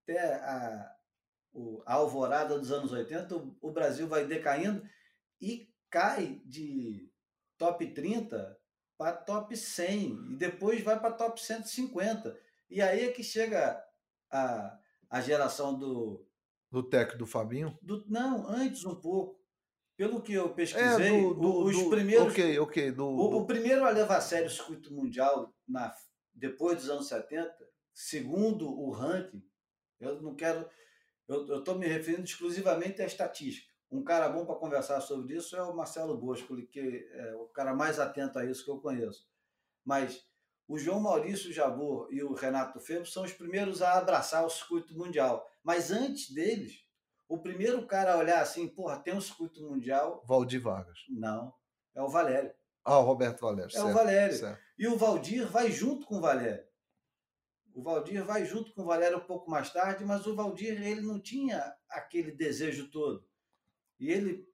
até 0.07 0.35
a, 0.35 0.97
a 1.85 1.95
alvorada 1.95 2.59
dos 2.59 2.71
anos 2.71 2.93
80, 2.93 3.37
o, 3.37 3.57
o 3.61 3.73
Brasil 3.73 4.07
vai 4.07 4.25
decaindo 4.25 4.89
e 5.41 5.69
cai 5.91 6.41
de 6.45 7.11
top 7.59 7.93
30 7.93 8.57
para 8.97 9.13
top 9.13 9.57
100 9.57 10.33
e 10.33 10.37
depois 10.37 10.83
vai 10.83 10.99
para 10.99 11.13
top 11.13 11.43
150. 11.43 12.39
E 12.71 12.81
aí 12.81 13.05
é 13.05 13.13
que 13.13 13.23
chega 13.23 13.83
a, 14.31 14.79
a 15.11 15.21
geração 15.21 15.77
do. 15.77 16.25
Do 16.71 16.83
Tec 16.83 17.17
do 17.17 17.27
Fabinho? 17.27 17.79
Do, 17.83 18.05
não, 18.09 18.49
antes 18.49 18.85
um 18.85 18.95
pouco. 18.95 19.45
Pelo 19.97 20.21
que 20.21 20.35
eu 20.35 20.53
pesquisei, 20.53 21.17
é, 21.17 21.21
do, 21.23 21.33
do, 21.33 21.65
os 21.65 21.83
primeiros. 21.85 22.33
Ok, 22.33 22.59
ok. 22.59 22.93
Do, 22.93 23.07
o, 23.07 23.37
o, 23.39 23.47
primeiro 23.47 23.83
a 23.83 23.91
levar 23.91 24.19
a 24.19 24.21
sério 24.21 24.47
o 24.47 24.51
circuito 24.51 24.93
mundial 24.93 25.55
na, 25.67 25.95
depois 26.35 26.77
dos 26.77 26.91
anos 26.91 27.09
70, 27.09 27.51
segundo 27.95 28.69
o 28.69 28.91
ranking, 28.91 29.43
eu 30.01 30.21
não 30.23 30.35
quero. 30.35 30.69
Eu 31.29 31.59
estou 31.59 31.77
me 31.77 31.87
referindo 31.87 32.25
exclusivamente 32.25 33.03
à 33.03 33.07
estatística. 33.07 33.73
Um 33.91 34.03
cara 34.03 34.29
bom 34.29 34.45
para 34.45 34.57
conversar 34.57 35.01
sobre 35.01 35.37
isso 35.37 35.57
é 35.57 35.63
o 35.63 35.75
Marcelo 35.75 36.17
Bosco, 36.17 36.57
que 36.67 37.09
é 37.13 37.35
o 37.35 37.47
cara 37.47 37.75
mais 37.75 37.99
atento 37.99 38.39
a 38.39 38.45
isso 38.45 38.65
que 38.65 38.71
eu 38.71 38.81
conheço. 38.81 39.27
Mas 39.85 40.25
o 40.69 40.77
João 40.77 41.01
Maurício 41.01 41.53
Jabor 41.53 42.09
e 42.11 42.23
o 42.23 42.35
Renato 42.35 42.81
Febo 42.81 43.07
são 43.07 43.23
os 43.23 43.33
primeiros 43.33 43.83
a 43.83 43.99
abraçar 43.99 44.45
o 44.45 44.51
circuito 44.51 44.97
mundial. 44.97 45.49
Mas 45.63 45.93
antes 45.93 46.33
deles, 46.33 46.85
o 47.29 47.41
primeiro 47.41 47.87
cara 47.87 48.15
a 48.15 48.19
olhar 48.19 48.41
assim, 48.41 48.67
porra, 48.69 48.99
tem 48.99 49.15
um 49.15 49.21
circuito 49.21 49.63
mundial. 49.63 50.25
Valdir 50.27 50.61
Vargas. 50.61 50.99
Não, 51.09 51.55
é 51.95 52.03
o 52.03 52.09
Valério. 52.09 52.53
Ah, 52.85 52.99
o 52.99 53.05
Roberto 53.05 53.41
Valério. 53.41 53.69
É 53.69 53.71
certo, 53.71 53.89
o 53.89 53.93
Valério. 53.93 54.37
Certo. 54.37 54.61
E 54.79 54.89
o 54.89 54.97
Valdir 54.97 55.47
vai 55.47 55.71
junto 55.71 56.07
com 56.07 56.17
o 56.17 56.21
Valério. 56.21 56.66
O 57.77 57.83
Valdir 57.83 58.25
vai 58.25 58.45
junto 58.45 58.73
com 58.73 58.83
o 58.83 58.87
Valério 58.87 59.19
um 59.19 59.27
pouco 59.27 59.51
mais 59.51 59.71
tarde, 59.71 60.05
mas 60.05 60.27
o 60.27 60.35
Valdir 60.35 60.83
ele 60.83 61.03
não 61.03 61.21
tinha 61.21 61.77
aquele 61.89 62.33
desejo 62.33 62.91
todo. 62.91 63.25
E 64.01 64.11
ele, 64.11 64.49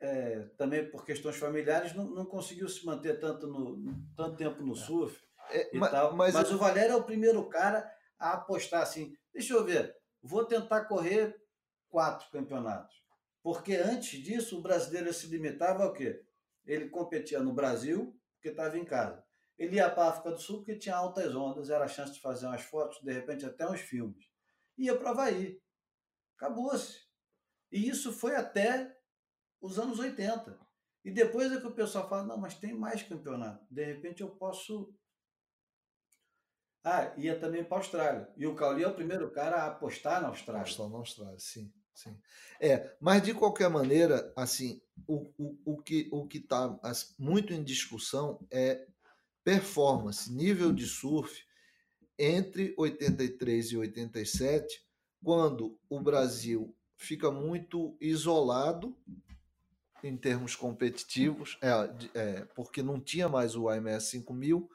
é, 0.00 0.40
também 0.58 0.90
por 0.90 1.04
questões 1.04 1.36
familiares, 1.36 1.94
não, 1.94 2.04
não 2.04 2.26
conseguiu 2.26 2.68
se 2.68 2.84
manter 2.84 3.18
tanto, 3.20 3.46
no, 3.46 3.96
tanto 4.16 4.36
tempo 4.36 4.62
no 4.62 4.72
é. 4.72 4.76
surf. 4.76 5.24
É, 5.50 5.70
mas, 5.78 5.92
mas, 6.14 6.34
mas 6.34 6.50
o 6.50 6.58
Valério 6.58 6.94
é 6.94 6.96
o 6.96 7.04
primeiro 7.04 7.48
cara 7.48 7.88
a 8.18 8.32
apostar 8.32 8.82
assim. 8.82 9.16
Deixa 9.32 9.54
eu 9.54 9.64
ver, 9.64 9.96
vou 10.20 10.44
tentar 10.44 10.86
correr 10.86 11.40
quatro 11.88 12.28
campeonatos. 12.30 12.96
Porque 13.42 13.76
antes 13.76 14.20
disso, 14.20 14.58
o 14.58 14.62
brasileiro 14.62 15.14
se 15.14 15.28
limitava 15.28 15.84
ao 15.84 15.92
quê? 15.92 16.26
ele 16.66 16.88
competia 16.88 17.40
no 17.40 17.52
Brasil, 17.52 18.18
porque 18.34 18.48
estava 18.48 18.76
em 18.76 18.84
casa. 18.84 19.24
Ele 19.58 19.76
ia 19.76 19.90
para 19.90 20.04
a 20.04 20.08
África 20.10 20.32
do 20.32 20.40
Sul, 20.40 20.58
porque 20.58 20.76
tinha 20.76 20.94
altas 20.94 21.34
ondas, 21.34 21.70
era 21.70 21.84
a 21.84 21.88
chance 21.88 22.12
de 22.12 22.20
fazer 22.20 22.46
umas 22.46 22.62
fotos, 22.62 23.00
de 23.02 23.12
repente 23.12 23.46
até 23.46 23.68
uns 23.68 23.80
filmes. 23.80 24.30
Ia 24.76 24.96
para 24.96 25.06
o 25.06 25.08
Havaí. 25.08 25.60
Acabou-se. 26.36 27.06
E 27.72 27.88
isso 27.88 28.12
foi 28.12 28.36
até 28.36 28.94
os 29.60 29.78
anos 29.78 29.98
80. 29.98 30.58
E 31.04 31.10
depois 31.10 31.50
é 31.52 31.60
que 31.60 31.66
o 31.66 31.74
pessoal 31.74 32.08
fala, 32.08 32.24
não, 32.24 32.36
mas 32.36 32.54
tem 32.54 32.74
mais 32.74 33.02
campeonato. 33.02 33.64
De 33.70 33.84
repente 33.84 34.22
eu 34.22 34.30
posso. 34.30 34.94
Ah, 36.84 37.14
ia 37.16 37.38
também 37.38 37.64
para 37.64 37.78
a 37.78 37.80
Austrália. 37.80 38.32
E 38.36 38.46
o 38.46 38.54
Cauli 38.54 38.84
é 38.84 38.88
o 38.88 38.94
primeiro 38.94 39.30
cara 39.30 39.62
a 39.62 39.66
apostar 39.68 40.20
na 40.20 40.28
Austrália. 40.28 40.62
Apostar 40.62 40.88
na 40.88 40.98
Austrália, 40.98 41.38
sim. 41.38 41.72
sim. 41.94 42.20
É, 42.60 42.96
mas 43.00 43.22
de 43.22 43.34
qualquer 43.34 43.68
maneira, 43.68 44.32
assim, 44.36 44.80
o, 45.06 45.32
o, 45.38 45.58
o 45.64 45.82
que 45.82 46.08
o 46.12 46.28
está 46.32 46.78
muito 47.18 47.52
em 47.52 47.64
discussão 47.64 48.46
é 48.50 48.86
performance, 49.46 50.32
nível 50.32 50.72
de 50.72 50.84
surf 50.86 51.46
entre 52.18 52.74
83 52.76 53.66
e 53.66 53.76
87, 53.76 54.84
quando 55.22 55.78
o 55.88 56.00
Brasil 56.00 56.74
fica 56.96 57.30
muito 57.30 57.96
isolado 58.00 58.96
em 60.02 60.16
termos 60.16 60.56
competitivos, 60.56 61.56
é, 61.62 61.70
é, 62.18 62.44
porque 62.56 62.82
não 62.82 63.00
tinha 63.00 63.28
mais 63.28 63.54
o 63.54 63.68
AMS 63.68 64.06
5000. 64.10 64.68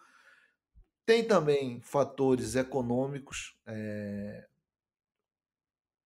Tem 1.06 1.28
também 1.28 1.82
fatores 1.82 2.56
econômicos 2.56 3.60
é, 3.66 4.48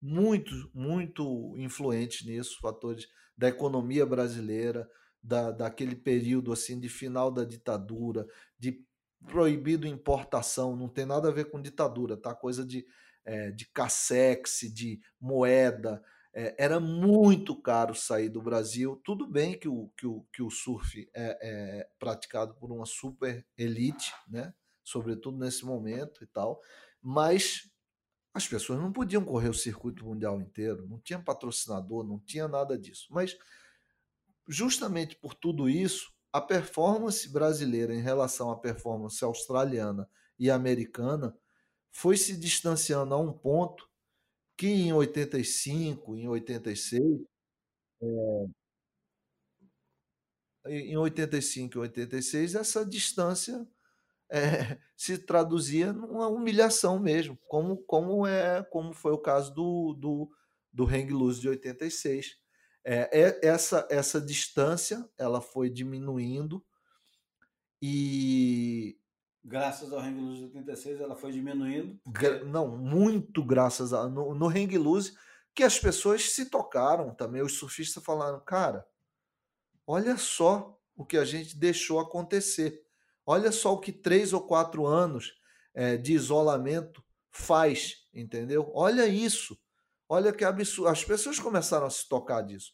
muito, 0.02 0.72
muito 0.74 1.54
influentes 1.56 2.26
nisso, 2.26 2.60
fatores 2.60 3.08
da 3.38 3.48
economia 3.48 4.08
brasileira, 4.08 4.90
da, 5.26 5.52
daquele 5.52 5.96
período 5.96 6.54
assim 6.54 6.80
de 6.80 6.88
final 6.88 7.32
da 7.32 7.44
ditadura, 7.44 8.28
de 8.60 8.86
proibido 9.26 9.88
importação, 9.88 10.76
não 10.76 10.88
tem 10.88 11.06
nada 11.06 11.30
a 11.30 11.32
ver 11.32 11.50
com 11.50 11.60
ditadura, 11.60 12.16
tá? 12.16 12.36
Coisa 12.36 12.64
de, 12.64 12.86
é, 13.26 13.50
de 13.50 13.66
cassex, 13.66 14.72
de 14.72 15.02
moeda, 15.20 16.04
é, 16.32 16.56
era 16.60 16.80
muito 16.80 17.60
caro 17.60 17.96
sair 17.96 18.30
do 18.30 18.42
Brasil. 18.42 19.02
Tudo 19.04 19.26
bem 19.26 19.58
que 19.58 19.68
o, 19.68 19.90
que 19.98 20.06
o, 20.06 20.24
que 20.32 20.44
o 20.44 20.52
surf 20.52 21.10
é, 21.16 21.40
é 21.42 21.90
praticado 21.98 22.54
por 22.56 22.72
uma 22.72 22.86
super 22.86 23.44
elite, 23.58 24.14
né? 24.28 24.54
sobretudo 24.84 25.40
nesse 25.40 25.66
momento 25.66 26.24
e 26.24 26.28
tal, 26.28 26.62
mas 27.02 27.72
as 28.32 28.48
pessoas 28.48 28.80
não 28.80 28.92
podiam 28.92 29.26
correr 29.26 29.50
o 29.50 29.54
circuito 29.54 30.06
mundial 30.06 30.40
inteiro, 30.40 30.86
não 30.88 31.00
tinha 31.00 31.18
patrocinador, 31.18 32.04
não 32.04 32.20
tinha 32.20 32.48
nada 32.48 32.78
disso. 32.78 33.08
Mas 33.10 33.36
justamente 34.48 35.16
por 35.16 35.34
tudo 35.34 35.70
isso, 35.70 36.14
a 36.32 36.42
performance 36.42 37.30
brasileira 37.30 37.94
em 37.94 38.02
relação 38.02 38.52
à 38.52 38.58
performance 38.58 39.24
australiana 39.24 40.10
e 40.38 40.52
americana 40.52 41.36
foi 41.92 42.18
se 42.18 42.36
distanciando 42.38 43.14
a 43.14 43.18
um 43.18 43.32
ponto 43.32 43.90
que 44.58 44.68
em 44.68 44.94
85, 44.94 46.16
em 46.16 46.28
86, 46.28 47.04
é, 48.02 48.46
em 50.68 50.98
85 50.98 51.78
e 51.78 51.80
86, 51.80 52.56
essa 52.56 52.86
distância 52.86 53.68
é, 54.30 54.78
se 54.96 55.18
traduzia 55.18 55.94
numa 55.94 56.28
humilhação 56.28 57.00
mesmo, 57.00 57.38
como, 57.48 57.78
como, 57.78 58.26
é, 58.26 58.64
como 58.64 58.94
foi 58.94 59.12
o 59.12 59.18
caso 59.18 59.54
do, 59.54 59.94
do, 59.94 60.32
do 60.74 60.86
Hang 60.86 61.12
Loose 61.14 61.42
de 61.42 61.50
86. 61.50 62.38
É, 62.88 63.10
é, 63.12 63.48
essa, 63.48 63.88
essa 63.90 64.22
distância 64.22 65.10
ela 65.18 65.42
foi 65.42 65.72
diminuindo 65.72 66.64
e 67.82 68.96
graças 69.44 69.92
ao 69.92 70.00
Hang 70.00 70.20
Loose 70.20 70.38
de 70.40 70.46
86, 70.46 71.02
ela 71.02 71.16
foi 71.16 71.32
diminuindo. 71.32 72.00
Não, 72.46 72.78
muito 72.78 73.44
graças 73.44 73.92
a, 73.92 74.08
no, 74.08 74.34
no 74.34 74.48
Hang 74.48 74.78
Loose, 74.78 75.16
que 75.54 75.64
as 75.64 75.80
pessoas 75.80 76.32
se 76.32 76.50
tocaram 76.50 77.14
também. 77.14 77.42
Os 77.42 77.58
surfistas 77.58 78.04
falaram, 78.04 78.40
cara, 78.40 78.86
olha 79.86 80.18
só 80.18 80.80
o 80.96 81.06
que 81.06 81.18
a 81.18 81.26
gente 81.26 81.58
deixou 81.58 82.00
acontecer. 82.00 82.84
Olha 83.26 83.52
só 83.52 83.74
o 83.74 83.80
que 83.80 83.92
três 83.92 84.34
ou 84.34 84.42
quatro 84.42 84.86
anos 84.86 85.34
é, 85.74 85.98
de 85.98 86.14
isolamento 86.14 87.04
faz, 87.32 88.08
entendeu? 88.14 88.72
Olha 88.74 89.08
isso. 89.08 89.58
Olha 90.08 90.32
que 90.32 90.46
absurdo. 90.46 90.90
As 90.90 91.04
pessoas 91.04 91.40
começaram 91.40 91.88
a 91.88 91.90
se 91.90 92.08
tocar 92.08 92.42
disso, 92.42 92.72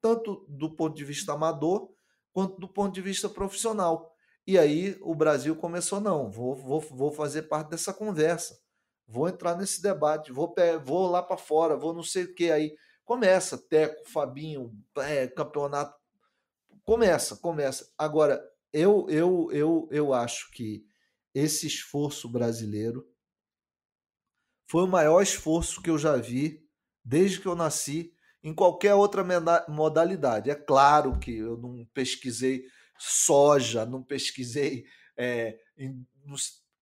tanto 0.00 0.46
do 0.48 0.74
ponto 0.74 0.96
de 0.96 1.04
vista 1.04 1.32
amador 1.32 1.90
quanto 2.32 2.58
do 2.58 2.68
ponto 2.68 2.94
de 2.94 3.00
vista 3.00 3.28
profissional. 3.28 4.14
E 4.46 4.58
aí 4.58 4.96
o 5.00 5.14
Brasil 5.14 5.54
começou, 5.54 6.00
não, 6.00 6.30
vou, 6.30 6.56
vou, 6.56 6.80
vou 6.80 7.12
fazer 7.12 7.42
parte 7.42 7.70
dessa 7.70 7.92
conversa, 7.92 8.58
vou 9.06 9.28
entrar 9.28 9.56
nesse 9.56 9.82
debate, 9.82 10.32
vou, 10.32 10.54
vou 10.84 11.08
lá 11.08 11.22
para 11.22 11.36
fora, 11.36 11.76
vou 11.76 11.92
não 11.92 12.02
sei 12.02 12.24
o 12.24 12.34
que. 12.34 12.50
Aí 12.50 12.74
começa, 13.04 13.58
Teco, 13.58 14.08
Fabinho, 14.08 14.72
é, 14.96 15.26
campeonato. 15.26 15.94
Começa, 16.84 17.36
começa. 17.36 17.92
Agora, 17.98 18.42
eu, 18.72 19.06
eu, 19.08 19.48
eu, 19.52 19.88
eu 19.90 20.14
acho 20.14 20.50
que 20.52 20.84
esse 21.34 21.66
esforço 21.66 22.28
brasileiro 22.28 23.06
foi 24.70 24.84
o 24.84 24.88
maior 24.88 25.20
esforço 25.20 25.82
que 25.82 25.90
eu 25.90 25.98
já 25.98 26.16
vi 26.16 26.64
desde 27.04 27.40
que 27.40 27.46
eu 27.46 27.56
nasci 27.56 28.14
em 28.40 28.54
qualquer 28.54 28.94
outra 28.94 29.24
modalidade. 29.68 30.48
É 30.48 30.54
claro 30.54 31.18
que 31.18 31.36
eu 31.36 31.56
não 31.56 31.84
pesquisei 31.92 32.64
soja, 32.96 33.84
não 33.84 34.00
pesquisei. 34.00 34.84
É, 35.16 35.58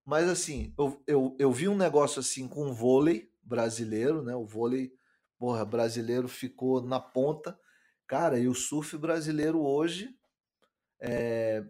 mas 0.04 0.28
assim, 0.28 0.74
eu, 0.78 1.02
eu, 1.06 1.36
eu 1.38 1.50
vi 1.50 1.66
um 1.66 1.76
negócio 1.76 2.20
assim 2.20 2.46
com 2.46 2.68
o 2.68 2.74
vôlei 2.74 3.30
brasileiro, 3.42 4.22
né? 4.22 4.36
O 4.36 4.44
vôlei 4.44 4.92
porra, 5.38 5.64
brasileiro 5.64 6.28
ficou 6.28 6.82
na 6.82 7.00
ponta. 7.00 7.58
Cara, 8.06 8.38
e 8.38 8.48
o 8.48 8.54
surf 8.54 8.98
brasileiro 8.98 9.62
hoje 9.62 10.10
é, 11.00 11.64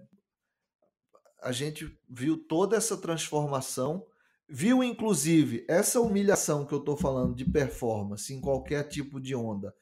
a 1.40 1.52
gente 1.52 1.96
viu 2.08 2.36
toda 2.36 2.76
essa 2.76 2.96
transformação, 2.96 4.04
viu 4.48 4.82
inclusive 4.82 5.64
essa 5.68 6.00
humilhação 6.00 6.64
que 6.64 6.72
eu 6.72 6.78
estou 6.78 6.96
falando 6.96 7.34
de 7.34 7.44
performance 7.44 8.32
em 8.32 8.40
qualquer 8.40 8.88
tipo 8.88 9.20
de 9.20 9.34
onda, 9.34 9.74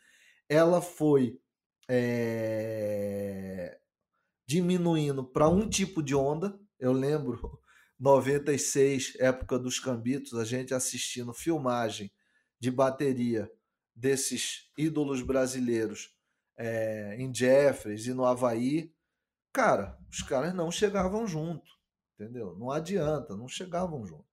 ela 0.49 0.83
foi 0.83 1.41
é, 1.89 3.79
diminuindo 4.47 5.25
para 5.25 5.49
um 5.49 5.69
tipo 5.69 6.03
de 6.03 6.15
onda. 6.15 6.59
Eu 6.79 6.93
lembro 6.93 7.61
96, 7.99 9.17
época 9.19 9.59
dos 9.59 9.79
cambitos, 9.79 10.35
a 10.35 10.45
gente 10.45 10.75
assistindo 10.75 11.33
filmagem 11.33 12.13
de 12.59 12.71
bateria 12.71 13.51
desses 13.95 14.71
ídolos 14.77 15.23
brasileiros 15.23 16.15
é, 16.59 17.17
em 17.19 17.33
Jeffries 17.35 18.07
e 18.07 18.13
no 18.13 18.25
Havaí. 18.25 18.93
Cara, 19.53 19.99
os 20.11 20.21
caras 20.23 20.55
não 20.55 20.71
chegavam 20.71 21.27
junto, 21.27 21.71
entendeu? 22.15 22.55
Não 22.59 22.71
adianta, 22.71 23.35
não 23.35 23.49
chegavam 23.49 24.05
junto. 24.05 24.26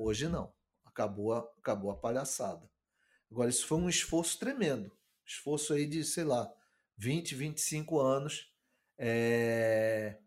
Hoje 0.00 0.28
não. 0.28 0.52
Acabou 0.84 1.32
a, 1.32 1.40
acabou 1.58 1.90
a 1.90 1.96
palhaçada. 1.96 2.70
Agora, 3.30 3.50
isso 3.50 3.66
foi 3.66 3.78
um 3.78 3.88
esforço 3.88 4.38
tremendo. 4.38 4.92
Esforço 5.26 5.74
aí 5.74 5.86
de, 5.86 6.04
sei 6.04 6.22
lá, 6.22 6.48
20, 6.96 7.34
25 7.34 7.98
anos 7.98 8.52
é, 8.96 10.18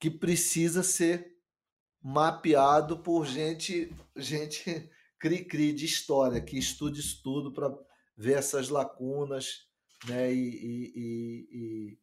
que 0.00 0.10
precisa 0.10 0.82
ser 0.82 1.36
mapeado 2.02 3.02
por 3.02 3.26
gente, 3.26 3.94
gente 4.16 4.90
cri-cri 5.20 5.74
de 5.74 5.84
história, 5.84 6.40
que 6.40 6.58
estude 6.58 7.00
isso 7.00 7.22
tudo 7.22 7.52
para 7.52 7.70
ver 8.16 8.38
essas 8.38 8.70
lacunas 8.70 9.68
né, 10.06 10.32
e, 10.32 10.48
e, 10.96 11.98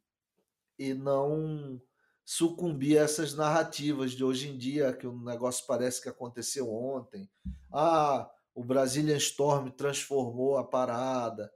e, 0.78 0.90
e 0.90 0.94
não 0.94 1.82
sucumbir 2.26 2.98
a 2.98 3.04
essas 3.04 3.36
narrativas 3.36 4.12
de 4.12 4.24
hoje 4.24 4.50
em 4.50 4.58
dia, 4.58 4.92
que 4.92 5.06
o 5.06 5.18
negócio 5.22 5.66
parece 5.68 6.02
que 6.02 6.10
aconteceu 6.10 6.74
ontem. 6.74 7.30
Ah, 7.72 8.30
o 8.54 8.64
Brazilian 8.64 9.18
Storm 9.18 9.70
transformou 9.70 10.58
a 10.58 10.64
parada. 10.64 11.52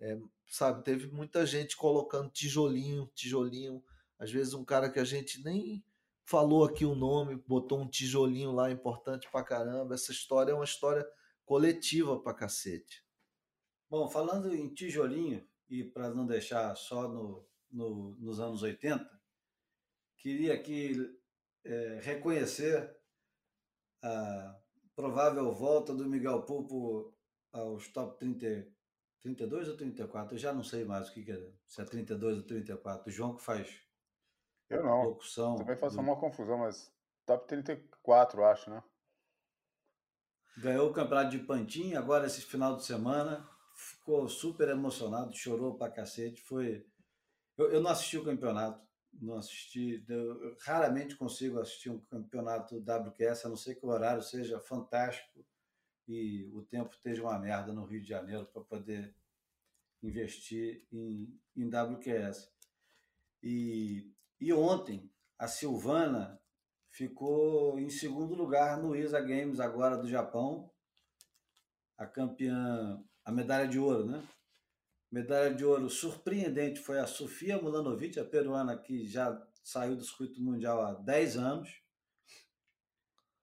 É, 0.00 0.18
sabe, 0.48 0.82
teve 0.82 1.06
muita 1.08 1.44
gente 1.44 1.76
colocando 1.76 2.30
tijolinho, 2.30 3.10
tijolinho 3.14 3.84
às 4.18 4.30
vezes 4.30 4.54
um 4.54 4.64
cara 4.64 4.90
que 4.90 4.98
a 4.98 5.04
gente 5.04 5.42
nem 5.44 5.84
falou 6.24 6.64
aqui 6.64 6.84
o 6.84 6.94
nome, 6.94 7.36
botou 7.46 7.80
um 7.80 7.88
tijolinho 7.88 8.52
lá 8.52 8.70
importante 8.70 9.28
pra 9.30 9.44
caramba. 9.44 9.94
Essa 9.94 10.12
história 10.12 10.52
é 10.52 10.54
uma 10.54 10.64
história 10.64 11.06
coletiva 11.44 12.18
pra 12.18 12.32
cacete. 12.32 13.04
Bom, 13.90 14.08
falando 14.08 14.54
em 14.54 14.72
tijolinho, 14.72 15.46
e 15.68 15.84
para 15.84 16.08
não 16.10 16.26
deixar 16.26 16.74
só 16.76 17.08
no, 17.08 17.46
no, 17.70 18.16
nos 18.18 18.40
anos 18.40 18.62
80, 18.62 19.06
queria 20.24 20.54
aqui 20.54 20.96
é, 21.66 22.00
reconhecer 22.02 22.96
a 24.02 24.58
provável 24.96 25.52
volta 25.52 25.94
do 25.94 26.08
Miguel 26.08 26.42
Pulpo 26.44 27.14
aos 27.52 27.88
top 27.88 28.18
30, 28.18 28.66
32 29.20 29.68
ou 29.68 29.76
34? 29.76 30.34
Eu 30.34 30.38
já 30.38 30.52
não 30.54 30.62
sei 30.62 30.86
mais 30.86 31.10
o 31.10 31.12
que, 31.12 31.22
que 31.22 31.30
é. 31.30 31.52
Se 31.66 31.82
é 31.82 31.84
32 31.84 32.38
ou 32.38 32.42
34. 32.44 33.06
O 33.06 33.12
João 33.12 33.36
que 33.36 33.42
faz. 33.42 33.82
Eu 34.70 34.82
não. 34.82 35.02
Locução. 35.02 35.56
Também 35.56 35.76
faço 35.76 35.96
do... 35.96 36.02
uma 36.02 36.18
confusão, 36.18 36.56
mas 36.56 36.90
top 37.26 37.46
34, 37.46 38.44
acho, 38.46 38.70
né? 38.70 38.82
Ganhou 40.56 40.88
o 40.88 40.92
campeonato 40.92 41.32
de 41.32 41.40
Pantin 41.40 41.94
agora 41.94 42.26
esse 42.26 42.40
final 42.40 42.76
de 42.76 42.84
semana. 42.84 43.46
Ficou 43.76 44.26
super 44.26 44.68
emocionado, 44.68 45.36
chorou 45.36 45.76
pra 45.76 45.90
cacete. 45.90 46.40
Foi. 46.40 46.86
Eu, 47.58 47.72
eu 47.72 47.80
não 47.82 47.90
assisti 47.90 48.16
o 48.16 48.24
campeonato, 48.24 48.83
não 49.20 49.36
assisti. 49.36 50.04
Eu 50.08 50.56
raramente 50.60 51.16
consigo 51.16 51.58
assistir 51.58 51.90
um 51.90 52.00
campeonato 52.00 52.78
WQS, 52.78 53.46
a 53.46 53.48
não 53.48 53.56
ser 53.56 53.76
que 53.76 53.86
o 53.86 53.90
horário 53.90 54.22
seja 54.22 54.60
fantástico 54.60 55.44
e 56.06 56.50
o 56.52 56.62
tempo 56.62 56.94
esteja 56.94 57.22
uma 57.22 57.38
merda 57.38 57.72
no 57.72 57.84
Rio 57.84 58.00
de 58.00 58.08
Janeiro 58.08 58.46
para 58.46 58.62
poder 58.62 59.14
investir 60.02 60.86
em, 60.92 61.40
em 61.56 61.66
WQS. 61.66 62.52
E, 63.42 64.12
e 64.40 64.52
ontem 64.52 65.10
a 65.38 65.48
Silvana 65.48 66.40
ficou 66.90 67.78
em 67.78 67.90
segundo 67.90 68.34
lugar 68.34 68.80
no 68.80 68.94
ISA 68.94 69.20
Games 69.20 69.60
agora 69.60 69.96
do 69.96 70.08
Japão, 70.08 70.70
a 71.96 72.06
campeã, 72.06 73.02
a 73.24 73.32
medalha 73.32 73.66
de 73.66 73.78
ouro, 73.78 74.06
né? 74.06 74.22
Medalha 75.14 75.54
de 75.54 75.64
ouro 75.64 75.88
surpreendente 75.88 76.80
foi 76.80 76.98
a 76.98 77.06
Sofia 77.06 77.56
Mulanovic, 77.62 78.18
a 78.18 78.24
peruana 78.24 78.76
que 78.76 79.06
já 79.06 79.40
saiu 79.62 79.94
do 79.94 80.02
circuito 80.02 80.42
mundial 80.42 80.82
há 80.82 80.92
10 80.92 81.36
anos 81.36 81.80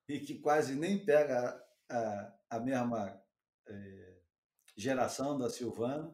e 0.06 0.20
que 0.20 0.40
quase 0.40 0.76
nem 0.76 1.06
pega 1.06 1.66
a, 1.90 2.34
a 2.50 2.60
mesma 2.60 3.18
é, 3.66 4.18
geração 4.76 5.38
da 5.38 5.50
Silvana. 5.50 6.14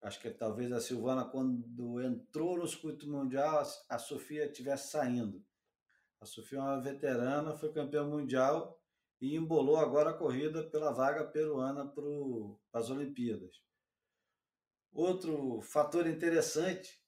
Acho 0.00 0.18
que 0.20 0.30
talvez 0.30 0.72
a 0.72 0.80
Silvana, 0.80 1.26
quando 1.26 2.00
entrou 2.00 2.56
no 2.56 2.66
circuito 2.66 3.06
mundial, 3.06 3.62
a 3.90 3.98
Sofia 3.98 4.46
estivesse 4.46 4.90
saindo. 4.90 5.44
A 6.18 6.24
Sofia 6.24 6.60
é 6.60 6.62
uma 6.62 6.80
veterana, 6.80 7.54
foi 7.54 7.74
campeã 7.74 8.06
mundial 8.06 8.82
e 9.20 9.36
embolou 9.36 9.76
agora 9.76 10.12
a 10.12 10.16
corrida 10.16 10.64
pela 10.64 10.92
vaga 10.92 11.26
peruana 11.26 11.86
para 11.86 12.06
as 12.72 12.88
Olimpíadas. 12.88 13.65
Outro 14.96 15.60
fator 15.60 16.06
interessante 16.06 16.98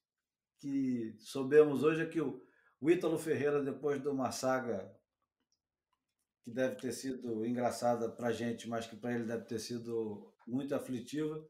que 0.58 1.16
soubemos 1.20 1.82
hoje 1.82 2.02
é 2.02 2.06
que 2.06 2.20
o, 2.20 2.44
Ítalo 2.82 3.18
Ferreira, 3.18 3.64
depois 3.64 3.98
de 3.98 4.08
uma 4.08 4.30
saga 4.30 4.94
que 6.42 6.50
deve 6.50 6.76
ter 6.76 6.92
sido 6.92 7.46
engraçada 7.46 8.10
para 8.10 8.28
a 8.28 8.32
gente, 8.32 8.68
mas 8.68 8.86
que 8.86 8.94
para 8.94 9.14
ele 9.14 9.24
deve 9.24 9.46
ter 9.46 9.58
sido 9.58 10.34
muito 10.46 10.74
aflitiva. 10.74 11.42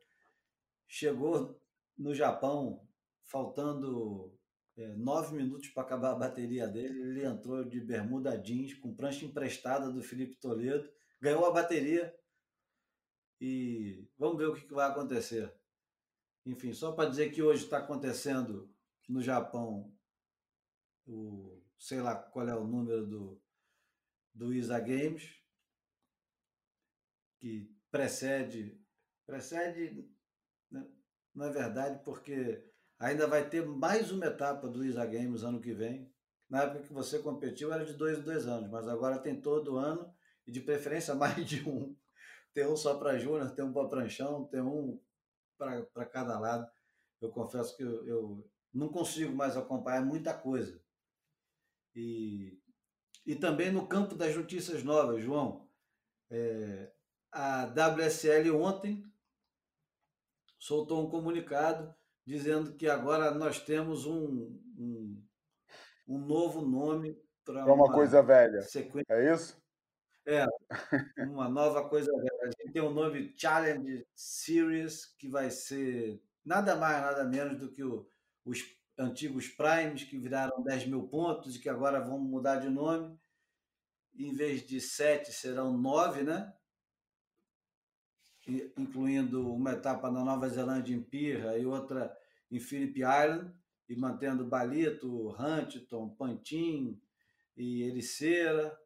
Chegou 0.86 1.60
no 1.98 2.14
Japão 2.14 2.88
faltando 3.24 4.32
é, 4.76 4.94
nove 4.94 5.34
minutos 5.34 5.70
para 5.70 5.82
acabar 5.82 6.12
a 6.12 6.18
bateria 6.18 6.68
dele. 6.68 7.00
Ele 7.00 7.26
entrou 7.26 7.64
de 7.64 7.80
bermuda 7.80 8.38
jeans 8.38 8.74
com 8.74 8.94
prancha 8.94 9.24
emprestada 9.24 9.90
do 9.90 10.04
Felipe 10.04 10.36
Toledo, 10.36 10.88
ganhou 11.20 11.44
a 11.46 11.50
bateria 11.50 12.14
e 13.40 14.08
vamos 14.16 14.38
ver 14.38 14.46
o 14.46 14.54
que 14.54 14.72
vai 14.72 14.88
acontecer. 14.88 15.52
Enfim, 16.48 16.72
só 16.72 16.92
para 16.92 17.10
dizer 17.10 17.30
que 17.30 17.42
hoje 17.42 17.64
está 17.64 17.76
acontecendo 17.76 18.74
no 19.06 19.20
Japão 19.20 19.94
o 21.06 21.62
sei 21.78 22.00
lá 22.00 22.16
qual 22.16 22.48
é 22.48 22.56
o 22.56 22.66
número 22.66 23.06
do 23.06 23.42
do 24.32 24.54
ISA 24.54 24.80
Games, 24.80 25.28
que 27.38 27.70
precede, 27.90 28.80
precede, 29.26 30.10
né? 30.70 30.88
não 31.34 31.46
é 31.46 31.52
verdade, 31.52 32.02
porque 32.02 32.64
ainda 32.98 33.26
vai 33.26 33.46
ter 33.50 33.66
mais 33.66 34.10
uma 34.10 34.26
etapa 34.26 34.68
do 34.68 34.82
ISA 34.82 35.04
Games 35.04 35.42
ano 35.42 35.60
que 35.60 35.74
vem. 35.74 36.10
Na 36.48 36.62
época 36.62 36.84
que 36.84 36.94
você 36.94 37.18
competiu 37.18 37.74
era 37.74 37.84
de 37.84 37.92
dois 37.92 38.20
em 38.20 38.22
dois 38.22 38.46
anos, 38.46 38.70
mas 38.70 38.88
agora 38.88 39.18
tem 39.18 39.38
todo 39.38 39.76
ano 39.76 40.10
e 40.46 40.50
de 40.52 40.62
preferência 40.62 41.12
mais 41.14 41.44
de 41.44 41.68
um. 41.68 41.94
Tem 42.54 42.66
um 42.66 42.76
só 42.76 42.98
para 42.98 43.18
Júnior, 43.18 43.50
tem 43.50 43.66
um 43.66 43.72
para 43.72 43.88
pranchão, 43.88 44.46
tem 44.46 44.62
um 44.62 44.98
para 45.58 46.06
cada 46.06 46.38
lado. 46.38 46.70
Eu 47.20 47.30
confesso 47.30 47.76
que 47.76 47.82
eu, 47.82 48.06
eu 48.06 48.50
não 48.72 48.88
consigo 48.88 49.34
mais 49.34 49.56
acompanhar 49.56 50.04
muita 50.04 50.32
coisa. 50.32 50.80
E 51.94 52.58
e 53.28 53.36
também 53.36 53.70
no 53.70 53.86
campo 53.86 54.14
das 54.14 54.34
notícias 54.34 54.82
novas, 54.82 55.22
João. 55.22 55.68
É, 56.30 56.90
a 57.30 57.66
WSL 57.66 58.50
ontem 58.52 59.04
soltou 60.58 61.04
um 61.04 61.10
comunicado 61.10 61.94
dizendo 62.24 62.72
que 62.74 62.88
agora 62.88 63.30
nós 63.32 63.60
temos 63.60 64.06
um, 64.06 64.58
um, 64.78 65.22
um 66.08 66.18
novo 66.18 66.62
nome 66.62 67.22
para 67.44 67.66
uma, 67.66 67.74
uma, 67.74 67.92
coisa 67.92 68.22
velha. 68.22 68.62
Sequência. 68.62 69.12
É 69.12 69.34
isso? 69.34 69.62
É, 70.30 70.44
uma 71.24 71.48
nova 71.48 71.88
coisa. 71.88 72.12
A 72.42 72.46
gente 72.46 72.70
tem 72.70 72.82
o 72.82 72.90
um 72.90 72.92
nome 72.92 73.32
Challenge 73.34 74.06
Series, 74.14 75.06
que 75.18 75.26
vai 75.26 75.50
ser 75.50 76.22
nada 76.44 76.76
mais, 76.76 77.00
nada 77.00 77.24
menos 77.24 77.58
do 77.58 77.70
que 77.72 77.82
o, 77.82 78.06
os 78.44 78.62
antigos 78.98 79.48
Primes, 79.48 80.04
que 80.04 80.18
viraram 80.18 80.62
10 80.62 80.86
mil 80.88 81.08
pontos 81.08 81.56
e 81.56 81.58
que 81.58 81.68
agora 81.70 81.98
vão 81.98 82.18
mudar 82.18 82.56
de 82.56 82.68
nome. 82.68 83.18
Em 84.14 84.34
vez 84.34 84.66
de 84.66 84.82
sete, 84.82 85.32
serão 85.32 85.78
nove, 85.78 86.22
né? 86.22 86.52
incluindo 88.76 89.50
uma 89.50 89.72
etapa 89.72 90.10
na 90.10 90.22
Nova 90.22 90.48
Zelândia 90.48 90.94
em 90.94 91.02
Pirra 91.02 91.56
e 91.56 91.64
outra 91.64 92.14
em 92.50 92.60
Phillip 92.60 93.00
Island, 93.00 93.54
e 93.88 93.96
mantendo 93.96 94.44
Balito, 94.44 95.34
Huntington, 95.38 96.10
Pantin 96.10 97.00
e 97.56 97.82
Ericeira. 97.84 98.78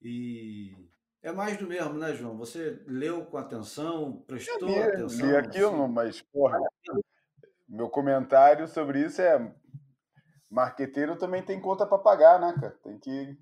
E 0.00 0.88
é 1.22 1.32
mais 1.32 1.56
do 1.56 1.66
mesmo, 1.66 1.94
né, 1.94 2.14
João? 2.14 2.36
Você 2.38 2.82
leu 2.86 3.26
com 3.26 3.36
atenção, 3.36 4.22
prestou 4.26 4.68
li, 4.68 4.78
atenção? 4.78 5.26
Li 5.26 5.36
aquilo, 5.36 5.84
assim? 5.84 5.92
mas, 5.92 6.22
porra, 6.22 6.58
meu 7.68 7.90
comentário 7.90 8.68
sobre 8.68 9.04
isso 9.04 9.20
é: 9.20 9.54
marqueteiro 10.48 11.16
também 11.16 11.42
tem 11.42 11.60
conta 11.60 11.86
para 11.86 11.98
pagar, 11.98 12.40
né, 12.40 12.54
cara? 12.58 12.78
Tem 12.82 12.98
que, 12.98 13.38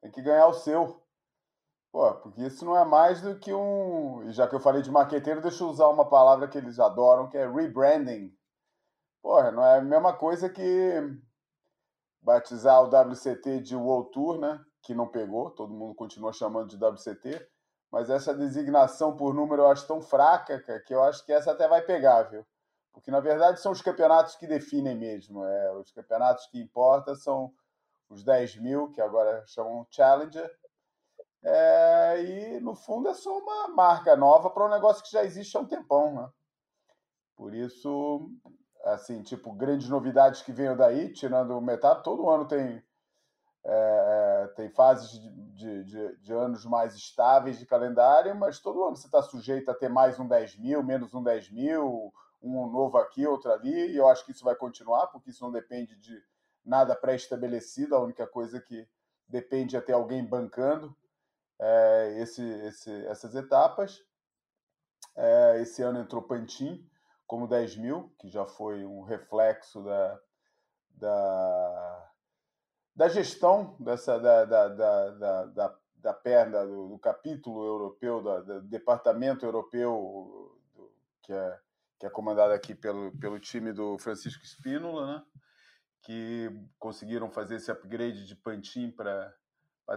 tem 0.00 0.10
que 0.10 0.22
ganhar 0.22 0.46
o 0.46 0.54
seu. 0.54 1.02
Pô, 1.92 2.14
porque 2.14 2.42
isso 2.42 2.64
não 2.64 2.76
é 2.76 2.86
mais 2.86 3.20
do 3.20 3.38
que 3.38 3.52
um. 3.52 4.26
E 4.28 4.32
já 4.32 4.48
que 4.48 4.54
eu 4.54 4.60
falei 4.60 4.80
de 4.80 4.90
marqueteiro, 4.90 5.42
deixa 5.42 5.62
eu 5.62 5.68
usar 5.68 5.88
uma 5.88 6.08
palavra 6.08 6.48
que 6.48 6.56
eles 6.56 6.80
adoram, 6.80 7.28
que 7.28 7.36
é 7.36 7.46
rebranding. 7.46 8.34
Porra, 9.22 9.52
não 9.52 9.64
é 9.64 9.78
a 9.78 9.82
mesma 9.82 10.16
coisa 10.16 10.48
que 10.48 10.62
batizar 12.22 12.82
o 12.82 12.88
WCT 12.88 13.60
de 13.60 13.76
World 13.76 14.10
Tour, 14.10 14.38
né? 14.38 14.58
Que 14.82 14.94
não 14.94 15.06
pegou, 15.06 15.50
todo 15.50 15.72
mundo 15.72 15.94
continua 15.94 16.32
chamando 16.32 16.76
de 16.76 16.84
WCT. 16.84 17.48
Mas 17.90 18.08
essa 18.08 18.34
designação 18.34 19.16
por 19.16 19.34
número 19.34 19.62
eu 19.62 19.68
acho 19.68 19.86
tão 19.86 20.00
fraca, 20.00 20.60
cara, 20.60 20.80
que 20.80 20.94
eu 20.94 21.02
acho 21.02 21.24
que 21.24 21.32
essa 21.32 21.52
até 21.52 21.68
vai 21.68 21.82
pegar, 21.82 22.22
viu? 22.22 22.44
Porque, 22.92 23.10
na 23.10 23.20
verdade, 23.20 23.60
são 23.60 23.72
os 23.72 23.82
campeonatos 23.82 24.36
que 24.36 24.46
definem 24.46 24.96
mesmo. 24.96 25.44
É, 25.44 25.72
os 25.72 25.90
campeonatos 25.92 26.46
que 26.46 26.60
importam 26.60 27.14
são 27.14 27.52
os 28.08 28.22
10 28.22 28.56
mil, 28.56 28.90
que 28.92 29.00
agora 29.00 29.44
chamam 29.46 29.86
Challenger. 29.90 30.50
É, 31.42 32.22
e, 32.22 32.60
no 32.60 32.74
fundo, 32.74 33.08
é 33.08 33.14
só 33.14 33.36
uma 33.38 33.68
marca 33.68 34.14
nova 34.16 34.50
para 34.50 34.66
um 34.66 34.70
negócio 34.70 35.02
que 35.02 35.10
já 35.10 35.24
existe 35.24 35.56
há 35.56 35.60
um 35.60 35.66
tempão. 35.66 36.14
Né? 36.14 36.28
Por 37.34 37.54
isso, 37.54 38.30
assim, 38.84 39.22
tipo, 39.22 39.52
grandes 39.52 39.88
novidades 39.88 40.42
que 40.42 40.52
venham 40.52 40.76
daí, 40.76 41.12
tirando 41.12 41.60
metade, 41.60 42.02
todo 42.02 42.28
ano 42.28 42.46
tem, 42.46 42.82
é, 43.64 44.52
tem 44.56 44.68
fases 44.70 45.10
de, 45.10 45.84
de, 45.84 46.16
de, 46.16 46.32
anos 46.32 46.64
mais 46.64 46.94
estáveis 46.94 47.58
de 47.58 47.66
calendário, 47.66 48.34
mas 48.34 48.58
todo 48.58 48.84
ano 48.84 48.96
você 48.96 49.06
está 49.06 49.22
sujeito 49.22 49.70
a 49.70 49.74
ter 49.74 49.88
mais 49.88 50.18
um 50.18 50.26
10 50.26 50.56
mil, 50.56 50.82
menos 50.82 51.14
um 51.14 51.22
10 51.22 51.50
mil, 51.50 52.12
um 52.42 52.66
novo 52.68 52.98
aqui, 52.98 53.26
outro 53.26 53.52
ali, 53.52 53.92
e 53.92 53.96
eu 53.96 54.08
acho 54.08 54.24
que 54.24 54.32
isso 54.32 54.44
vai 54.44 54.56
continuar, 54.56 55.06
porque 55.08 55.30
isso 55.30 55.44
não 55.44 55.52
depende 55.52 55.94
de 55.96 56.20
nada 56.64 56.96
pré-estabelecido, 56.96 57.94
a 57.94 58.00
única 58.00 58.26
coisa 58.26 58.60
que 58.60 58.86
depende 59.28 59.76
é 59.76 59.80
ter 59.80 59.92
alguém 59.92 60.24
bancando 60.24 60.94
é, 61.58 62.18
esse, 62.18 62.42
esse, 62.42 63.06
essas 63.06 63.34
etapas. 63.34 64.02
É, 65.14 65.60
esse 65.60 65.82
ano 65.82 66.00
entrou 66.00 66.22
Pantin 66.22 66.88
como 67.26 67.46
10 67.46 67.76
mil, 67.76 68.12
que 68.18 68.28
já 68.28 68.44
foi 68.44 68.84
um 68.84 69.02
reflexo 69.02 69.82
da, 69.82 70.20
da, 70.90 72.11
da 72.94 73.08
gestão 73.08 73.76
dessa, 73.80 74.18
da, 74.18 74.44
da, 74.44 74.68
da, 74.68 75.44
da, 75.46 75.78
da 75.96 76.14
perna 76.14 76.64
do, 76.66 76.88
do 76.88 76.98
capítulo 76.98 77.64
europeu, 77.64 78.22
do 78.22 78.62
departamento 78.62 79.44
europeu, 79.44 80.58
do, 80.74 80.92
que 81.22 81.32
é 81.32 81.58
que 82.02 82.06
é 82.06 82.10
comandada 82.10 82.52
aqui 82.52 82.74
pelo, 82.74 83.16
pelo 83.16 83.38
time 83.38 83.72
do 83.72 83.96
Francisco 83.96 84.44
Spínola, 84.44 85.06
né? 85.06 85.22
que 86.00 86.50
conseguiram 86.76 87.30
fazer 87.30 87.54
esse 87.54 87.70
upgrade 87.70 88.26
de 88.26 88.34
Pantin 88.34 88.90
para 88.90 89.32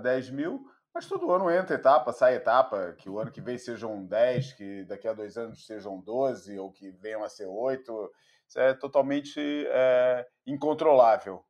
10 0.03 0.30
mil, 0.30 0.63
Mas 0.93 1.07
todo 1.07 1.31
ano 1.31 1.49
entra 1.49 1.76
etapa, 1.76 2.13
sai 2.13 2.35
etapa, 2.35 2.93
que 2.93 3.09
o 3.09 3.17
ano 3.17 3.31
que 3.31 3.41
vem 3.41 3.57
sejam 3.57 4.05
10, 4.05 4.53
que 4.53 4.84
daqui 4.84 5.07
a 5.07 5.13
dois 5.13 5.35
anos 5.35 5.65
sejam 5.65 5.99
12, 5.99 6.59
ou 6.59 6.72
que 6.72 6.91
venham 6.91 7.23
a 7.23 7.27
ser 7.27 7.47
8. 7.47 8.11
Isso 8.47 8.59
é 8.59 8.76
totalmente 8.76 9.39
é, 9.39 10.27
incontrolável 10.45 11.43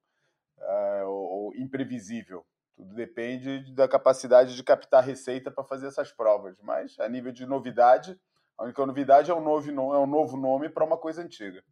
é, 0.60 1.03
ou, 1.03 1.15
ou, 1.15 1.56
imprevisível. 1.56 2.45
Tudo 2.76 2.94
depende 2.94 3.73
da 3.73 3.88
capacidade 3.88 4.56
de 4.56 4.64
captar 4.64 5.03
receita 5.03 5.49
para 5.49 5.64
fazer 5.64 5.88
essas 5.88 6.11
provas. 6.11 6.57
Mas, 6.61 6.99
a 6.99 7.07
nível 7.07 7.32
de 7.32 7.45
novidade, 7.45 8.19
a 8.57 8.64
única 8.64 8.86
novidade 8.86 9.32
é 9.32 9.34
um 9.34 9.41
novo, 9.41 9.69
é 9.69 9.99
um 9.99 10.07
novo 10.07 10.38
nome 10.38 10.69
para 10.69 10.84
uma 10.84 10.98
coisa 10.98 11.22
antiga. 11.22 11.64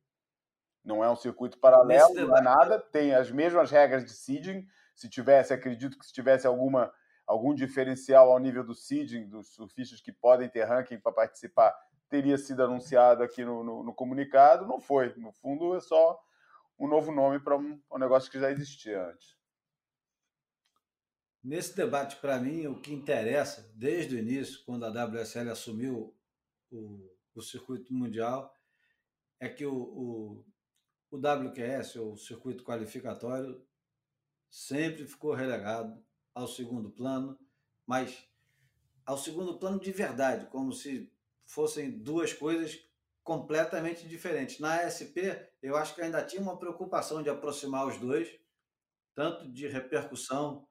Não 0.83 1.03
é 1.03 1.09
um 1.09 1.15
circuito 1.15 1.59
paralelo, 1.59 2.13
não 2.13 2.37
é 2.37 2.41
nada, 2.41 2.79
tem 2.79 3.13
as 3.13 3.31
mesmas 3.31 3.71
regras 3.71 4.03
de 4.03 4.11
seeding. 4.11 4.65
Se 4.95 5.09
tivesse, 5.09 5.53
acredito 5.53 5.97
que 5.97 6.05
se 6.05 6.13
tivesse 6.13 6.45
alguma 6.45 6.91
algum 7.25 7.53
diferencial 7.53 8.31
ao 8.31 8.39
nível 8.39 8.65
do 8.65 8.75
seeding, 8.75 9.27
dos 9.27 9.53
surfistas 9.53 10.01
que 10.01 10.11
podem 10.11 10.49
ter 10.49 10.65
ranking 10.65 10.99
para 10.99 11.11
participar, 11.11 11.73
teria 12.09 12.37
sido 12.37 12.63
anunciado 12.63 13.23
aqui 13.23 13.43
no, 13.43 13.63
no, 13.63 13.83
no, 13.83 13.93
comunicado. 13.93 14.67
Não 14.67 14.79
foi. 14.79 15.13
No 15.17 15.31
fundo, 15.31 15.75
é 15.75 15.79
só 15.79 16.19
um 16.79 16.87
novo 16.87 17.11
nome 17.11 17.39
para 17.39 17.57
um, 17.57 17.81
um 17.91 17.97
negócio 17.97 18.31
que 18.31 18.39
já 18.39 18.51
existia 18.51 19.05
antes. 19.05 19.35
Nesse 21.43 21.75
debate, 21.75 22.15
para 22.17 22.39
mim, 22.39 22.67
o 22.67 22.79
que 22.79 22.93
interessa, 22.93 23.69
desde 23.75 24.15
o 24.15 24.19
início, 24.19 24.63
quando 24.65 24.85
a 24.85 25.05
WSL 25.05 25.49
assumiu 25.49 26.15
o, 26.71 27.13
o 27.35 27.41
circuito 27.41 27.93
mundial, 27.93 28.53
é 29.39 29.49
que 29.49 29.65
o, 29.65 29.75
o, 29.75 30.45
o 31.11 31.17
WQS, 31.17 31.97
o 31.97 32.15
circuito 32.15 32.63
qualificatório, 32.63 33.61
sempre 34.49 35.05
ficou 35.05 35.33
relegado 35.33 36.01
ao 36.33 36.47
segundo 36.47 36.89
plano, 36.89 37.37
mas 37.85 38.25
ao 39.05 39.17
segundo 39.17 39.59
plano 39.59 39.79
de 39.79 39.91
verdade, 39.91 40.47
como 40.47 40.71
se 40.71 41.11
fossem 41.45 41.91
duas 41.91 42.31
coisas 42.31 42.79
completamente 43.23 44.07
diferentes. 44.07 44.59
Na 44.59 44.81
ASP, 44.81 45.15
eu 45.61 45.75
acho 45.75 45.95
que 45.95 46.01
ainda 46.01 46.23
tinha 46.23 46.41
uma 46.41 46.57
preocupação 46.57 47.23
de 47.23 47.29
aproximar 47.29 47.87
os 47.87 47.97
dois, 47.97 48.29
tanto 49.15 49.49
de 49.51 49.67
repercussão 49.67 50.67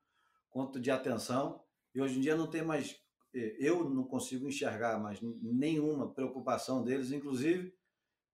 quanto 0.50 0.78
de 0.78 0.90
atenção, 0.90 1.64
e 1.94 2.00
hoje 2.00 2.18
em 2.18 2.20
dia 2.20 2.36
não 2.36 2.50
tem 2.50 2.62
mais, 2.62 3.00
eu 3.32 3.88
não 3.88 4.04
consigo 4.04 4.46
enxergar 4.46 4.98
mais 4.98 5.18
nenhuma 5.22 6.12
preocupação 6.12 6.82
deles, 6.84 7.10
inclusive 7.10 7.74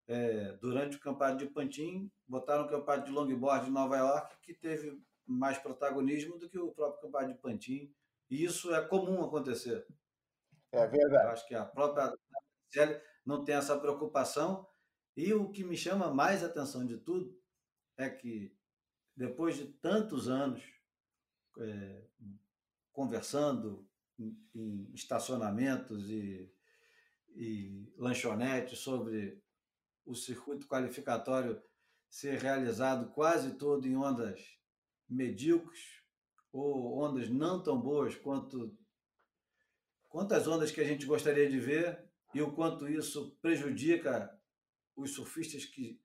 é, 0.08 0.52
durante 0.54 0.96
o 0.96 1.00
campeonato 1.00 1.44
de 1.44 1.50
Pantin, 1.50 2.10
botaram 2.26 2.64
o 2.64 2.68
campeonato 2.68 3.06
de 3.06 3.12
longboard 3.12 3.68
em 3.68 3.72
Nova 3.72 3.96
York, 3.98 4.36
que 4.42 4.54
teve 4.54 5.00
mais 5.26 5.58
protagonismo 5.58 6.38
do 6.38 6.48
que 6.48 6.58
o 6.58 6.72
próprio 6.72 7.02
campeonato 7.02 7.34
de 7.34 7.38
Pantin. 7.38 7.94
E 8.30 8.42
isso 8.42 8.74
é 8.74 8.82
comum 8.86 9.22
acontecer. 9.22 9.86
É 10.72 10.86
verdade. 10.86 11.24
Eu 11.24 11.30
acho 11.30 11.46
que 11.46 11.54
a 11.54 11.64
própria 11.64 12.14
não 13.28 13.44
tem 13.44 13.54
essa 13.54 13.78
preocupação. 13.78 14.66
E 15.14 15.34
o 15.34 15.50
que 15.50 15.62
me 15.62 15.76
chama 15.76 16.10
mais 16.10 16.42
atenção 16.42 16.86
de 16.86 16.96
tudo 16.96 17.38
é 17.94 18.08
que, 18.08 18.56
depois 19.14 19.54
de 19.54 19.66
tantos 19.66 20.30
anos 20.30 20.62
é, 21.58 22.06
conversando 22.90 23.86
em, 24.18 24.90
estacionamentos 24.94 26.08
e, 26.08 26.50
e 27.36 27.92
lanchonetes 27.98 28.78
sobre 28.78 29.42
o 30.06 30.14
circuito 30.14 30.66
qualificatório 30.66 31.62
ser 32.08 32.38
realizado 32.38 33.10
quase 33.10 33.58
todo 33.58 33.86
em 33.86 33.94
ondas 33.94 34.40
medíocres 35.06 36.02
ou 36.50 36.98
ondas 36.98 37.28
não 37.28 37.62
tão 37.62 37.78
boas 37.78 38.16
quanto 38.16 38.74
quantas 40.08 40.48
ondas 40.48 40.70
que 40.70 40.80
a 40.80 40.84
gente 40.84 41.04
gostaria 41.04 41.48
de 41.48 41.60
ver 41.60 42.07
e 42.34 42.42
o 42.42 42.52
quanto 42.52 42.88
isso 42.88 43.36
prejudica 43.40 44.30
os 44.96 45.14
surfistas 45.14 45.64
que, 45.64 46.00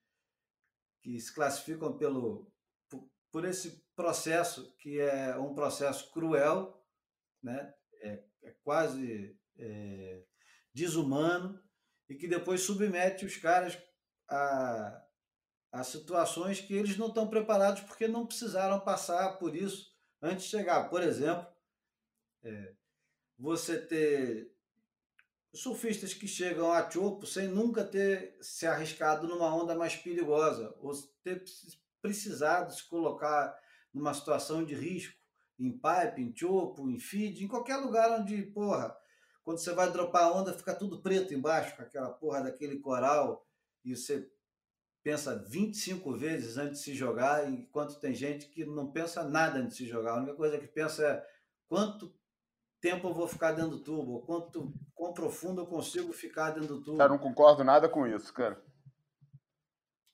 que 1.02 1.20
se 1.20 1.34
classificam 1.34 1.98
pelo 1.98 2.52
por, 2.90 3.10
por 3.32 3.46
esse 3.46 3.84
processo 3.96 4.76
que 4.78 5.00
é 5.00 5.38
um 5.38 5.54
processo 5.54 6.12
cruel, 6.12 6.82
né? 7.42 7.74
é, 8.04 8.24
é 8.44 8.52
quase 8.64 9.38
é, 9.58 10.24
desumano 10.74 11.62
e 12.10 12.16
que 12.16 12.28
depois 12.28 12.62
submete 12.62 13.26
os 13.26 13.38
caras 13.38 13.78
a, 14.30 15.06
a 15.72 15.84
situações 15.84 16.60
que 16.60 16.74
eles 16.74 16.98
não 16.98 17.08
estão 17.08 17.28
preparados 17.30 17.82
porque 17.84 18.08
não 18.08 18.28
precisaram 18.28 18.80
passar 18.80 19.38
por 19.38 19.56
isso 19.56 19.92
antes 20.22 20.46
de 20.46 20.52
chegar. 20.52 20.90
Por 20.90 21.02
exemplo, 21.02 21.48
é, 22.44 22.76
você 23.38 23.80
ter 23.80 24.53
surfistas 25.54 26.14
que 26.14 26.28
chegam 26.28 26.72
a 26.72 26.90
Chopo 26.90 27.26
sem 27.28 27.48
nunca 27.48 27.84
ter 27.84 28.36
se 28.42 28.66
arriscado 28.66 29.28
numa 29.28 29.54
onda 29.56 29.76
mais 29.76 29.96
perigosa, 29.96 30.74
ou 30.80 30.92
ter 31.24 31.44
precisado 32.02 32.74
se 32.74 32.84
colocar 32.88 33.56
numa 33.94 34.14
situação 34.14 34.66
de 34.66 34.74
risco 34.74 35.16
em 35.60 35.72
pipe, 35.72 36.22
em 36.22 36.36
chopo, 36.36 36.90
em 36.90 37.00
feed, 37.00 37.44
em 37.44 37.48
qualquer 37.48 37.78
lugar 37.78 38.20
onde, 38.20 38.42
porra, 38.48 38.96
quando 39.44 39.60
você 39.60 39.72
vai 39.72 39.92
dropar 39.92 40.24
a 40.24 40.34
onda, 40.34 40.54
fica 40.54 40.74
tudo 40.74 41.02
preto 41.02 41.34
embaixo, 41.34 41.76
com 41.76 41.84
aquela 41.84 42.10
porra 42.10 42.42
daquele 42.42 42.80
coral, 42.80 43.48
e 43.86 43.96
você 43.96 44.30
pensa 45.04 45.36
25 45.48 46.18
vezes 46.18 46.58
antes 46.58 46.80
de 46.80 46.86
se 46.86 46.96
jogar, 46.96 47.48
enquanto 47.50 48.00
tem 48.00 48.16
gente 48.16 48.48
que 48.48 48.66
não 48.66 48.92
pensa 48.92 49.24
nada 49.24 49.60
antes 49.60 49.78
de 49.78 49.84
se 49.84 49.90
jogar. 49.90 50.14
A 50.14 50.18
única 50.18 50.34
coisa 50.34 50.58
que 50.58 50.68
pensa 50.68 51.06
é 51.06 51.28
quanto 51.68 52.16
tempo 52.84 53.08
eu 53.08 53.14
vou 53.14 53.30
ficar 53.30 53.54
dentro 53.54 53.72
do 53.72 53.80
tubo, 53.80 54.26
quanto 54.26 54.74
quão 54.94 55.14
profundo 55.14 55.62
eu 55.62 55.66
consigo 55.66 56.12
ficar 56.12 56.52
dentro 56.52 56.76
do 56.76 56.84
tubo. 56.84 56.98
Cara, 56.98 57.10
não 57.10 57.18
concordo 57.18 57.64
nada 57.64 57.88
com 57.88 58.06
isso, 58.06 58.34
cara. 58.34 58.62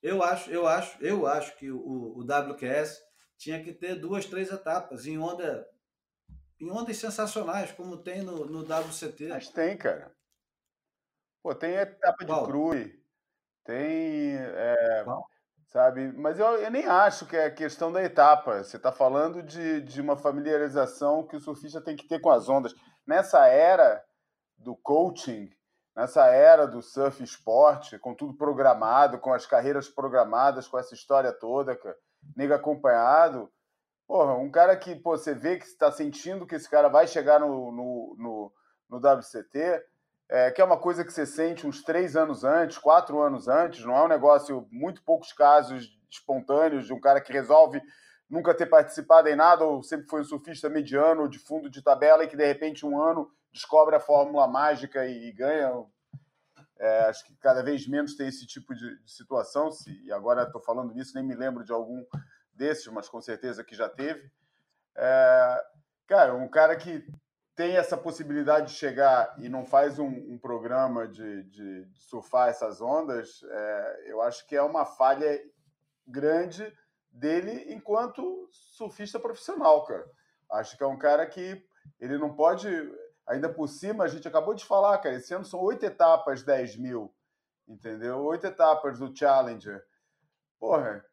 Eu 0.04 0.22
acho, 0.22 0.52
eu 0.52 0.68
acho, 0.68 1.04
eu 1.04 1.26
acho 1.26 1.58
que 1.58 1.72
o, 1.72 1.80
o 1.80 2.22
WQS 2.22 3.02
tinha 3.40 3.64
que 3.64 3.74
ter 3.74 3.96
duas, 3.96 4.28
três 4.28 4.52
etapas 4.52 5.08
em 5.08 5.18
onda 5.18 5.68
em 6.60 6.70
ondas 6.70 6.98
sensacionais, 6.98 7.72
como 7.72 7.98
tem 7.98 8.22
no, 8.22 8.46
no 8.46 8.62
WCT. 8.62 9.30
Mas 9.30 9.50
tem, 9.50 9.76
cara. 9.76 10.14
Pô, 11.42 11.56
tem 11.56 11.72
etapa 11.72 12.24
Qual? 12.24 12.42
de 12.42 12.52
cruz, 12.52 12.92
tem. 13.64 14.36
É, 14.36 15.06
sabe? 15.70 16.12
Mas 16.14 16.40
eu, 16.40 16.46
eu, 16.58 16.72
nem 16.72 16.86
acho 16.86 17.26
que 17.26 17.36
é 17.36 17.50
questão 17.50 17.92
da 17.92 18.04
etapa. 18.04 18.64
Você 18.64 18.78
está 18.78 18.92
falando 18.92 19.42
de, 19.42 19.82
de 19.82 20.02
uma 20.02 20.18
familiarização 20.18 21.26
que 21.26 21.36
o 21.36 21.40
surfista 21.40 21.82
tem 21.82 21.96
que 21.96 22.08
ter 22.08 22.20
com 22.20 22.30
as 22.30 22.50
ondas. 22.50 22.74
Nessa 23.08 23.48
era 23.48 24.04
do 24.58 24.76
coaching, 24.76 25.50
nessa 25.96 26.26
era 26.28 26.68
do 26.68 26.82
surf 26.82 27.24
esporte, 27.24 27.98
com 28.00 28.14
tudo 28.14 28.36
programado, 28.36 29.20
com 29.20 29.34
as 29.34 29.46
carreiras 29.46 29.88
programadas, 29.88 30.68
com 30.68 30.78
essa 30.78 30.94
história 30.94 31.32
toda, 31.32 31.80
nega 32.36 32.56
acompanhado. 32.56 33.50
Porra, 34.08 34.34
um 34.36 34.50
cara 34.50 34.76
que 34.76 34.96
pô, 34.96 35.16
você 35.16 35.36
vê 35.36 35.58
que 35.58 35.66
está 35.66 35.92
sentindo 35.92 36.48
que 36.48 36.56
esse 36.56 36.70
cara 36.70 36.90
vai 36.90 37.08
chegar 37.08 37.40
no, 37.40 37.72
no, 37.72 38.16
no, 38.18 38.54
no 38.90 38.98
WCT, 38.98 39.84
é, 40.30 40.52
que 40.52 40.62
é 40.62 40.64
uma 40.64 40.78
coisa 40.78 41.04
que 41.04 41.12
você 41.12 41.26
sente 41.26 41.66
uns 41.66 41.84
três 41.84 42.16
anos 42.16 42.44
antes, 42.44 42.78
quatro 42.78 43.20
anos 43.20 43.48
antes, 43.48 43.84
não 43.84 43.96
é 43.96 44.06
um 44.06 44.08
negócio, 44.08 44.68
muito 44.72 45.02
poucos 45.04 45.34
casos 45.34 45.98
espontâneos 46.10 46.86
de 46.86 46.94
um 46.94 47.00
cara 47.00 47.20
que 47.20 47.34
resolve 47.34 47.82
nunca 48.30 48.54
ter 48.54 48.68
participado 48.68 49.28
em 49.28 49.36
nada, 49.36 49.64
ou 49.66 49.82
sempre 49.82 50.08
foi 50.08 50.22
um 50.22 50.24
surfista 50.24 50.70
mediano, 50.70 51.28
de 51.28 51.40
fundo 51.40 51.68
de 51.68 51.82
tabela, 51.82 52.24
e 52.24 52.28
que 52.28 52.38
de 52.38 52.46
repente 52.46 52.86
um 52.86 53.02
ano 53.02 53.32
descobre 53.52 53.96
a 53.96 54.00
fórmula 54.00 54.48
mágica 54.48 55.04
e, 55.06 55.30
e 55.30 55.32
ganha. 55.32 55.84
É, 56.78 57.06
acho 57.06 57.26
que 57.26 57.36
cada 57.38 57.62
vez 57.64 57.88
menos 57.88 58.16
tem 58.16 58.28
esse 58.28 58.46
tipo 58.46 58.74
de, 58.76 59.04
de 59.04 59.12
situação, 59.12 59.72
se, 59.72 59.92
e 60.06 60.12
agora 60.12 60.44
estou 60.44 60.62
falando 60.62 60.94
nisso, 60.94 61.16
nem 61.16 61.24
me 61.24 61.36
lembro 61.36 61.66
de 61.66 61.74
algum 61.74 62.06
desses, 62.54 62.88
mas 62.88 63.10
com 63.10 63.20
certeza 63.20 63.64
que 63.64 63.76
já 63.76 63.90
teve. 63.90 64.32
É, 64.96 65.64
cara, 66.08 66.36
um 66.36 66.48
cara 66.48 66.76
que 66.76 67.04
tem 67.60 67.76
essa 67.76 67.98
possibilidade 67.98 68.68
de 68.68 68.78
chegar 68.80 69.36
e 69.38 69.50
não 69.50 69.66
faz 69.66 70.00
um, 70.00 70.08
um 70.08 70.38
programa 70.38 71.06
de, 71.06 71.44
de, 71.44 71.86
surfar 71.94 72.48
essas 72.48 72.80
ondas, 72.80 73.44
é, 73.44 74.04
eu 74.06 74.22
acho 74.22 74.48
que 74.48 74.56
é 74.56 74.62
uma 74.62 74.86
falha 74.86 75.38
grande 76.08 76.74
dele 77.12 77.66
enquanto 77.68 78.48
surfista 78.50 79.20
profissional, 79.20 79.84
cara. 79.84 80.10
Acho 80.54 80.78
que 80.78 80.84
é 80.86 80.88
um 80.88 80.98
cara 80.98 81.26
que 81.26 81.62
ele 82.00 82.18
não 82.18 82.34
pode. 82.34 82.70
Ainda 83.28 83.50
por 83.50 83.68
cima, 83.68 84.06
a 84.06 84.08
gente 84.08 84.26
acabou 84.26 84.54
de 84.54 84.64
falar, 84.64 84.98
cara, 85.00 85.16
esse 85.16 85.34
ano 85.34 85.44
são 85.44 85.60
oito 85.60 85.86
etapas 85.86 86.42
10 86.42 86.78
mil, 86.78 87.14
entendeu? 87.68 88.20
Oito 88.20 88.48
etapas 88.48 89.00
do 89.00 89.14
Challenger. 89.14 89.84
Porra, 90.58 91.04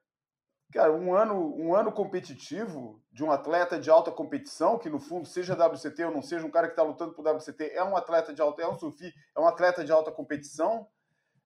Cara, 0.73 0.93
um 0.93 1.15
ano, 1.15 1.55
um 1.57 1.75
ano 1.75 1.93
competitivo 1.93 3.01
de 3.13 3.23
um 3.23 3.31
atleta 3.31 3.79
de 3.79 3.89
alta 3.89 4.11
competição, 4.11 4.79
que 4.79 4.91
no 4.91 4.99
fundo, 4.99 5.27
seja 5.27 5.55
WCT 5.55 6.05
ou 6.05 6.13
não 6.13 6.23
seja, 6.23 6.45
um 6.45 6.51
cara 6.51 6.67
que 6.67 6.73
está 6.73 6.83
lutando 6.83 7.15
por 7.15 7.27
WCT, 7.27 7.71
é 7.73 7.85
um 7.85 7.97
atleta 7.97 8.35
de 8.35 8.43
alta, 8.43 8.63
é 8.63 8.69
um 8.69 8.77
surfi, 8.77 9.13
é 9.35 9.41
um 9.41 9.47
atleta 9.47 9.85
de 9.85 9.93
alta 9.93 10.11
competição, 10.11 10.87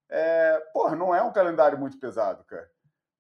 é, 0.09 0.59
porra, 0.73 0.97
não 0.97 1.15
é 1.15 1.23
um 1.23 1.33
calendário 1.33 1.79
muito 1.79 1.99
pesado, 1.99 2.45
cara. 2.45 2.69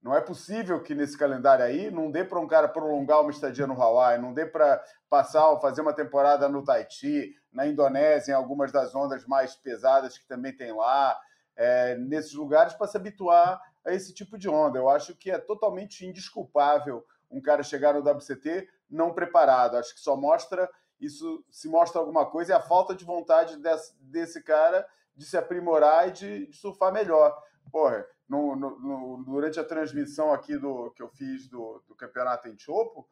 Não 0.02 0.16
é 0.16 0.20
possível 0.20 0.82
que 0.82 0.94
nesse 0.94 1.16
calendário 1.16 1.62
aí 1.62 1.90
não 1.90 2.10
dê 2.10 2.24
para 2.24 2.40
um 2.40 2.48
cara 2.48 2.66
prolongar 2.66 3.20
uma 3.20 3.30
estadia 3.30 3.66
no 3.66 3.80
Hawaii, 3.80 4.18
não 4.18 4.32
dê 4.32 4.46
para 4.46 4.82
passar 5.10 5.54
fazer 5.60 5.82
uma 5.82 5.92
temporada 5.92 6.48
no 6.48 6.64
Tahiti, 6.64 7.34
na 7.52 7.66
Indonésia, 7.66 8.32
em 8.32 8.34
algumas 8.34 8.72
das 8.72 8.94
ondas 8.94 9.26
mais 9.26 9.54
pesadas 9.54 10.16
que 10.16 10.26
também 10.26 10.56
tem 10.56 10.72
lá, 10.72 11.20
é, 11.54 11.94
nesses 11.96 12.32
lugares 12.32 12.72
para 12.72 12.86
se 12.86 12.96
habituar 12.96 13.60
a 13.86 13.92
esse 13.92 14.12
tipo 14.12 14.38
de 14.38 14.48
onda. 14.48 14.78
Eu 14.78 14.88
acho 14.88 15.14
que 15.14 15.30
é 15.30 15.38
totalmente 15.38 16.06
indesculpável 16.06 17.06
um 17.30 17.40
cara 17.40 17.62
chegar 17.62 17.94
no 17.94 18.00
WCT 18.00 18.68
não 18.88 19.14
preparado. 19.14 19.76
Acho 19.76 19.94
que 19.94 20.00
só 20.00 20.16
mostra 20.16 20.68
isso 21.00 21.42
se 21.50 21.66
mostra 21.68 21.98
alguma 21.98 22.26
coisa 22.26 22.52
é 22.52 22.56
a 22.56 22.60
falta 22.60 22.94
de 22.94 23.04
vontade 23.04 23.56
desse, 23.56 23.96
desse 24.00 24.42
cara 24.42 24.86
de 25.16 25.24
se 25.24 25.36
aprimorar 25.36 26.08
e 26.08 26.12
de, 26.12 26.46
de 26.46 26.56
surfar 26.56 26.92
melhor. 26.92 27.36
Porra, 27.72 28.06
no, 28.28 28.54
no, 28.54 28.78
no, 28.78 29.24
durante 29.24 29.58
a 29.58 29.64
transmissão 29.64 30.32
aqui 30.32 30.56
do 30.56 30.90
que 30.92 31.02
eu 31.02 31.08
fiz 31.08 31.48
do, 31.48 31.82
do 31.88 31.94
campeonato 31.94 32.48
em 32.48 32.58
Chopo, 32.58 33.08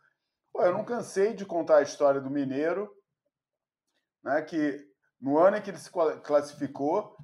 pô, 0.53 0.62
eu 0.62 0.73
não 0.73 0.85
cansei 0.85 1.35
de 1.35 1.45
contar 1.47 1.78
a 1.78 1.82
história 1.82 2.20
do 2.20 2.31
Mineiro, 2.31 2.95
né, 4.23 4.43
que 4.43 4.86
no 5.20 5.39
ano 5.39 5.57
em 5.57 5.62
que 5.62 5.70
ele 5.70 5.78
se 5.78 5.90
classificou, 6.23 7.16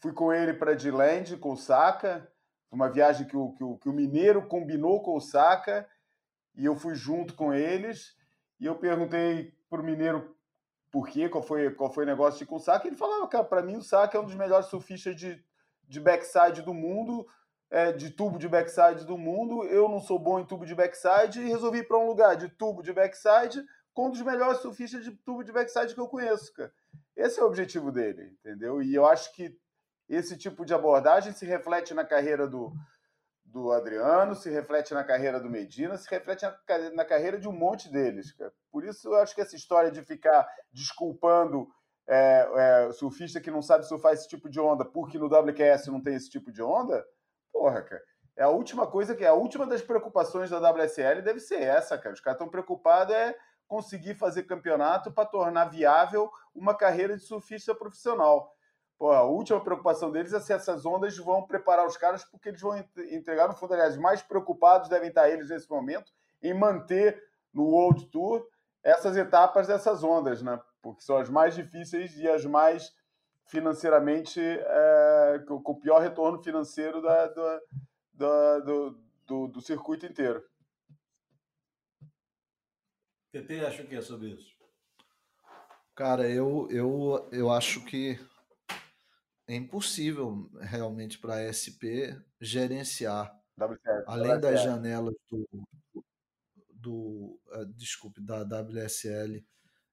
fui 0.00 0.12
com 0.12 0.32
ele 0.32 0.54
para 0.54 0.74
Diland, 0.74 1.36
com 1.36 1.52
o 1.52 1.56
Saka, 1.56 2.31
uma 2.72 2.88
viagem 2.88 3.26
que 3.26 3.36
o, 3.36 3.52
que 3.52 3.62
o, 3.62 3.76
que 3.76 3.88
o 3.88 3.92
Mineiro 3.92 4.48
combinou 4.48 5.02
com 5.02 5.14
o 5.14 5.20
Saka, 5.20 5.86
e 6.56 6.64
eu 6.64 6.74
fui 6.74 6.94
junto 6.94 7.34
com 7.34 7.52
eles, 7.52 8.16
e 8.58 8.64
eu 8.64 8.74
perguntei 8.74 9.54
para 9.68 9.80
o 9.80 9.84
Mineiro 9.84 10.34
por 10.90 11.08
quê, 11.08 11.28
qual 11.28 11.42
foi, 11.42 11.70
qual 11.74 11.92
foi 11.92 12.04
o 12.04 12.06
negócio 12.06 12.38
de 12.38 12.46
com 12.46 12.56
o 12.56 12.60
Saka, 12.60 12.86
ele 12.86 12.96
falava, 12.96 13.28
cara, 13.28 13.44
para 13.44 13.62
mim 13.62 13.76
o 13.76 13.82
Saka 13.82 14.16
é 14.16 14.20
um 14.20 14.24
dos 14.24 14.34
melhores 14.34 14.66
surfistas 14.66 15.14
de, 15.14 15.42
de 15.86 16.00
backside 16.00 16.62
do 16.62 16.72
mundo, 16.72 17.26
é, 17.70 17.92
de 17.92 18.10
tubo 18.10 18.38
de 18.38 18.48
backside 18.48 19.04
do 19.06 19.16
mundo. 19.16 19.64
Eu 19.64 19.88
não 19.88 20.00
sou 20.00 20.18
bom 20.18 20.40
em 20.40 20.44
tubo 20.44 20.66
de 20.66 20.74
backside 20.74 21.40
e 21.40 21.48
resolvi 21.48 21.78
ir 21.78 21.88
para 21.88 21.98
um 21.98 22.06
lugar 22.06 22.36
de 22.36 22.48
tubo 22.48 22.82
de 22.82 22.92
backside 22.92 23.62
com 23.94 24.08
um 24.08 24.10
dos 24.10 24.22
melhores 24.22 24.60
surfistas 24.60 25.04
de 25.04 25.10
tubo 25.10 25.42
de 25.42 25.52
backside 25.52 25.94
que 25.94 26.00
eu 26.00 26.08
conheço, 26.08 26.52
cara. 26.54 26.72
Esse 27.16 27.40
é 27.40 27.42
o 27.42 27.46
objetivo 27.46 27.92
dele, 27.92 28.34
entendeu? 28.40 28.82
E 28.82 28.94
eu 28.94 29.06
acho 29.06 29.32
que 29.34 29.58
esse 30.14 30.36
tipo 30.36 30.64
de 30.64 30.74
abordagem 30.74 31.32
se 31.32 31.46
reflete 31.46 31.94
na 31.94 32.04
carreira 32.04 32.46
do, 32.46 32.72
do 33.44 33.72
Adriano, 33.72 34.34
se 34.34 34.50
reflete 34.50 34.92
na 34.92 35.04
carreira 35.04 35.40
do 35.40 35.48
Medina, 35.48 35.96
se 35.96 36.08
reflete 36.10 36.44
na, 36.44 36.90
na 36.94 37.04
carreira 37.04 37.38
de 37.38 37.48
um 37.48 37.52
monte 37.52 37.90
deles. 37.90 38.32
Cara. 38.32 38.52
Por 38.70 38.84
isso 38.84 39.08
eu 39.08 39.16
acho 39.16 39.34
que 39.34 39.40
essa 39.40 39.56
história 39.56 39.90
de 39.90 40.02
ficar 40.02 40.46
desculpando 40.72 41.68
é, 42.06 42.48
é, 42.56 42.92
surfista 42.92 43.40
que 43.40 43.50
não 43.50 43.62
sabe 43.62 43.86
surfar 43.86 44.12
esse 44.12 44.28
tipo 44.28 44.48
de 44.48 44.60
onda 44.60 44.84
porque 44.84 45.18
no 45.18 45.26
WQS 45.26 45.86
não 45.86 46.02
tem 46.02 46.14
esse 46.14 46.28
tipo 46.30 46.52
de 46.52 46.62
onda, 46.62 47.04
porra, 47.52 47.82
cara. 47.82 48.02
É 48.36 48.44
a 48.44 48.48
última 48.48 48.86
coisa 48.86 49.14
que 49.14 49.24
é 49.24 49.28
a 49.28 49.34
última 49.34 49.66
das 49.66 49.82
preocupações 49.82 50.48
da 50.48 50.58
WSL 50.58 51.20
deve 51.22 51.38
ser 51.38 51.60
essa, 51.60 51.98
cara. 51.98 52.14
Os 52.14 52.20
caras 52.20 52.36
estão 52.36 52.50
preocupados 52.50 53.14
é 53.14 53.36
conseguir 53.68 54.14
fazer 54.14 54.42
campeonato 54.42 55.12
para 55.12 55.26
tornar 55.26 55.66
viável 55.66 56.30
uma 56.54 56.74
carreira 56.74 57.16
de 57.16 57.22
surfista 57.22 57.74
profissional. 57.74 58.54
Pô, 59.02 59.10
a 59.10 59.24
última 59.24 59.60
preocupação 59.60 60.12
deles 60.12 60.32
é 60.32 60.38
se 60.38 60.52
essas 60.52 60.86
ondas 60.86 61.16
vão 61.16 61.42
preparar 61.42 61.84
os 61.84 61.96
caras, 61.96 62.24
porque 62.24 62.50
eles 62.50 62.60
vão 62.60 62.78
entregar 63.10 63.48
no 63.48 63.52
fundo, 63.52 63.74
aliás, 63.74 63.96
mais 63.96 64.22
preocupados 64.22 64.88
devem 64.88 65.08
estar 65.08 65.28
eles 65.28 65.48
nesse 65.48 65.68
momento 65.68 66.12
em 66.40 66.54
manter 66.54 67.20
no 67.52 67.64
World 67.64 68.06
Tour 68.12 68.46
essas 68.80 69.16
etapas 69.16 69.66
dessas 69.66 70.04
ondas, 70.04 70.40
né? 70.40 70.56
porque 70.80 71.02
são 71.02 71.16
as 71.16 71.28
mais 71.28 71.56
difíceis 71.56 72.16
e 72.16 72.28
as 72.28 72.44
mais 72.44 72.94
financeiramente 73.46 74.40
é, 74.40 75.44
com 75.48 75.72
o 75.72 75.80
pior 75.80 76.00
retorno 76.00 76.40
financeiro 76.40 77.02
da, 77.02 77.26
da, 77.26 77.60
da 78.14 78.58
do, 78.60 79.00
do, 79.26 79.48
do, 79.48 79.60
circuito 79.60 80.06
inteiro. 80.06 80.44
PT 83.32 83.66
acha 83.66 83.82
o 83.82 83.86
que 83.88 83.96
é 83.96 84.00
sobre 84.00 84.28
isso? 84.28 84.54
Cara, 85.92 86.30
eu, 86.30 86.68
eu, 86.70 87.28
eu 87.32 87.50
acho 87.50 87.84
que 87.84 88.16
é 89.46 89.54
impossível 89.54 90.50
realmente 90.60 91.18
para 91.18 91.34
a 91.34 91.52
SP 91.52 92.14
gerenciar, 92.40 93.32
WCF, 93.58 94.04
além 94.06 94.32
WCF. 94.32 94.40
das 94.40 94.62
janelas 94.62 95.14
do, 95.30 95.48
do 96.70 97.40
uh, 97.52 97.66
desculpe, 97.74 98.20
da 98.20 98.42
WSL 98.42 99.44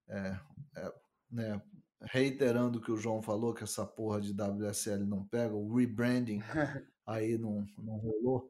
é, 0.08 0.40
é, 0.76 0.94
né, 1.30 1.62
reiterando 2.02 2.80
o 2.80 2.82
que 2.82 2.92
o 2.92 2.98
João 2.98 3.22
falou, 3.22 3.54
que 3.54 3.64
essa 3.64 3.86
porra 3.86 4.22
de 4.22 4.34
WSL 4.34 5.06
não 5.06 5.26
pega, 5.26 5.54
o 5.54 5.76
rebranding 5.76 6.40
aí 7.06 7.38
não, 7.38 7.66
não 7.78 7.98
rolou. 7.98 8.50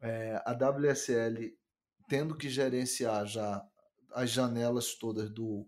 É, 0.00 0.42
a 0.44 0.52
WSL 0.52 1.56
tendo 2.08 2.36
que 2.36 2.48
gerenciar 2.48 3.26
já 3.26 3.66
as 4.12 4.30
janelas 4.30 4.94
todas 4.94 5.30
do, 5.30 5.66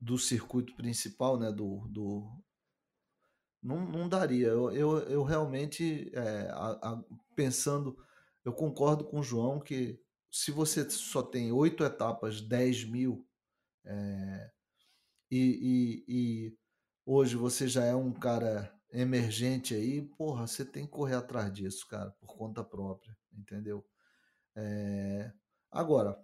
do 0.00 0.18
circuito 0.18 0.74
principal, 0.74 1.38
né, 1.38 1.52
do, 1.52 1.86
do 1.88 2.28
não, 3.62 3.84
não 3.86 4.08
daria. 4.08 4.48
Eu, 4.48 4.70
eu, 4.72 4.98
eu 5.08 5.22
realmente, 5.22 6.10
é, 6.14 6.48
a, 6.50 6.70
a, 6.82 7.04
pensando, 7.36 7.96
eu 8.44 8.52
concordo 8.52 9.04
com 9.04 9.20
o 9.20 9.22
João 9.22 9.60
que 9.60 10.00
se 10.30 10.50
você 10.50 10.88
só 10.90 11.22
tem 11.22 11.52
oito 11.52 11.84
etapas, 11.84 12.40
10 12.40 12.84
mil, 12.84 13.26
é, 13.84 14.50
e, 15.30 15.38
e, 15.38 16.04
e, 16.08 16.58
hoje 17.06 17.36
você 17.36 17.68
já 17.68 17.84
é 17.84 17.94
um 17.94 18.12
cara 18.12 18.74
emergente 18.90 19.74
aí, 19.74 20.02
porra, 20.02 20.46
você 20.46 20.64
tem 20.64 20.84
que 20.84 20.92
correr 20.92 21.14
atrás 21.14 21.52
disso, 21.52 21.86
cara, 21.88 22.10
por 22.12 22.36
conta 22.36 22.64
própria, 22.64 23.16
entendeu? 23.32 23.86
É, 24.56 25.32
agora, 25.70 26.18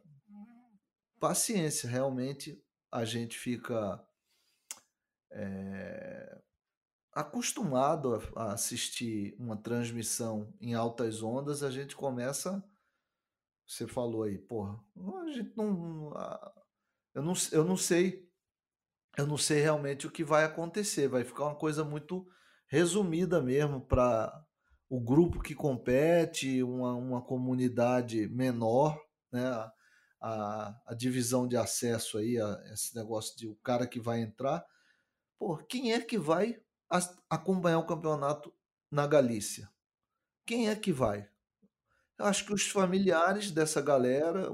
paciência, 1.21 1.89
realmente 1.89 2.63
a 2.91 3.05
gente 3.05 3.39
fica 3.39 4.03
é, 5.31 6.41
acostumado 7.19 8.15
a 8.37 8.53
assistir 8.53 9.35
uma 9.41 9.57
transmissão 9.57 10.55
em 10.61 10.75
altas 10.75 11.21
ondas, 11.21 11.65
a 11.65 11.71
gente 11.71 11.97
começa. 11.97 12.63
Você 13.67 13.89
falou 13.89 14.23
aí, 14.23 14.39
porra, 14.39 14.81
a 14.97 15.31
gente 15.33 15.53
não. 15.57 16.13
Eu 17.13 17.23
não, 17.23 17.33
eu 17.51 17.65
não 17.65 17.77
sei, 17.77 18.31
eu 19.17 19.27
não 19.27 19.37
sei 19.37 19.61
realmente 19.61 20.07
o 20.07 20.11
que 20.13 20.23
vai 20.23 20.45
acontecer. 20.45 21.09
Vai 21.09 21.25
ficar 21.25 21.47
uma 21.47 21.57
coisa 21.57 21.83
muito 21.83 22.25
resumida 22.69 23.43
mesmo 23.43 23.81
para 23.81 24.33
o 24.89 25.01
grupo 25.01 25.43
que 25.43 25.57
compete, 25.57 26.63
uma, 26.63 26.95
uma 26.95 27.21
comunidade 27.21 28.29
menor, 28.29 28.97
né? 29.33 29.45
A, 30.21 30.77
a, 30.87 30.95
divisão 30.95 31.47
de 31.47 31.57
acesso 31.57 32.19
aí, 32.19 32.41
a, 32.41 32.63
esse 32.73 32.95
negócio 32.95 33.37
de 33.37 33.49
o 33.49 33.57
cara 33.57 33.89
que 33.89 34.01
vai 34.01 34.21
entrar. 34.21 34.65
Pô, 35.37 35.57
quem 35.57 35.93
é 35.93 36.01
que 36.01 36.19
vai 36.19 36.61
acompanhar 37.29 37.79
o 37.79 37.87
campeonato 37.87 38.53
na 38.91 39.07
Galícia? 39.07 39.71
Quem 40.47 40.69
é 40.69 40.77
que 40.77 40.93
vai? 40.93 41.29
Eu 42.19 42.25
acho 42.25 42.45
que 42.45 42.53
os 42.53 42.67
familiares 42.67 43.51
dessa 43.51 43.81
galera, 43.81 44.49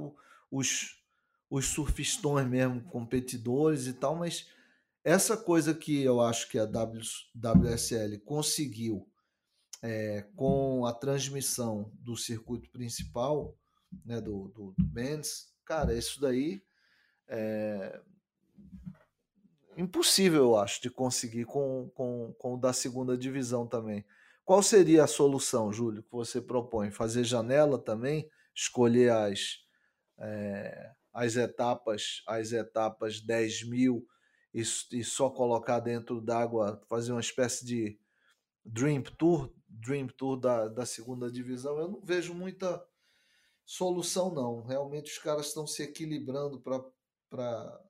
os, 0.50 1.02
os 1.48 1.66
surfistões 1.66 2.46
mesmo, 2.46 2.82
competidores 2.84 3.86
e 3.86 3.94
tal, 3.94 4.16
mas 4.16 4.48
essa 5.02 5.36
coisa 5.36 5.74
que 5.74 6.02
eu 6.02 6.20
acho 6.20 6.48
que 6.48 6.58
a 6.58 6.64
WSL 6.64 8.18
conseguiu 8.24 9.08
é, 9.82 10.22
com 10.34 10.84
a 10.86 10.92
transmissão 10.92 11.92
do 11.94 12.16
circuito 12.16 12.70
principal, 12.70 13.56
né, 14.04 14.20
do, 14.20 14.48
do, 14.48 14.74
do 14.76 14.84
Benz, 14.84 15.54
cara, 15.64 15.94
isso 15.94 16.20
daí 16.20 16.62
é 17.28 18.00
impossível, 19.76 20.42
eu 20.42 20.56
acho, 20.56 20.80
de 20.82 20.90
conseguir 20.90 21.44
com, 21.44 21.90
com, 21.94 22.34
com 22.38 22.54
o 22.54 22.56
da 22.56 22.72
segunda 22.72 23.16
divisão 23.16 23.66
também. 23.66 24.04
Qual 24.44 24.62
seria 24.62 25.04
a 25.04 25.08
solução, 25.08 25.72
Júlio, 25.72 26.02
que 26.02 26.12
você 26.12 26.40
propõe? 26.40 26.90
Fazer 26.90 27.24
janela 27.24 27.78
também? 27.78 28.28
Escolher 28.54 29.10
as, 29.10 29.58
é, 30.18 30.92
as 31.12 31.36
etapas, 31.36 32.22
as 32.26 32.52
etapas 32.52 33.20
10 33.20 33.68
mil 33.68 34.06
e, 34.52 34.60
e 34.60 35.04
só 35.04 35.30
colocar 35.30 35.80
dentro 35.80 36.20
d'água, 36.20 36.80
fazer 36.88 37.12
uma 37.12 37.20
espécie 37.20 37.64
de 37.64 37.98
Dream 38.64 39.02
Tour, 39.02 39.52
Dream 39.68 40.08
Tour 40.08 40.38
da, 40.38 40.68
da 40.68 40.86
segunda 40.86 41.30
divisão, 41.30 41.78
eu 41.78 41.88
não 41.88 42.00
vejo 42.00 42.34
muita 42.34 42.84
solução 43.64 44.32
não. 44.32 44.62
Realmente 44.62 45.10
os 45.10 45.18
caras 45.18 45.46
estão 45.46 45.66
se 45.66 45.82
equilibrando 45.82 46.60
para 46.60 47.80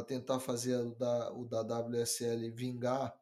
tentar 0.00 0.38
fazer 0.38 0.76
o 0.76 0.94
da, 0.94 1.32
o 1.32 1.44
da 1.44 1.60
WSL 1.62 2.50
vingar 2.50 3.12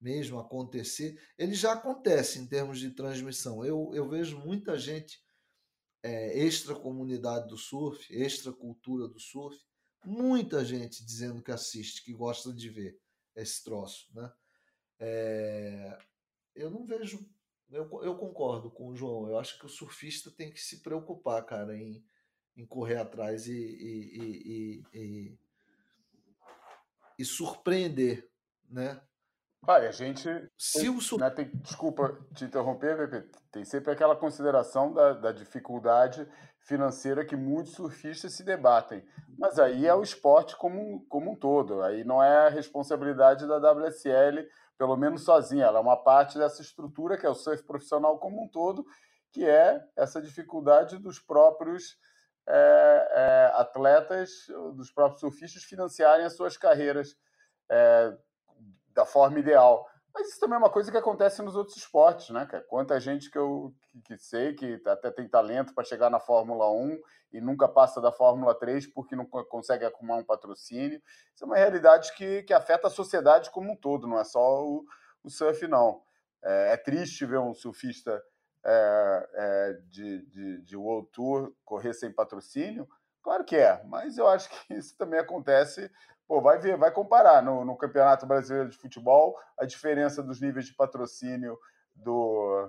mesmo, 0.00 0.38
acontecer. 0.38 1.20
Ele 1.36 1.54
já 1.54 1.72
acontece 1.72 2.38
em 2.38 2.46
termos 2.46 2.78
de 2.78 2.90
transmissão. 2.90 3.64
Eu, 3.64 3.90
eu 3.94 4.08
vejo 4.08 4.38
muita 4.38 4.78
gente 4.78 5.22
é, 6.02 6.38
extra 6.38 6.74
comunidade 6.74 7.48
do 7.48 7.56
surf, 7.56 8.06
extra 8.10 8.52
cultura 8.52 9.06
do 9.06 9.20
surf, 9.20 9.58
muita 10.04 10.64
gente 10.64 11.04
dizendo 11.04 11.42
que 11.42 11.52
assiste, 11.52 12.02
que 12.02 12.12
gosta 12.12 12.52
de 12.52 12.70
ver 12.70 12.98
esse 13.34 13.62
troço, 13.62 14.06
né? 14.14 14.32
É, 14.98 15.98
eu 16.54 16.70
não 16.70 16.86
vejo 16.86 17.28
eu, 17.70 17.88
eu 18.02 18.16
concordo 18.16 18.70
com 18.70 18.88
o 18.88 18.96
João. 18.96 19.28
Eu 19.28 19.38
acho 19.38 19.58
que 19.58 19.66
o 19.66 19.68
surfista 19.68 20.30
tem 20.30 20.50
que 20.50 20.60
se 20.60 20.82
preocupar, 20.82 21.44
cara, 21.44 21.76
em, 21.76 22.04
em 22.56 22.64
correr 22.64 22.96
atrás 22.96 23.48
e, 23.48 23.52
e, 23.52 24.18
e, 24.18 24.84
e, 24.94 25.38
e 27.18 27.24
surpreender, 27.24 28.28
né? 28.68 29.00
Vai, 29.62 29.86
a 29.88 29.90
gente. 29.90 30.28
Se 30.56 30.80
tem, 30.80 30.88
o 30.88 31.18
né, 31.18 31.30
tem, 31.30 31.50
desculpa 31.54 32.16
te 32.34 32.44
interromper, 32.44 32.96
Pepe. 33.10 33.32
Tem 33.50 33.64
sempre 33.64 33.90
aquela 33.90 34.14
consideração 34.14 34.92
da, 34.92 35.12
da 35.12 35.32
dificuldade 35.32 36.28
financeira 36.60 37.24
que 37.24 37.34
muitos 37.34 37.72
surfistas 37.72 38.32
se 38.34 38.44
debatem. 38.44 39.04
Mas 39.36 39.58
aí 39.58 39.86
é 39.86 39.94
o 39.94 40.02
esporte 40.02 40.56
como, 40.56 41.04
como 41.08 41.32
um 41.32 41.34
todo. 41.34 41.82
Aí 41.82 42.04
não 42.04 42.22
é 42.22 42.46
a 42.46 42.50
responsabilidade 42.50 43.46
da 43.46 43.56
WSL, 43.56 44.48
pelo 44.78 44.96
menos 44.96 45.24
sozinha. 45.24 45.64
Ela 45.64 45.78
é 45.78 45.82
uma 45.82 45.96
parte 45.96 46.38
dessa 46.38 46.62
estrutura 46.62 47.16
que 47.16 47.26
é 47.26 47.28
o 47.28 47.34
surf 47.34 47.62
profissional 47.64 48.18
como 48.18 48.44
um 48.44 48.48
todo, 48.48 48.86
que 49.32 49.44
é 49.44 49.84
essa 49.96 50.22
dificuldade 50.22 50.98
dos 50.98 51.18
próprios 51.18 51.96
é, 52.48 53.08
é, 53.12 53.60
atletas, 53.60 54.46
dos 54.74 54.90
próprios 54.90 55.20
surfistas 55.20 55.64
financiarem 55.64 56.24
as 56.24 56.34
suas 56.36 56.56
carreiras 56.56 57.16
é, 57.70 58.16
da 58.94 59.04
forma 59.04 59.38
ideal. 59.38 59.86
Mas 60.14 60.28
isso 60.28 60.40
também 60.40 60.54
é 60.54 60.58
uma 60.58 60.70
coisa 60.70 60.90
que 60.90 60.96
acontece 60.96 61.42
nos 61.42 61.56
outros 61.56 61.76
esportes, 61.76 62.30
né, 62.30 62.46
cara? 62.46 62.64
Quanta 62.64 62.98
gente 62.98 63.30
que 63.30 63.36
eu 63.36 63.74
que, 63.82 64.00
que 64.00 64.16
sei 64.16 64.54
que 64.54 64.80
até 64.86 65.10
tem 65.10 65.28
talento 65.28 65.74
para 65.74 65.84
chegar 65.84 66.08
na 66.08 66.18
Fórmula 66.18 66.70
1 66.72 66.98
e 67.34 67.40
nunca 67.40 67.68
passa 67.68 68.00
da 68.00 68.10
Fórmula 68.10 68.54
3 68.54 68.86
porque 68.94 69.14
não 69.14 69.26
consegue 69.26 69.84
acumular 69.84 70.18
um 70.18 70.24
patrocínio. 70.24 71.02
Isso 71.34 71.44
é 71.44 71.46
uma 71.46 71.56
realidade 71.56 72.14
que, 72.14 72.44
que 72.44 72.54
afeta 72.54 72.86
a 72.86 72.90
sociedade 72.90 73.50
como 73.50 73.72
um 73.72 73.76
todo, 73.76 74.06
não 74.06 74.18
é 74.18 74.24
só 74.24 74.64
o, 74.64 74.86
o 75.22 75.28
surf, 75.28 75.68
não. 75.68 76.00
É, 76.42 76.72
é 76.72 76.76
triste 76.78 77.26
ver 77.26 77.38
um 77.38 77.52
surfista 77.52 78.22
é, 78.66 79.28
é, 79.34 79.72
de, 79.88 80.26
de, 80.26 80.62
de 80.62 80.76
World 80.76 81.08
Tour 81.12 81.54
correr 81.64 81.94
sem 81.94 82.12
patrocínio? 82.12 82.88
Claro 83.22 83.44
que 83.44 83.56
é, 83.56 83.82
mas 83.84 84.18
eu 84.18 84.26
acho 84.26 84.50
que 84.50 84.74
isso 84.74 84.96
também 84.96 85.20
acontece 85.20 85.90
Pô, 86.26 86.40
vai 86.40 86.58
ver, 86.58 86.76
vai 86.76 86.90
comparar 86.90 87.40
no, 87.40 87.64
no 87.64 87.76
Campeonato 87.76 88.26
Brasileiro 88.26 88.68
de 88.68 88.76
Futebol 88.76 89.38
a 89.56 89.64
diferença 89.64 90.22
dos 90.22 90.40
níveis 90.40 90.66
de 90.66 90.74
patrocínio 90.74 91.56
do, 91.94 92.68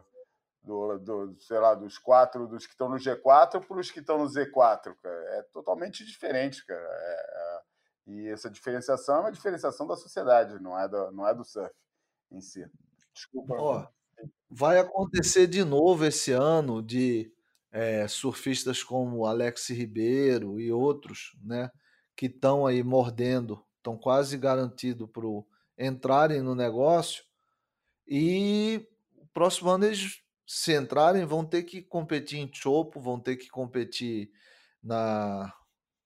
do, 0.62 1.00
do 1.00 1.36
sei 1.40 1.58
lá, 1.58 1.74
dos 1.74 1.98
quatro, 1.98 2.48
dos 2.48 2.68
que 2.68 2.74
estão 2.74 2.88
no 2.88 2.98
G4 2.98 3.66
para 3.66 3.80
os 3.80 3.90
que 3.90 4.00
estão 4.00 4.20
no 4.20 4.26
Z4, 4.26 4.96
cara. 5.02 5.38
É 5.38 5.42
totalmente 5.52 6.06
diferente, 6.06 6.64
cara. 6.68 6.88
É, 6.88 7.26
é, 7.36 7.62
e 8.06 8.28
essa 8.30 8.50
diferenciação 8.50 9.18
é 9.18 9.20
uma 9.22 9.32
diferenciação 9.32 9.88
da 9.88 9.96
sociedade, 9.96 10.62
não 10.62 10.78
é 10.78 10.88
do, 10.88 11.12
não 11.12 11.28
é 11.28 11.34
do 11.34 11.44
surf 11.44 11.74
em 12.32 12.40
si. 12.40 12.70
Desculpa. 13.12 13.56
Ó, 13.56 13.88
vai 14.50 14.80
acontecer 14.80 15.48
de 15.48 15.64
novo 15.64 16.06
esse 16.06 16.32
ano 16.32 16.82
de 16.82 17.32
é, 17.72 18.08
surfistas 18.08 18.84
como 18.84 19.26
Alex 19.26 19.70
Ribeiro 19.70 20.60
e 20.60 20.72
outros, 20.72 21.38
né? 21.44 21.70
que 22.16 22.26
estão 22.26 22.66
aí 22.66 22.82
mordendo, 22.84 23.64
estão 23.78 23.98
quase 23.98 24.38
garantidos 24.38 25.08
para 25.12 25.28
entrarem 25.78 26.42
no 26.42 26.56
negócio. 26.56 27.24
E 28.08 28.88
o 29.16 29.28
próximo 29.28 29.70
ano 29.70 29.86
eles, 29.86 30.24
se 30.46 30.76
entrarem, 30.76 31.26
vão 31.26 31.46
ter 31.46 31.64
que 31.64 31.82
competir 31.82 32.40
em 32.40 32.50
chopo, 32.52 33.00
vão 33.00 33.20
ter 33.20 33.36
que 33.36 33.50
competir 33.50 34.32
na 34.82 35.54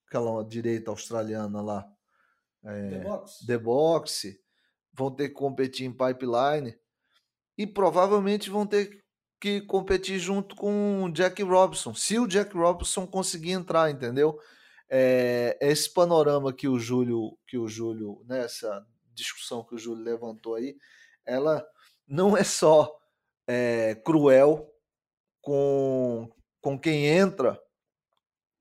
aquela 0.05 0.43
direita 0.43 0.91
australiana 0.91 1.61
lá, 1.61 1.89
é, 2.65 2.89
The, 2.89 2.99
box. 2.99 3.45
The 3.45 3.57
Box, 3.57 4.39
vão 4.93 5.09
ter 5.09 5.29
que 5.29 5.35
competir 5.35 5.85
em 5.85 5.91
pipeline 5.91 6.77
e 7.57 7.67
provavelmente 7.67 8.49
vão 8.49 8.65
ter 8.65 9.01
que 9.39 9.61
competir 9.61 10.19
junto 10.19 10.55
com 10.55 11.03
o 11.03 11.11
Jack 11.11 11.41
Robinson, 11.41 11.93
se 11.93 12.19
o 12.19 12.27
Jack 12.27 12.55
Robinson 12.55 13.07
conseguir 13.07 13.51
entrar, 13.51 13.89
entendeu? 13.89 14.39
é, 14.91 15.57
esse 15.61 15.89
panorama 15.89 16.51
que 16.51 16.67
o 16.67 16.77
Júlio, 16.77 17.37
que 17.47 17.57
o 17.57 17.65
Júlio, 17.65 18.21
nessa 18.27 18.81
né, 18.81 18.85
discussão 19.15 19.63
que 19.63 19.73
o 19.73 19.77
Júlio 19.77 20.03
levantou 20.03 20.55
aí, 20.55 20.75
ela 21.25 21.65
não 22.05 22.35
é 22.35 22.43
só 22.43 22.93
é, 23.47 23.95
cruel 23.95 24.69
com, 25.41 26.29
com 26.59 26.77
quem 26.77 27.05
entra 27.05 27.57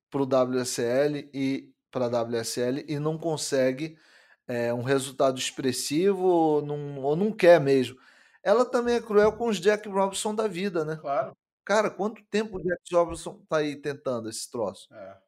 para 0.09 0.23
o 0.23 0.25
WSL 0.25 1.29
e 1.35 1.73
para 1.91 2.07
a 2.07 2.23
WSL 2.23 2.85
e 2.87 3.01
não 3.01 3.19
consegue 3.19 3.99
é, 4.47 4.73
um 4.73 4.83
resultado 4.83 5.37
expressivo 5.37 6.25
ou 6.25 6.63
não, 6.63 6.99
ou 7.01 7.17
não 7.17 7.33
quer 7.33 7.61
mesmo. 7.61 7.99
Ela 8.43 8.65
também 8.65 8.95
é 8.95 9.03
cruel 9.03 9.37
com 9.37 9.49
os 9.49 9.61
Jack 9.61 9.89
Robinson 9.89 10.35
da 10.35 10.49
vida, 10.49 10.85
né? 10.85 10.97
Claro. 10.97 11.37
Cara, 11.65 11.91
quanto 11.91 12.25
tempo 12.25 12.57
o 12.57 12.63
Jack 12.63 12.95
Robinson 12.95 13.45
tá 13.49 13.59
aí 13.59 13.77
tentando 13.77 14.29
esse 14.29 14.51
troço? 14.51 14.93
É. 14.95 15.21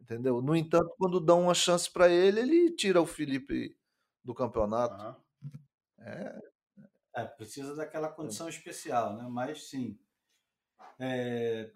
Entendeu? 0.00 0.40
No 0.40 0.56
entanto, 0.56 0.94
quando 0.96 1.20
dão 1.20 1.42
uma 1.42 1.54
chance 1.54 1.90
para 1.90 2.08
ele, 2.08 2.40
ele 2.40 2.74
tira 2.74 3.02
o 3.02 3.06
Felipe 3.06 3.76
do 4.24 4.34
campeonato. 4.34 4.94
Uhum. 5.42 5.50
É... 5.98 6.40
é... 7.16 7.24
precisa 7.24 7.74
daquela 7.74 8.08
condição 8.08 8.46
é. 8.46 8.50
especial, 8.50 9.16
né? 9.16 9.26
Mas 9.28 9.68
sim. 9.68 9.98
É... 10.98 11.70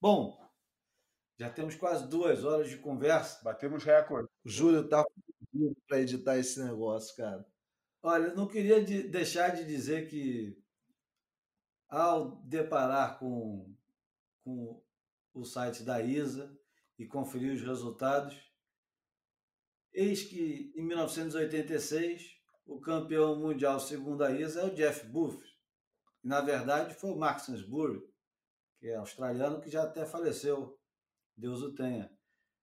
Bom, 0.00 0.38
já 1.38 1.48
temos 1.48 1.74
quase 1.76 2.06
duas 2.08 2.44
horas 2.44 2.68
de 2.68 2.76
conversa. 2.78 3.42
Batemos 3.42 3.84
recorde. 3.84 4.28
O 4.44 4.48
Júlio 4.48 4.88
tá 4.88 5.04
para 5.88 6.00
editar 6.00 6.36
esse 6.36 6.62
negócio, 6.62 7.16
cara. 7.16 7.44
Olha, 8.02 8.34
não 8.34 8.48
queria 8.48 8.84
de 8.84 9.04
deixar 9.04 9.50
de 9.50 9.64
dizer 9.64 10.08
que 10.08 10.60
ao 11.88 12.36
deparar 12.42 13.18
com, 13.18 13.74
com 14.42 14.82
o 15.34 15.44
site 15.44 15.82
da 15.82 16.02
ISA, 16.02 16.58
e 17.02 17.06
conferir 17.06 17.52
os 17.52 17.62
resultados. 17.62 18.36
Eis 19.92 20.22
que, 20.22 20.72
em 20.76 20.82
1986, 20.86 22.40
o 22.64 22.80
campeão 22.80 23.36
mundial 23.36 23.80
segundo 23.80 24.22
a 24.22 24.30
ISA 24.30 24.60
é 24.60 24.64
o 24.66 24.74
Jeff 24.74 25.06
Booth. 25.06 25.42
E, 26.22 26.28
na 26.28 26.40
verdade, 26.40 26.94
foi 26.94 27.10
o 27.10 27.16
Mark 27.16 27.40
Sansbury, 27.40 28.00
que 28.78 28.88
é 28.88 28.96
australiano, 28.96 29.60
que 29.60 29.70
já 29.70 29.82
até 29.82 30.06
faleceu, 30.06 30.78
Deus 31.36 31.60
o 31.60 31.74
tenha. 31.74 32.10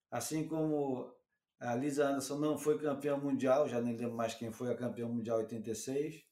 Assim 0.09 0.47
como 0.47 1.13
a 1.59 1.75
Lisa 1.75 2.07
Anderson 2.07 2.37
não 2.37 2.57
foi 2.57 2.79
campeã 2.79 3.17
mundial, 3.17 3.67
já 3.67 3.81
nem 3.81 3.95
lembro 3.95 4.15
mais 4.15 4.33
quem 4.33 4.51
foi 4.51 4.71
a 4.71 4.75
campeã 4.75 5.07
mundial 5.07 5.39
86. 5.39 6.23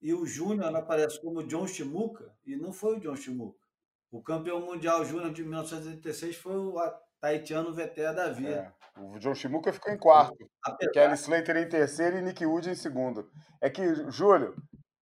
E 0.00 0.14
o 0.14 0.24
Júnior 0.24 0.74
aparece 0.74 1.20
como 1.20 1.46
John 1.46 1.66
Shimuka, 1.66 2.32
e 2.46 2.56
não 2.56 2.72
foi 2.72 2.96
o 2.96 3.00
John 3.00 3.16
Shimuka. 3.16 3.62
O 4.10 4.22
campeão 4.22 4.60
mundial 4.60 5.04
júnior 5.04 5.32
de 5.32 5.42
1986 5.42 6.36
foi 6.36 6.54
o 6.54 6.74
Taitiano 7.18 7.72
Veté 7.72 8.12
da 8.12 8.28
Via. 8.28 8.74
É. 8.96 9.00
O 9.00 9.18
John 9.18 9.34
Shimuka 9.34 9.72
ficou 9.72 9.90
em 9.90 9.96
quarto. 9.96 10.36
Apesar... 10.62 10.92
Kelly 10.92 11.14
Slater 11.14 11.56
em 11.56 11.68
terceiro 11.68 12.18
e 12.18 12.22
Nick 12.22 12.44
Wood 12.44 12.68
em 12.68 12.74
segundo. 12.74 13.30
É 13.58 13.70
que, 13.70 13.82
Júlio, 14.10 14.54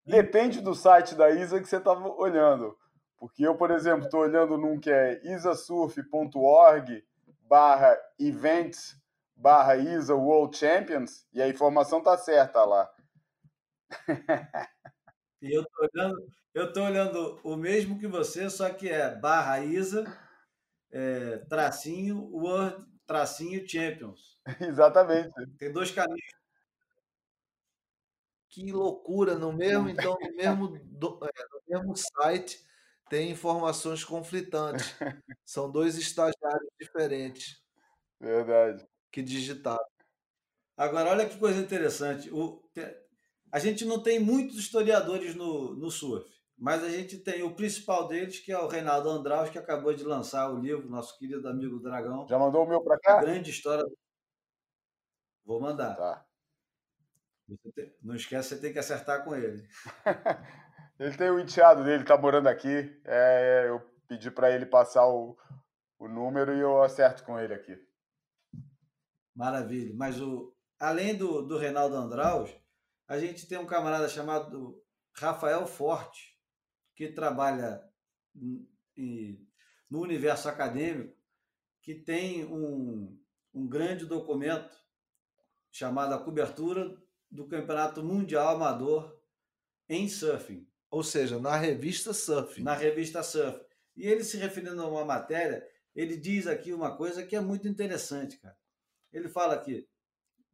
depende 0.07 0.61
do 0.61 0.77
site 0.77 1.17
da 1.17 1.29
ISA 1.29 1.61
que 1.61 1.69
você 1.69 1.79
estava 1.79 2.09
olhando. 2.09 2.77
Porque 3.19 3.45
eu, 3.45 3.57
por 3.57 3.73
exemplo, 3.73 4.05
estou 4.05 4.21
olhando 4.21 4.57
num 4.57 4.79
que 4.79 4.91
é 4.91 5.21
isasurf.org 5.25 7.05
barra 7.49 7.99
events 8.19 9.00
barra 9.41 9.77
ISA 9.77 10.15
World 10.15 10.57
Champions 10.57 11.27
e 11.33 11.41
a 11.41 11.49
informação 11.49 12.03
tá 12.03 12.17
certa 12.17 12.65
lá. 12.65 12.91
E 15.43 15.51
eu 15.57 15.65
tô 15.65 15.89
olhando, 15.93 16.33
eu 16.55 16.73
tô 16.73 16.85
olhando 16.85 17.41
o 17.43 17.57
mesmo 17.57 17.99
que 17.99 18.07
você, 18.07 18.49
só 18.51 18.71
que 18.71 18.89
é 18.89 19.15
barra 19.15 19.61
ISA 19.61 20.05
é, 20.93 21.39
tracinho 21.49 22.19
World, 22.33 22.85
tracinho 23.07 23.67
Champions. 23.69 24.41
Exatamente. 24.61 25.31
Tem 25.59 25.73
dois 25.73 25.91
caminhos. 25.91 26.41
Que 28.49 28.73
loucura, 28.73 29.37
no 29.37 29.53
mesmo, 29.53 29.89
então, 29.89 30.17
no 30.21 30.37
mesmo, 30.37 30.79
do, 30.85 31.19
é, 31.25 31.31
no 31.53 31.63
mesmo 31.69 31.97
site 31.97 32.61
tem 33.09 33.31
informações 33.31 34.05
conflitantes. 34.05 34.95
São 35.45 35.71
dois 35.71 35.97
estagiários 35.97 36.71
diferentes. 36.79 37.61
Verdade. 38.21 38.90
Que 39.11 39.23
digitaram. 39.23 39.85
Agora, 40.77 41.11
olha 41.11 41.29
que 41.29 41.39
coisa 41.39 41.61
interessante. 41.61 42.31
O, 42.31 42.63
a 43.53 43.59
gente 43.59 43.85
não 43.85 44.03
tem 44.03 44.19
muitos 44.19 44.57
historiadores 44.57 45.35
no, 45.35 45.75
no 45.75 45.91
surf. 45.91 46.29
Mas 46.57 46.85
a 46.85 46.91
gente 46.91 47.19
tem 47.19 47.43
o 47.43 47.55
principal 47.55 48.07
deles, 48.07 48.39
que 48.39 48.53
é 48.53 48.59
o 48.59 48.69
Reinaldo 48.69 49.09
Andraus, 49.09 49.49
que 49.49 49.59
acabou 49.59 49.95
de 49.95 50.05
lançar 50.05 50.51
o 50.51 50.59
livro, 50.59 50.91
nosso 50.91 51.19
querido 51.19 51.49
amigo 51.49 51.81
Dragão. 51.81 52.29
Já 52.29 52.39
mandou 52.39 52.65
o 52.65 52.69
meu 52.69 52.83
para 52.83 52.99
cá? 52.99 53.21
Grande 53.23 53.51
história. 53.51 53.83
Vou 55.43 55.59
mandar. 55.59 55.97
Tá. 55.97 56.27
Não 58.03 58.15
esquece, 58.15 58.51
você 58.51 58.61
tem 58.61 58.73
que 58.73 58.79
acertar 58.79 59.25
com 59.25 59.35
ele. 59.35 59.67
ele 61.01 61.17
tem 61.17 61.31
o 61.31 61.41
enteado 61.41 61.83
dele, 61.83 62.05
tá 62.05 62.17
morando 62.19 62.49
aqui. 62.49 63.01
É, 63.07 63.65
eu 63.69 63.81
pedi 64.07 64.31
para 64.31 64.51
ele 64.51 64.67
passar 64.67 65.09
o, 65.09 65.37
o 65.99 66.09
número 66.09 66.55
e 66.55 66.61
eu 66.61 66.83
acerto 66.83 67.25
com 67.25 67.41
ele 67.41 67.55
aqui. 67.55 67.77
Maravilha. 69.35 69.95
Mas 69.95 70.21
o, 70.21 70.55
além 70.79 71.17
do, 71.17 71.43
do 71.43 71.59
Reinaldo 71.59 71.97
Andraus, 71.97 72.51
a 73.07 73.19
gente 73.19 73.47
tem 73.47 73.59
um 73.59 73.67
camarada 73.67 74.09
chamado 74.09 74.83
Rafael 75.13 75.67
Forte, 75.67 76.39
que 76.95 77.09
trabalha 77.09 77.83
no 78.95 80.01
universo 80.01 80.49
acadêmico, 80.49 81.17
que 81.83 81.95
tem 81.95 82.45
um, 82.45 83.19
um 83.53 83.67
grande 83.67 84.07
documento 84.07 84.79
chamado 85.71 86.15
A 86.15 86.19
Cobertura 86.23 86.97
do 87.31 87.47
Campeonato 87.47 88.03
Mundial 88.03 88.57
Amador 88.57 89.19
em 89.89 90.09
Surfing. 90.09 90.67
Ou 90.91 91.03
seja, 91.03 91.39
na 91.39 91.57
revista 91.57 92.13
Surfing. 92.13 92.63
Na 92.63 92.75
revista 92.75 93.23
Surfing. 93.23 93.65
E 93.97 94.07
ele 94.07 94.25
se 94.25 94.37
referindo 94.37 94.81
a 94.83 94.89
uma 94.89 95.05
matéria, 95.05 95.67
ele 95.95 96.17
diz 96.17 96.47
aqui 96.47 96.73
uma 96.73 96.97
coisa 96.97 97.25
que 97.25 97.37
é 97.37 97.41
muito 97.41 97.69
interessante, 97.69 98.39
cara. 98.39 98.57
Ele 99.13 99.29
fala 99.29 99.55
aqui, 99.55 99.89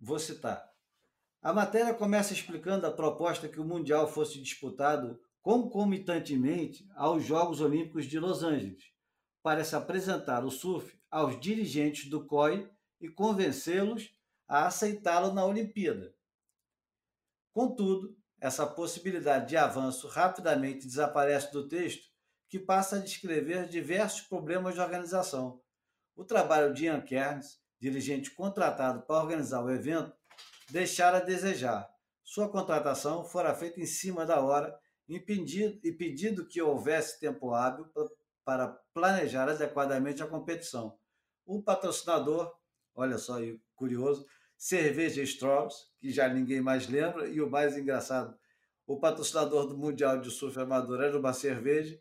vou 0.01 0.19
citar. 0.19 0.66
A 1.43 1.53
matéria 1.53 1.95
começa 1.95 2.33
explicando 2.33 2.87
a 2.87 2.93
proposta 2.93 3.49
que 3.49 3.61
o 3.61 3.65
Mundial 3.65 4.09
fosse 4.09 4.41
disputado 4.41 5.20
concomitantemente 5.41 6.89
aos 6.97 7.24
Jogos 7.24 7.61
Olímpicos 7.61 8.07
de 8.07 8.19
Los 8.19 8.43
Angeles, 8.43 8.83
para 9.43 9.62
se 9.62 9.77
apresentar 9.77 10.45
o 10.45 10.51
surf 10.51 10.99
aos 11.09 11.39
dirigentes 11.39 12.11
do 12.11 12.27
COI 12.27 12.69
e 13.01 13.09
convencê-los 13.09 14.11
a 14.49 14.66
aceitá-lo 14.66 15.33
na 15.33 15.45
Olimpíada. 15.45 16.12
Contudo, 17.53 18.16
essa 18.41 18.66
possibilidade 18.66 19.49
de 19.49 19.57
avanço 19.57 20.09
rapidamente 20.09 20.87
desaparece 20.87 21.53
do 21.53 21.69
texto, 21.69 22.11
que 22.49 22.59
passa 22.59 22.97
a 22.97 23.01
descrever 23.01 23.69
diversos 23.69 24.23
problemas 24.23 24.74
de 24.74 24.81
organização. 24.81 25.62
O 26.15 26.24
trabalho 26.24 26.74
de 26.74 26.87
Ian 26.87 27.01
Kearns, 27.01 27.61
dirigente 27.81 28.31
contratado 28.31 29.03
para 29.03 29.23
organizar 29.23 29.62
o 29.62 29.70
evento, 29.70 30.12
deixara 30.70 31.19
a 31.19 31.20
desejar. 31.20 31.89
Sua 32.24 32.48
contratação 32.48 33.24
fora 33.24 33.55
feita 33.55 33.81
em 33.81 33.86
cima 33.86 34.27
da 34.27 34.40
hora 34.40 34.77
e 35.09 35.20
pedindo 35.20 36.47
que 36.47 36.61
houvesse 36.61 37.20
tempo 37.20 37.55
hábil 37.55 37.86
para 38.44 38.69
planejar 38.93 39.48
adequadamente 39.48 40.23
a 40.23 40.27
competição. 40.27 40.98
O 41.44 41.62
patrocinador, 41.62 42.53
olha 42.94 43.19
só, 43.19 43.36
curioso, 43.77 44.27
cerveja 44.57 45.23
Strauss, 45.23 45.93
que 46.01 46.11
já 46.11 46.28
ninguém 46.28 46.61
mais 46.61 46.89
lembra, 46.89 47.28
e 47.28 47.40
o 47.40 47.48
mais 47.48 47.77
engraçado, 47.77 48.36
o 48.86 48.98
patrocinador 48.98 49.66
do 49.66 49.77
Mundial 49.77 50.20
de 50.20 50.31
Surf 50.31 50.59
Amador 50.59 51.03
era 51.03 51.19
uma 51.19 51.32
cerveja, 51.32 52.01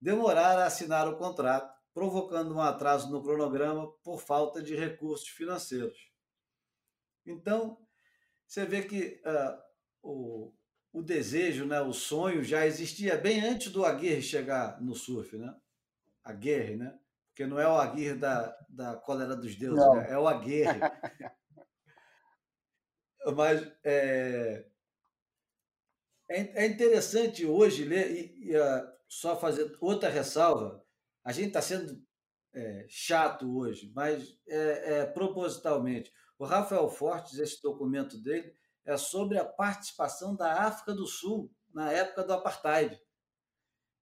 demoraram 0.00 0.60
a 0.62 0.66
assinar 0.66 1.08
o 1.08 1.16
contrato, 1.16 1.77
provocando 1.98 2.54
um 2.54 2.60
atraso 2.60 3.10
no 3.10 3.20
cronograma 3.20 3.90
por 4.04 4.20
falta 4.20 4.62
de 4.62 4.76
recursos 4.76 5.26
financeiros. 5.26 5.98
Então, 7.26 7.76
você 8.46 8.64
vê 8.64 8.82
que 8.82 9.20
uh, 9.26 9.58
o, 10.00 10.54
o 10.92 11.02
desejo, 11.02 11.66
né, 11.66 11.80
o 11.80 11.92
sonho 11.92 12.44
já 12.44 12.64
existia 12.64 13.16
bem 13.16 13.40
antes 13.40 13.72
do 13.72 13.84
Aguirre 13.84 14.22
chegar 14.22 14.80
no 14.80 14.94
surf, 14.94 15.36
né? 15.36 15.52
Aguirre, 16.22 16.76
né? 16.76 16.96
Porque 17.30 17.44
não 17.46 17.58
é 17.58 17.66
o 17.66 17.74
Aguirre 17.74 18.14
da, 18.14 18.56
da 18.68 18.94
cólera 18.94 19.34
dos 19.34 19.56
deuses, 19.56 19.84
né? 19.90 20.06
é 20.08 20.16
o 20.16 20.28
Aguirre. 20.28 20.78
Mas 23.36 23.60
é, 23.82 24.64
é, 26.30 26.64
é, 26.64 26.66
interessante 26.66 27.44
hoje 27.44 27.82
ler, 27.84 28.08
e, 28.12 28.50
e 28.50 28.56
uh, 28.56 28.88
só 29.08 29.36
fazer 29.36 29.76
outra 29.80 30.08
ressalva, 30.08 30.86
a 31.24 31.32
gente 31.32 31.48
está 31.48 31.62
sendo 31.62 32.02
é, 32.52 32.86
chato 32.88 33.56
hoje, 33.56 33.92
mas 33.94 34.36
é, 34.46 35.00
é, 35.00 35.06
propositalmente. 35.06 36.12
O 36.38 36.44
Rafael 36.44 36.88
Fortes, 36.88 37.38
esse 37.38 37.60
documento 37.62 38.16
dele, 38.18 38.54
é 38.84 38.96
sobre 38.96 39.38
a 39.38 39.44
participação 39.44 40.34
da 40.34 40.62
África 40.62 40.94
do 40.94 41.06
Sul 41.06 41.52
na 41.74 41.92
época 41.92 42.24
do 42.24 42.32
apartheid. 42.32 42.98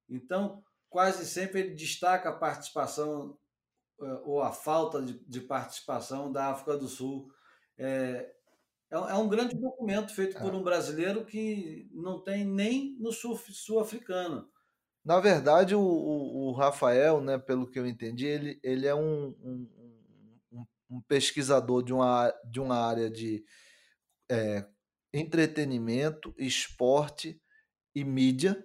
Então, 0.08 0.62
quase 0.88 1.26
sempre 1.26 1.60
ele 1.60 1.74
destaca 1.74 2.28
a 2.28 2.36
participação 2.36 3.36
eh, 4.00 4.20
ou 4.24 4.40
a 4.40 4.52
falta 4.52 5.02
de, 5.02 5.40
participação 5.40 6.30
da 6.30 6.50
África 6.50 6.76
do 6.76 6.86
Sul. 6.86 7.30
É, 7.76 8.32
é, 8.90 8.96
é 8.96 9.14
um 9.14 9.28
grande 9.28 9.56
documento 9.56 10.14
feito 10.14 10.38
por 10.38 10.52
é. 10.52 10.56
um 10.56 10.62
brasileiro 10.62 11.24
que 11.24 11.88
não 11.92 12.22
tem 12.22 12.44
nem 12.44 12.96
no 13.00 13.10
sul-africano. 13.12 14.48
Na 15.06 15.20
verdade, 15.20 15.72
o, 15.72 15.80
o, 15.80 16.48
o, 16.48 16.52
Rafael, 16.52 17.20
né, 17.20 17.38
pelo 17.38 17.70
que 17.70 17.78
eu 17.78 17.86
entendi, 17.86 18.26
ele, 18.26 18.58
ele 18.60 18.88
é 18.88 18.94
um, 18.94 19.28
um, 19.40 20.66
um, 20.90 21.00
pesquisador 21.02 21.84
de 21.84 21.92
uma, 21.92 22.34
de 22.50 22.58
uma 22.58 22.76
área 22.76 23.08
de 23.08 23.44
é, 24.28 24.66
entretenimento, 25.14 26.34
esporte 26.36 27.40
e 27.94 28.02
mídia. 28.02 28.60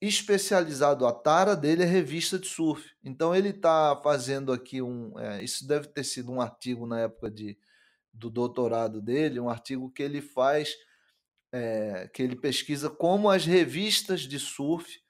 Especializado, 0.00 1.06
a 1.06 1.12
tara 1.12 1.54
dele 1.54 1.84
é 1.84 1.86
revista 1.86 2.36
de 2.36 2.48
surf. 2.48 2.90
Então 3.04 3.32
ele 3.32 3.50
está 3.50 3.94
fazendo 4.02 4.52
aqui 4.52 4.82
um. 4.82 5.16
É, 5.20 5.40
isso 5.44 5.64
deve 5.68 5.86
ter 5.86 6.02
sido 6.02 6.32
um 6.32 6.40
artigo 6.40 6.84
na 6.84 6.98
época 6.98 7.30
de, 7.30 7.56
do 8.12 8.28
doutorado 8.28 9.00
dele, 9.00 9.38
um 9.38 9.48
artigo 9.48 9.88
que 9.88 10.02
ele 10.02 10.20
faz, 10.20 10.74
é, 11.52 12.10
que 12.12 12.20
ele 12.20 12.34
pesquisa 12.34 12.90
como 12.90 13.30
as 13.30 13.46
revistas 13.46 14.22
de 14.22 14.40
surf 14.40 15.00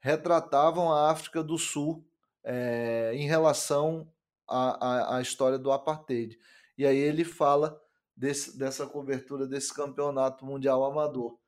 retratavam 0.00 0.92
a 0.92 1.10
África 1.10 1.42
do 1.42 1.58
Sul 1.58 2.04
é, 2.42 3.12
em 3.14 3.26
relação 3.26 4.10
à, 4.48 5.16
à, 5.16 5.22
história 5.22 5.58
do 5.58 5.70
apartheid. 5.70 6.38
E 6.76 6.86
aí 6.86 6.96
ele 6.96 7.24
fala 7.24 7.80
desse, 8.16 8.58
dessa 8.58 8.86
cobertura 8.86 9.46
desse 9.46 9.72
campeonato 9.72 10.44
mundial 10.44 10.84
amador. 10.84 11.38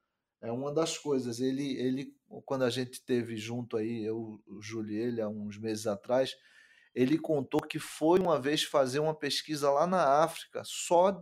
É 0.40 0.50
uma 0.50 0.72
das 0.72 0.98
coisas. 0.98 1.40
Ele, 1.40 1.76
ele 1.78 2.16
quando 2.44 2.64
a 2.64 2.70
gente 2.70 3.02
teve 3.04 3.36
junto 3.36 3.76
aí, 3.76 4.04
eu, 4.04 4.42
o 4.46 4.60
Júlio 4.60 4.96
ele, 4.96 5.20
há 5.20 5.28
uns 5.28 5.58
meses 5.58 5.86
atrás, 5.86 6.36
ele 6.94 7.18
contou 7.18 7.60
que 7.60 7.78
foi 7.78 8.20
uma 8.20 8.40
vez 8.40 8.62
fazer 8.62 8.98
uma 8.98 9.14
pesquisa 9.14 9.70
lá 9.70 9.86
na 9.86 10.22
África, 10.22 10.62
só 10.64 11.18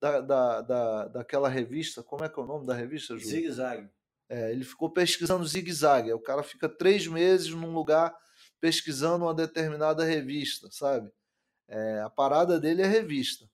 da, 0.00 0.20
da, 0.20 0.60
da, 0.60 1.08
daquela 1.08 1.48
revista, 1.48 2.02
como 2.02 2.24
é 2.24 2.28
que 2.28 2.38
é 2.38 2.42
o 2.42 2.46
nome 2.46 2.66
da 2.66 2.74
revista, 2.74 3.16
Júlio? 3.16 3.28
Zig 3.28 3.50
Zag. 3.50 3.88
É, 4.28 4.50
ele 4.50 4.64
ficou 4.64 4.90
pesquisando 4.90 5.46
zigue-zague. 5.46 6.12
O 6.12 6.20
cara 6.20 6.42
fica 6.42 6.68
três 6.68 7.06
meses 7.06 7.50
num 7.50 7.72
lugar 7.72 8.16
pesquisando 8.60 9.24
uma 9.24 9.34
determinada 9.34 10.04
revista, 10.04 10.68
sabe? 10.70 11.10
É, 11.68 12.00
a 12.00 12.10
parada 12.10 12.58
dele 12.58 12.82
é 12.82 12.86
revista. 12.86 13.48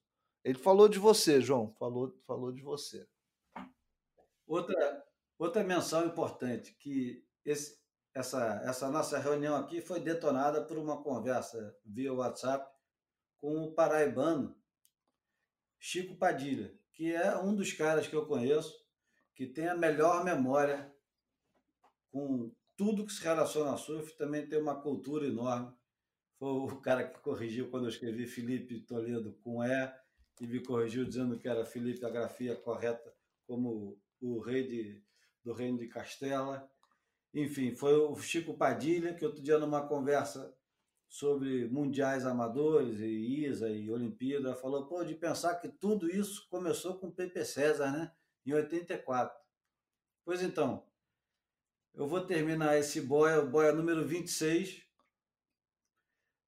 Ele 0.44 0.58
falou 0.58 0.88
de 0.88 0.98
você, 0.98 1.40
João. 1.40 1.72
Falou, 1.78 2.14
falou 2.26 2.52
de 2.52 2.62
você. 2.62 3.06
Outra, 4.46 5.04
outra 5.38 5.62
menção 5.62 6.06
importante, 6.06 6.74
que 6.74 7.24
esse, 7.44 7.78
essa, 8.14 8.62
essa 8.64 8.90
nossa 8.90 9.18
reunião 9.18 9.56
aqui 9.56 9.80
foi 9.80 10.00
detonada 10.00 10.64
por 10.64 10.78
uma 10.78 11.02
conversa 11.02 11.76
via 11.84 12.12
WhatsApp 12.12 12.68
com 13.40 13.64
o 13.64 13.74
paraibano 13.74 14.56
Chico 15.78 16.16
Padilha, 16.16 16.76
que 16.92 17.12
é 17.12 17.36
um 17.38 17.54
dos 17.54 17.72
caras 17.72 18.06
que 18.06 18.14
eu 18.14 18.26
conheço 18.26 18.78
que 19.40 19.46
tem 19.46 19.66
a 19.70 19.74
melhor 19.74 20.22
memória 20.22 20.94
com 22.12 22.54
tudo 22.76 23.06
que 23.06 23.12
se 23.12 23.22
relaciona 23.24 23.72
a 23.72 23.76
surf, 23.78 24.14
também 24.18 24.46
tem 24.46 24.60
uma 24.60 24.82
cultura 24.82 25.26
enorme. 25.26 25.74
Foi 26.38 26.50
o 26.50 26.78
cara 26.82 27.08
que 27.08 27.20
corrigiu 27.20 27.70
quando 27.70 27.84
eu 27.84 27.88
escrevi 27.88 28.26
Felipe 28.26 28.82
Toledo 28.82 29.32
com 29.42 29.64
E, 29.64 29.92
e 30.42 30.46
me 30.46 30.62
corrigiu 30.62 31.06
dizendo 31.06 31.38
que 31.38 31.48
era 31.48 31.64
Felipe 31.64 32.04
a 32.04 32.10
grafia 32.10 32.54
correta 32.54 33.14
como 33.46 33.98
o 34.20 34.40
rei 34.40 34.68
de, 34.68 35.02
do 35.42 35.54
reino 35.54 35.78
de 35.78 35.88
Castela. 35.88 36.70
Enfim, 37.32 37.74
foi 37.74 37.94
o 37.94 38.14
Chico 38.16 38.52
Padilha, 38.52 39.14
que 39.14 39.24
outro 39.24 39.42
dia 39.42 39.58
numa 39.58 39.88
conversa 39.88 40.54
sobre 41.08 41.66
mundiais 41.66 42.26
amadores 42.26 43.00
e 43.00 43.46
ISA 43.46 43.70
e 43.70 43.90
Olimpíada, 43.90 44.54
falou, 44.54 44.84
pô, 44.86 45.02
de 45.02 45.14
pensar 45.14 45.54
que 45.54 45.68
tudo 45.70 46.10
isso 46.10 46.46
começou 46.50 46.98
com 46.98 47.06
o 47.06 47.12
Pepe 47.12 47.42
César, 47.42 47.90
né? 47.90 48.12
Em 48.46 48.52
84. 48.52 49.38
Pois 50.24 50.42
então, 50.42 50.84
eu 51.94 52.06
vou 52.06 52.20
terminar 52.24 52.78
esse 52.78 53.00
boia, 53.00 53.42
boia 53.42 53.72
número 53.72 54.06
26. 54.06 54.82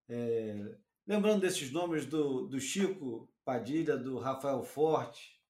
É, 0.09 0.77
lembrando 1.07 1.41
desses 1.41 1.71
nomes 1.71 2.07
do, 2.07 2.47
do 2.47 2.61
Chico 2.61 3.29
Padilha, 3.45 3.97
do 3.97 4.19
Rafael 4.19 4.63
Forte, 4.63 5.41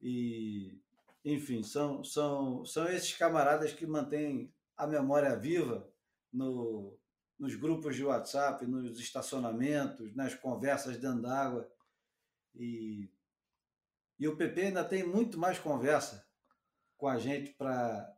e 0.00 0.80
enfim, 1.24 1.62
são, 1.62 2.04
são, 2.04 2.64
são 2.64 2.86
esses 2.88 3.12
camaradas 3.14 3.72
que 3.72 3.86
mantêm 3.86 4.52
a 4.76 4.86
memória 4.86 5.36
viva 5.36 5.86
no, 6.32 6.96
nos 7.38 7.54
grupos 7.54 7.96
de 7.96 8.04
WhatsApp, 8.04 8.64
nos 8.66 8.98
estacionamentos, 8.98 10.14
nas 10.14 10.34
conversas 10.34 10.96
dentro 10.96 11.22
d'água. 11.22 11.70
E, 12.54 13.10
e 14.18 14.26
o 14.28 14.36
PP 14.36 14.60
ainda 14.62 14.84
tem 14.84 15.02
muito 15.06 15.38
mais 15.38 15.58
conversa 15.58 16.26
com 16.96 17.06
a 17.06 17.18
gente 17.18 17.52
para 17.54 18.16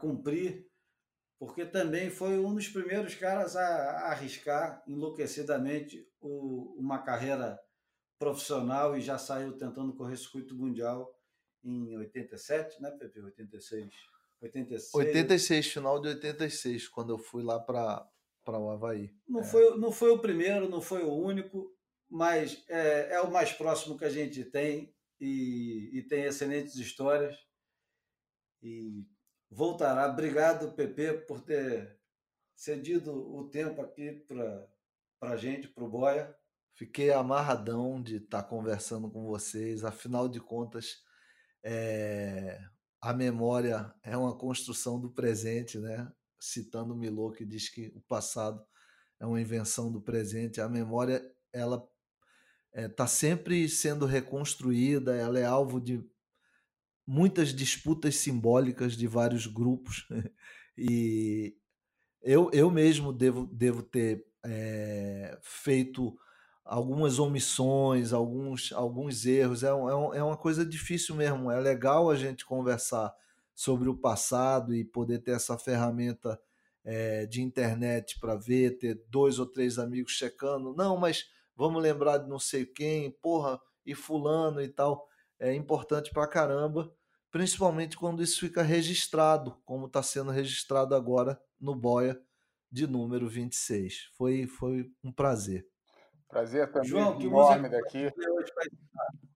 cumprir 0.00 0.70
porque 1.40 1.64
também 1.64 2.10
foi 2.10 2.38
um 2.38 2.54
dos 2.54 2.68
primeiros 2.68 3.14
caras 3.14 3.56
a, 3.56 3.62
a 3.62 4.10
arriscar 4.10 4.84
enlouquecidamente 4.86 6.06
o, 6.20 6.76
uma 6.78 6.98
carreira 6.98 7.58
profissional 8.18 8.94
e 8.94 9.00
já 9.00 9.16
saiu 9.16 9.56
tentando 9.56 9.94
correr 9.94 10.18
circuito 10.18 10.54
mundial 10.54 11.10
em 11.64 11.96
87, 11.96 12.82
né, 12.82 12.90
Pepe? 12.90 13.20
86. 13.20 13.88
86. 14.42 14.94
86, 14.94 15.66
final 15.66 15.98
de 15.98 16.08
86, 16.08 16.88
quando 16.88 17.14
eu 17.14 17.18
fui 17.18 17.42
lá 17.42 17.58
para 17.58 18.06
o 18.46 18.70
Havaí. 18.70 19.10
Não, 19.26 19.40
é. 19.40 19.44
foi, 19.44 19.78
não 19.78 19.90
foi 19.90 20.10
o 20.10 20.18
primeiro, 20.18 20.68
não 20.68 20.82
foi 20.82 21.02
o 21.02 21.14
único, 21.14 21.74
mas 22.10 22.64
é, 22.68 23.14
é 23.14 23.20
o 23.20 23.30
mais 23.30 23.52
próximo 23.52 23.96
que 23.96 24.04
a 24.04 24.10
gente 24.10 24.44
tem 24.44 24.92
e, 25.20 25.90
e 25.92 26.02
tem 26.02 26.24
excelentes 26.24 26.74
histórias. 26.74 27.36
E 28.62 29.06
voltará. 29.50 30.10
Obrigado, 30.10 30.72
Pepe, 30.72 31.24
por 31.26 31.40
ter 31.40 31.98
cedido 32.54 33.12
o 33.12 33.48
tempo 33.48 33.80
aqui 33.80 34.24
para 35.18 35.32
a 35.32 35.36
gente, 35.36 35.68
para 35.68 35.84
o 35.84 35.88
Boia. 35.88 36.36
Fiquei 36.74 37.12
amarradão 37.12 38.02
de 38.02 38.16
estar 38.16 38.42
tá 38.42 38.48
conversando 38.48 39.10
com 39.10 39.24
vocês. 39.26 39.84
Afinal 39.84 40.28
de 40.28 40.40
contas, 40.40 41.02
é, 41.62 42.58
a 43.00 43.12
memória 43.12 43.94
é 44.02 44.16
uma 44.16 44.36
construção 44.36 45.00
do 45.00 45.10
presente, 45.10 45.78
né? 45.78 46.10
Citando 46.38 46.96
Milô, 46.96 47.30
que 47.32 47.44
diz 47.44 47.68
que 47.68 47.92
o 47.94 48.00
passado 48.00 48.64
é 49.18 49.26
uma 49.26 49.40
invenção 49.40 49.92
do 49.92 50.00
presente. 50.00 50.60
A 50.60 50.68
memória, 50.68 51.22
ela 51.52 51.86
está 52.74 53.04
é, 53.04 53.08
sempre 53.08 53.68
sendo 53.68 54.06
reconstruída, 54.06 55.14
ela 55.14 55.38
é 55.38 55.44
alvo 55.44 55.80
de 55.80 56.04
muitas 57.06 57.54
disputas 57.54 58.16
simbólicas 58.16 58.96
de 58.96 59.06
vários 59.06 59.46
grupos. 59.46 60.06
e 60.78 61.56
eu, 62.22 62.50
eu 62.52 62.70
mesmo 62.70 63.12
devo, 63.12 63.46
devo 63.46 63.82
ter 63.82 64.24
é, 64.44 65.38
feito 65.42 66.16
algumas 66.64 67.18
omissões, 67.18 68.12
alguns, 68.12 68.72
alguns 68.72 69.26
erros. 69.26 69.64
É, 69.64 69.74
um, 69.74 70.14
é 70.14 70.22
uma 70.22 70.36
coisa 70.36 70.64
difícil 70.64 71.16
mesmo. 71.16 71.50
É 71.50 71.58
legal 71.58 72.10
a 72.10 72.16
gente 72.16 72.44
conversar 72.44 73.12
sobre 73.54 73.88
o 73.88 73.96
passado 73.96 74.74
e 74.74 74.84
poder 74.84 75.18
ter 75.18 75.32
essa 75.32 75.58
ferramenta 75.58 76.40
é, 76.84 77.26
de 77.26 77.42
internet 77.42 78.18
para 78.20 78.36
ver, 78.36 78.78
ter 78.78 79.02
dois 79.08 79.38
ou 79.38 79.46
três 79.46 79.78
amigos 79.78 80.12
checando. 80.12 80.74
Não, 80.74 80.96
mas 80.96 81.26
vamos 81.60 81.82
lembrar 81.82 82.16
de 82.16 82.26
não 82.26 82.38
sei 82.38 82.64
quem, 82.64 83.10
porra, 83.10 83.60
e 83.84 83.94
fulano 83.94 84.62
e 84.62 84.68
tal. 84.68 85.06
É 85.38 85.52
importante 85.52 86.10
para 86.10 86.26
caramba, 86.26 86.90
principalmente 87.30 87.98
quando 87.98 88.22
isso 88.22 88.40
fica 88.40 88.62
registrado, 88.62 89.60
como 89.66 89.84
está 89.84 90.02
sendo 90.02 90.30
registrado 90.30 90.94
agora 90.94 91.38
no 91.60 91.74
Boia 91.74 92.18
de 92.72 92.86
número 92.86 93.28
26. 93.28 94.08
Foi, 94.16 94.46
foi 94.46 94.90
um 95.04 95.12
prazer. 95.12 95.68
Prazer 96.30 96.72
também 96.72 96.88
João, 96.88 97.18
que 97.18 97.26
enorme 97.26 97.68
daqui. 97.68 98.10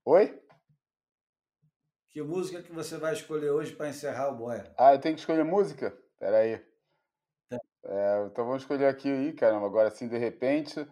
Oi? 0.03 0.41
Que 2.09 2.23
música 2.23 2.63
que 2.63 2.71
você 2.71 2.97
vai 2.97 3.13
escolher 3.13 3.51
hoje 3.51 3.75
para 3.75 3.89
encerrar 3.89 4.29
o 4.29 4.35
Boia? 4.35 4.73
Ah, 4.79 4.95
eu 4.95 4.99
tenho 4.99 5.13
que 5.13 5.21
escolher 5.21 5.43
música? 5.43 5.95
Peraí. 6.17 6.57
Tá. 7.49 7.59
É, 7.83 8.25
então 8.25 8.45
vamos 8.45 8.63
escolher 8.63 8.87
aqui 8.87 9.11
aí, 9.11 9.33
caramba. 9.33 9.67
Agora 9.67 9.89
assim, 9.89 10.07
de 10.07 10.17
repente. 10.17 10.87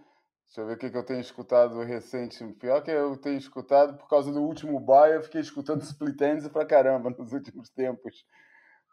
Deixa 0.53 0.61
eu 0.61 0.67
ver 0.67 0.73
o 0.73 0.77
que, 0.77 0.91
que 0.91 0.97
eu 0.97 1.03
tenho 1.03 1.19
escutado 1.19 1.81
recente. 1.81 2.45
Pior 2.59 2.79
que 2.83 2.91
eu 2.91 3.17
tenho 3.17 3.39
escutado 3.39 3.97
por 3.97 4.07
causa 4.07 4.31
do 4.31 4.39
último 4.39 4.79
Boia, 4.79 5.15
eu 5.15 5.23
fiquei 5.23 5.41
escutando 5.41 5.81
Split 5.81 6.21
Ends 6.21 6.47
pra 6.47 6.63
caramba 6.63 7.09
nos 7.17 7.33
últimos 7.33 7.71
tempos. 7.71 8.23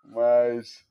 Mas. 0.03 0.87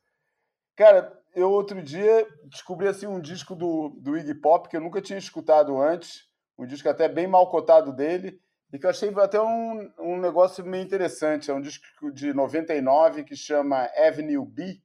Cara, 0.76 1.12
eu 1.34 1.50
outro 1.50 1.82
dia 1.82 2.28
descobri 2.44 2.88
assim 2.88 3.08
um 3.08 3.20
disco 3.20 3.56
do, 3.56 3.90
do 4.00 4.16
Iggy 4.16 4.36
Pop 4.36 4.70
que 4.70 4.78
eu 4.78 4.82
nunca 4.82 5.02
tinha 5.02 5.18
escutado 5.18 5.76
antes, 5.82 6.30
um 6.56 6.68
disco 6.68 6.88
até 6.88 7.10
bem 7.10 7.26
mal 7.26 7.50
cotado 7.50 7.92
dele, 7.92 8.40
e 8.72 8.78
que 8.78 8.86
eu 8.86 8.92
achei 8.92 9.12
até 9.18 9.42
um, 9.42 9.92
um 9.98 10.20
negócio 10.20 10.64
meio 10.64 10.84
interessante. 10.84 11.50
É 11.50 11.54
um 11.54 11.62
disco 11.62 12.12
de 12.14 12.32
99 12.32 13.24
que 13.24 13.36
chama 13.36 13.90
Avenue 13.98 14.46
B. 14.46 14.80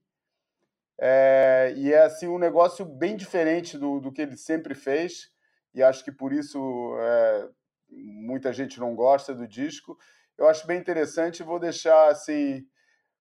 É, 0.98 1.74
e 1.76 1.92
é 1.92 2.04
assim 2.04 2.26
um 2.26 2.38
negócio 2.38 2.86
bem 2.86 3.18
diferente 3.18 3.76
do, 3.76 4.00
do 4.00 4.10
que 4.10 4.22
ele 4.22 4.38
sempre 4.38 4.74
fez, 4.74 5.33
e 5.74 5.82
acho 5.82 6.04
que 6.04 6.12
por 6.12 6.32
isso 6.32 6.58
é, 7.00 7.48
muita 7.90 8.52
gente 8.52 8.78
não 8.78 8.94
gosta 8.94 9.34
do 9.34 9.46
disco. 9.46 9.98
Eu 10.38 10.48
acho 10.48 10.66
bem 10.66 10.78
interessante, 10.78 11.42
vou 11.42 11.58
deixar 11.58 12.08
assim 12.08 12.66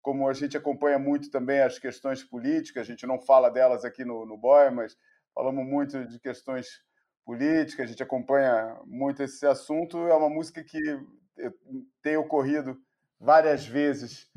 como 0.03 0.29
a 0.29 0.33
gente 0.33 0.57
acompanha 0.57 0.99
muito 0.99 1.31
também 1.31 1.61
as 1.61 1.79
questões 1.79 2.25
políticas, 2.25 2.83
a 2.83 2.91
gente 2.91 3.07
não 3.07 3.21
fala 3.21 3.51
delas 3.51 3.85
aqui 3.85 4.05
no, 4.05 4.25
no 4.25 4.39
mas 4.73 4.97
falamos 5.35 5.65
muito 5.67 6.05
de 6.07 6.19
questões 6.19 6.83
políticas, 7.25 7.85
a 7.85 7.89
gente 7.89 8.03
acompanha 8.03 8.77
muito 8.87 9.23
esse 9.23 9.47
assunto. 9.47 9.99
É 10.09 10.15
uma 10.15 10.31
música 10.31 10.65
que 10.65 10.81
tem 12.03 12.17
ocorrido 12.17 12.77
várias 13.19 13.67
vezes, 13.67 14.29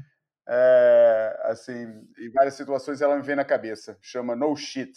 é, 0.48 1.40
assim, 1.44 2.08
em 2.20 2.32
várias 2.32 2.56
situações 2.56 3.02
ela 3.02 3.16
me 3.16 3.24
vem 3.24 3.36
na 3.36 3.46
cabeça. 3.46 3.98
Chama 4.02 4.36
No 4.36 4.56
Shit. 4.56 4.92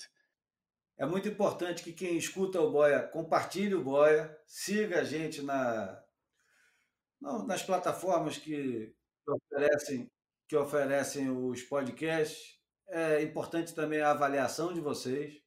É 0.98 1.04
muito 1.04 1.28
importante 1.28 1.82
que 1.82 1.92
quem 1.92 2.16
escuta 2.16 2.60
o 2.60 2.70
Boia 2.70 3.02
compartilhe 3.02 3.74
o 3.74 3.84
Boia, 3.84 4.34
siga 4.46 5.00
a 5.00 5.04
gente 5.04 5.42
na, 5.42 6.02
nas 7.20 7.62
plataformas 7.62 8.38
que 8.38 8.94
oferecem 9.26 10.10
que 10.48 10.56
oferecem 10.56 11.28
os 11.28 11.62
podcasts. 11.62 12.56
É 12.88 13.20
importante 13.22 13.74
também 13.74 14.00
a 14.00 14.12
avaliação 14.12 14.72
de 14.72 14.80
vocês. 14.80 15.42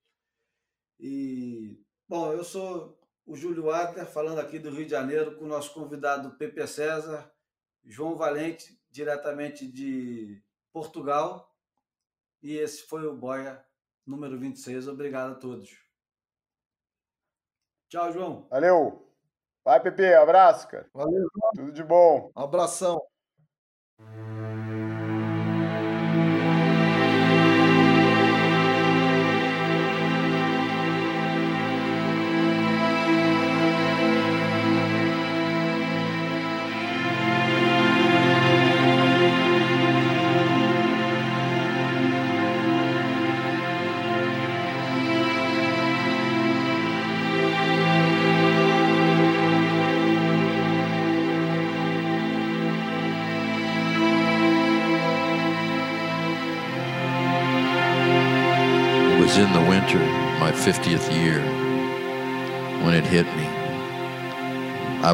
E, 0.99 1.81
bom, 2.07 2.33
eu 2.33 2.43
sou 2.43 2.99
o 3.25 3.35
Júlio 3.35 3.71
Adler, 3.71 4.05
falando 4.05 4.39
aqui 4.39 4.59
do 4.59 4.69
Rio 4.69 4.83
de 4.83 4.91
Janeiro, 4.91 5.37
com 5.37 5.45
o 5.45 5.47
nosso 5.47 5.73
convidado 5.73 6.35
Pepe 6.37 6.67
César, 6.67 7.31
João 7.85 8.17
Valente, 8.17 8.77
diretamente 8.89 9.65
de 9.65 10.43
Portugal. 10.73 11.55
E 12.43 12.57
esse 12.57 12.83
foi 12.83 13.07
o 13.07 13.15
Boia 13.15 13.65
número 14.09 14.37
26. 14.37 14.87
Obrigado 14.87 15.33
a 15.33 15.35
todos. 15.35 15.77
Tchau, 17.89 18.11
João. 18.11 18.47
Valeu. 18.49 19.07
Vai, 19.63 19.81
Pepe. 19.81 20.13
Abraço, 20.13 20.67
cara. 20.67 20.89
Valeu, 20.93 21.27
João. 21.35 21.51
Tudo 21.55 21.71
de 21.71 21.83
bom. 21.83 22.31
Um 22.35 22.41
abração. 22.41 22.99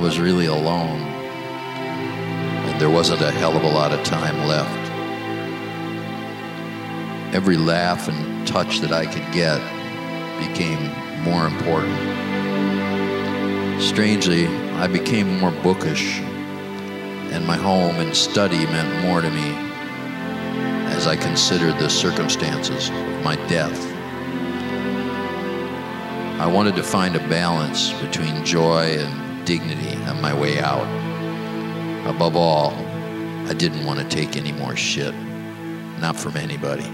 Was 0.06 0.20
really 0.20 0.46
alone, 0.46 1.02
and 1.02 2.80
there 2.80 2.92
wasn't 2.92 3.20
a 3.22 3.32
hell 3.32 3.58
of 3.58 3.64
a 3.64 3.68
lot 3.68 3.92
of 3.92 4.04
time 4.04 4.38
left. 4.48 4.92
Every 7.34 7.58
laugh 7.58 8.08
and 8.08 8.48
touch 8.48 8.82
that 8.82 8.92
I 8.92 9.08
could 9.08 9.26
get 9.34 9.60
became 10.38 10.92
more 11.24 11.48
important. 11.48 11.98
Strangely, 13.82 14.46
I 14.76 14.86
became 14.86 15.40
more 15.40 15.50
bookish, 15.50 16.20
and 16.20 17.44
my 17.48 17.58
home 17.58 17.96
and 17.96 18.16
study 18.16 18.64
meant 18.68 19.08
more 19.08 19.22
to 19.22 19.30
me 19.32 19.56
as 20.94 21.08
I 21.08 21.16
considered 21.16 21.80
the 21.80 21.90
circumstances 21.90 22.90
of 22.90 23.24
my 23.24 23.38
death. 23.48 23.92
I 26.40 26.46
wanted 26.46 26.76
to 26.76 26.84
find 26.84 27.16
a 27.16 27.28
balance 27.28 27.92
between 27.94 28.46
joy 28.46 28.98
and 29.00 29.25
dignity 29.46 29.96
on 30.06 30.22
my 30.22 30.34
way 30.34 30.60
out. 30.60 30.86
Above 32.08 32.36
all, 32.36 32.72
I 33.48 33.54
didn't 33.54 33.86
want 33.86 34.00
to 34.00 34.08
take 34.08 34.36
any 34.36 34.52
more 34.52 34.76
shit, 34.76 35.14
not 36.00 36.16
from 36.16 36.36
anybody. 36.36 36.92